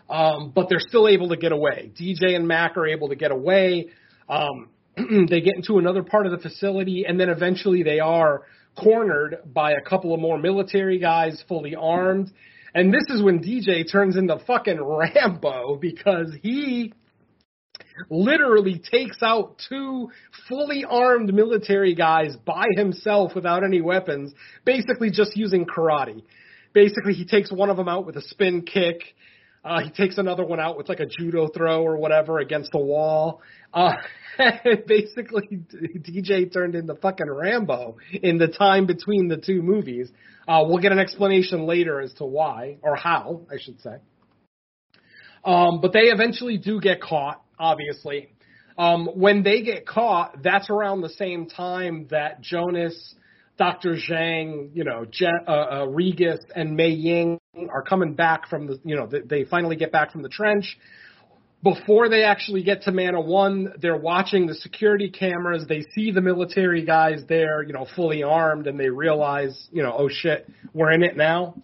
Um, 0.10 0.52
but 0.54 0.68
they're 0.70 0.80
still 0.80 1.08
able 1.08 1.30
to 1.30 1.38
get 1.38 1.52
away. 1.52 1.92
DJ 2.00 2.36
and 2.36 2.48
Mac 2.48 2.76
are 2.78 2.86
able 2.86 3.10
to 3.10 3.16
get 3.16 3.32
away. 3.32 3.88
Um, 4.28 4.70
they 4.98 5.42
get 5.42 5.56
into 5.56 5.78
another 5.78 6.04
part 6.04 6.26
of 6.26 6.32
the 6.32 6.38
facility, 6.38 7.06
and 7.08 7.20
then 7.20 7.30
eventually 7.30 7.84
they 7.84 8.00
are 8.00 8.44
cornered 8.82 9.38
by 9.46 9.72
a 9.72 9.82
couple 9.82 10.14
of 10.14 10.20
more 10.20 10.38
military 10.38 11.00
guys 11.00 11.44
fully 11.48 11.76
armed. 11.76 12.32
And 12.76 12.94
this 12.94 13.04
is 13.10 13.22
when 13.22 13.40
DJ 13.40 13.90
turns 13.90 14.18
into 14.18 14.40
fucking 14.46 14.82
Rambo 14.84 15.78
because 15.80 16.36
he 16.42 16.94
literally 18.10 18.82
takes 18.92 19.18
out 19.22 19.62
two 19.70 20.10
fully 20.48 20.86
armed 20.86 21.34
military 21.34 21.96
guys 21.96 22.36
by 22.46 22.66
himself 22.76 23.34
without 23.36 23.64
any 23.64 23.82
weapons, 23.82 24.34
basically 24.66 25.12
just 25.12 25.36
using 25.36 25.66
karate. 25.66 26.24
Basically, 26.74 27.14
he 27.14 27.26
takes 27.26 27.52
one 27.52 27.70
of 27.70 27.78
them 27.78 27.88
out 27.88 28.06
with 28.06 28.18
a 28.18 28.22
spin 28.22 28.64
kick. 28.64 29.02
Uh, 29.64 29.82
he 29.82 29.92
takes 29.92 30.18
another 30.18 30.44
one 30.44 30.60
out 30.60 30.76
with 30.76 30.90
like 30.90 31.00
a 31.00 31.06
judo 31.06 31.48
throw 31.48 31.84
or 31.84 31.96
whatever 31.98 32.40
against 32.40 32.72
the 32.72 32.80
wall. 32.80 33.42
Uh, 33.74 33.94
basically, 34.88 35.62
DJ 35.98 36.52
turned 36.52 36.76
into 36.76 36.96
fucking 36.96 37.30
Rambo 37.30 37.98
in 38.12 38.38
the 38.38 38.48
time 38.48 38.86
between 38.86 39.30
the 39.30 39.38
two 39.38 39.62
movies. 39.62 40.10
Uh, 40.48 40.64
we'll 40.68 40.80
get 40.80 40.92
an 40.92 41.00
explanation 41.00 41.66
later 41.66 42.02
as 42.02 42.14
to 42.16 42.26
why 42.26 42.78
or 42.82 42.96
how, 42.96 43.42
I 43.50 43.56
should 43.60 43.80
say. 43.82 43.96
Um, 45.46 45.82
but 45.82 45.94
they 45.94 46.06
eventually 46.06 46.58
do 46.58 46.80
get 46.80 47.02
caught, 47.02 47.43
obviously. 47.60 48.30
Um, 48.78 49.08
when 49.14 49.44
they 49.44 49.62
get 49.62 49.86
caught, 49.86 50.42
that's 50.42 50.70
around 50.70 51.02
the 51.02 51.10
same 51.10 51.48
time 51.48 52.08
that 52.10 52.42
Jonas, 52.42 53.16
Dr. 53.58 53.96
Zhang, 53.96 54.72
you 54.74 54.84
know, 54.84 55.06
Je- 55.10 55.28
uh, 55.48 55.52
uh, 55.52 55.86
Regis, 55.90 56.40
and 56.56 56.76
Mei 56.76 56.90
Ying 56.90 57.40
are 57.70 57.84
coming 57.84 58.16
back 58.16 58.50
from 58.50 58.68
the, 58.68 58.80
you 58.84 58.96
know, 58.96 59.06
they, 59.06 59.22
they 59.22 59.44
finally 59.44 59.76
get 59.76 59.92
back 59.92 60.12
from 60.12 60.24
the 60.24 60.30
trench. 60.30 60.78
Before 61.62 62.10
they 62.10 62.24
actually 62.24 62.64
get 62.64 62.82
to 62.84 62.92
Mana 62.92 63.22
One, 63.22 63.74
they're 63.80 63.96
watching 63.96 64.48
the 64.48 64.56
security 64.56 65.10
cameras. 65.10 65.66
They 65.70 65.86
see 65.96 66.12
the 66.12 66.20
military 66.20 66.84
guys 66.84 67.22
there, 67.30 67.64
you 67.64 67.72
know, 67.72 67.88
fully 67.96 68.22
armed, 68.22 68.68
and 68.68 68.78
they 68.78 68.90
realize, 68.90 69.70
you 69.72 69.82
know, 69.82 69.96
oh 69.98 70.10
shit, 70.10 70.50
we're 70.74 70.92
in 70.92 71.04
it 71.04 71.16
now. 71.16 71.56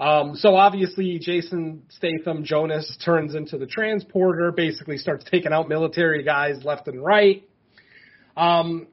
Um, 0.00 0.34
so 0.34 0.56
obviously, 0.56 1.18
Jason 1.20 1.82
Statham, 1.90 2.42
Jonas 2.42 2.96
turns 3.04 3.34
into 3.34 3.58
the 3.58 3.66
transporter, 3.66 4.50
basically 4.50 4.96
starts 4.96 5.24
taking 5.30 5.52
out 5.52 5.68
military 5.68 6.22
guys 6.22 6.64
left 6.64 6.88
and 6.88 7.04
right. 7.04 7.46
Um, 8.34 8.86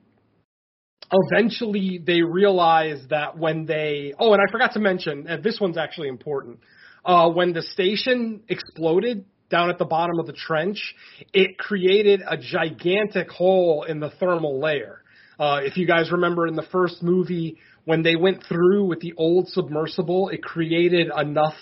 eventually, 1.09 2.01
they 2.05 2.21
realize 2.21 3.01
that 3.09 3.37
when 3.37 3.65
they, 3.65 4.13
oh, 4.19 4.33
and 4.33 4.41
I 4.45 4.51
forgot 4.51 4.73
to 4.73 4.79
mention, 4.79 5.27
and 5.27 5.41
this 5.41 5.59
one's 5.61 5.77
actually 5.77 6.09
important. 6.09 6.59
Uh, 7.05 7.29
when 7.29 7.53
the 7.53 7.61
station 7.61 8.41
exploded 8.49 9.23
down 9.49 9.69
at 9.69 9.77
the 9.77 9.85
bottom 9.85 10.19
of 10.19 10.27
the 10.27 10.33
trench, 10.33 10.93
it 11.31 11.57
created 11.57 12.21
a 12.27 12.35
gigantic 12.35 13.29
hole 13.29 13.83
in 13.87 14.01
the 14.01 14.09
thermal 14.19 14.59
layer. 14.59 15.03
Uh, 15.39 15.59
if 15.63 15.77
you 15.77 15.87
guys 15.87 16.11
remember 16.11 16.47
in 16.47 16.55
the 16.55 16.65
first 16.69 17.01
movie, 17.01 17.57
when 17.87 18.03
they 18.03 18.17
went 18.17 18.43
through 18.43 18.83
with 18.83 18.99
the 18.99 19.13
old 19.15 19.47
submersible, 19.47 20.27
it 20.27 20.43
created 20.43 21.07
enough 21.17 21.55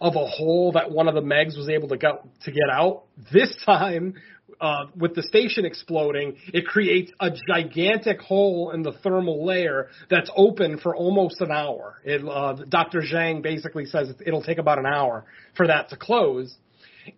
of 0.00 0.14
a 0.14 0.24
hole 0.24 0.70
that 0.72 0.92
one 0.92 1.08
of 1.08 1.16
the 1.16 1.20
Megs 1.20 1.56
was 1.58 1.68
able 1.68 1.88
to 1.88 1.96
get 1.96 2.22
to 2.42 2.52
get 2.52 2.70
out. 2.72 3.06
This 3.32 3.52
time, 3.66 4.14
uh, 4.60 4.86
with 4.96 5.16
the 5.16 5.22
station 5.24 5.64
exploding, 5.64 6.36
it 6.52 6.64
creates 6.64 7.10
a 7.18 7.30
gigantic 7.48 8.20
hole 8.20 8.70
in 8.70 8.84
the 8.84 8.92
thermal 8.92 9.44
layer 9.44 9.88
that's 10.08 10.30
open 10.36 10.78
for 10.78 10.94
almost 10.94 11.40
an 11.40 11.50
hour. 11.50 12.00
It, 12.04 12.24
uh, 12.24 12.52
Dr. 12.68 13.00
Zhang 13.00 13.42
basically 13.42 13.86
says 13.86 14.14
it'll 14.24 14.44
take 14.44 14.58
about 14.58 14.78
an 14.78 14.86
hour 14.86 15.24
for 15.56 15.66
that 15.66 15.88
to 15.88 15.96
close. 15.96 16.56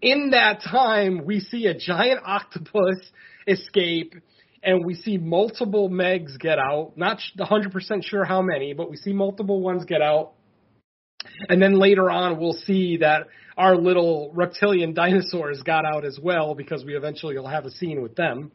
In 0.01 0.31
that 0.31 0.63
time, 0.63 1.27
we 1.27 1.41
see 1.41 1.67
a 1.67 1.75
giant 1.75 2.21
octopus 2.25 2.97
escape 3.47 4.15
and 4.67 4.85
we 4.85 4.95
see 4.95 5.17
multiple 5.17 5.89
Megs 5.89 6.39
get 6.39 6.59
out. 6.59 6.95
Not 6.97 7.21
100% 7.39 8.05
sure 8.05 8.25
how 8.25 8.43
many, 8.43 8.75
but 8.75 8.91
we 8.91 8.97
see 8.97 9.13
multiple 9.13 9.61
ones 9.61 9.85
get 9.85 10.03
out. 10.03 10.33
And 11.49 11.63
then 11.63 11.79
later 11.79 12.11
on, 12.11 12.39
we'll 12.39 12.53
see 12.53 12.99
that 12.99 13.29
our 13.57 13.77
little 13.77 14.33
reptilian 14.35 14.93
dinosaurs 14.93 15.63
got 15.63 15.85
out 15.87 16.05
as 16.05 16.19
well 16.21 16.55
because 16.55 16.85
we 16.85 16.97
eventually 16.97 17.39
will 17.39 17.47
have 17.47 17.65
a 17.65 17.71
scene 17.71 18.03
with 18.03 18.17
them. 18.17 18.51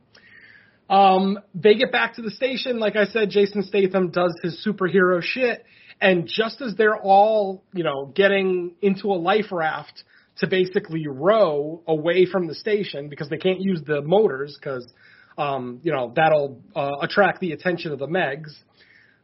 Um, 0.89 1.39
they 1.55 1.75
get 1.75 1.93
back 1.93 2.15
to 2.15 2.21
the 2.21 2.31
station. 2.31 2.77
Like 2.79 2.97
I 2.97 3.05
said, 3.05 3.29
Jason 3.29 3.63
Statham 3.63 4.11
does 4.11 4.37
his 4.43 4.61
superhero 4.67 5.23
shit. 5.23 5.63
And 6.01 6.27
just 6.27 6.59
as 6.61 6.75
they're 6.75 6.97
all, 6.97 7.63
you 7.73 7.85
know, 7.85 8.11
getting 8.13 8.75
into 8.81 9.07
a 9.07 9.15
life 9.15 9.51
raft 9.51 10.03
to 10.37 10.47
basically 10.47 11.07
row 11.07 11.81
away 11.87 12.25
from 12.25 12.47
the 12.47 12.55
station 12.55 13.07
because 13.07 13.29
they 13.29 13.37
can't 13.37 13.61
use 13.61 13.81
the 13.85 14.01
motors 14.01 14.57
because 14.59 14.91
um, 15.41 15.79
you 15.81 15.91
know, 15.91 16.13
that'll 16.15 16.61
uh, 16.75 16.97
attract 17.01 17.39
the 17.39 17.51
attention 17.53 17.91
of 17.91 17.99
the 17.99 18.07
Megs. 18.07 18.51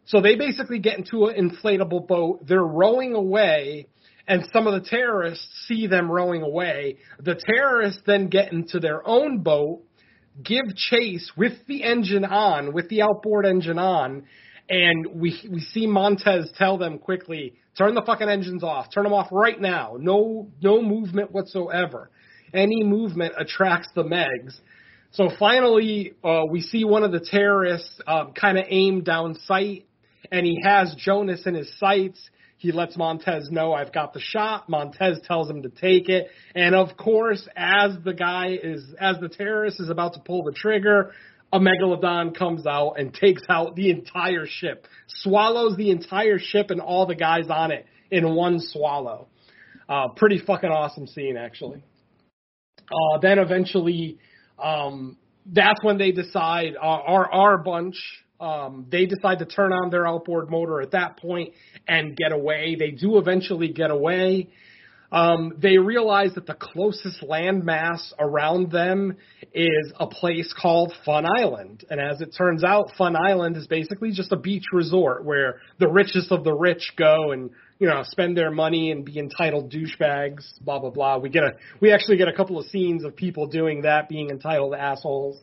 So 0.05 0.19
they 0.21 0.35
basically 0.35 0.79
get 0.79 0.97
into 0.97 1.25
an 1.25 1.49
inflatable 1.49 2.07
boat. 2.07 2.47
They're 2.47 2.63
rowing 2.63 3.13
away, 3.13 3.87
and 4.27 4.47
some 4.51 4.65
of 4.65 4.81
the 4.81 4.89
terrorists 4.89 5.45
see 5.67 5.85
them 5.85 6.09
rowing 6.09 6.41
away. 6.41 6.97
The 7.19 7.35
terrorists 7.35 8.01
then 8.05 8.29
get 8.29 8.51
into 8.51 8.79
their 8.79 9.07
own 9.07 9.43
boat, 9.43 9.83
give 10.43 10.75
chase 10.75 11.31
with 11.37 11.53
the 11.67 11.83
engine 11.83 12.25
on, 12.25 12.73
with 12.73 12.89
the 12.89 13.03
outboard 13.03 13.45
engine 13.45 13.77
on, 13.77 14.23
and 14.69 15.07
we 15.13 15.39
we 15.51 15.61
see 15.61 15.85
Montes 15.85 16.49
tell 16.57 16.77
them 16.77 16.97
quickly, 16.97 17.53
turn 17.77 17.93
the 17.93 18.01
fucking 18.01 18.27
engines 18.27 18.63
off, 18.63 18.87
turn 18.93 19.03
them 19.03 19.13
off 19.13 19.27
right 19.31 19.59
now. 19.61 19.97
No 19.99 20.47
no 20.61 20.81
movement 20.81 21.31
whatsoever. 21.31 22.09
Any 22.53 22.83
movement 22.83 23.33
attracts 23.37 23.89
the 23.93 24.03
Megs. 24.03 24.59
So 25.11 25.29
finally, 25.39 26.13
uh, 26.23 26.43
we 26.49 26.61
see 26.61 26.83
one 26.83 27.03
of 27.03 27.11
the 27.11 27.19
terrorists 27.19 27.99
um, 28.05 28.33
kind 28.33 28.57
of 28.57 28.65
aim 28.69 29.03
down 29.03 29.35
sight, 29.45 29.85
and 30.31 30.45
he 30.45 30.59
has 30.63 30.93
Jonas 30.97 31.45
in 31.45 31.55
his 31.55 31.71
sights. 31.79 32.29
He 32.57 32.71
lets 32.71 32.97
Montes 32.97 33.49
know 33.49 33.73
I've 33.73 33.93
got 33.93 34.13
the 34.13 34.19
shot. 34.19 34.67
Montes 34.67 35.19
tells 35.25 35.49
him 35.49 35.61
to 35.63 35.69
take 35.69 36.09
it, 36.09 36.27
and 36.55 36.75
of 36.75 36.97
course, 36.97 37.47
as 37.55 37.91
the 38.03 38.13
guy 38.13 38.57
is, 38.61 38.83
as 38.99 39.17
the 39.19 39.29
terrorist 39.29 39.79
is 39.79 39.89
about 39.89 40.13
to 40.13 40.19
pull 40.19 40.43
the 40.43 40.51
trigger, 40.51 41.13
a 41.53 41.59
megalodon 41.59 42.37
comes 42.37 42.65
out 42.65 42.95
and 42.99 43.13
takes 43.13 43.43
out 43.47 43.75
the 43.75 43.89
entire 43.89 44.45
ship, 44.45 44.85
swallows 45.07 45.77
the 45.77 45.91
entire 45.91 46.39
ship 46.39 46.71
and 46.71 46.81
all 46.81 47.05
the 47.05 47.15
guys 47.15 47.45
on 47.49 47.71
it 47.71 47.85
in 48.11 48.35
one 48.35 48.59
swallow. 48.59 49.27
Uh, 49.87 50.09
pretty 50.09 50.39
fucking 50.39 50.69
awesome 50.69 51.07
scene, 51.07 51.37
actually. 51.37 51.81
Uh, 52.79 53.19
then 53.21 53.39
eventually, 53.39 54.19
um, 54.61 55.17
that's 55.45 55.83
when 55.83 55.97
they 55.97 56.11
decide 56.11 56.75
uh, 56.75 56.85
our 56.85 57.31
our 57.31 57.57
bunch. 57.57 57.95
Um, 58.39 58.85
they 58.91 59.07
decide 59.07 59.39
to 59.39 59.45
turn 59.45 59.73
on 59.73 59.89
their 59.89 60.05
outboard 60.05 60.51
motor 60.51 60.79
at 60.81 60.91
that 60.91 61.17
point 61.17 61.53
and 61.87 62.15
get 62.15 62.31
away. 62.31 62.75
They 62.77 62.91
do 62.91 63.17
eventually 63.17 63.69
get 63.69 63.89
away. 63.89 64.49
Um, 65.11 65.53
they 65.57 65.77
realize 65.77 66.33
that 66.35 66.45
the 66.45 66.53
closest 66.53 67.21
landmass 67.21 68.11
around 68.19 68.71
them 68.71 69.15
is 69.53 69.93
a 69.99 70.05
place 70.05 70.53
called 70.59 70.93
Fun 71.05 71.25
Island. 71.39 71.85
And 71.89 71.99
as 71.99 72.19
it 72.21 72.35
turns 72.37 72.63
out, 72.63 72.91
Fun 72.97 73.15
Island 73.15 73.55
is 73.55 73.67
basically 73.67 74.11
just 74.11 74.31
a 74.33 74.37
beach 74.37 74.65
resort 74.73 75.23
where 75.23 75.61
the 75.79 75.87
richest 75.87 76.31
of 76.31 76.43
the 76.43 76.53
rich 76.53 76.93
go 76.97 77.31
and, 77.31 77.51
you 77.79 77.87
know, 77.87 78.01
spend 78.03 78.35
their 78.35 78.51
money 78.51 78.91
and 78.91 79.05
be 79.05 79.19
entitled 79.19 79.71
douchebags, 79.71 80.43
blah, 80.61 80.79
blah, 80.79 80.89
blah. 80.89 81.17
We 81.17 81.29
get 81.29 81.43
a, 81.43 81.51
we 81.79 81.91
actually 81.91 82.17
get 82.17 82.27
a 82.27 82.33
couple 82.33 82.57
of 82.59 82.65
scenes 82.67 83.03
of 83.03 83.15
people 83.15 83.47
doing 83.47 83.83
that, 83.83 84.09
being 84.09 84.29
entitled 84.29 84.73
assholes. 84.73 85.37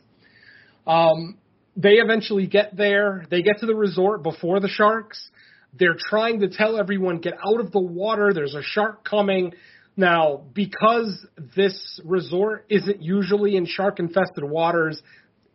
Um, 0.85 1.37
they 1.77 1.93
eventually 1.93 2.47
get 2.47 2.75
there. 2.75 3.25
They 3.29 3.41
get 3.41 3.59
to 3.59 3.65
the 3.65 3.75
resort 3.75 4.23
before 4.23 4.59
the 4.59 4.67
sharks. 4.67 5.29
They're 5.77 5.97
trying 5.97 6.41
to 6.41 6.49
tell 6.49 6.77
everyone 6.77 7.19
get 7.19 7.33
out 7.33 7.59
of 7.59 7.71
the 7.71 7.81
water. 7.81 8.33
There's 8.33 8.55
a 8.55 8.63
shark 8.63 9.03
coming. 9.07 9.53
Now, 9.97 10.43
because 10.53 11.25
this 11.55 12.01
resort 12.03 12.65
isn't 12.69 13.01
usually 13.01 13.55
in 13.55 13.65
shark 13.65 13.99
infested 13.99 14.43
waters, 14.43 15.01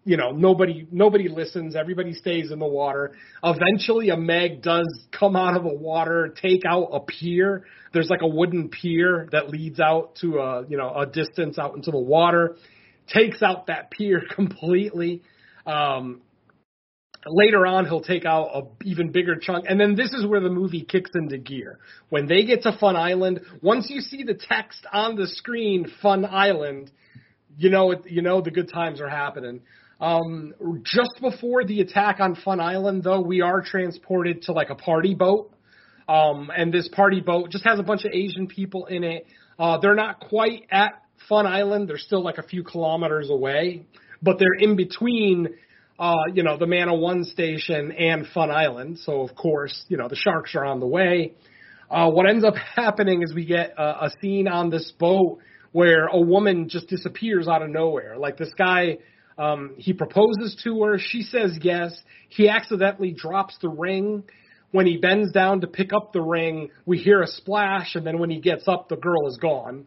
you 0.05 0.17
know, 0.17 0.31
nobody 0.33 0.87
nobody 0.91 1.29
listens, 1.29 1.77
everybody 1.77 2.15
stays 2.15 2.51
in 2.51 2.59
the 2.59 2.67
water. 2.67 3.13
Eventually 3.45 4.09
a 4.11 4.17
Meg 4.17 4.63
does 4.63 4.89
come 5.13 5.37
out 5.37 5.57
of 5.57 5.63
the 5.63 5.75
water, 5.75 6.35
take 6.41 6.63
out 6.67 6.89
a 6.93 7.01
pier. 7.01 7.65
There's 7.93 8.09
like 8.09 8.23
a 8.23 8.29
wooden 8.29 8.69
pier 8.71 9.29
that 9.33 9.51
leads 9.51 9.79
out 9.79 10.17
to 10.23 10.39
a, 10.39 10.67
you 10.67 10.77
know, 10.77 10.93
a 10.95 11.07
distance 11.07 11.59
out 11.59 11.77
into 11.77 11.91
the 11.91 11.99
water. 11.99 12.57
Takes 13.13 13.43
out 13.43 13.67
that 13.67 13.91
pier 13.91 14.23
completely. 14.35 15.23
Um, 15.67 16.23
later 17.27 17.67
on 17.67 17.85
he'll 17.85 18.01
take 18.01 18.25
out 18.25 18.49
a 18.55 18.63
even 18.85 19.13
bigger 19.13 19.37
chunk 19.37 19.67
and 19.69 19.79
then 19.79 19.95
this 19.95 20.13
is 20.15 20.27
where 20.27 20.41
the 20.41 20.49
movie 20.49 20.83
kicks 20.83 21.11
into 21.15 21.37
gear 21.37 21.79
when 22.09 22.27
they 22.27 22.45
get 22.47 22.63
to 22.63 22.75
fun 22.79 22.97
island 22.97 23.41
once 23.61 23.91
you 23.91 24.01
see 24.01 24.23
the 24.23 24.33
text 24.33 24.87
on 24.91 25.17
the 25.17 25.27
screen 25.27 25.87
fun 26.01 26.25
island 26.25 26.91
you 27.59 27.69
know 27.69 27.91
it, 27.91 28.11
you 28.11 28.23
know 28.23 28.41
the 28.41 28.51
good 28.51 28.71
times 28.73 29.03
are 29.03 29.09
happening 29.11 29.61
um 30.01 30.53
just 30.83 31.21
before 31.21 31.65
the 31.65 31.81
attack 31.81 32.21
on 32.21 32.35
fun 32.35 32.61
island 32.61 33.03
though 33.03 33.21
we 33.21 33.41
are 33.41 33.63
transported 33.63 34.43
to 34.43 34.53
like 34.53 34.71
a 34.71 34.75
party 34.75 35.15
boat 35.15 35.53
um 36.09 36.51
and 36.57 36.73
this 36.73 36.89
party 36.89 37.21
boat 37.21 37.51
just 37.51 37.65
has 37.65 37.79
a 37.79 37.83
bunch 37.83 38.05
of 38.05 38.13
asian 38.13 38.47
people 38.47 38.87
in 38.87 39.05
it 39.05 39.27
uh 39.59 39.79
they're 39.79 39.95
not 39.95 40.21
quite 40.21 40.67
at 40.71 41.03
fun 41.29 41.47
island 41.47 41.89
they're 41.89 41.99
still 41.99 42.23
like 42.23 42.39
a 42.39 42.43
few 42.43 42.65
kilometers 42.65 43.31
away 43.31 43.85
but 44.23 44.39
they're 44.39 44.55
in 44.59 44.77
between 44.77 45.49
uh, 46.01 46.25
you 46.33 46.43
know, 46.43 46.57
the 46.57 46.67
Mana 46.67 46.95
One 46.95 47.25
station 47.25 47.93
and 47.93 48.27
Fun 48.29 48.51
Island. 48.51 48.99
So 49.01 49.21
of 49.21 49.37
course, 49.37 49.85
you 49.89 49.99
know, 49.99 50.09
the 50.09 50.17
sharks 50.17 50.55
are 50.55 50.65
on 50.65 50.81
the 50.81 50.87
way. 50.87 51.35
Uh, 51.91 52.11
what 52.11 52.27
ends 52.27 52.43
up 52.43 52.55
happening 52.75 53.23
is 53.23 53.35
we 53.35 53.45
get 53.45 53.75
a, 53.77 54.07
a 54.07 54.11
scene 54.21 54.49
on 54.49 54.71
this 54.71 54.91
boat 54.99 55.41
where 55.73 56.07
a 56.07 56.19
woman 56.19 56.71
just 56.71 56.89
disappears 56.89 57.49
out 57.49 57.61
of 57.61 57.69
nowhere. 57.69 58.17
Like 58.17 58.39
this 58.39 58.53
guy, 58.57 58.97
um, 59.41 59.75
he 59.79 59.95
proposes 59.95 60.61
to 60.65 60.83
her. 60.83 60.99
She 60.99 61.23
says 61.23 61.59
yes. 61.63 61.99
He 62.29 62.49
accidentally 62.49 63.13
drops 63.13 63.57
the 63.63 63.71
ring. 63.71 64.25
When 64.71 64.87
he 64.87 64.99
bends 64.99 65.33
down 65.33 65.63
to 65.63 65.67
pick 65.67 65.93
up 65.95 66.13
the 66.13 66.21
ring, 66.21 66.71
we 66.85 66.99
hear 66.99 67.23
a 67.23 67.27
splash, 67.27 67.95
and 67.95 68.07
then 68.07 68.19
when 68.19 68.31
he 68.31 68.39
gets 68.39 68.69
up, 68.69 68.89
the 68.89 68.97
girl 68.97 69.27
is 69.29 69.39
gone. 69.39 69.87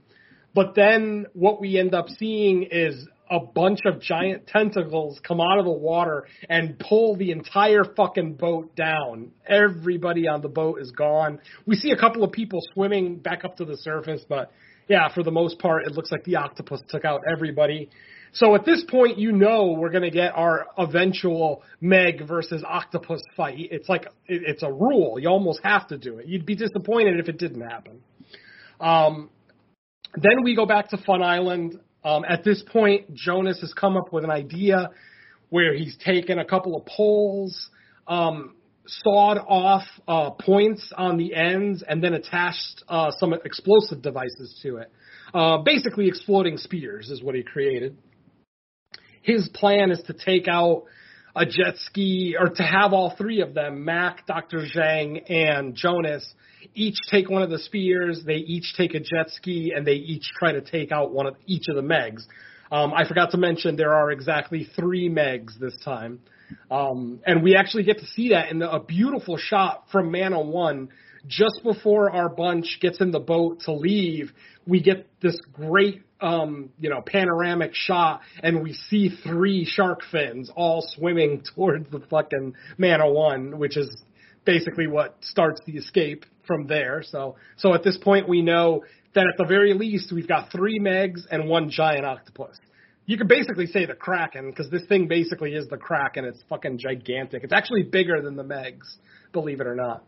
But 0.56 0.74
then 0.76 1.28
what 1.34 1.62
we 1.62 1.78
end 1.80 1.94
up 1.94 2.10
seeing 2.10 2.68
is 2.70 3.08
a 3.30 3.40
bunch 3.40 3.80
of 3.86 4.02
giant 4.02 4.48
tentacles 4.48 5.20
come 5.26 5.40
out 5.40 5.60
of 5.60 5.66
the 5.66 5.72
water 5.72 6.26
and 6.50 6.78
pull 6.80 7.16
the 7.16 7.32
entire 7.32 7.84
fucking 7.96 8.34
boat 8.34 8.76
down. 8.76 9.32
Everybody 9.48 10.28
on 10.28 10.42
the 10.42 10.50
boat 10.50 10.82
is 10.82 10.92
gone. 10.92 11.40
We 11.66 11.76
see 11.76 11.92
a 11.92 11.98
couple 11.98 12.24
of 12.24 12.32
people 12.32 12.60
swimming 12.74 13.18
back 13.18 13.46
up 13.46 13.58
to 13.58 13.66
the 13.66 13.78
surface, 13.78 14.24
but 14.28 14.52
yeah, 14.90 15.14
for 15.14 15.24
the 15.24 15.32
most 15.32 15.60
part, 15.60 15.86
it 15.86 15.94
looks 15.94 16.12
like 16.12 16.24
the 16.26 16.36
octopus 16.36 16.82
took 16.90 17.06
out 17.06 17.22
everybody. 17.32 17.90
So 18.34 18.56
at 18.56 18.66
this 18.66 18.84
point, 18.90 19.20
you 19.20 19.32
know 19.32 19.76
we're 19.78 19.92
going 19.92 20.04
to 20.04 20.12
get 20.12 20.34
our 20.36 20.66
eventual 20.78 21.62
Meg 21.80 22.28
versus 22.28 22.64
octopus 22.68 23.22
fight. 23.38 23.58
It's 23.60 23.88
like 23.88 24.08
it's 24.28 24.64
a 24.64 24.72
rule. 24.72 25.20
You 25.20 25.30
almost 25.30 25.60
have 25.64 25.88
to 25.90 25.98
do 26.00 26.18
it. 26.18 26.26
You'd 26.26 26.46
be 26.46 26.56
disappointed 26.56 27.20
if 27.20 27.30
it 27.30 27.38
didn't 27.38 27.62
happen. 27.62 28.02
Um, 28.80 29.30
then 30.16 30.44
we 30.44 30.56
go 30.56 30.66
back 30.66 30.90
to 30.90 30.98
Fun 30.98 31.22
Island. 31.22 31.80
Um, 32.04 32.26
at 32.28 32.44
this 32.44 32.64
point, 32.64 33.14
Jonas 33.14 33.62
has 33.62 33.74
come 33.74 33.96
up 33.96 34.12
with 34.12 34.24
an 34.24 34.32
idea 34.32 34.90
where 35.50 35.76
he's 35.76 35.96
taken 35.98 36.40
a 36.40 36.46
couple 36.46 36.76
of 36.76 36.86
poles, 36.88 37.70
um, 38.08 38.56
sawed 38.88 39.38
off 39.38 39.84
uh, 40.08 40.32
points 40.32 40.92
on 40.98 41.18
the 41.18 41.36
ends, 41.36 41.84
and 41.88 42.04
then 42.04 42.16
attached 42.16 42.84
uh, 42.90 43.12
some 43.12 43.34
explosive 43.46 44.02
devices 44.02 44.60
to 44.64 44.78
it. 44.78 44.92
Uh, 45.36 45.60
basically, 45.60 46.08
exploding 46.08 46.58
spears 46.58 47.12
is 47.12 47.22
what 47.22 47.36
he 47.36 47.44
created. 47.44 47.96
His 49.24 49.50
plan 49.50 49.90
is 49.90 50.02
to 50.04 50.14
take 50.14 50.48
out 50.48 50.84
a 51.36 51.45
jet 51.45 51.78
ski, 51.78 52.36
or 52.40 52.50
to 52.50 52.64
have 52.64 52.94
all 52.94 53.16
three 53.18 53.41
of 53.41 53.56
them, 53.56 53.84
Mac, 53.84 54.28
Dr. 54.28 54.68
Zhang, 54.76 55.24
and 55.32 55.74
Jonas, 55.74 56.32
each 56.76 56.98
take 57.10 57.30
one 57.30 57.41
of 57.41 57.50
the 57.50 57.58
spears. 57.58 58.22
They 58.26 58.36
each 58.36 58.76
take 58.78 58.94
a 58.94 59.00
jet 59.00 59.30
ski, 59.30 59.74
and 59.76 59.88
they 59.88 59.94
each 59.94 60.30
try 60.38 60.52
to 60.52 60.62
take 60.62 60.91
out 60.91 61.12
one 61.12 61.26
of 61.26 61.36
each 61.48 61.68
of 61.70 61.76
the 61.76 61.82
Megs. 61.82 62.24
Um, 62.72 62.94
I 62.94 63.08
forgot 63.08 63.32
to 63.32 63.38
mention 63.38 63.76
there 63.76 63.94
are 63.94 64.12
exactly 64.12 64.68
three 64.76 65.10
Megs 65.10 65.58
this 65.60 65.76
time, 65.84 66.20
um, 66.70 67.20
and 67.26 67.41
we 67.41 67.56
actually 67.56 67.84
get 67.84 68.00
to 68.00 68.06
see 68.08 68.30
that 68.30 68.52
in 68.52 68.60
the, 68.60 68.72
a 68.72 68.80
beautiful 68.80 69.38
shot 69.38 69.86
from 69.91 70.12
Mana 70.12 70.40
One. 70.40 70.90
Just 71.26 71.62
before 71.64 72.12
our 72.12 72.28
bunch 72.28 72.80
gets 72.82 73.00
in 73.00 73.12
the 73.12 73.20
boat 73.20 73.62
to 73.62 73.72
leave, 73.72 74.34
we 74.68 74.82
get 74.82 75.08
this 75.22 75.40
great, 75.54 76.02
um, 76.24 76.70
you 76.80 76.90
know, 76.90 77.02
panoramic 77.06 77.72
shot, 77.74 78.22
and 78.41 78.64
we 78.64 78.74
see 78.74 79.10
three 79.24 79.66
shark 79.66 80.00
fins 80.10 80.50
all 80.56 80.84
swimming 80.95 81.44
towards 81.56 81.91
the 81.91 82.00
fucking 82.10 82.56
Mana 82.78 83.12
One, 83.12 83.60
which 83.60 83.78
is 83.78 84.02
basically 84.45 84.88
what 84.88 85.18
starts 85.22 85.62
the 85.66 85.74
escape 85.74 86.26
from 86.48 86.68
there. 86.68 87.04
So 87.06 87.36
so 87.58 87.74
at 87.74 87.84
this 87.84 87.98
point 87.98 88.28
we 88.28 88.41
know 88.41 88.84
that 89.16 89.26
at 89.28 89.38
the 89.38 89.45
very 89.45 89.74
least 89.74 90.12
we've 90.12 90.28
got 90.28 90.52
three 90.52 90.80
Megs 90.80 91.22
and 91.30 91.48
one 91.48 91.70
giant 91.70 92.06
octopus. 92.06 92.58
You 93.06 93.18
could 93.18 93.28
basically 93.28 93.68
say 93.68 93.86
the 93.86 93.94
Kraken 93.94 94.50
because 94.50 94.70
this 94.70 94.86
thing 94.86 95.10
basically 95.10 95.54
is 95.54 95.68
the 95.68 95.78
Kraken. 95.78 96.24
It's 96.24 96.41
fucking 96.50 96.78
gigantic. 96.78 97.44
It's 97.44 97.54
actually 97.54 97.84
bigger 97.84 98.22
than 98.22 98.38
the 98.38 98.44
Megs, 98.44 98.95
believe 99.34 99.60
it 99.60 99.68
or 99.68 99.76
not. 99.76 100.04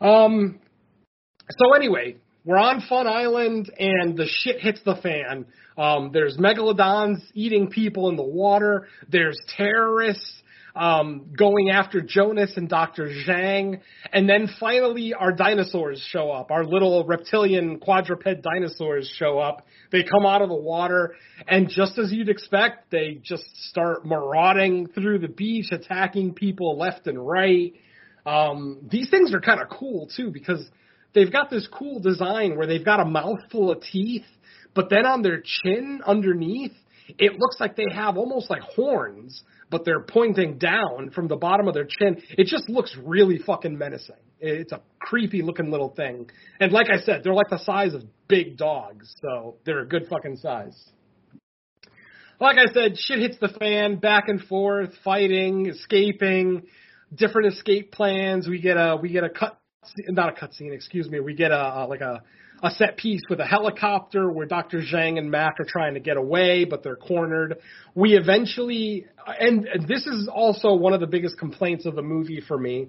Um. 0.00 0.58
So 1.58 1.74
anyway, 1.74 2.16
we're 2.44 2.58
on 2.58 2.82
Fun 2.88 3.06
Island 3.06 3.72
and 3.78 4.16
the 4.16 4.26
shit 4.28 4.60
hits 4.60 4.80
the 4.84 4.96
fan. 4.96 5.46
Um, 5.78 6.10
there's 6.12 6.36
megalodons 6.36 7.18
eating 7.32 7.68
people 7.70 8.08
in 8.10 8.16
the 8.16 8.22
water. 8.22 8.86
There's 9.08 9.38
terrorists 9.56 10.42
um, 10.76 11.32
going 11.36 11.70
after 11.70 12.00
Jonas 12.00 12.52
and 12.56 12.68
Dr. 12.68 13.08
Zhang. 13.08 13.80
And 14.12 14.28
then 14.28 14.48
finally, 14.58 15.14
our 15.14 15.32
dinosaurs 15.32 16.04
show 16.10 16.30
up. 16.30 16.50
Our 16.50 16.64
little 16.64 17.04
reptilian 17.04 17.78
quadruped 17.78 18.42
dinosaurs 18.42 19.12
show 19.16 19.38
up. 19.38 19.66
They 19.92 20.02
come 20.02 20.26
out 20.26 20.42
of 20.42 20.48
the 20.48 20.54
water, 20.54 21.14
and 21.46 21.68
just 21.68 21.98
as 21.98 22.12
you'd 22.12 22.28
expect, 22.28 22.90
they 22.90 23.20
just 23.22 23.44
start 23.68 24.04
marauding 24.04 24.88
through 24.88 25.20
the 25.20 25.28
beach, 25.28 25.66
attacking 25.70 26.34
people 26.34 26.76
left 26.76 27.06
and 27.06 27.24
right. 27.24 27.74
Um, 28.26 28.80
these 28.90 29.08
things 29.10 29.32
are 29.32 29.40
kind 29.40 29.60
of 29.60 29.68
cool, 29.68 30.08
too, 30.16 30.30
because 30.30 30.68
they've 31.14 31.32
got 31.32 31.50
this 31.50 31.68
cool 31.72 32.00
design 32.00 32.56
where 32.56 32.66
they've 32.66 32.84
got 32.84 33.00
a 33.00 33.04
mouthful 33.04 33.70
of 33.70 33.82
teeth, 33.82 34.26
but 34.74 34.90
then 34.90 35.06
on 35.06 35.22
their 35.22 35.42
chin 35.42 36.00
underneath, 36.06 36.72
it 37.18 37.38
looks 37.38 37.56
like 37.60 37.76
they 37.76 37.86
have 37.92 38.16
almost 38.16 38.50
like 38.50 38.62
horns 38.62 39.42
but 39.74 39.84
they're 39.84 40.02
pointing 40.02 40.56
down 40.58 41.10
from 41.14 41.26
the 41.26 41.34
bottom 41.34 41.66
of 41.66 41.74
their 41.74 41.86
chin. 41.86 42.22
It 42.30 42.46
just 42.46 42.68
looks 42.68 42.96
really 43.02 43.38
fucking 43.38 43.76
menacing. 43.76 44.14
It's 44.38 44.70
a 44.70 44.80
creepy 45.00 45.42
looking 45.42 45.70
little 45.70 45.88
thing. 45.88 46.30
And 46.60 46.70
like 46.70 46.86
I 46.90 46.98
said, 46.98 47.22
they're 47.24 47.34
like 47.34 47.48
the 47.50 47.58
size 47.58 47.92
of 47.92 48.04
big 48.28 48.56
dogs, 48.56 49.12
so 49.20 49.56
they're 49.64 49.80
a 49.80 49.88
good 49.88 50.06
fucking 50.08 50.36
size. 50.36 50.80
Like 52.38 52.56
I 52.58 52.72
said, 52.72 52.96
shit 52.98 53.18
hits 53.18 53.36
the 53.40 53.48
fan, 53.48 53.96
back 53.96 54.28
and 54.28 54.40
forth, 54.42 54.90
fighting, 55.02 55.66
escaping, 55.66 56.62
different 57.14 57.54
escape 57.54 57.90
plans. 57.90 58.48
We 58.48 58.60
get 58.60 58.76
a 58.76 58.96
we 58.96 59.08
get 59.08 59.24
a 59.24 59.28
cut 59.28 59.58
not 60.08 60.28
a 60.28 60.32
cutscene, 60.32 60.72
excuse 60.72 61.08
me. 61.08 61.20
We 61.20 61.34
get 61.34 61.50
a, 61.50 61.84
a 61.84 61.86
like 61.86 62.00
a 62.00 62.22
a 62.62 62.70
set 62.70 62.96
piece 62.96 63.20
with 63.28 63.40
a 63.40 63.44
helicopter 63.44 64.30
where 64.30 64.46
Dr. 64.46 64.80
Zhang 64.80 65.18
and 65.18 65.30
Mac 65.30 65.60
are 65.60 65.66
trying 65.66 65.94
to 65.94 66.00
get 66.00 66.16
away, 66.16 66.64
but 66.64 66.82
they're 66.82 66.96
cornered. 66.96 67.58
We 67.94 68.14
eventually, 68.16 69.06
and, 69.26 69.66
and 69.66 69.86
this 69.86 70.06
is 70.06 70.28
also 70.32 70.74
one 70.74 70.94
of 70.94 71.00
the 71.00 71.06
biggest 71.06 71.38
complaints 71.38 71.84
of 71.84 71.94
the 71.94 72.02
movie 72.02 72.40
for 72.40 72.56
me, 72.56 72.88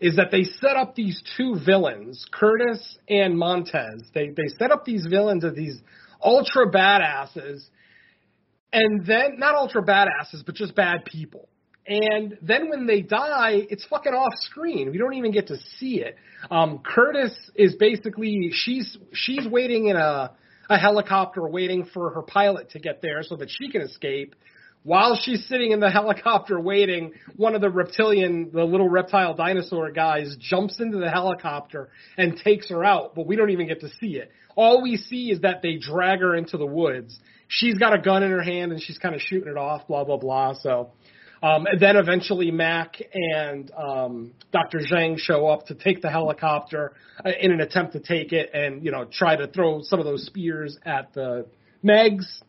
is 0.00 0.16
that 0.16 0.30
they 0.30 0.44
set 0.44 0.76
up 0.76 0.94
these 0.94 1.22
two 1.36 1.56
villains, 1.64 2.24
Curtis 2.32 2.98
and 3.08 3.36
Montes. 3.36 4.02
They 4.14 4.28
they 4.28 4.48
set 4.58 4.70
up 4.70 4.84
these 4.84 5.06
villains 5.06 5.44
as 5.44 5.54
these 5.54 5.78
ultra 6.22 6.70
badasses, 6.70 7.62
and 8.72 9.04
then 9.04 9.38
not 9.38 9.54
ultra 9.56 9.82
badasses, 9.82 10.44
but 10.46 10.54
just 10.54 10.74
bad 10.74 11.04
people. 11.04 11.48
And 11.86 12.38
then 12.42 12.68
when 12.68 12.86
they 12.86 13.00
die, 13.00 13.66
it's 13.68 13.84
fucking 13.86 14.12
off 14.12 14.32
screen. 14.40 14.90
We 14.90 14.98
don't 14.98 15.14
even 15.14 15.32
get 15.32 15.48
to 15.48 15.56
see 15.78 16.02
it. 16.02 16.16
Um, 16.50 16.80
Curtis 16.84 17.34
is 17.54 17.74
basically 17.74 18.50
she's 18.52 18.96
she's 19.12 19.46
waiting 19.48 19.86
in 19.86 19.96
a 19.96 20.32
a 20.70 20.78
helicopter 20.78 21.46
waiting 21.48 21.84
for 21.92 22.10
her 22.10 22.22
pilot 22.22 22.70
to 22.70 22.78
get 22.78 23.02
there 23.02 23.22
so 23.22 23.36
that 23.36 23.50
she 23.50 23.70
can 23.70 23.82
escape. 23.82 24.36
While 24.82 25.18
she's 25.20 25.46
sitting 25.46 25.72
in 25.72 25.80
the 25.80 25.90
helicopter 25.90 26.58
waiting, 26.60 27.12
one 27.36 27.54
of 27.54 27.60
the 27.60 27.68
reptilian, 27.68 28.50
the 28.52 28.64
little 28.64 28.88
reptile 28.88 29.34
dinosaur 29.34 29.90
guys 29.90 30.36
jumps 30.38 30.80
into 30.80 30.98
the 30.98 31.10
helicopter 31.10 31.90
and 32.16 32.36
takes 32.36 32.70
her 32.70 32.84
out, 32.84 33.14
but 33.14 33.26
we 33.26 33.36
don't 33.36 33.50
even 33.50 33.66
get 33.66 33.80
to 33.80 33.88
see 34.00 34.16
it. 34.16 34.30
All 34.54 34.82
we 34.82 34.96
see 34.96 35.30
is 35.30 35.40
that 35.40 35.60
they 35.60 35.76
drag 35.76 36.20
her 36.20 36.36
into 36.36 36.56
the 36.56 36.66
woods. 36.66 37.18
She's 37.48 37.76
got 37.76 37.92
a 37.92 37.98
gun 37.98 38.22
in 38.22 38.30
her 38.30 38.42
hand 38.42 38.70
and 38.72 38.80
she's 38.80 38.98
kind 38.98 39.14
of 39.14 39.20
shooting 39.20 39.48
it 39.48 39.56
off, 39.56 39.88
blah, 39.88 40.04
blah, 40.04 40.18
blah. 40.18 40.54
So, 40.54 40.92
um, 41.42 41.66
and 41.66 41.80
then 41.80 41.96
eventually 41.96 42.50
Mac 42.50 42.96
and 43.12 43.70
um, 43.76 44.32
Dr. 44.52 44.80
Zhang 44.80 45.18
show 45.18 45.46
up 45.46 45.66
to 45.66 45.74
take 45.74 46.02
the 46.02 46.10
helicopter 46.10 46.92
uh, 47.24 47.30
in 47.40 47.52
an 47.52 47.60
attempt 47.60 47.92
to 47.94 48.00
take 48.00 48.32
it 48.32 48.50
and, 48.52 48.84
you 48.84 48.90
know, 48.90 49.06
try 49.10 49.36
to 49.36 49.46
throw 49.46 49.80
some 49.82 49.98
of 49.98 50.04
those 50.04 50.26
spears 50.26 50.78
at 50.84 51.12
the 51.14 51.46
Megs 51.84 52.42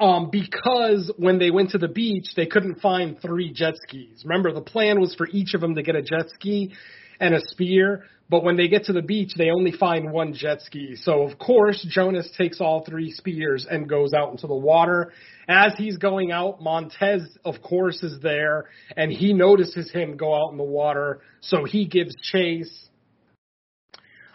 um, 0.00 0.30
because 0.30 1.10
when 1.16 1.38
they 1.38 1.50
went 1.50 1.70
to 1.70 1.78
the 1.78 1.88
beach, 1.88 2.28
they 2.36 2.46
couldn't 2.46 2.80
find 2.80 3.20
three 3.20 3.52
jet 3.52 3.74
skis. 3.82 4.22
Remember, 4.24 4.52
the 4.52 4.60
plan 4.60 5.00
was 5.00 5.14
for 5.14 5.26
each 5.28 5.54
of 5.54 5.60
them 5.60 5.74
to 5.74 5.82
get 5.82 5.96
a 5.96 6.02
jet 6.02 6.30
ski 6.34 6.72
and 7.20 7.34
a 7.34 7.40
spear, 7.48 8.04
but 8.30 8.44
when 8.44 8.56
they 8.56 8.68
get 8.68 8.84
to 8.84 8.92
the 8.92 9.02
beach, 9.02 9.32
they 9.36 9.50
only 9.50 9.72
find 9.72 10.12
one 10.12 10.34
jet 10.34 10.60
ski. 10.60 10.96
So, 10.96 11.22
of 11.22 11.38
course, 11.38 11.84
Jonas 11.88 12.30
takes 12.36 12.60
all 12.60 12.84
three 12.84 13.10
spears 13.10 13.66
and 13.68 13.88
goes 13.88 14.12
out 14.12 14.30
into 14.30 14.46
the 14.46 14.54
water. 14.54 15.12
As 15.48 15.72
he's 15.78 15.96
going 15.96 16.30
out, 16.30 16.60
Montes, 16.60 17.22
of 17.44 17.62
course, 17.62 18.02
is 18.02 18.20
there, 18.20 18.66
and 18.96 19.10
he 19.10 19.32
notices 19.32 19.90
him 19.90 20.16
go 20.16 20.34
out 20.34 20.52
in 20.52 20.58
the 20.58 20.64
water, 20.64 21.22
so 21.40 21.64
he 21.64 21.86
gives 21.86 22.14
chase. 22.22 22.88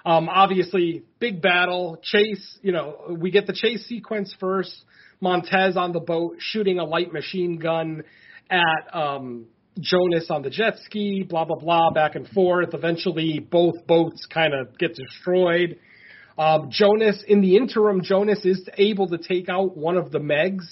Um, 0.06 0.28
obviously, 0.28 1.03
big 1.20 1.41
battle, 1.41 1.99
chase, 2.02 2.57
you 2.61 2.72
know, 2.72 3.15
we 3.18 3.32
get 3.32 3.48
the 3.48 3.53
chase 3.53 3.86
sequence 3.86 4.36
first 4.40 4.84
Montes 5.22 5.78
on 5.78 5.94
the 5.94 6.02
boat 6.02 6.36
shooting 6.40 6.80
a 6.80 6.84
light 6.84 7.14
machine 7.14 7.57
gun 7.57 8.03
at 8.49 8.94
um, 8.94 9.45
Jonas 9.80 10.28
on 10.30 10.44
the 10.44 10.50
jet 10.50 10.76
ski, 10.86 11.24
blah, 11.28 11.45
blah, 11.45 11.58
blah, 11.58 11.91
back 11.91 12.16
and 12.16 12.28
forth. 12.28 12.74
Eventually, 12.74 13.40
both 13.40 13.86
boats 13.88 14.26
kind 14.32 14.54
of 14.54 14.78
get 14.78 14.95
destroyed. 14.95 15.80
Um, 16.38 16.70
Jonas, 16.72 17.24
in 17.28 17.41
the 17.41 17.56
interim, 17.58 18.02
Jonas 18.04 18.44
is 18.44 18.68
able 18.78 19.08
to 19.10 19.18
take 19.18 19.50
out 19.50 19.78
one 19.78 19.98
of 19.98 20.12
the 20.12 20.20
Megs 20.20 20.66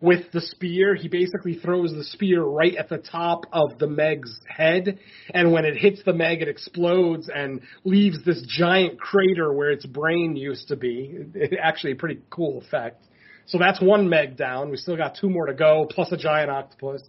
with 0.00 0.30
the 0.32 0.40
spear. 0.40 0.94
He 0.94 1.08
basically 1.08 1.54
throws 1.54 1.92
the 1.92 2.04
spear 2.04 2.42
right 2.42 2.74
at 2.76 2.88
the 2.88 2.98
top 2.98 3.44
of 3.52 3.78
the 3.78 3.86
Meg's 3.86 4.40
head, 4.46 4.98
and 5.32 5.52
when 5.52 5.64
it 5.64 5.76
hits 5.76 6.02
the 6.04 6.12
Meg, 6.12 6.42
it 6.42 6.48
explodes 6.48 7.30
and 7.34 7.62
leaves 7.84 8.24
this 8.24 8.44
giant 8.46 9.00
crater 9.00 9.52
where 9.52 9.70
its 9.70 9.86
brain 9.86 10.36
used 10.36 10.68
to 10.68 10.76
be. 10.76 11.14
It, 11.34 11.58
actually, 11.62 11.92
a 11.92 11.96
pretty 11.96 12.20
cool 12.30 12.58
effect. 12.58 13.02
So 13.46 13.58
that's 13.58 13.80
one 13.80 14.08
meg 14.08 14.36
down. 14.36 14.70
We 14.70 14.76
still 14.76 14.96
got 14.96 15.16
two 15.20 15.30
more 15.30 15.46
to 15.46 15.54
go, 15.54 15.86
plus 15.88 16.10
a 16.10 16.16
giant 16.16 16.50
octopus. 16.50 17.02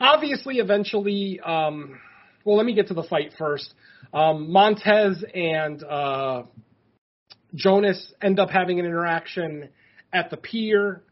Obviously, 0.00 0.56
eventually, 0.56 1.40
um, 1.40 2.00
well, 2.44 2.56
let 2.56 2.66
me 2.66 2.74
get 2.74 2.88
to 2.88 2.94
the 2.94 3.04
fight 3.04 3.32
first. 3.38 3.72
Um, 4.12 4.50
Montes 4.50 5.24
and 5.34 5.82
uh, 5.82 6.42
Jonas 7.54 8.12
end 8.20 8.38
up 8.38 8.50
having 8.50 8.80
an 8.80 8.86
interaction 8.86 9.70
at 10.12 10.30
the 10.30 10.36
pier. 10.36 11.02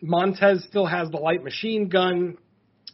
Montes 0.00 0.64
still 0.64 0.86
has 0.86 1.10
the 1.10 1.16
light 1.16 1.44
machine 1.44 1.88
gun, 1.88 2.36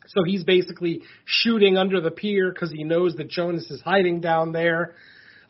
so 0.08 0.22
he's 0.24 0.44
basically 0.44 1.02
shooting 1.24 1.76
under 1.76 2.00
the 2.00 2.10
pier 2.10 2.52
because 2.52 2.70
he 2.70 2.84
knows 2.84 3.14
that 3.16 3.28
Jonas 3.28 3.70
is 3.70 3.80
hiding 3.80 4.20
down 4.20 4.52
there. 4.52 4.94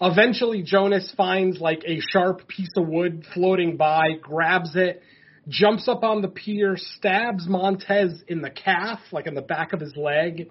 Eventually, 0.00 0.62
Jonas 0.62 1.12
finds 1.16 1.60
like 1.60 1.82
a 1.84 1.98
sharp 2.12 2.46
piece 2.46 2.70
of 2.76 2.86
wood 2.86 3.24
floating 3.34 3.76
by, 3.76 4.12
grabs 4.22 4.76
it, 4.76 5.02
jumps 5.48 5.88
up 5.88 6.02
on 6.02 6.22
the 6.22 6.28
pier, 6.28 6.76
stabs 6.76 7.46
Montes 7.48 8.22
in 8.28 8.42
the 8.42 8.50
calf, 8.50 9.00
like 9.12 9.26
in 9.26 9.34
the 9.34 9.42
back 9.42 9.72
of 9.72 9.80
his 9.80 9.96
leg, 9.96 10.50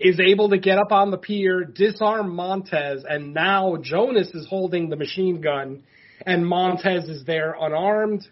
is 0.00 0.18
able 0.20 0.50
to 0.50 0.58
get 0.58 0.78
up 0.78 0.90
on 0.90 1.10
the 1.10 1.18
pier, 1.18 1.64
disarm 1.64 2.34
Montes, 2.34 3.04
and 3.08 3.34
now 3.34 3.76
Jonas 3.82 4.28
is 4.34 4.46
holding 4.48 4.88
the 4.88 4.96
machine 4.96 5.40
gun, 5.40 5.82
and 6.24 6.46
Montes 6.46 7.08
is 7.08 7.24
there 7.24 7.54
unarmed. 7.58 8.26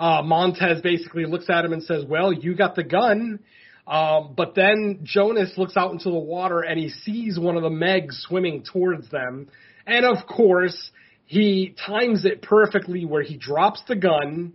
Uh, 0.00 0.22
Montes 0.22 0.80
basically 0.82 1.26
looks 1.26 1.48
at 1.48 1.64
him 1.64 1.72
and 1.72 1.82
says, 1.82 2.04
Well, 2.04 2.32
you 2.32 2.56
got 2.56 2.74
the 2.74 2.82
gun. 2.82 3.38
Um, 3.86 4.34
but 4.36 4.54
then 4.54 5.00
Jonas 5.02 5.52
looks 5.56 5.76
out 5.76 5.92
into 5.92 6.10
the 6.10 6.18
water 6.18 6.60
and 6.60 6.78
he 6.78 6.88
sees 6.88 7.38
one 7.38 7.56
of 7.56 7.62
the 7.62 7.68
Megs 7.68 8.12
swimming 8.22 8.64
towards 8.64 9.10
them. 9.10 9.48
And 9.86 10.06
of 10.06 10.26
course, 10.26 10.91
he 11.32 11.74
times 11.86 12.26
it 12.26 12.42
perfectly 12.42 13.06
where 13.06 13.22
he 13.22 13.38
drops 13.38 13.80
the 13.88 13.96
gun, 13.96 14.52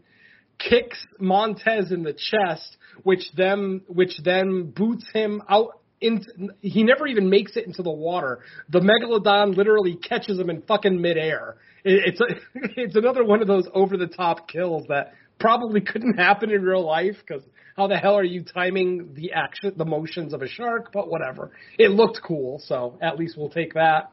kicks 0.60 1.08
Montes 1.20 1.92
in 1.92 2.04
the 2.04 2.14
chest, 2.14 2.78
which 3.02 3.24
then 3.36 3.82
which 3.88 4.20
then 4.24 4.70
boots 4.76 5.04
him 5.12 5.42
out 5.50 5.82
into 6.02 6.28
he 6.62 6.84
never 6.84 7.08
even 7.08 7.32
makes 7.32 7.58
it 7.58 7.66
into 7.66 7.82
the 7.82 7.90
water. 7.90 8.42
The 8.70 8.82
megalodon 8.82 9.58
literally 9.58 9.96
catches 9.96 10.38
him 10.38 10.52
in 10.52 10.62
fucking 10.62 11.02
midair. 11.02 11.56
It, 11.84 12.14
it's 12.14 12.22
a, 12.22 12.26
it's 12.80 12.96
another 12.96 13.24
one 13.24 13.42
of 13.42 13.48
those 13.48 13.68
over 13.74 13.98
the 13.98 14.06
top 14.06 14.48
kills 14.48 14.86
that 14.90 15.16
probably 15.40 15.82
couldn't 15.82 16.20
happen 16.20 16.52
in 16.52 16.62
real 16.62 16.86
life 16.86 17.16
because 17.28 17.42
how 17.76 17.88
the 17.88 17.98
hell 17.98 18.14
are 18.14 18.24
you 18.24 18.44
timing 18.44 19.16
the 19.16 19.32
action 19.32 19.74
the 19.78 19.86
motions 19.86 20.32
of 20.32 20.44
a 20.44 20.48
shark? 20.48 20.92
But 20.94 21.10
whatever. 21.10 21.54
It 21.80 21.90
looked 21.90 22.20
cool, 22.24 22.62
so 22.68 23.00
at 23.02 23.18
least 23.18 23.36
we'll 23.36 23.50
take 23.50 23.74
that. 23.74 24.12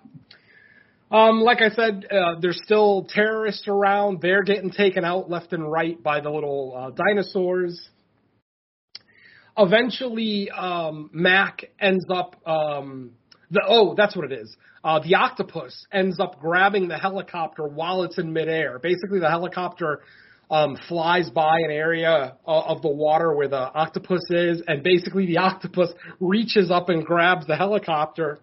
Um, 1.11 1.41
like 1.43 1.59
I 1.61 1.69
said, 1.69 2.07
uh, 2.11 2.41
there's 2.41 2.61
still 2.65 3.07
terrorists 3.09 3.69
around. 3.69 4.21
They're 4.21 4.43
getting 4.43 4.71
taken 4.71 5.05
out 5.05 5.31
left 5.31 5.53
and 5.53 5.71
right 5.71 6.03
by 6.03 6.21
the 6.21 6.31
little 6.31 6.75
uh, 6.77 6.91
dinosaurs. 6.91 7.91
Eventually, 9.57 10.51
um, 10.51 11.11
Mac 11.13 11.65
ends 11.81 12.05
up. 12.13 12.37
Um, 12.47 13.13
the 13.51 13.63
oh, 13.67 13.95
that's 13.95 14.17
what 14.17 14.31
it 14.31 14.33
is. 14.33 14.57
Uh, 14.83 14.99
the 14.99 15.15
octopus 15.15 15.87
ends 15.93 16.19
up 16.19 16.41
grabbing 16.41 16.89
the 16.89 16.99
helicopter 16.99 17.67
while 17.67 18.03
it's 18.03 18.19
in 18.19 18.33
midair. 18.33 18.79
Basically, 18.79 19.21
the 19.21 19.31
helicopter 19.31 20.01
um, 20.51 20.77
flies 20.89 21.31
by 21.31 21.57
an 21.59 21.71
area 21.71 22.37
uh, 22.47 22.51
of 22.51 22.83
the 22.83 22.89
water 22.89 23.35
where 23.35 23.49
the 23.49 23.57
octopus 23.57 24.23
is, 24.31 24.63
and 24.67 24.83
basically 24.83 25.27
the 25.27 25.39
octopus 25.39 25.91
reaches 26.21 26.71
up 26.71 26.89
and 26.89 27.05
grabs 27.05 27.47
the 27.47 27.57
helicopter 27.57 28.41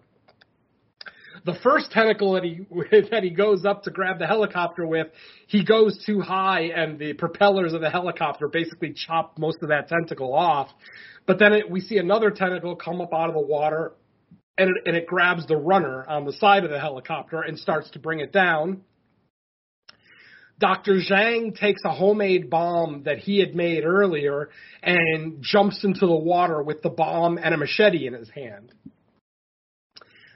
the 1.44 1.54
first 1.62 1.90
tentacle 1.90 2.32
that 2.32 2.44
he 2.44 2.60
that 3.10 3.22
he 3.22 3.30
goes 3.30 3.64
up 3.64 3.84
to 3.84 3.90
grab 3.90 4.18
the 4.18 4.26
helicopter 4.26 4.86
with, 4.86 5.08
he 5.46 5.64
goes 5.64 6.02
too 6.04 6.20
high, 6.20 6.70
and 6.74 6.98
the 6.98 7.12
propellers 7.14 7.72
of 7.72 7.80
the 7.80 7.90
helicopter 7.90 8.48
basically 8.48 8.94
chop 8.94 9.38
most 9.38 9.58
of 9.62 9.68
that 9.68 9.88
tentacle 9.88 10.34
off. 10.34 10.68
But 11.26 11.38
then 11.38 11.52
it, 11.52 11.70
we 11.70 11.80
see 11.80 11.98
another 11.98 12.30
tentacle 12.30 12.76
come 12.76 13.00
up 13.00 13.12
out 13.12 13.28
of 13.28 13.34
the 13.34 13.40
water, 13.40 13.92
and 14.58 14.70
it, 14.70 14.76
and 14.86 14.96
it 14.96 15.06
grabs 15.06 15.46
the 15.46 15.56
runner 15.56 16.04
on 16.08 16.24
the 16.24 16.32
side 16.32 16.64
of 16.64 16.70
the 16.70 16.80
helicopter 16.80 17.42
and 17.42 17.58
starts 17.58 17.90
to 17.90 17.98
bring 17.98 18.20
it 18.20 18.32
down. 18.32 18.82
Dr. 20.58 21.00
Zhang 21.00 21.58
takes 21.58 21.80
a 21.84 21.92
homemade 21.92 22.48
bomb 22.48 23.02
that 23.04 23.18
he 23.18 23.40
had 23.40 23.54
made 23.54 23.84
earlier 23.84 24.48
and 24.80 25.42
jumps 25.42 25.82
into 25.82 26.06
the 26.06 26.14
water 26.14 26.62
with 26.62 26.82
the 26.82 26.88
bomb 26.88 27.36
and 27.36 27.52
a 27.52 27.56
machete 27.56 28.06
in 28.06 28.14
his 28.14 28.30
hand. 28.30 28.72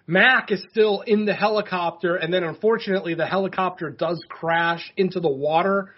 Mac 0.07 0.53
is 0.53 0.65
still 0.71 1.01
in 1.01 1.25
the 1.25 1.35
helicopter, 1.35 2.17
and 2.17 2.33
then 2.33 2.45
unfortunately 2.45 3.15
the 3.15 3.27
helicopter 3.27 3.91
does 3.91 4.25
crash 4.29 4.93
into 4.97 5.21
the 5.21 5.31
water, 5.31 5.93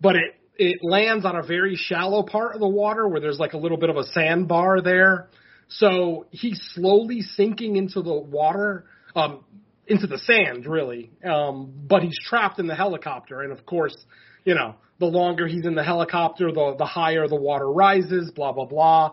but 0.00 0.16
it 0.16 0.34
it 0.56 0.78
lands 0.82 1.24
on 1.24 1.36
a 1.36 1.42
very 1.42 1.76
shallow 1.76 2.22
part 2.22 2.54
of 2.54 2.60
the 2.60 2.68
water 2.68 3.08
where 3.08 3.20
there's 3.20 3.38
like 3.38 3.54
a 3.54 3.56
little 3.56 3.78
bit 3.78 3.88
of 3.88 3.96
a 3.96 4.04
sandbar 4.04 4.82
there. 4.82 5.28
So 5.68 6.26
he's 6.30 6.60
slowly 6.74 7.22
sinking 7.22 7.76
into 7.76 8.02
the 8.02 8.12
water, 8.12 8.84
um, 9.16 9.44
into 9.86 10.06
the 10.06 10.18
sand, 10.18 10.66
really. 10.66 11.10
Um, 11.24 11.72
but 11.88 12.02
he's 12.02 12.18
trapped 12.22 12.58
in 12.58 12.66
the 12.66 12.74
helicopter, 12.74 13.40
and 13.40 13.52
of 13.52 13.64
course, 13.64 13.96
you 14.44 14.54
know, 14.54 14.74
the 14.98 15.06
longer 15.06 15.46
he's 15.46 15.64
in 15.64 15.74
the 15.74 15.84
helicopter, 15.84 16.52
the 16.52 16.74
the 16.78 16.84
higher 16.84 17.26
the 17.28 17.36
water 17.36 17.70
rises. 17.70 18.30
Blah 18.32 18.52
blah 18.52 18.66
blah. 18.66 19.12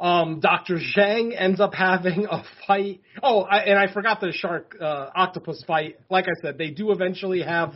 Um, 0.00 0.40
Dr. 0.40 0.78
Zhang 0.78 1.34
ends 1.36 1.60
up 1.60 1.74
having 1.74 2.26
a 2.30 2.42
fight. 2.66 3.02
Oh, 3.22 3.42
I, 3.42 3.58
and 3.58 3.78
I 3.78 3.92
forgot 3.92 4.20
the 4.20 4.32
shark 4.32 4.74
uh, 4.80 5.10
octopus 5.14 5.62
fight. 5.66 6.00
Like 6.08 6.24
I 6.24 6.40
said, 6.40 6.56
they 6.56 6.70
do 6.70 6.90
eventually 6.90 7.42
have 7.42 7.74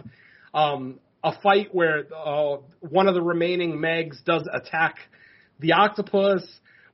um, 0.55 1.01
a 1.23 1.39
fight 1.43 1.69
where 1.73 2.05
uh, 2.15 2.57
one 2.81 3.09
of 3.09 3.15
the 3.15 3.23
remaining 3.23 3.73
Megs 3.73 4.25
does 4.25 4.49
attack 4.53 4.97
the 5.61 5.73
octopus. 5.73 6.43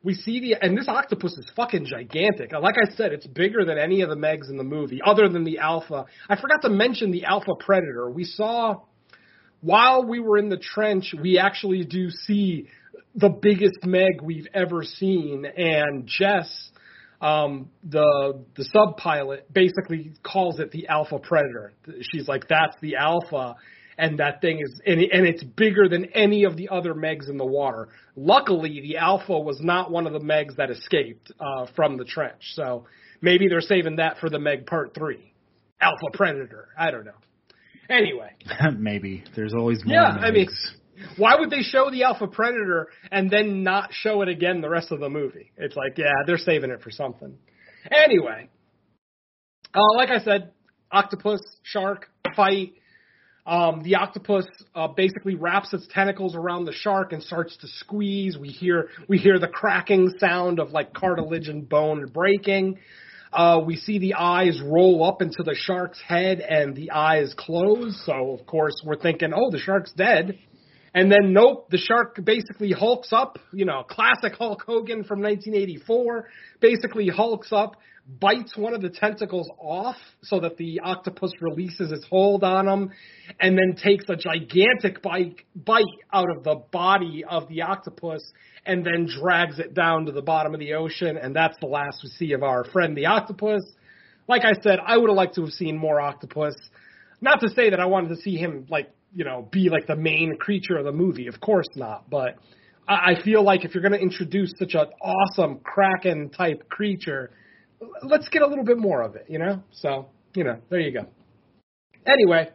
We 0.03 0.15
see 0.15 0.41
the 0.41 0.55
and 0.65 0.77
this 0.77 0.89
octopus 0.89 1.33
is 1.39 1.51
fucking 1.55 1.87
gigantic. 1.87 2.53
Like 2.53 2.77
I 2.77 2.91
said, 2.97 3.13
it's 3.13 3.27
bigger 3.27 3.65
than 3.65 3.79
any 3.79 4.01
of 4.01 4.09
the 4.09 4.17
Megs 4.17 4.51
in 4.51 4.57
the 4.57 4.65
movie, 4.65 5.01
other 5.05 5.29
than 5.29 5.45
the 5.45 5.59
alpha. 5.59 6.07
I 6.29 6.41
forgot 6.41 6.63
to 6.63 6.71
mention 6.71 7.13
the 7.13 7.25
alpha 7.25 7.53
predator. 7.61 8.11
We 8.11 8.25
saw 8.25 8.81
while 9.61 10.07
we 10.07 10.21
were 10.21 10.39
in 10.39 10.49
the 10.49 10.57
trench, 10.57 11.15
we 11.21 11.39
actually 11.39 11.85
do 11.85 12.11
see 12.11 12.69
the 13.15 13.29
biggest 13.29 13.85
Meg 13.85 14.21
we've 14.23 14.47
ever 14.55 14.83
seen, 14.85 15.45
and 15.45 16.07
Jess, 16.07 16.71
um, 17.21 17.71
the 17.85 18.45
the 18.57 18.65
sub 18.65 18.97
pilot, 18.97 19.53
basically 19.53 20.13
calls 20.23 20.59
it 20.61 20.71
the 20.71 20.89
Alpha 20.89 21.19
Predator. 21.19 21.73
She's 22.13 22.29
like, 22.29 22.49
"That's 22.49 22.77
the 22.81 22.97
Alpha." 22.97 23.57
And 23.99 24.19
that 24.19 24.41
thing 24.41 24.61
is, 24.61 24.81
and, 24.87 24.99
and 24.99 25.27
it's 25.27 25.45
bigger 25.45 25.87
than 25.87 26.07
any 26.15 26.45
of 26.45 26.57
the 26.57 26.71
other 26.71 26.95
Megs 26.95 27.29
in 27.29 27.37
the 27.37 27.45
water. 27.45 27.89
Luckily, 28.17 28.81
the 28.81 28.97
Alpha 28.97 29.39
was 29.39 29.61
not 29.61 29.91
one 29.91 30.07
of 30.07 30.15
the 30.15 30.21
Megs 30.21 30.57
that 30.57 30.71
escaped 30.71 31.31
uh, 31.39 31.67
from 31.77 31.99
the 31.99 32.05
trench. 32.07 32.41
So 32.55 32.87
maybe 33.21 33.47
they're 33.47 33.61
saving 33.61 33.97
that 33.97 34.17
for 34.17 34.31
the 34.31 34.39
Meg 34.39 34.65
Part 34.65 34.95
Three, 34.95 35.35
Alpha 35.83 36.07
Predator. 36.15 36.69
I 36.79 36.91
don't 36.91 37.05
know. 37.05 37.13
Anyway, 37.91 38.31
Maybe 38.79 39.25
there's 39.37 39.53
always 39.53 39.85
more. 39.85 39.97
Yeah, 39.97 40.05
I 40.05 40.31
mean- 40.31 40.47
Megs. 40.47 40.71
Why 41.17 41.37
would 41.39 41.51
they 41.51 41.63
show 41.63 41.91
the 41.91 42.05
Alpha 42.05 42.27
Predator 42.27 42.89
and 43.11 43.31
then 43.31 43.63
not 43.63 43.91
show 43.93 44.23
it 44.23 44.29
again 44.29 44.61
the 44.61 44.69
rest 44.69 44.93
of 44.93 45.01
the 45.01 45.09
movie? 45.09 45.53
It's 45.57 45.77
like, 45.77 45.99
yeah, 45.99 46.13
they're 46.27 46.39
saving 46.39 46.71
it 46.71 46.83
for 46.83 46.91
something. 46.91 47.37
Anyway, 47.91 48.49
uh, 49.75 49.97
like 49.97 50.11
I 50.11 50.19
said, 50.21 50.53
octopus, 50.91 51.41
shark, 51.63 52.07
fight. 52.37 52.75
Um, 53.47 53.83
the 53.83 53.97
octopus 53.97 54.47
uh, 54.75 54.89
basically 54.89 55.35
wraps 55.35 55.73
its 55.73 55.87
tentacles 55.91 56.37
around 56.37 56.67
the 56.67 56.73
shark 56.73 57.13
and 57.13 57.23
starts 57.23 57.57
to 57.59 57.69
squeeze. 57.69 58.37
We 58.37 58.49
hear 58.49 58.89
we 59.09 59.19
hear 59.19 59.39
the 59.39 59.49
cracking 59.49 60.13
sound 60.19 60.61
of 60.61 60.71
like 60.71 60.93
cartilage 60.93 61.49
and 61.49 61.69
bone 61.69 62.07
breaking. 62.13 62.79
Uh, 63.33 63.61
we 63.65 63.77
see 63.77 63.99
the 63.99 64.15
eyes 64.15 64.61
roll 64.63 65.05
up 65.05 65.23
into 65.23 65.43
the 65.45 65.55
shark's 65.55 66.01
head 66.01 66.41
and 66.41 66.75
the 66.75 66.91
eyes 66.91 67.35
close. 67.37 68.01
So 68.05 68.37
of 68.39 68.45
course 68.47 68.83
we're 68.85 68.99
thinking, 68.99 69.33
oh, 69.35 69.51
the 69.51 69.59
shark's 69.59 69.93
dead. 69.93 70.39
And 70.95 71.11
then 71.11 71.33
nope, 71.33 71.71
the 71.71 71.79
shark 71.79 72.19
basically 72.25 72.73
hulks 72.73 73.13
up, 73.13 73.39
you 73.53 73.65
know, 73.65 73.85
classic 73.85 74.37
Hulk 74.37 74.65
Hogan 74.67 75.05
from 75.05 75.21
1984, 75.21 76.29
basically 76.61 77.09
hulks 77.09 77.53
up, 77.53 77.77
bites 78.19 78.57
one 78.57 78.75
of 78.75 78.83
the 78.83 78.91
tentacles 78.91 79.49
off 79.59 79.97
so 80.23 80.41
that 80.41 80.57
the 80.57 80.81
octopus 80.81 81.31
releases 81.41 81.93
its 81.93 82.05
hold 82.11 82.43
on 82.43 82.67
him, 82.67 82.91
and 83.39 83.57
then 83.57 83.77
takes 83.81 84.07
a 84.09 84.17
gigantic 84.17 85.01
bite, 85.01 85.43
bite 85.55 85.85
out 86.13 86.29
of 86.37 86.43
the 86.43 86.57
body 86.73 87.25
of 87.29 87.47
the 87.49 87.63
octopus 87.63 88.33
and 88.67 88.85
then 88.85 89.07
drags 89.07 89.59
it 89.59 89.75
down 89.75 90.07
to 90.07 90.13
the 90.13 90.23
bottom 90.23 90.55
of 90.55 90.61
the 90.61 90.75
ocean, 90.75 91.17
and 91.17 91.35
that's 91.35 91.57
the 91.61 91.67
last 91.67 92.01
we 92.03 92.09
see 92.11 92.33
of 92.33 92.43
our 92.43 92.65
friend 92.65 92.97
the 92.97 93.07
octopus. 93.07 93.63
Like 94.29 94.43
I 94.45 94.53
said, 94.61 94.79
I 94.85 94.97
would 94.97 95.09
have 95.09 95.17
liked 95.17 95.37
to 95.37 95.43
have 95.43 95.53
seen 95.53 95.79
more 95.79 96.01
octopus. 96.01 96.55
Not 97.21 97.41
to 97.41 97.49
say 97.51 97.71
that 97.71 97.81
I 97.81 97.87
wanted 97.87 98.09
to 98.09 98.17
see 98.17 98.37
him 98.37 98.67
like 98.69 98.91
you 99.15 99.25
know, 99.25 99.49
be 99.51 99.69
like 99.69 99.87
the 99.87 99.97
main 99.97 100.37
creature 100.39 100.77
of 100.77 100.85
the 100.85 100.93
movie. 100.93 101.27
Of 101.27 101.41
course 101.41 101.69
not. 101.75 102.09
But 102.11 102.37
I, 102.89 103.13
I 103.13 103.23
feel 103.23 103.43
like 103.43 103.65
if 103.65 103.75
you're 103.75 103.83
going 103.83 103.93
to 103.93 104.01
introduce 104.01 104.53
such 104.59 104.75
an 104.75 104.87
awesome 105.03 105.61
Kraken 105.61 106.31
type 106.31 106.69
creature, 106.69 107.31
let's 108.03 108.29
get 108.29 108.43
a 108.43 108.47
little 108.47 108.65
bit 108.65 108.79
more 108.79 109.03
of 109.03 109.17
it, 109.17 109.27
you 109.29 109.39
know? 109.39 109.63
So, 109.73 110.09
you 110.35 110.45
know, 110.45 110.59
there 110.69 110.81
you 110.81 110.93
go. 110.93 111.07
Anyway, 112.07 112.51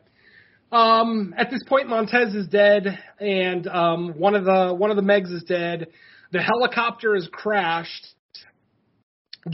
um, 0.72 1.34
at 1.38 1.52
this 1.52 1.62
point, 1.68 1.88
Montes 1.88 2.34
is 2.34 2.48
dead, 2.48 3.00
and 3.20 3.68
um, 3.68 4.10
one 4.18 4.36
of 4.36 4.46
the 4.46 4.74
one 4.74 4.90
of 4.90 4.96
the 4.96 5.04
Megs 5.04 5.32
is 5.32 5.44
dead. 5.44 5.88
The 6.32 6.42
helicopter 6.42 7.14
has 7.14 7.30
crashed. 7.32 8.08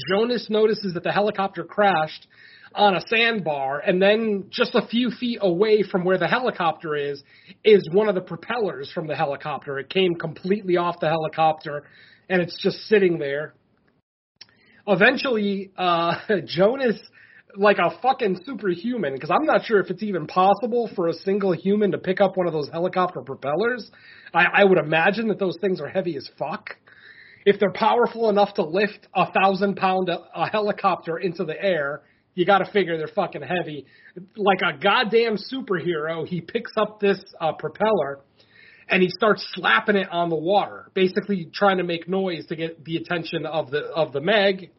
Jonas 0.10 0.48
notices 0.50 0.94
that 0.94 1.04
the 1.04 1.12
helicopter 1.12 1.66
crashed 1.66 2.26
on 2.76 2.96
a 2.96 3.02
sandbar, 3.08 3.80
and 3.80 4.02
then 4.02 4.46
just 4.50 4.76
a 4.76 4.88
few 4.88 5.12
feet 5.12 5.40
away 5.42 5.84
from 5.84 6.04
where 6.04 6.18
the 6.18 6.28
helicopter 6.28 6.96
is, 6.96 7.24
is 7.64 7.88
one 7.92 8.08
of 8.08 8.16
the 8.16 8.22
propellers 8.22 8.92
from 8.94 9.08
the 9.08 9.16
helicopter. 9.16 9.80
It 9.80 9.90
came 9.90 10.16
completely 10.16 10.78
off 10.78 11.00
the 11.00 11.10
helicopter, 11.10 11.84
and 12.30 12.42
it's 12.42 12.62
just 12.62 12.78
sitting 12.88 13.20
there. 13.20 13.54
Eventually, 14.88 15.72
uh, 15.78 16.16
Jonas, 16.46 17.00
like 17.56 17.78
a 17.78 17.92
fucking 18.02 18.40
superhuman, 18.46 19.14
because 19.14 19.30
I'm 19.30 19.46
not 19.46 19.66
sure 19.66 19.80
if 19.80 19.90
it's 19.90 20.04
even 20.04 20.26
possible 20.26 20.90
for 20.96 21.08
a 21.08 21.14
single 21.14 21.52
human 21.52 21.92
to 21.92 21.98
pick 21.98 22.22
up 22.22 22.38
one 22.38 22.48
of 22.48 22.54
those 22.54 22.70
helicopter 22.70 23.22
propellers. 23.22 23.92
I, 24.34 24.46
I 24.54 24.64
would 24.64 24.78
imagine 24.78 25.28
that 25.28 25.40
those 25.40 25.58
things 25.60 25.82
are 25.82 25.90
heavy 25.90 26.16
as 26.16 26.30
fuck. 26.40 26.78
If 27.46 27.60
they're 27.60 27.74
powerful 27.74 28.30
enough 28.30 28.54
to 28.56 28.64
lift 28.64 29.08
a 29.16 29.32
thousand 29.32 29.76
pound 29.76 30.10
a, 30.10 30.20
a 30.36 30.48
helicopter 30.48 31.18
into 31.18 31.44
the 31.44 31.62
air, 31.62 32.04
you 32.34 32.46
got 32.46 32.60
to 32.60 32.72
figure 32.72 32.98
they're 32.98 33.08
fucking 33.08 33.42
heavy. 33.42 33.86
Like 34.36 34.60
a 34.62 34.78
goddamn 34.78 35.38
superhero, 35.38 36.26
he 36.26 36.42
picks 36.42 36.72
up 36.78 37.00
this 37.00 37.22
uh, 37.40 37.54
propeller 37.54 38.22
and 38.90 39.02
he 39.02 39.10
starts 39.10 39.46
slapping 39.54 39.96
it 39.96 40.10
on 40.12 40.30
the 40.30 40.36
water, 40.36 40.92
basically 40.94 41.50
trying 41.54 41.78
to 41.78 41.84
make 41.84 42.08
noise 42.08 42.46
to 42.48 42.56
get 42.56 42.84
the 42.84 42.98
attention 42.98 43.46
of 43.46 43.72
the 43.72 43.84
of 43.96 44.12
the 44.12 44.22
Meg, 44.22 44.70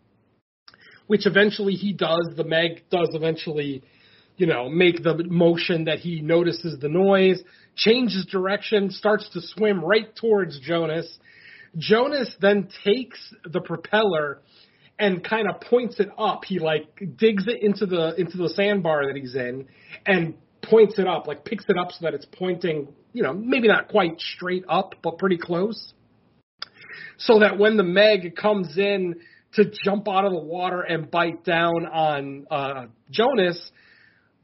which 1.06 1.26
eventually 1.26 1.74
he 1.74 1.92
does. 1.92 2.28
The 2.36 2.44
Meg 2.44 2.84
does 2.90 3.08
eventually, 3.12 3.82
you 4.36 4.46
know, 4.46 4.68
make 4.68 5.02
the 5.02 5.24
motion 5.24 5.84
that 5.84 5.98
he 5.98 6.20
notices 6.20 6.78
the 6.78 6.88
noise, 6.88 7.42
changes 7.74 8.26
direction, 8.26 8.90
starts 8.90 9.28
to 9.30 9.40
swim 9.40 9.82
right 9.82 10.14
towards 10.16 10.60
Jonas. 10.60 11.18
Jonas 11.78 12.34
then 12.38 12.68
takes 12.84 13.18
the 13.44 13.62
propeller 13.62 14.42
and 15.02 15.24
kind 15.24 15.48
of 15.48 15.60
points 15.60 15.98
it 15.98 16.08
up. 16.16 16.44
He 16.44 16.60
like 16.60 16.86
digs 17.16 17.48
it 17.48 17.60
into 17.60 17.86
the 17.86 18.14
into 18.14 18.36
the 18.38 18.48
sandbar 18.48 19.08
that 19.08 19.16
he's 19.16 19.34
in 19.34 19.66
and 20.06 20.34
points 20.62 20.96
it 21.00 21.08
up, 21.08 21.26
like 21.26 21.44
picks 21.44 21.64
it 21.68 21.76
up 21.76 21.90
so 21.90 21.98
that 22.02 22.14
it's 22.14 22.24
pointing, 22.24 22.86
you 23.12 23.24
know, 23.24 23.32
maybe 23.32 23.66
not 23.66 23.88
quite 23.88 24.20
straight 24.20 24.64
up, 24.68 24.94
but 25.02 25.18
pretty 25.18 25.38
close. 25.38 25.92
So 27.18 27.40
that 27.40 27.58
when 27.58 27.76
the 27.76 27.82
Meg 27.82 28.36
comes 28.36 28.78
in 28.78 29.16
to 29.54 29.64
jump 29.84 30.08
out 30.08 30.24
of 30.24 30.30
the 30.30 30.38
water 30.38 30.82
and 30.82 31.10
bite 31.10 31.44
down 31.44 31.84
on 31.86 32.46
uh, 32.48 32.86
Jonas, 33.10 33.72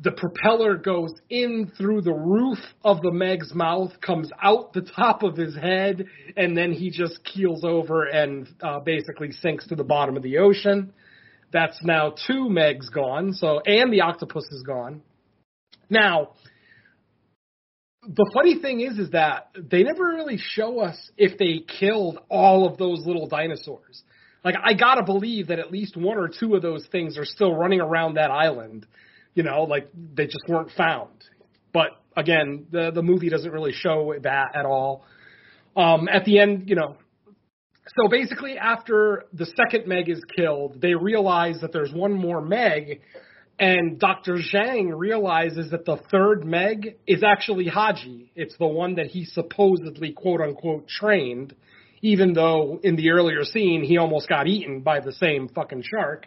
the 0.01 0.12
propeller 0.12 0.77
goes 0.77 1.12
in 1.29 1.73
through 1.77 2.03
the 2.03 2.15
roof 2.15 2.59
of 2.85 3.01
the 3.03 3.11
Meg's 3.11 3.53
mouth, 3.53 3.93
comes 4.01 4.31
out 4.41 4.73
the 4.73 4.83
top 4.83 5.25
of 5.25 5.37
his 5.37 5.57
head, 5.57 6.07
and 6.37 6.57
then 6.57 6.73
he 6.73 6.91
just 6.91 7.25
keels 7.25 7.65
over 7.65 8.05
and 8.05 8.49
uh, 8.62 8.79
basically 8.81 9.33
sinks 9.33 9.66
to 9.66 9.75
the 9.75 9.85
bottom 9.85 10.16
of 10.16 10.23
the 10.23 10.39
ocean. 10.39 10.93
That's 11.53 11.79
now 11.83 12.15
two 12.27 12.49
Megs 12.49 12.93
gone, 12.93 13.33
so 13.33 13.61
and 13.61 13.93
the 13.93 14.03
octopus 14.03 14.45
is 14.53 14.62
gone. 14.62 15.03
Now, 15.91 16.31
the 18.03 18.31
funny 18.33 18.61
thing 18.61 18.81
is, 18.81 18.99
is 18.99 19.11
that 19.11 19.51
they 19.57 19.83
never 19.83 20.05
really 20.05 20.39
show 20.39 20.81
us 20.81 21.11
if 21.16 21.39
they 21.39 21.65
killed 21.81 22.19
all 22.31 22.66
of 22.66 22.79
those 22.79 23.05
little 23.05 23.27
dinosaurs. 23.27 24.03
Like, 24.45 24.55
I 24.62 24.75
gotta 24.75 25.03
believe 25.03 25.49
that 25.49 25.59
at 25.59 25.73
least 25.73 25.97
one 25.97 26.19
or 26.19 26.29
two 26.29 26.55
of 26.55 26.62
those 26.62 26.87
things 26.93 27.19
are 27.19 27.25
still 27.25 27.55
running 27.55 27.81
around 27.81 28.15
that 28.15 28.31
island 28.31 28.87
you 29.39 29.44
know, 29.44 29.62
like 29.62 29.89
they 29.94 30.27
just 30.27 30.43
weren't 30.48 30.73
found. 30.77 31.12
But 31.73 31.90
again, 32.16 32.66
the 32.73 32.90
the 32.93 33.02
movie 33.02 33.28
doesn't 33.28 33.52
really 33.52 33.73
show 33.73 34.12
that 34.20 34.47
at 34.56 34.66
all. 34.66 35.05
Um, 35.77 36.09
at 36.09 36.24
the 36.24 36.40
end, 36.40 36.69
you 36.69 36.74
know, 36.74 36.97
so 37.97 38.09
basically 38.09 38.59
after 38.59 39.27
the 39.32 39.47
second 39.47 39.86
Meg 39.86 40.09
is 40.09 40.20
killed, 40.35 40.81
they 40.81 40.94
realize 40.94 41.60
that 41.60 41.73
there's 41.73 41.93
one 41.93 42.15
more 42.15 42.40
Meg, 42.40 43.01
and 43.60 44.01
Dr. 44.01 44.39
Zhang 44.52 44.90
realizes 44.93 45.70
that 45.70 45.85
the 45.85 45.98
third 46.10 46.44
Meg 46.44 46.97
is 47.06 47.23
actually 47.23 47.66
Haiqi. 47.66 48.31
It's 48.35 48.59
the 48.59 48.66
one 48.66 48.97
that 48.97 49.06
he 49.06 49.24
supposedly 49.24 50.10
quote 50.10 50.40
unquote 50.40 50.89
trained, 50.89 51.55
even 52.02 52.32
though 52.32 52.81
in 52.82 52.97
the 52.97 53.10
earlier 53.10 53.44
scene 53.44 53.85
he 53.85 53.98
almost 53.98 54.28
got 54.28 54.48
eaten 54.48 54.81
by 54.81 54.98
the 54.98 55.12
same 55.12 55.48
fucking 55.48 55.85
shark. 55.89 56.27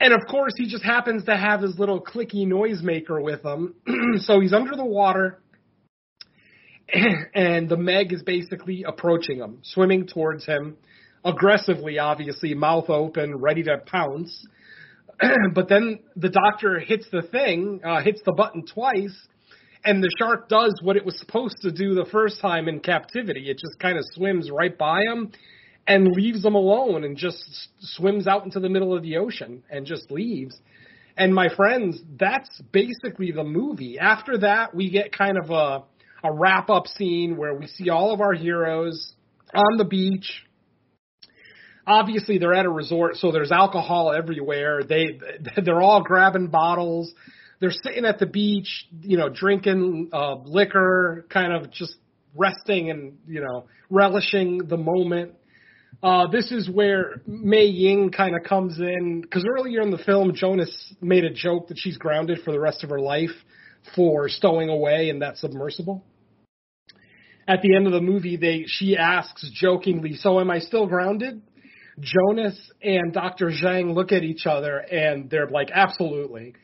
And 0.00 0.12
of 0.12 0.20
course, 0.28 0.52
he 0.56 0.66
just 0.68 0.84
happens 0.84 1.24
to 1.24 1.36
have 1.36 1.62
his 1.62 1.78
little 1.78 2.00
clicky 2.00 2.46
noisemaker 2.46 3.22
with 3.22 3.44
him. 3.44 3.74
so 4.18 4.40
he's 4.40 4.52
under 4.52 4.76
the 4.76 4.84
water, 4.84 5.40
and 7.34 7.68
the 7.68 7.76
Meg 7.76 8.12
is 8.12 8.22
basically 8.22 8.84
approaching 8.86 9.38
him, 9.38 9.58
swimming 9.62 10.06
towards 10.06 10.44
him, 10.44 10.76
aggressively, 11.24 11.98
obviously, 11.98 12.54
mouth 12.54 12.90
open, 12.90 13.36
ready 13.36 13.62
to 13.62 13.78
pounce. 13.86 14.46
but 15.54 15.68
then 15.68 16.00
the 16.14 16.28
doctor 16.28 16.78
hits 16.78 17.06
the 17.10 17.22
thing, 17.22 17.80
uh, 17.82 18.02
hits 18.02 18.20
the 18.26 18.32
button 18.32 18.66
twice, 18.66 19.16
and 19.82 20.02
the 20.02 20.10
shark 20.18 20.48
does 20.48 20.78
what 20.82 20.96
it 20.96 21.06
was 21.06 21.18
supposed 21.18 21.56
to 21.62 21.72
do 21.72 21.94
the 21.94 22.06
first 22.12 22.40
time 22.40 22.68
in 22.68 22.80
captivity. 22.80 23.48
It 23.48 23.54
just 23.54 23.78
kind 23.80 23.96
of 23.96 24.04
swims 24.12 24.50
right 24.50 24.76
by 24.76 25.02
him 25.02 25.32
and 25.86 26.08
leaves 26.12 26.42
them 26.42 26.54
alone 26.54 27.04
and 27.04 27.16
just 27.16 27.68
swims 27.80 28.26
out 28.26 28.44
into 28.44 28.60
the 28.60 28.68
middle 28.68 28.96
of 28.96 29.02
the 29.02 29.16
ocean 29.16 29.62
and 29.70 29.86
just 29.86 30.10
leaves. 30.10 30.58
And 31.16 31.34
my 31.34 31.48
friends, 31.54 32.00
that's 32.18 32.60
basically 32.72 33.30
the 33.32 33.44
movie. 33.44 33.98
After 33.98 34.38
that, 34.38 34.74
we 34.74 34.90
get 34.90 35.16
kind 35.16 35.38
of 35.38 35.50
a 35.50 35.84
a 36.24 36.32
wrap 36.32 36.70
up 36.70 36.86
scene 36.86 37.36
where 37.36 37.54
we 37.54 37.66
see 37.66 37.90
all 37.90 38.12
of 38.12 38.20
our 38.20 38.32
heroes 38.32 39.14
on 39.54 39.76
the 39.76 39.84
beach. 39.84 40.42
Obviously, 41.86 42.38
they're 42.38 42.54
at 42.54 42.66
a 42.66 42.70
resort, 42.70 43.16
so 43.16 43.30
there's 43.30 43.52
alcohol 43.52 44.12
everywhere. 44.12 44.82
They 44.82 45.20
they're 45.64 45.82
all 45.82 46.02
grabbing 46.02 46.48
bottles. 46.48 47.12
They're 47.60 47.70
sitting 47.70 48.04
at 48.04 48.18
the 48.18 48.26
beach, 48.26 48.86
you 49.00 49.16
know, 49.16 49.28
drinking 49.30 50.10
uh, 50.12 50.36
liquor, 50.44 51.26
kind 51.30 51.52
of 51.52 51.70
just 51.70 51.96
resting 52.34 52.90
and 52.90 53.18
you 53.26 53.40
know 53.40 53.66
relishing 53.88 54.58
the 54.66 54.76
moment. 54.76 55.35
Uh, 56.02 56.26
this 56.26 56.52
is 56.52 56.68
where 56.68 57.22
Mei 57.26 57.64
Ying 57.64 58.10
kind 58.10 58.36
of 58.36 58.42
comes 58.42 58.78
in 58.78 59.22
because 59.22 59.44
earlier 59.46 59.80
in 59.80 59.90
the 59.90 59.98
film, 59.98 60.34
Jonas 60.34 60.94
made 61.00 61.24
a 61.24 61.32
joke 61.32 61.68
that 61.68 61.78
she's 61.78 61.96
grounded 61.96 62.40
for 62.44 62.52
the 62.52 62.60
rest 62.60 62.84
of 62.84 62.90
her 62.90 63.00
life 63.00 63.30
for 63.94 64.28
stowing 64.28 64.68
away 64.68 65.08
in 65.08 65.20
that 65.20 65.38
submersible. 65.38 66.04
At 67.48 67.62
the 67.62 67.74
end 67.74 67.86
of 67.86 67.92
the 67.92 68.00
movie, 68.00 68.36
they 68.36 68.64
she 68.66 68.96
asks 68.96 69.48
jokingly, 69.54 70.14
"So 70.14 70.40
am 70.40 70.50
I 70.50 70.58
still 70.58 70.86
grounded?" 70.86 71.40
Jonas 71.98 72.58
and 72.82 73.12
Dr. 73.12 73.46
Zhang 73.46 73.94
look 73.94 74.12
at 74.12 74.22
each 74.22 74.46
other 74.46 74.78
and 74.78 75.30
they're 75.30 75.48
like, 75.48 75.70
"Absolutely." 75.72 76.54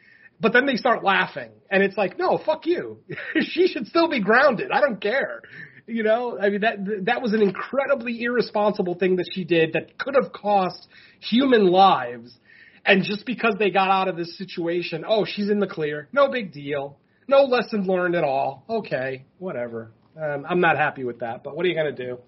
But 0.41 0.53
then 0.53 0.67
they 0.67 0.77
start 0.77 1.05
laughing, 1.05 1.51
and 1.71 1.83
it's 1.83 1.97
like, 1.97 2.19
"No, 2.19 2.37
fuck 2.37 2.67
you. 2.67 2.99
she 3.41 3.69
should 3.69 3.87
still 3.87 4.09
be 4.09 4.21
grounded. 4.21 4.71
I 4.71 4.81
don't 4.81 5.01
care." 5.01 5.41
You 5.87 6.03
know, 6.03 6.39
I 6.41 6.51
mean 6.51 6.61
that 6.61 7.05
that 7.07 7.23
was 7.23 7.33
an 7.33 7.43
incredibly 7.43 8.23
irresponsible 8.23 8.95
thing 8.95 9.17
that 9.17 9.29
she 9.33 9.45
did 9.45 9.73
that 9.73 9.99
could 9.99 10.15
have 10.15 10.33
cost 10.33 10.87
human 11.21 11.67
lives. 11.67 12.37
And 12.85 13.05
just 13.05 13.27
because 13.27 13.55
they 13.59 13.71
got 13.71 13.89
out 13.89 14.09
of 14.09 14.17
this 14.17 14.37
situation, 14.37 15.05
oh, 15.07 15.25
she's 15.25 15.51
in 15.51 15.61
the 15.61 15.67
clear. 15.67 16.09
No 16.13 16.29
big 16.31 16.53
deal. 16.53 16.99
No 17.29 17.43
lesson 17.45 17.87
learned 17.87 18.17
at 18.17 18.25
all. 18.25 18.65
Okay, 18.69 19.25
whatever. 19.39 19.93
Um, 20.21 20.45
I'm 20.49 20.61
not 20.61 20.77
happy 20.77 21.05
with 21.05 21.21
that, 21.21 21.43
but 21.45 21.57
what 21.57 21.65
are 21.65 21.69
you 21.69 21.75
gonna 21.75 21.93
do? 21.93 22.19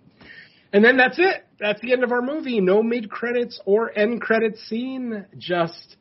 And 0.73 0.85
then 0.85 0.97
that's 0.97 1.19
it. 1.19 1.45
That's 1.61 1.81
the 1.81 1.93
end 1.93 2.03
of 2.03 2.11
our 2.11 2.23
movie. 2.23 2.61
No 2.61 2.83
mid 2.83 3.09
credits 3.09 3.61
or 3.65 3.97
end 3.97 4.21
credits 4.21 4.61
scene. 4.69 5.25
Just 5.39 5.97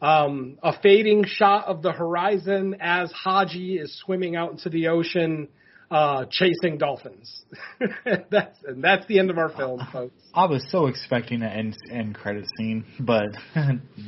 um, 0.00 0.58
a 0.62 0.78
fading 0.80 1.24
shot 1.26 1.66
of 1.66 1.82
the 1.82 1.92
horizon 1.92 2.76
as 2.80 3.12
Haiqi 3.24 3.80
is 3.80 3.98
swimming 4.04 4.36
out 4.36 4.52
into 4.52 4.70
the 4.70 4.88
ocean, 4.88 5.48
uh, 5.94 6.24
chasing 6.30 6.76
dolphins. 6.76 7.44
that's 8.30 8.58
and 8.66 8.82
that's 8.82 9.06
the 9.06 9.18
end 9.18 9.30
of 9.30 9.38
our 9.38 9.48
film, 9.50 9.80
folks. 9.92 10.14
I 10.34 10.46
was 10.46 10.64
so 10.70 10.86
expecting 10.86 11.42
an 11.42 11.48
end, 11.50 11.76
end 11.90 12.14
credit 12.16 12.46
scene, 12.58 12.84
but 12.98 13.26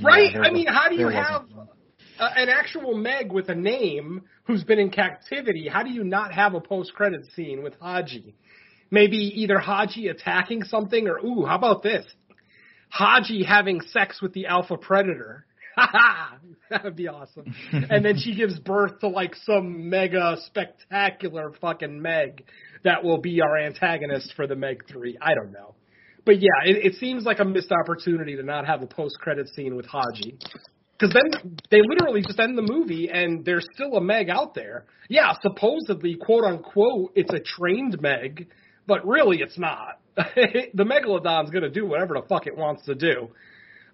Right? 0.03 0.33
there 0.33 0.45
I 0.45 0.49
was- 0.49 0.53
mean, 0.53 0.67
how 0.67 0.89
do 0.89 0.97
you 0.97 1.09
have 1.09 1.43
uh, 2.19 2.29
an 2.37 2.49
actual 2.49 2.97
Meg 2.97 3.31
with 3.31 3.49
a 3.51 3.55
name 3.55 4.23
who's 4.45 4.65
been 4.65 4.79
in 4.81 4.91
captivity? 4.91 5.69
How 5.69 5.83
do 5.85 5.91
you 5.91 6.03
not 6.03 6.33
have 6.33 6.55
a 6.55 6.61
post-credit 6.61 7.27
scene 7.35 7.63
with 7.63 7.79
Haiqi? 7.79 8.35
Maybe 8.91 9.19
either 9.43 9.59
Haiqi 9.59 10.11
attacking 10.11 10.65
something, 10.65 11.07
or 11.09 11.19
ooh, 11.19 11.45
how 11.45 11.57
about 11.57 11.83
this? 11.83 12.05
Haiqi 12.99 13.45
having 13.45 13.81
sex 13.81 14.21
with 14.23 14.33
the 14.33 14.47
alpha 14.47 14.77
predator. 14.77 15.45
Ha 15.79 15.91
ha! 15.93 16.39
That 16.71 16.85
would 16.85 16.97
be 16.97 17.07
awesome. 17.07 17.55
and 17.73 18.05
then 18.05 18.17
she 18.17 18.35
gives 18.35 18.59
birth 18.59 19.01
to 19.01 19.09
like 19.09 19.35
some 19.45 19.91
mega 19.91 20.37
spectacular 20.47 21.53
fucking 21.61 22.01
Meg 22.01 22.45
that 22.83 23.05
will 23.05 23.19
be 23.19 23.41
our 23.43 23.59
antagonist 23.59 24.33
for 24.37 24.47
the 24.47 24.57
Meg 24.57 24.85
3. 24.89 25.19
I 25.21 25.35
don't 25.35 25.53
know. 25.53 25.75
But 26.25 26.41
yeah, 26.41 26.65
it, 26.65 26.85
it 26.85 26.95
seems 26.95 27.25
like 27.25 27.41
a 27.41 27.45
missed 27.45 27.73
opportunity 27.73 28.37
to 28.37 28.43
not 28.43 28.67
have 28.67 28.83
a 28.83 28.87
post 28.87 29.19
credit 29.21 29.49
scene 29.49 29.77
with 29.77 29.87
Haiqi. 29.87 30.43
Because 30.99 31.15
then 31.15 31.59
they 31.71 31.83
literally 31.83 32.23
just 32.23 32.41
end 32.41 32.57
the 32.57 32.63
movie 32.63 33.11
and 33.13 33.45
there's 33.45 33.67
still 33.75 33.95
a 33.97 34.01
Meg 34.01 34.31
out 34.31 34.55
there. 34.55 34.87
Yeah, 35.09 35.35
supposedly, 35.43 36.17
quote 36.17 36.45
unquote, 36.45 37.13
it's 37.15 37.33
a 37.33 37.41
trained 37.41 38.01
Meg, 38.01 38.49
but 38.87 39.07
really 39.07 39.39
it's 39.41 39.59
not. 39.59 40.01
the 40.17 40.85
Megalodon's 40.85 41.51
going 41.51 41.65
to 41.65 41.71
do 41.71 41.87
whatever 41.87 42.15
the 42.15 42.27
fuck 42.27 42.47
it 42.47 42.57
wants 42.57 42.87
to 42.87 42.95
do. 42.95 43.29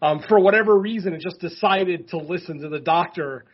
Um, 0.02 0.20
for 0.28 0.40
whatever 0.40 0.76
reason, 0.76 1.14
it 1.14 1.20
just 1.20 1.38
decided 1.38 2.08
to 2.08 2.18
listen 2.18 2.60
to 2.60 2.68
the 2.68 2.80
doctor 2.80 3.44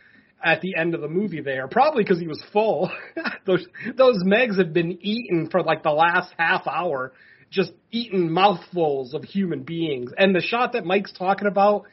at 0.43 0.63
the 0.63 0.75
end 0.77 0.95
of 0.95 1.03
the 1.03 1.09
movie 1.09 1.43
there, 1.43 1.69
probably 1.69 2.03
because 2.03 2.19
he 2.19 2.27
was 2.27 2.43
full. 2.53 2.91
those 3.47 3.67
those 3.97 4.25
Megs 4.25 4.59
have 4.59 4.73
been 4.73 4.99
eaten 5.03 5.51
for 5.51 5.63
like 5.63 5.83
the 5.83 5.91
last 5.91 6.33
half 6.39 6.67
hour, 6.67 7.13
just 7.51 7.73
eating 7.91 8.33
mouthfuls 8.33 9.13
of 9.13 9.25
human 9.25 9.63
beings. 9.63 10.11
And 10.17 10.35
the 10.35 10.41
shot 10.41 10.73
that 10.73 10.87
Mike's 10.87 11.13
talking 11.13 11.49
about 11.49 11.85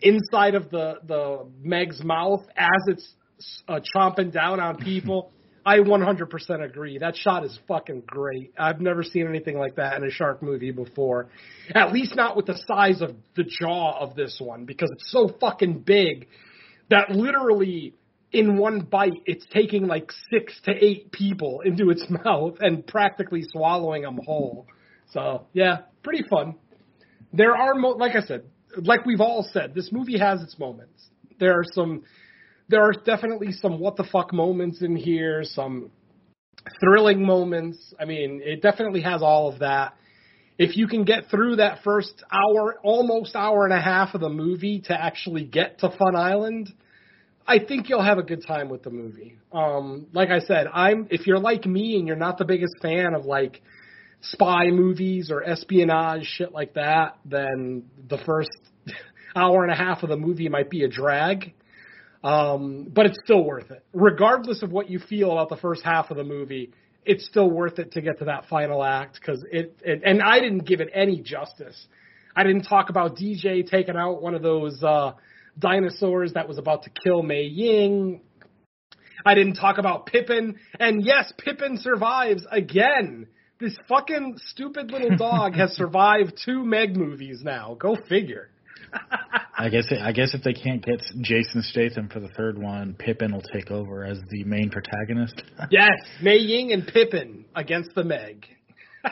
inside 0.00 0.56
of 0.56 0.70
the 0.70 0.98
the 1.06 1.46
Meg's 1.62 2.04
mouth 2.04 2.44
as 2.54 2.82
it's 2.88 3.14
uh, 3.66 3.80
chomping 3.96 4.30
down 4.30 4.60
on 4.60 4.76
people. 4.76 5.32
I 5.64 5.78
100% 5.78 6.64
agree. 6.64 6.98
That 6.98 7.16
shot 7.16 7.44
is 7.44 7.56
fucking 7.68 8.02
great. 8.06 8.52
I've 8.58 8.80
never 8.80 9.02
seen 9.02 9.28
anything 9.28 9.58
like 9.58 9.76
that 9.76 9.96
in 9.96 10.04
a 10.04 10.10
shark 10.10 10.42
movie 10.42 10.72
before. 10.72 11.28
At 11.74 11.92
least 11.92 12.16
not 12.16 12.36
with 12.36 12.46
the 12.46 12.60
size 12.66 13.00
of 13.00 13.14
the 13.36 13.44
jaw 13.44 13.98
of 13.98 14.16
this 14.16 14.38
one 14.40 14.64
because 14.64 14.90
it's 14.92 15.10
so 15.12 15.30
fucking 15.40 15.80
big 15.80 16.26
that 16.90 17.10
literally 17.10 17.94
in 18.32 18.56
one 18.56 18.80
bite 18.80 19.22
it's 19.26 19.46
taking 19.52 19.86
like 19.86 20.10
six 20.30 20.58
to 20.64 20.72
eight 20.72 21.12
people 21.12 21.60
into 21.64 21.90
its 21.90 22.04
mouth 22.24 22.56
and 22.60 22.86
practically 22.86 23.42
swallowing 23.50 24.02
them 24.02 24.18
whole. 24.24 24.66
So 25.12 25.46
yeah, 25.52 25.82
pretty 26.02 26.24
fun. 26.28 26.56
There 27.32 27.56
are, 27.56 27.74
mo- 27.74 27.90
like 27.90 28.16
I 28.16 28.22
said, 28.22 28.44
like 28.76 29.06
we've 29.06 29.20
all 29.20 29.48
said, 29.52 29.74
this 29.74 29.90
movie 29.92 30.18
has 30.18 30.42
its 30.42 30.58
moments. 30.58 31.08
There 31.38 31.58
are 31.58 31.64
some, 31.72 32.02
there 32.72 32.82
are 32.82 32.92
definitely 32.92 33.52
some 33.52 33.78
what 33.78 33.96
the 33.96 34.04
fuck 34.04 34.32
moments 34.32 34.80
in 34.80 34.96
here, 34.96 35.44
some 35.44 35.90
thrilling 36.80 37.24
moments. 37.24 37.92
I 38.00 38.06
mean, 38.06 38.40
it 38.42 38.62
definitely 38.62 39.02
has 39.02 39.22
all 39.22 39.52
of 39.52 39.58
that. 39.58 39.94
If 40.58 40.76
you 40.76 40.88
can 40.88 41.04
get 41.04 41.30
through 41.30 41.56
that 41.56 41.82
first 41.84 42.24
hour, 42.32 42.78
almost 42.82 43.36
hour 43.36 43.64
and 43.64 43.74
a 43.74 43.80
half 43.80 44.14
of 44.14 44.22
the 44.22 44.30
movie 44.30 44.80
to 44.86 44.98
actually 44.98 45.44
get 45.44 45.80
to 45.80 45.90
Fun 45.90 46.16
Island, 46.16 46.72
I 47.46 47.58
think 47.58 47.90
you'll 47.90 48.04
have 48.04 48.18
a 48.18 48.22
good 48.22 48.46
time 48.46 48.70
with 48.70 48.82
the 48.82 48.90
movie. 48.90 49.36
Um, 49.52 50.06
like 50.14 50.30
I 50.30 50.40
said, 50.40 50.66
I'm 50.72 51.08
if 51.10 51.26
you're 51.26 51.40
like 51.40 51.66
me 51.66 51.96
and 51.96 52.06
you're 52.06 52.16
not 52.16 52.38
the 52.38 52.46
biggest 52.46 52.74
fan 52.80 53.14
of 53.14 53.26
like 53.26 53.60
spy 54.22 54.70
movies 54.70 55.30
or 55.30 55.42
espionage 55.42 56.24
shit 56.24 56.52
like 56.52 56.74
that, 56.74 57.18
then 57.26 57.84
the 58.08 58.18
first 58.24 58.50
hour 59.36 59.62
and 59.62 59.72
a 59.72 59.76
half 59.76 60.02
of 60.02 60.08
the 60.08 60.16
movie 60.16 60.48
might 60.48 60.70
be 60.70 60.84
a 60.84 60.88
drag. 60.88 61.52
Um, 62.22 62.88
but 62.92 63.06
it's 63.06 63.18
still 63.24 63.44
worth 63.44 63.70
it. 63.70 63.84
Regardless 63.92 64.62
of 64.62 64.70
what 64.70 64.88
you 64.88 64.98
feel 65.00 65.32
about 65.32 65.48
the 65.48 65.56
first 65.56 65.82
half 65.82 66.10
of 66.10 66.16
the 66.16 66.24
movie, 66.24 66.72
it's 67.04 67.26
still 67.26 67.50
worth 67.50 67.78
it 67.78 67.92
to 67.92 68.00
get 68.00 68.18
to 68.20 68.26
that 68.26 68.46
final 68.48 68.84
act 68.84 69.18
because 69.20 69.44
it, 69.50 69.76
it, 69.84 70.02
and 70.04 70.22
I 70.22 70.38
didn't 70.38 70.66
give 70.66 70.80
it 70.80 70.88
any 70.94 71.20
justice. 71.20 71.86
I 72.36 72.44
didn't 72.44 72.62
talk 72.62 72.90
about 72.90 73.16
DJ 73.16 73.68
taking 73.68 73.96
out 73.96 74.22
one 74.22 74.34
of 74.34 74.42
those, 74.42 74.82
uh, 74.82 75.12
dinosaurs 75.58 76.32
that 76.34 76.48
was 76.48 76.58
about 76.58 76.84
to 76.84 76.90
kill 76.90 77.22
Mei 77.22 77.44
Ying. 77.44 78.20
I 79.24 79.34
didn't 79.34 79.54
talk 79.54 79.78
about 79.78 80.06
Pippin. 80.06 80.56
And 80.78 81.04
yes, 81.04 81.32
Pippin 81.38 81.78
survives 81.78 82.44
again. 82.50 83.28
This 83.60 83.76
fucking 83.88 84.38
stupid 84.48 84.90
little 84.90 85.16
dog 85.16 85.54
has 85.54 85.72
survived 85.72 86.40
two 86.44 86.64
Meg 86.64 86.96
movies 86.96 87.40
now. 87.42 87.76
Go 87.78 87.96
figure. 88.08 88.50
I 89.62 89.68
guess 89.68 89.84
I 90.00 90.12
guess 90.12 90.34
if 90.34 90.42
they 90.42 90.54
can't 90.54 90.84
get 90.84 91.00
Jason 91.20 91.62
Statham 91.62 92.08
for 92.08 92.20
the 92.20 92.28
third 92.28 92.58
one, 92.58 92.94
Pippin 92.98 93.32
will 93.32 93.42
take 93.42 93.70
over 93.70 94.04
as 94.04 94.18
the 94.30 94.44
main 94.44 94.70
protagonist. 94.70 95.40
yes, 95.70 95.92
Mei 96.20 96.36
Ying 96.36 96.72
and 96.72 96.86
Pippin 96.86 97.44
against 97.54 97.94
the 97.94 98.02
Meg. 98.02 98.46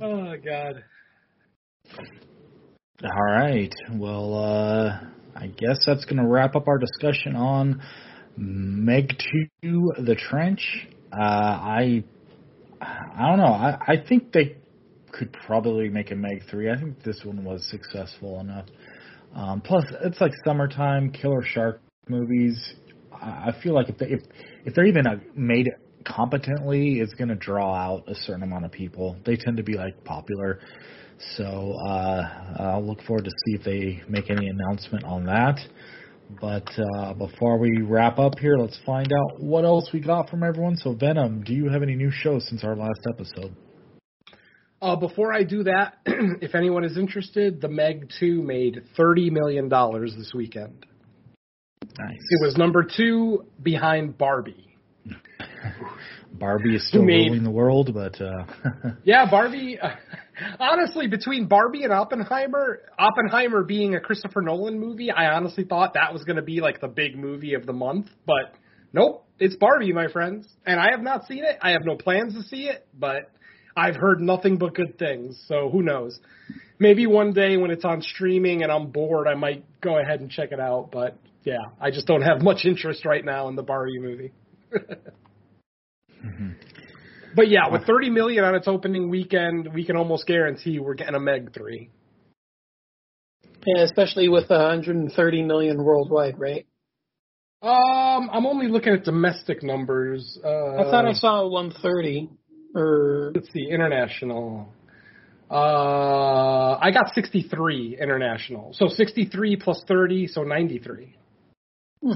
oh 0.00 0.34
God. 0.44 0.84
All 3.04 3.24
right. 3.24 3.74
Well, 3.92 4.34
uh, 4.34 5.00
I 5.34 5.46
guess 5.46 5.78
that's 5.86 6.04
going 6.04 6.18
to 6.18 6.26
wrap 6.26 6.56
up 6.56 6.68
our 6.68 6.78
discussion 6.78 7.36
on 7.36 7.82
Meg 8.36 9.20
2 9.62 9.92
The 10.04 10.14
Trench. 10.14 10.88
Uh, 11.12 11.16
I 11.20 12.04
I 12.80 13.28
don't 13.28 13.38
know. 13.38 13.52
I, 13.52 13.78
I 13.86 14.04
think 14.08 14.32
they 14.32 14.56
could 15.12 15.32
probably 15.32 15.88
make 15.88 16.10
a 16.10 16.14
Meg 16.14 16.42
3. 16.50 16.70
I 16.70 16.78
think 16.78 17.02
this 17.02 17.20
one 17.24 17.44
was 17.44 17.64
successful 17.70 18.40
enough. 18.40 18.66
Um, 19.34 19.60
plus, 19.60 19.84
it's 20.02 20.20
like 20.20 20.32
summertime 20.44 21.10
killer 21.10 21.42
shark 21.42 21.80
movies. 22.08 22.74
I, 23.12 23.52
feel 23.62 23.74
like 23.74 23.88
if 23.88 23.98
they, 23.98 24.06
if 24.06 24.20
if 24.64 24.74
they're 24.74 24.86
even 24.86 25.06
uh, 25.06 25.16
made 25.34 25.68
competently, 26.06 27.00
it's 27.00 27.14
going 27.14 27.28
to 27.28 27.34
draw 27.34 27.74
out 27.74 28.04
a 28.08 28.14
certain 28.14 28.42
amount 28.42 28.64
of 28.64 28.72
people. 28.72 29.16
They 29.26 29.36
tend 29.36 29.56
to 29.56 29.62
be 29.62 29.74
like 29.74 30.04
popular. 30.04 30.60
So 31.36 31.74
uh, 31.86 32.54
I'll 32.60 32.86
look 32.86 33.02
forward 33.02 33.24
to 33.24 33.30
see 33.30 33.54
if 33.54 33.64
they 33.64 34.02
make 34.08 34.30
any 34.30 34.48
announcement 34.48 35.04
on 35.04 35.26
that. 35.26 35.58
But 36.40 36.68
uh, 36.94 37.14
before 37.14 37.58
we 37.58 37.80
wrap 37.82 38.18
up 38.18 38.38
here, 38.38 38.56
let's 38.58 38.78
find 38.84 39.10
out 39.12 39.40
what 39.40 39.64
else 39.64 39.90
we 39.92 40.00
got 40.00 40.28
from 40.28 40.42
everyone. 40.42 40.76
So 40.76 40.94
Venom, 40.94 41.42
do 41.42 41.54
you 41.54 41.68
have 41.70 41.82
any 41.82 41.94
new 41.94 42.10
shows 42.10 42.46
since 42.48 42.62
our 42.64 42.76
last 42.76 43.00
episode? 43.08 43.56
Uh, 44.80 44.96
before 44.96 45.32
I 45.32 45.42
do 45.42 45.64
that, 45.64 45.98
if 46.06 46.54
anyone 46.54 46.84
is 46.84 46.96
interested, 46.96 47.60
The 47.60 47.68
Meg 47.68 48.10
2 48.20 48.42
made 48.42 48.84
$30 48.96 49.30
million 49.32 49.68
this 49.68 50.32
weekend. 50.34 50.86
Nice. 51.98 52.18
It 52.30 52.44
was 52.46 52.56
number 52.56 52.84
two 52.84 53.44
behind 53.60 54.16
Barbie. 54.16 54.76
Barbie 56.32 56.76
is 56.76 56.86
still 56.86 57.02
made- 57.02 57.26
ruling 57.28 57.42
the 57.42 57.50
world, 57.50 57.92
but 57.92 58.20
uh, 58.20 58.44
Yeah, 59.04 59.28
Barbie. 59.28 59.78
Uh, 59.80 59.90
honestly, 60.60 61.08
between 61.08 61.46
Barbie 61.48 61.82
and 61.82 61.92
Oppenheimer, 61.92 62.82
Oppenheimer 62.98 63.64
being 63.64 63.96
a 63.96 64.00
Christopher 64.00 64.42
Nolan 64.42 64.78
movie, 64.78 65.10
I 65.10 65.34
honestly 65.34 65.64
thought 65.64 65.94
that 65.94 66.12
was 66.12 66.22
going 66.22 66.36
to 66.36 66.42
be 66.42 66.60
like 66.60 66.80
the 66.80 66.88
big 66.88 67.16
movie 67.18 67.54
of 67.54 67.66
the 67.66 67.72
month. 67.72 68.06
But 68.26 68.54
nope, 68.92 69.26
It's 69.40 69.56
Barbie, 69.56 69.92
my 69.92 70.06
friends, 70.06 70.46
and 70.64 70.78
I 70.78 70.90
have 70.92 71.02
not 71.02 71.26
seen 71.26 71.44
it. 71.44 71.58
I 71.60 71.70
have 71.70 71.82
no 71.84 71.96
plans 71.96 72.34
to 72.34 72.42
see 72.42 72.68
it, 72.68 72.86
but 72.96 73.30
I've 73.78 73.96
heard 73.96 74.20
nothing 74.20 74.58
but 74.58 74.74
good 74.74 74.98
things. 74.98 75.40
So 75.46 75.68
who 75.70 75.82
knows? 75.82 76.18
Maybe 76.80 77.06
one 77.06 77.32
day 77.32 77.56
when 77.56 77.70
it's 77.70 77.84
on 77.84 78.02
streaming 78.02 78.62
and 78.62 78.72
I'm 78.72 78.88
bored, 78.88 79.28
I 79.28 79.34
might 79.34 79.64
go 79.80 79.98
ahead 79.98 80.20
and 80.20 80.30
check 80.30 80.52
it 80.52 80.60
out. 80.60 80.90
But 80.90 81.16
yeah, 81.44 81.58
I 81.80 81.90
just 81.90 82.06
don't 82.06 82.22
have 82.22 82.42
much 82.42 82.64
interest 82.64 83.04
right 83.04 83.24
now 83.24 83.48
in 83.48 83.56
the 83.56 83.62
Barbie 83.62 83.98
movie. 83.98 84.32
Mm-hmm. 86.24 86.48
But 87.36 87.48
yeah, 87.48 87.68
with 87.70 87.84
30 87.84 88.10
million 88.10 88.42
on 88.42 88.56
its 88.56 88.66
opening 88.66 89.08
weekend, 89.08 89.72
we 89.72 89.84
can 89.84 89.96
almost 89.96 90.26
guarantee 90.26 90.80
we're 90.80 90.94
getting 90.94 91.14
a 91.14 91.20
Meg 91.20 91.54
three. 91.54 91.90
Yeah, 93.64 93.84
especially 93.84 94.28
with 94.28 94.50
130 94.50 95.42
million 95.42 95.84
worldwide, 95.84 96.40
right? 96.40 96.66
Um, 97.62 98.30
I'm 98.32 98.46
only 98.46 98.66
looking 98.66 98.94
at 98.94 99.04
domestic 99.04 99.62
numbers. 99.62 100.38
Uh, 100.42 100.76
I 100.76 100.90
thought 100.90 101.06
I 101.06 101.12
saw 101.12 101.46
130 101.46 102.30
or 102.74 103.32
let's 103.34 103.50
see, 103.52 103.68
international. 103.70 104.68
Uh, 105.50 106.76
I 106.80 106.90
got 106.92 107.14
63 107.14 107.98
international. 108.00 108.72
So 108.74 108.88
63 108.88 109.56
plus 109.56 109.82
30, 109.88 110.26
so 110.26 110.42
93. 110.42 111.16
yeah, 112.02 112.12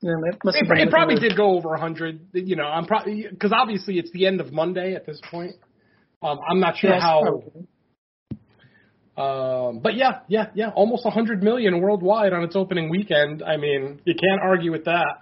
that 0.00 0.38
must 0.42 0.56
It, 0.56 0.66
it 0.70 0.90
probably 0.90 1.16
did 1.16 1.36
go 1.36 1.56
over 1.56 1.70
100. 1.70 2.28
You 2.32 2.56
know, 2.56 2.64
I'm 2.64 2.86
probably 2.86 3.26
because 3.28 3.52
obviously 3.52 3.98
it's 3.98 4.10
the 4.12 4.26
end 4.26 4.40
of 4.40 4.52
Monday 4.52 4.94
at 4.94 5.04
this 5.06 5.20
point. 5.30 5.52
Um, 6.22 6.38
I'm 6.48 6.60
not 6.60 6.76
sure 6.78 6.90
Yes, 6.90 7.02
how. 7.02 7.20
probably. 7.22 7.66
Um, 9.16 9.80
but 9.80 9.94
yeah, 9.94 10.20
yeah, 10.26 10.46
yeah, 10.54 10.70
almost 10.74 11.04
100 11.04 11.42
million 11.42 11.80
worldwide 11.80 12.32
on 12.32 12.42
its 12.42 12.56
opening 12.56 12.88
weekend. 12.90 13.42
I 13.42 13.56
mean, 13.58 14.00
you 14.04 14.14
can't 14.14 14.40
argue 14.42 14.72
with 14.72 14.86
that. 14.86 15.20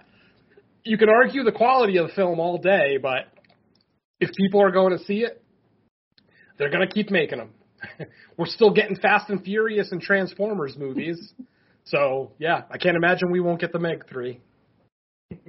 You 0.83 0.97
can 0.97 1.09
argue 1.09 1.43
the 1.43 1.51
quality 1.51 1.97
of 1.97 2.07
the 2.07 2.13
film 2.13 2.39
all 2.39 2.57
day, 2.57 2.97
but 2.99 3.27
if 4.23 4.33
people 4.35 4.61
are 4.61 4.71
going 4.71 4.97
to 4.97 5.03
see 5.03 5.19
it, 5.19 5.43
they're 6.57 6.69
going 6.69 6.87
to 6.87 6.93
keep 6.93 7.11
making 7.11 7.39
them. 7.39 7.49
We're 8.37 8.45
still 8.45 8.71
getting 8.71 8.95
Fast 8.95 9.29
and 9.29 9.43
Furious 9.43 9.91
and 9.91 10.01
Transformers 10.01 10.75
movies. 10.77 11.33
So, 11.85 12.31
yeah, 12.39 12.61
I 12.71 12.77
can't 12.77 12.95
imagine 12.95 13.29
we 13.29 13.41
won't 13.41 13.59
get 13.59 13.73
the 13.73 13.77
Meg 13.77 14.07
3. 14.07 14.39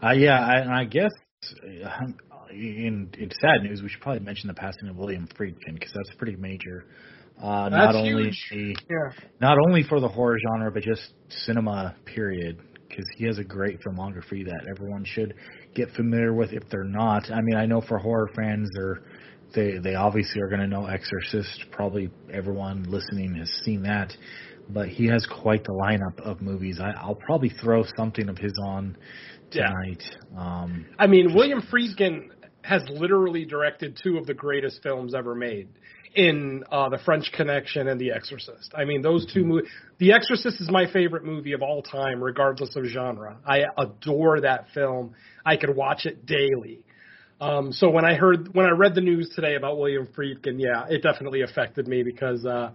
uh, 0.00 0.10
yeah, 0.12 0.38
I, 0.38 0.58
and 0.60 0.70
I 0.70 0.84
guess 0.84 1.10
uh, 1.60 2.06
in, 2.52 3.10
in 3.18 3.30
sad 3.40 3.64
news, 3.64 3.82
we 3.82 3.88
should 3.88 4.00
probably 4.00 4.22
mention 4.22 4.46
the 4.46 4.54
passing 4.54 4.88
of 4.88 4.94
William 4.94 5.26
Friedkin 5.36 5.74
because 5.74 5.92
that's 5.92 6.16
pretty 6.18 6.36
major. 6.36 6.84
Uh, 7.42 7.68
not 7.68 7.96
only 7.96 8.30
huge. 8.50 8.76
Yeah. 8.88 9.24
not 9.40 9.56
only 9.66 9.82
for 9.82 9.98
the 9.98 10.08
horror 10.08 10.38
genre, 10.38 10.70
but 10.70 10.84
just 10.84 11.14
cinema 11.28 11.96
period. 12.04 12.60
Because 12.88 13.06
he 13.16 13.26
has 13.26 13.38
a 13.38 13.44
great 13.44 13.80
filmography 13.82 14.44
that 14.44 14.66
everyone 14.70 15.04
should 15.04 15.34
get 15.74 15.90
familiar 15.92 16.32
with 16.32 16.52
if 16.52 16.62
they're 16.70 16.84
not. 16.84 17.30
I 17.30 17.40
mean, 17.40 17.56
I 17.56 17.66
know 17.66 17.80
for 17.80 17.98
horror 17.98 18.30
fans, 18.34 18.68
they're 18.74 19.02
they 19.54 19.78
they 19.78 19.94
obviously 19.94 20.40
are 20.40 20.48
going 20.48 20.60
to 20.60 20.66
know 20.66 20.86
Exorcist. 20.86 21.64
Probably 21.70 22.10
everyone 22.32 22.84
listening 22.84 23.34
has 23.36 23.50
seen 23.64 23.82
that, 23.82 24.12
but 24.68 24.88
he 24.88 25.06
has 25.06 25.26
quite 25.26 25.64
the 25.64 25.72
lineup 25.72 26.18
of 26.20 26.40
movies. 26.42 26.80
I, 26.80 26.90
I'll 27.00 27.14
probably 27.14 27.50
throw 27.50 27.84
something 27.96 28.28
of 28.28 28.38
his 28.38 28.52
on 28.64 28.96
Yeah. 29.52 29.68
tonight. 29.68 30.02
Um, 30.36 30.86
I 30.98 31.06
mean, 31.06 31.34
William 31.34 31.62
Friedkin 31.62 32.30
has 32.62 32.82
literally 32.88 33.44
directed 33.44 33.98
two 34.02 34.16
of 34.16 34.26
the 34.26 34.34
greatest 34.34 34.82
films 34.82 35.14
ever 35.14 35.34
made 35.34 35.68
in 36.14 36.64
uh, 36.70 36.88
The 36.88 36.98
French 36.98 37.30
Connection 37.32 37.88
and 37.88 38.00
The 38.00 38.12
Exorcist. 38.12 38.72
I 38.76 38.84
mean, 38.84 39.02
those 39.02 39.26
two 39.32 39.44
movies. 39.44 39.68
The 39.98 40.12
Exorcist 40.12 40.60
is 40.60 40.70
my 40.70 40.90
favorite 40.92 41.24
movie 41.24 41.52
of 41.52 41.62
all 41.62 41.82
time, 41.82 42.22
regardless 42.22 42.76
of 42.76 42.84
genre. 42.84 43.36
I 43.46 43.62
adore 43.76 44.40
that 44.42 44.66
film. 44.72 45.14
I 45.44 45.56
could 45.56 45.74
watch 45.74 46.06
it 46.06 46.24
daily. 46.26 46.84
Um, 47.40 47.72
so 47.72 47.90
when 47.90 48.04
I 48.04 48.14
heard, 48.14 48.54
when 48.54 48.66
I 48.66 48.70
read 48.70 48.94
the 48.94 49.00
news 49.00 49.32
today 49.34 49.56
about 49.56 49.78
William 49.78 50.06
Friedkin, 50.16 50.58
yeah, 50.58 50.86
it 50.88 51.02
definitely 51.02 51.42
affected 51.42 51.88
me 51.88 52.02
because, 52.02 52.46
uh, 52.46 52.70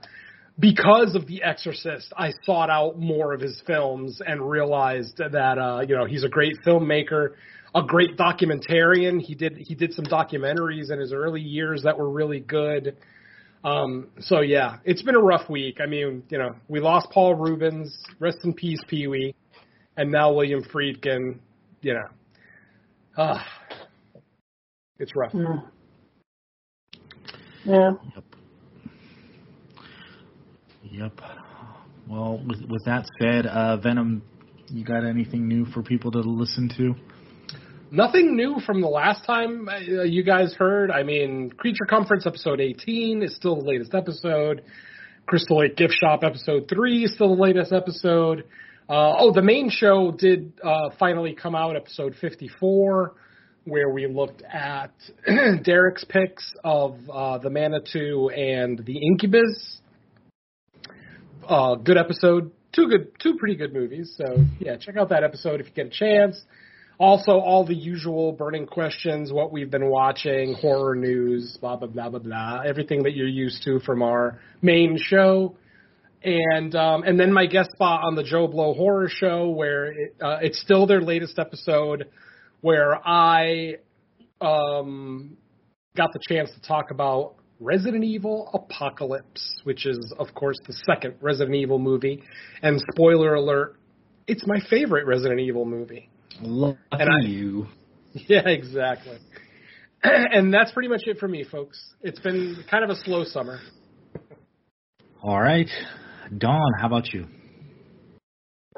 because 0.60 1.16
of 1.16 1.26
The 1.26 1.42
Exorcist, 1.44 2.12
I 2.18 2.34
sought 2.44 2.70
out 2.70 3.00
more 3.00 3.34
of 3.34 3.40
his 3.40 3.62
films 3.66 4.22
and 4.26 4.48
realized 4.48 5.18
that, 5.18 5.58
uh, 5.58 5.82
you 5.88 5.96
know, 5.96 6.06
he's 6.06 6.26
a 6.26 6.30
great 6.30 6.58
filmmaker, 6.66 7.30
a 7.74 7.84
great 7.84 8.18
documentarian. 8.18 9.22
He 9.22 9.34
did, 9.34 9.56
he 9.58 9.76
did 9.76 9.94
some 9.94 10.06
documentaries 10.06 10.92
in 10.92 11.00
his 11.00 11.14
early 11.14 11.42
years 11.42 11.84
that 11.84 11.98
were 11.98 12.10
really 12.10 12.42
good. 12.42 12.98
Um, 13.64 14.08
so 14.20 14.42
yeah, 14.42 14.78
it's 14.86 15.02
been 15.02 15.16
a 15.16 15.22
rough 15.22 15.50
week. 15.50 15.80
I 15.82 15.86
mean, 15.86 16.24
you 16.30 16.38
know, 16.38 16.56
we 16.68 16.80
lost 16.80 17.10
Paul 17.12 17.36
Reubens, 17.36 17.98
rest 18.20 18.40
in 18.44 18.54
peace, 18.54 18.80
Pee 18.88 19.08
Wee, 19.08 19.36
and 19.98 20.12
now 20.12 20.32
William 20.32 20.64
Friedkin, 20.64 21.40
you 21.82 21.94
know, 21.94 22.08
ah, 23.18 23.46
it's 24.98 25.14
rough. 25.16 25.34
Mm. 25.34 25.64
Yeah. 27.66 27.92
Yep. 30.84 31.22
Well, 32.10 32.42
with, 32.48 32.62
with 32.70 32.86
that 32.86 33.06
said, 33.22 33.46
uh, 33.46 33.78
Venom, 33.78 34.24
you 34.70 34.84
got 34.84 35.06
anything 35.06 35.48
new 35.48 35.66
for 35.66 35.84
people 35.84 36.12
to 36.12 36.20
listen 36.20 36.70
to? 36.78 36.96
Nothing 37.92 38.36
new 38.36 38.60
from 38.60 38.82
the 38.82 38.88
last 38.88 39.26
time 39.26 39.68
uh, 39.68 40.04
you 40.04 40.22
guys 40.22 40.54
heard. 40.54 40.92
I 40.92 41.02
mean, 41.02 41.50
Creature 41.50 41.86
Comforts 41.90 42.28
episode 42.28 42.62
18 42.62 43.24
is 43.24 43.36
still 43.36 43.56
the 43.56 43.68
latest 43.68 43.96
episode. 43.96 44.64
Crystal 45.26 45.58
Lake 45.58 45.76
Gift 45.76 45.94
Shop 45.94 46.24
episode 46.24 46.68
3 46.70 47.06
is 47.06 47.14
still 47.16 47.36
the 47.36 47.42
latest 47.42 47.72
episode. 47.72 48.44
Uh, 48.88 49.16
oh, 49.18 49.34
the 49.34 49.42
main 49.42 49.72
show 49.72 50.12
did 50.12 50.54
uh, 50.64 50.90
finally 51.00 51.34
come 51.34 51.56
out, 51.56 51.76
episode 51.76 52.16
54, 52.22 53.16
where 53.66 53.90
we 53.90 54.06
looked 54.06 54.44
at 54.44 54.92
Derek's 55.64 56.06
picks 56.06 56.54
of 56.64 56.96
uh, 57.12 57.40
the 57.40 57.50
Manitou 57.50 58.30
and 58.30 58.86
the 58.86 58.98
Incubus. 59.00 59.80
Uh, 61.48 61.74
good 61.74 61.98
episode. 61.98 62.52
Two 62.72 62.88
good, 62.88 63.12
two 63.20 63.36
pretty 63.38 63.56
good 63.56 63.74
movies. 63.74 64.14
So 64.16 64.46
yeah, 64.60 64.78
check 64.78 64.96
out 64.96 65.10
that 65.10 65.24
episode 65.24 65.60
if 65.60 65.66
you 65.68 65.74
get 65.74 65.88
a 65.88 65.90
chance. 65.90 66.40
Also, 67.00 67.40
all 67.40 67.66
the 67.66 67.74
usual 67.74 68.34
burning 68.34 68.68
questions, 68.68 69.32
what 69.32 69.54
we've 69.54 69.72
been 69.72 69.90
watching, 69.90 70.54
horror 70.56 70.96
news, 70.96 71.58
blah 71.62 71.78
blah 71.78 71.88
blah 71.88 72.10
blah 72.10 72.20
blah, 72.20 72.62
everything 72.66 73.04
that 73.04 73.16
you're 73.16 73.26
used 73.26 73.64
to 73.64 73.80
from 73.80 74.02
our 74.02 74.38
main 74.62 74.98
show, 75.00 75.56
and 76.24 76.76
um, 76.76 77.04
and 77.04 77.18
then 77.18 77.32
my 77.32 77.46
guest 77.46 77.72
spot 77.72 78.02
on 78.04 78.16
the 78.16 78.24
Joe 78.24 78.48
Blow 78.48 78.74
Horror 78.74 79.08
Show, 79.08 79.50
where 79.50 79.86
it, 79.86 80.16
uh, 80.22 80.40
it's 80.42 80.60
still 80.60 80.86
their 80.88 81.00
latest 81.00 81.40
episode, 81.40 82.10
where 82.60 83.00
I 83.08 83.76
um, 84.42 85.38
got 85.96 86.12
the 86.12 86.20
chance 86.28 86.52
to 86.52 86.62
talk 86.68 86.92
about 86.92 87.36
Resident 87.62 88.04
Evil 88.04 88.50
Apocalypse, 88.54 89.62
which 89.64 89.86
is 89.86 90.14
of 90.20 90.34
course 90.34 90.58
the 90.68 90.74
second 90.86 91.16
Resident 91.22 91.56
Evil 91.56 91.80
movie, 91.80 92.24
and 92.62 92.82
spoiler 92.92 93.36
alert, 93.36 93.78
it's 94.28 94.46
my 94.46 94.60
favorite 94.70 95.06
Resident 95.06 95.40
Evil 95.40 95.64
movie. 95.64 96.10
Lucky 96.42 96.78
And 96.92 97.10
I- 97.10 97.28
you. 97.28 97.68
Yeah, 98.28 98.48
exactly. 98.48 99.18
and 100.04 100.52
that's 100.52 100.72
pretty 100.72 100.90
much 100.90 101.04
it 101.06 101.20
for 101.20 101.28
me, 101.28 101.44
folks. 101.44 101.80
It's 102.02 102.20
been 102.20 102.64
kind 102.70 102.84
of 102.84 102.90
a 102.90 102.96
slow 102.96 103.24
summer. 103.24 103.60
All 105.22 105.40
right. 105.40 105.70
Don, 106.36 106.72
how 106.80 106.88
about 106.88 107.14
you? 107.14 107.28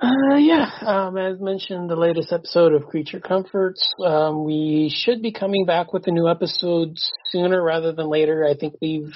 Uh, 0.01 0.35
yeah, 0.35 0.65
um, 0.81 1.17
as 1.17 1.39
mentioned, 1.39 1.89
the 1.89 1.95
latest 1.95 2.33
episode 2.33 2.73
of 2.73 2.88
Creature 2.88 3.19
Comforts. 3.21 3.93
Um, 4.05 4.43
we 4.43 4.91
should 4.93 5.21
be 5.21 5.31
coming 5.31 5.65
back 5.65 5.93
with 5.93 6.07
a 6.07 6.11
new 6.11 6.27
episode 6.27 6.97
sooner 7.31 7.61
rather 7.63 7.93
than 7.93 8.09
later. 8.09 8.45
I 8.45 8.55
think 8.55 8.73
we've 8.81 9.13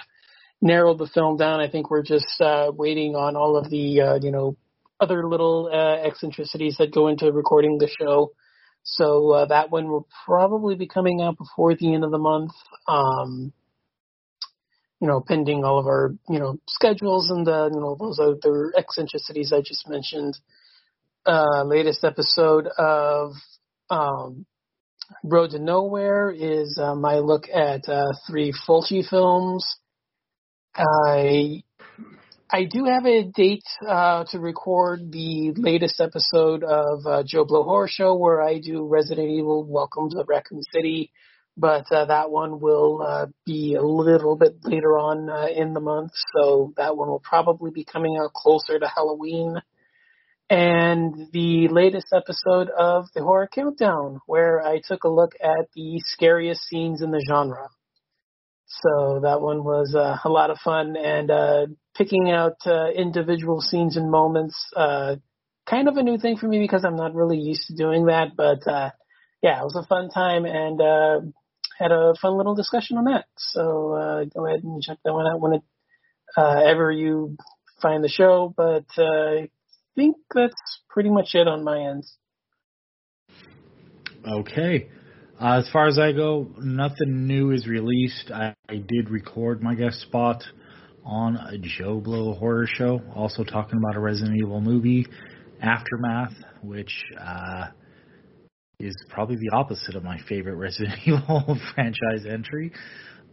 narrowed 0.62 1.00
the 1.00 1.08
film 1.08 1.38
down. 1.38 1.60
I 1.60 1.70
think 1.70 1.90
we're 1.90 2.04
just 2.04 2.40
uh, 2.40 2.72
waiting 2.74 3.16
on 3.16 3.36
all 3.36 3.58
of 3.58 3.70
the, 3.70 4.02
uh, 4.02 4.20
you 4.22 4.32
know, 4.32 4.56
other 5.00 5.28
little 5.28 5.70
uh, 5.72 6.08
eccentricities 6.08 6.78
that 6.78 6.94
go 6.94 7.08
into 7.08 7.32
recording 7.32 7.78
the 7.78 7.88
show. 7.88 8.32
So 8.84 9.32
uh, 9.32 9.46
that 9.48 9.72
one 9.72 9.88
will 9.90 10.08
probably 10.26 10.76
be 10.76 10.88
coming 10.88 11.22
out 11.22 11.38
before 11.38 11.76
the 11.76 11.94
end 11.94 12.04
of 12.04 12.12
the 12.12 12.18
month. 12.18 12.52
Um, 12.88 13.52
you 15.02 15.08
know, 15.08 15.22
pending 15.26 15.64
all 15.64 15.80
of 15.80 15.88
our, 15.88 16.16
you 16.30 16.40
know, 16.40 16.58
schedules 16.68 17.30
and 17.30 17.46
the, 17.46 17.70
you 17.74 17.80
know, 17.80 17.98
those 18.00 18.20
other 18.20 18.74
eccentricities 18.78 19.52
I 19.52 19.60
just 19.60 19.90
mentioned 19.90 20.38
uh, 21.26 21.64
latest 21.64 22.04
episode 22.04 22.68
of 22.78 23.34
um, 23.90 24.46
Road 25.24 25.52
to 25.52 25.60
Nowhere 25.60 26.32
is 26.32 26.80
uh, 26.82 26.96
my 26.96 27.16
look 27.16 27.48
at 27.54 27.88
uh, 27.90 28.14
three 28.28 28.54
Fulci 28.68 29.08
films. 29.08 29.78
I 30.76 31.64
I 32.50 32.66
do 32.66 32.86
have 32.86 33.06
a 33.06 33.24
date 33.24 33.64
uh, 33.88 34.24
to 34.26 34.40
record 34.40 35.12
the 35.12 35.54
latest 35.58 36.00
episode 36.00 36.64
of 36.64 37.06
uh, 37.06 37.24
Joe 37.26 37.44
Blow 37.44 37.64
Horror 37.64 37.88
Show 37.88 38.16
where 38.16 38.42
I 38.42 38.60
do 38.60 38.86
Resident 38.86 39.30
Evil 39.30 39.64
Welcome 39.64 40.12
to 40.12 40.24
Raccoon 40.28 40.62
City, 40.72 41.12
but 41.58 41.92
uh, 41.92 42.06
that 42.06 42.30
one 42.30 42.60
will 42.60 43.02
uh, 43.02 43.26
be 43.48 43.74
a 43.74 43.82
little 43.82 44.36
bit 44.36 44.58
later 44.64 44.98
on 44.98 45.28
uh, 45.28 45.48
in 45.48 45.74
the 45.74 45.80
month, 45.80 46.12
so 46.38 46.72
that 46.78 46.96
one 46.96 47.10
will 47.10 47.20
probably 47.20 47.72
be 47.72 47.84
coming 47.84 48.18
out 48.24 48.34
closer 48.34 48.78
to 48.78 48.88
Halloween. 48.88 49.56
and 50.48 51.16
the 51.34 51.68
latest 51.70 52.08
episode 52.14 52.70
of 52.70 53.06
the 53.16 53.24
Horror 53.24 53.50
Countdown, 53.52 54.20
where 54.28 54.62
I 54.62 54.82
took 54.88 55.04
a 55.04 55.10
look 55.10 55.32
at 55.42 55.66
the 55.76 56.00
scariest 56.06 56.62
scenes 56.62 57.02
in 57.02 57.10
the 57.10 57.26
genre. 57.28 57.70
So 58.68 59.22
that 59.24 59.42
one 59.42 59.64
was 59.64 59.96
uh, 59.96 60.18
a 60.24 60.30
lot 60.30 60.52
of 60.52 60.60
fun, 60.60 60.96
and 60.96 61.32
picking 61.96 62.30
out 62.30 62.58
uh, 62.66 62.90
individual 62.90 63.62
scenes 63.62 63.98
and 63.98 64.12
moments, 64.12 64.56
uh, 64.76 65.16
kind 65.68 65.88
of 65.88 65.98
a 65.98 66.04
new 66.04 66.18
thing 66.18 66.38
for 66.38 66.48
me 66.48 66.60
because 66.60 66.86
I'm 66.86 66.96
not 66.96 67.16
really 67.16 67.38
used 67.38 67.68
to 67.68 67.76
doing 67.76 68.06
that. 68.06 68.36
But 68.36 68.68
uh, 68.68 68.92
yeah, 69.42 69.60
it 69.60 69.64
was 69.64 69.76
a 69.76 69.88
fun 69.88 70.10
time, 70.10 70.46
and 70.46 70.82
uh, 70.82 71.22
had 71.78 71.92
a 71.92 72.14
fun 72.22 72.38
little 72.38 72.56
discussion 72.56 72.98
on 72.98 73.06
that. 73.06 73.26
So 73.38 73.94
uh, 73.94 74.26
go 74.26 74.46
ahead 74.46 74.64
and 74.64 74.82
check 74.82 74.98
that 75.04 75.14
one 75.14 75.28
out 75.28 75.42
whenever 75.42 76.92
uh, 76.92 76.96
you 76.96 77.38
find 77.82 78.04
the 78.04 78.10
show. 78.10 78.54
But 78.56 78.86
uh, 78.98 79.44
I 79.44 79.50
think 79.96 80.18
that's 80.34 80.82
pretty 80.90 81.10
much 81.10 81.30
it 81.34 81.48
on 81.48 81.64
my 81.64 81.80
end. 81.80 82.04
Okay. 84.28 84.90
Uh, 85.40 85.60
as 85.60 85.70
far 85.72 85.88
as 85.88 86.00
I 86.00 86.14
go, 86.14 86.48
nothing 86.58 87.28
new 87.28 87.52
is 87.52 87.68
released. 87.68 88.32
I, 88.34 88.54
I 88.70 88.78
did 88.78 89.10
record 89.10 89.62
my 89.62 89.76
guest 89.76 90.00
spot 90.00 90.44
on 91.06 91.38
a 91.38 91.58
Joe 91.58 92.00
Blow 92.00 92.34
horror 92.34 92.68
show, 92.68 93.02
also 93.16 93.44
talking 93.44 93.78
about 93.78 93.96
a 93.96 94.00
Resident 94.00 94.38
Evil 94.38 94.60
movie, 94.60 95.06
Aftermath, 95.62 96.34
which 96.62 97.04
uh, 97.20 97.68
is 98.80 98.96
probably 99.10 99.36
the 99.36 99.56
opposite 99.56 99.96
of 99.96 100.04
my 100.04 100.18
favorite 100.28 100.56
Resident 100.58 101.00
Evil 101.06 101.58
franchise 101.74 102.26
entry. 102.28 102.72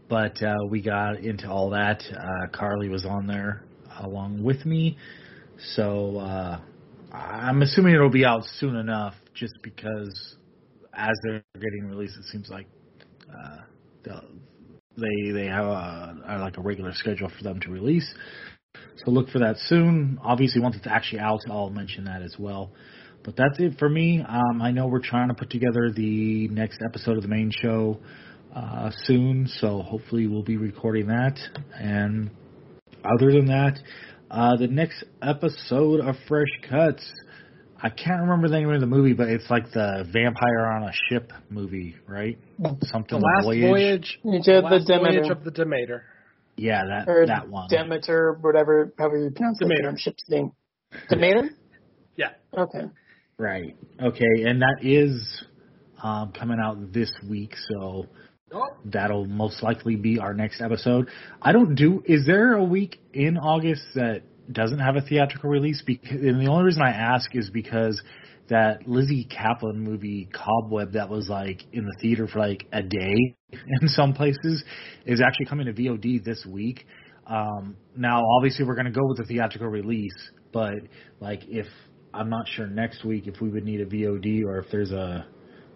But 0.09 0.43
uh, 0.43 0.57
we 0.69 0.83
got 0.83 1.21
into 1.21 1.49
all 1.49 1.71
that. 1.71 2.03
Uh, 2.13 2.49
Carly 2.53 2.89
was 2.89 3.07
on 3.07 3.27
there 3.27 3.63
along 4.01 4.43
with 4.43 4.67
me, 4.67 4.99
so 5.75 6.19
uh, 6.19 6.61
I'm 7.13 7.63
assuming 7.63 7.95
it'll 7.95 8.11
be 8.11 8.25
out 8.25 8.45
soon 8.59 8.77
enough, 8.77 9.15
just 9.35 9.55
because 9.63 10.37
as 10.95 11.13
they're 11.23 11.43
getting 11.55 11.87
released, 11.87 12.17
it 12.19 12.25
seems 12.25 12.51
like 12.51 12.67
uh, 13.33 13.59
they 14.97 15.31
they 15.33 15.47
have 15.47 15.65
a, 15.65 16.39
like 16.41 16.57
a 16.59 16.61
regular 16.61 16.93
schedule 16.95 17.31
for 17.37 17.43
them 17.43 17.61
to 17.61 17.71
release. 17.71 18.13
So 19.05 19.11
look 19.11 19.29
for 19.29 19.41
that 19.41 19.57
soon. 19.59 20.19
Obviously, 20.23 20.61
once 20.61 20.77
it's 20.77 20.87
actually 20.87 21.21
out, 21.21 21.41
I'll 21.51 21.71
mention 21.71 22.05
that 22.05 22.23
as 22.23 22.37
well. 22.39 22.73
But 23.25 23.37
that's 23.37 23.59
it 23.59 23.79
for 23.79 23.89
me. 23.89 24.23
Um, 24.27 24.61
I 24.61 24.73
know 24.73 24.87
we're 24.87 25.01
trying 25.01 25.29
to 25.29 25.35
put 25.35 25.51
together 25.51 25.91
the 25.95 26.49
next 26.49 26.81
episode 26.85 27.17
of 27.17 27.23
the 27.23 27.29
main 27.29 27.51
show 27.51 27.99
uh, 28.55 28.91
soon, 29.05 29.49
so 29.61 29.83
hopefully 29.83 30.27
we'll 30.27 30.43
be 30.43 30.57
recording 30.57 31.07
that. 31.07 31.39
And 31.75 32.31
other 33.05 33.33
than 33.33 33.47
that, 33.47 33.79
uh, 34.31 34.57
the 34.57 34.67
next 34.67 35.05
episode 35.23 36.01
of 36.01 36.17
Fresh 36.27 36.49
Cuts 36.69 37.13
I 37.85 37.91
can't 37.91 38.21
remember 38.23 38.49
the 38.49 38.59
name 38.61 38.71
of 38.71 38.81
the 38.81 38.87
movie, 38.87 39.13
but 39.13 39.29
it's 39.29 39.49
like 39.51 39.73
the 39.73 40.07
vampire 40.13 40.67
on 40.67 40.85
a 40.85 40.93
ship 41.09 41.33
movie, 41.51 41.97
right? 42.07 42.39
Something 42.83 43.19
the 43.19 43.25
last 43.25 43.45
voyage. 43.45 43.63
voyage, 43.69 44.19
You 44.25 44.41
the 44.43 44.61
last 44.61 44.87
the 44.87 44.95
Demeter. 44.95 45.21
voyage 45.23 45.31
of 45.31 45.45
the 45.45 45.51
Demeter. 45.51 46.05
Yeah, 46.57 46.83
that 46.87 47.09
or 47.09 47.27
that 47.27 47.49
one. 47.49 47.67
Demeter, 47.69 48.39
whatever, 48.41 48.93
however 48.99 49.19
you 49.19 49.31
pronounce 49.31 49.59
the 49.59 49.65
Demeter. 49.65 49.83
damn 49.83 49.97
ship's 49.97 50.23
name. 50.29 50.53
Demeter? 51.11 51.51
Yeah. 52.17 52.31
Okay. 52.57 52.85
Right. 53.39 53.75
Okay, 54.01 54.45
and 54.47 54.63
that 54.63 54.77
is 54.83 55.45
um, 56.03 56.33
coming 56.33 56.59
out 56.63 56.93
this 56.93 57.13
week, 57.29 57.55
so 57.69 58.07
Oh, 58.55 58.69
that'll 58.85 59.25
most 59.25 59.63
likely 59.63 59.97
be 59.97 60.19
our 60.19 60.35
next 60.35 60.61
episode. 60.61 61.09
I 61.41 61.53
don't 61.53 61.75
do. 61.75 62.03
Is 62.05 62.27
there 62.27 62.53
a 62.53 62.63
week 62.63 63.01
in 63.15 63.39
August 63.39 63.83
that 63.95 64.23
doesn't 64.51 64.79
have 64.79 64.97
a 64.97 65.01
theatrical 65.01 65.51
release? 65.51 65.83
Because 65.85 66.21
and 66.21 66.41
the 66.41 66.51
only 66.51 66.65
reason 66.65 66.83
I 66.83 66.91
ask 66.91 67.35
is 67.35 67.51
because 67.51 68.01
that 68.49 68.87
Lizzy 68.89 69.27
Caplan 69.31 69.77
movie 69.77 70.29
Cobweb 70.33 70.93
that 70.93 71.09
was 71.09 71.29
like 71.29 71.63
in 71.73 71.85
the 71.85 71.97
theater 72.01 72.27
for 72.27 72.41
like 72.41 72.67
a 72.73 72.83
day 72.83 73.37
in 73.53 73.89
some 73.89 74.13
places 74.15 74.65
is 75.07 75.21
actually 75.21 75.47
coming 75.47 75.67
to 75.67 75.73
VOD 75.73 76.25
this 76.25 76.45
week. 76.47 76.87
Um, 77.27 77.77
now, 77.97 78.23
obviously, 78.37 78.65
we're 78.65 78.75
going 78.75 78.87
to 78.87 78.91
go 78.93 79.07
with 79.07 79.19
the 79.19 79.25
theatrical 79.25 79.69
release, 79.69 80.31
but 80.53 80.75
like 81.21 81.43
if 81.49 81.67
I'm 82.13 82.29
not 82.29 82.47
sure 82.49 82.67
next 82.67 83.05
week 83.05 83.27
if 83.27 83.41
we 83.41 83.49
would 83.49 83.65
need 83.65 83.81
a 83.81 83.87
VOD 83.87 84.45
or 84.45 84.59
if 84.59 84.71
there's 84.71 84.93
a 84.93 85.27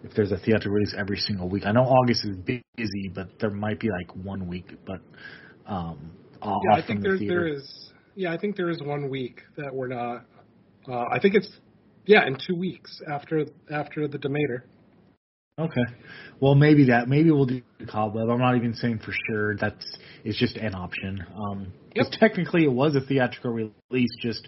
if 0.03 0.13
there's 0.13 0.31
a 0.31 0.37
theatrical 0.37 0.71
release 0.73 0.93
every 0.97 1.17
single 1.17 1.49
week. 1.49 1.65
I 1.65 1.71
know 1.71 1.81
August 1.81 2.25
is 2.25 2.35
busy, 2.37 3.11
but 3.13 3.29
there 3.39 3.49
might 3.49 3.79
be 3.79 3.89
like 3.89 4.15
one 4.15 4.47
week, 4.47 4.69
but 4.85 4.99
um, 5.65 6.11
off 6.41 6.61
yeah, 6.69 6.77
I 6.77 6.81
from 6.81 6.87
think 6.87 7.01
the 7.01 7.09
there 7.09 7.17
theater. 7.17 7.33
there 7.33 7.47
is. 7.47 7.91
Yeah, 8.17 8.33
I 8.33 8.37
think 8.39 8.55
there 8.55 8.71
is 8.71 8.81
one 8.81 9.09
week 9.11 9.41
that 9.57 9.73
we're 9.73 9.89
not. 9.89 10.25
Uh, 10.89 11.05
I 11.13 11.19
think 11.19 11.35
it's 11.35 11.49
yeah, 12.05 12.25
in 12.25 12.35
two 12.45 12.55
weeks 12.55 12.99
after 13.07 13.45
after 13.71 14.07
the 14.07 14.17
Demeter. 14.17 14.65
Okay. 15.59 15.83
Well, 16.39 16.55
maybe 16.55 16.85
that. 16.85 17.07
Maybe 17.07 17.29
we'll 17.29 17.45
do 17.45 17.61
the 17.79 17.85
Cobweb. 17.85 18.27
I'm 18.27 18.39
not 18.39 18.55
even 18.55 18.73
saying 18.73 18.99
for 19.05 19.13
sure. 19.29 19.55
That's 19.57 19.97
it's 20.23 20.37
just 20.39 20.57
an 20.57 20.73
option. 20.73 21.23
Um, 21.35 21.73
Yep. 21.95 22.07
technically 22.19 22.63
it 22.63 22.71
was 22.71 22.95
a 22.95 23.01
theatrical 23.01 23.51
release, 23.51 24.09
just 24.21 24.47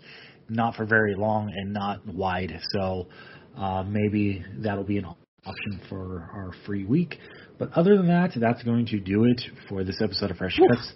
not 0.49 0.75
for 0.75 0.85
very 0.85 1.15
long 1.15 1.51
and 1.55 1.71
not 1.71 2.05
wide. 2.07 2.59
So 2.73 3.07
uh, 3.55 3.83
maybe 3.83 4.43
that'll 4.59 4.83
be 4.83 4.97
an 4.97 5.05
option 5.45 5.81
for 5.89 6.29
our 6.33 6.51
free 6.65 6.85
week. 6.85 7.17
But 7.59 7.71
other 7.73 7.97
than 7.97 8.07
that, 8.07 8.31
that's 8.35 8.63
going 8.63 8.87
to 8.87 8.99
do 8.99 9.25
it 9.25 9.41
for 9.67 9.83
this 9.83 9.99
episode 10.01 10.31
of 10.31 10.37
Fresh 10.37 10.57
Cuts. 10.57 10.93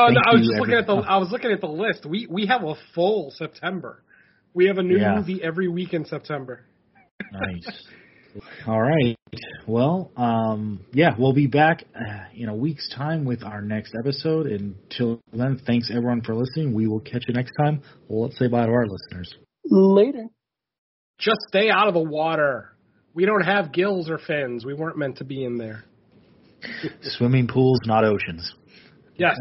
Oh 0.00 0.08
no, 0.10 0.20
I 0.24 0.32
was 0.34 0.42
you, 0.42 0.50
just 0.52 0.60
looking 0.60 0.74
at 0.74 0.86
the. 0.86 0.92
everyone. 0.92 1.04
I 1.08 1.16
was 1.18 1.30
looking 1.32 1.50
at 1.50 1.60
the 1.60 1.66
list. 1.68 2.06
We 2.06 2.26
we 2.30 2.46
have 2.46 2.62
a 2.62 2.74
full 2.94 3.32
September. 3.36 4.02
We 4.54 4.66
have 4.66 4.78
a 4.78 4.82
new 4.82 4.98
Yeah. 4.98 5.16
movie 5.16 5.42
every 5.42 5.68
week 5.68 5.92
in 5.92 6.04
September. 6.04 6.60
Nice. 7.32 7.86
All 8.66 8.80
right. 8.80 9.16
Well, 9.66 10.10
um, 10.16 10.80
yeah, 10.92 11.14
we'll 11.18 11.32
be 11.32 11.46
back 11.48 11.84
uh, 11.94 12.24
in 12.34 12.48
a 12.48 12.54
week's 12.54 12.88
time 12.94 13.24
with 13.24 13.42
our 13.42 13.60
next 13.60 13.94
episode. 13.98 14.46
Until 14.46 15.20
then, 15.32 15.60
thanks 15.66 15.90
everyone 15.90 16.22
for 16.22 16.34
listening. 16.34 16.72
We 16.74 16.86
will 16.86 17.00
catch 17.00 17.24
you 17.26 17.34
next 17.34 17.52
time. 17.58 17.82
Well, 18.06 18.22
let's 18.22 18.38
say 18.38 18.46
bye 18.46 18.66
to 18.66 18.72
our 18.72 18.86
listeners. 18.86 19.34
Later. 19.64 20.26
Just 21.18 21.40
stay 21.48 21.70
out 21.70 21.88
of 21.88 21.94
the 21.94 22.00
water. 22.02 22.70
We 23.14 23.26
don't 23.26 23.42
have 23.44 23.72
gills 23.72 24.08
or 24.08 24.18
fins. 24.18 24.64
We 24.64 24.74
weren't 24.74 24.96
meant 24.96 25.16
to 25.18 25.24
be 25.24 25.44
in 25.44 25.58
there. 25.58 25.84
Swimming 27.02 27.48
pools, 27.48 27.80
not 27.84 28.04
oceans. 28.04 28.54
Yes, 29.18 29.36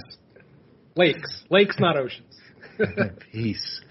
lakes, 0.95 1.43
lakes, 1.51 1.77
not 1.79 1.97
oceans. 1.97 2.35
Peace. 3.31 3.81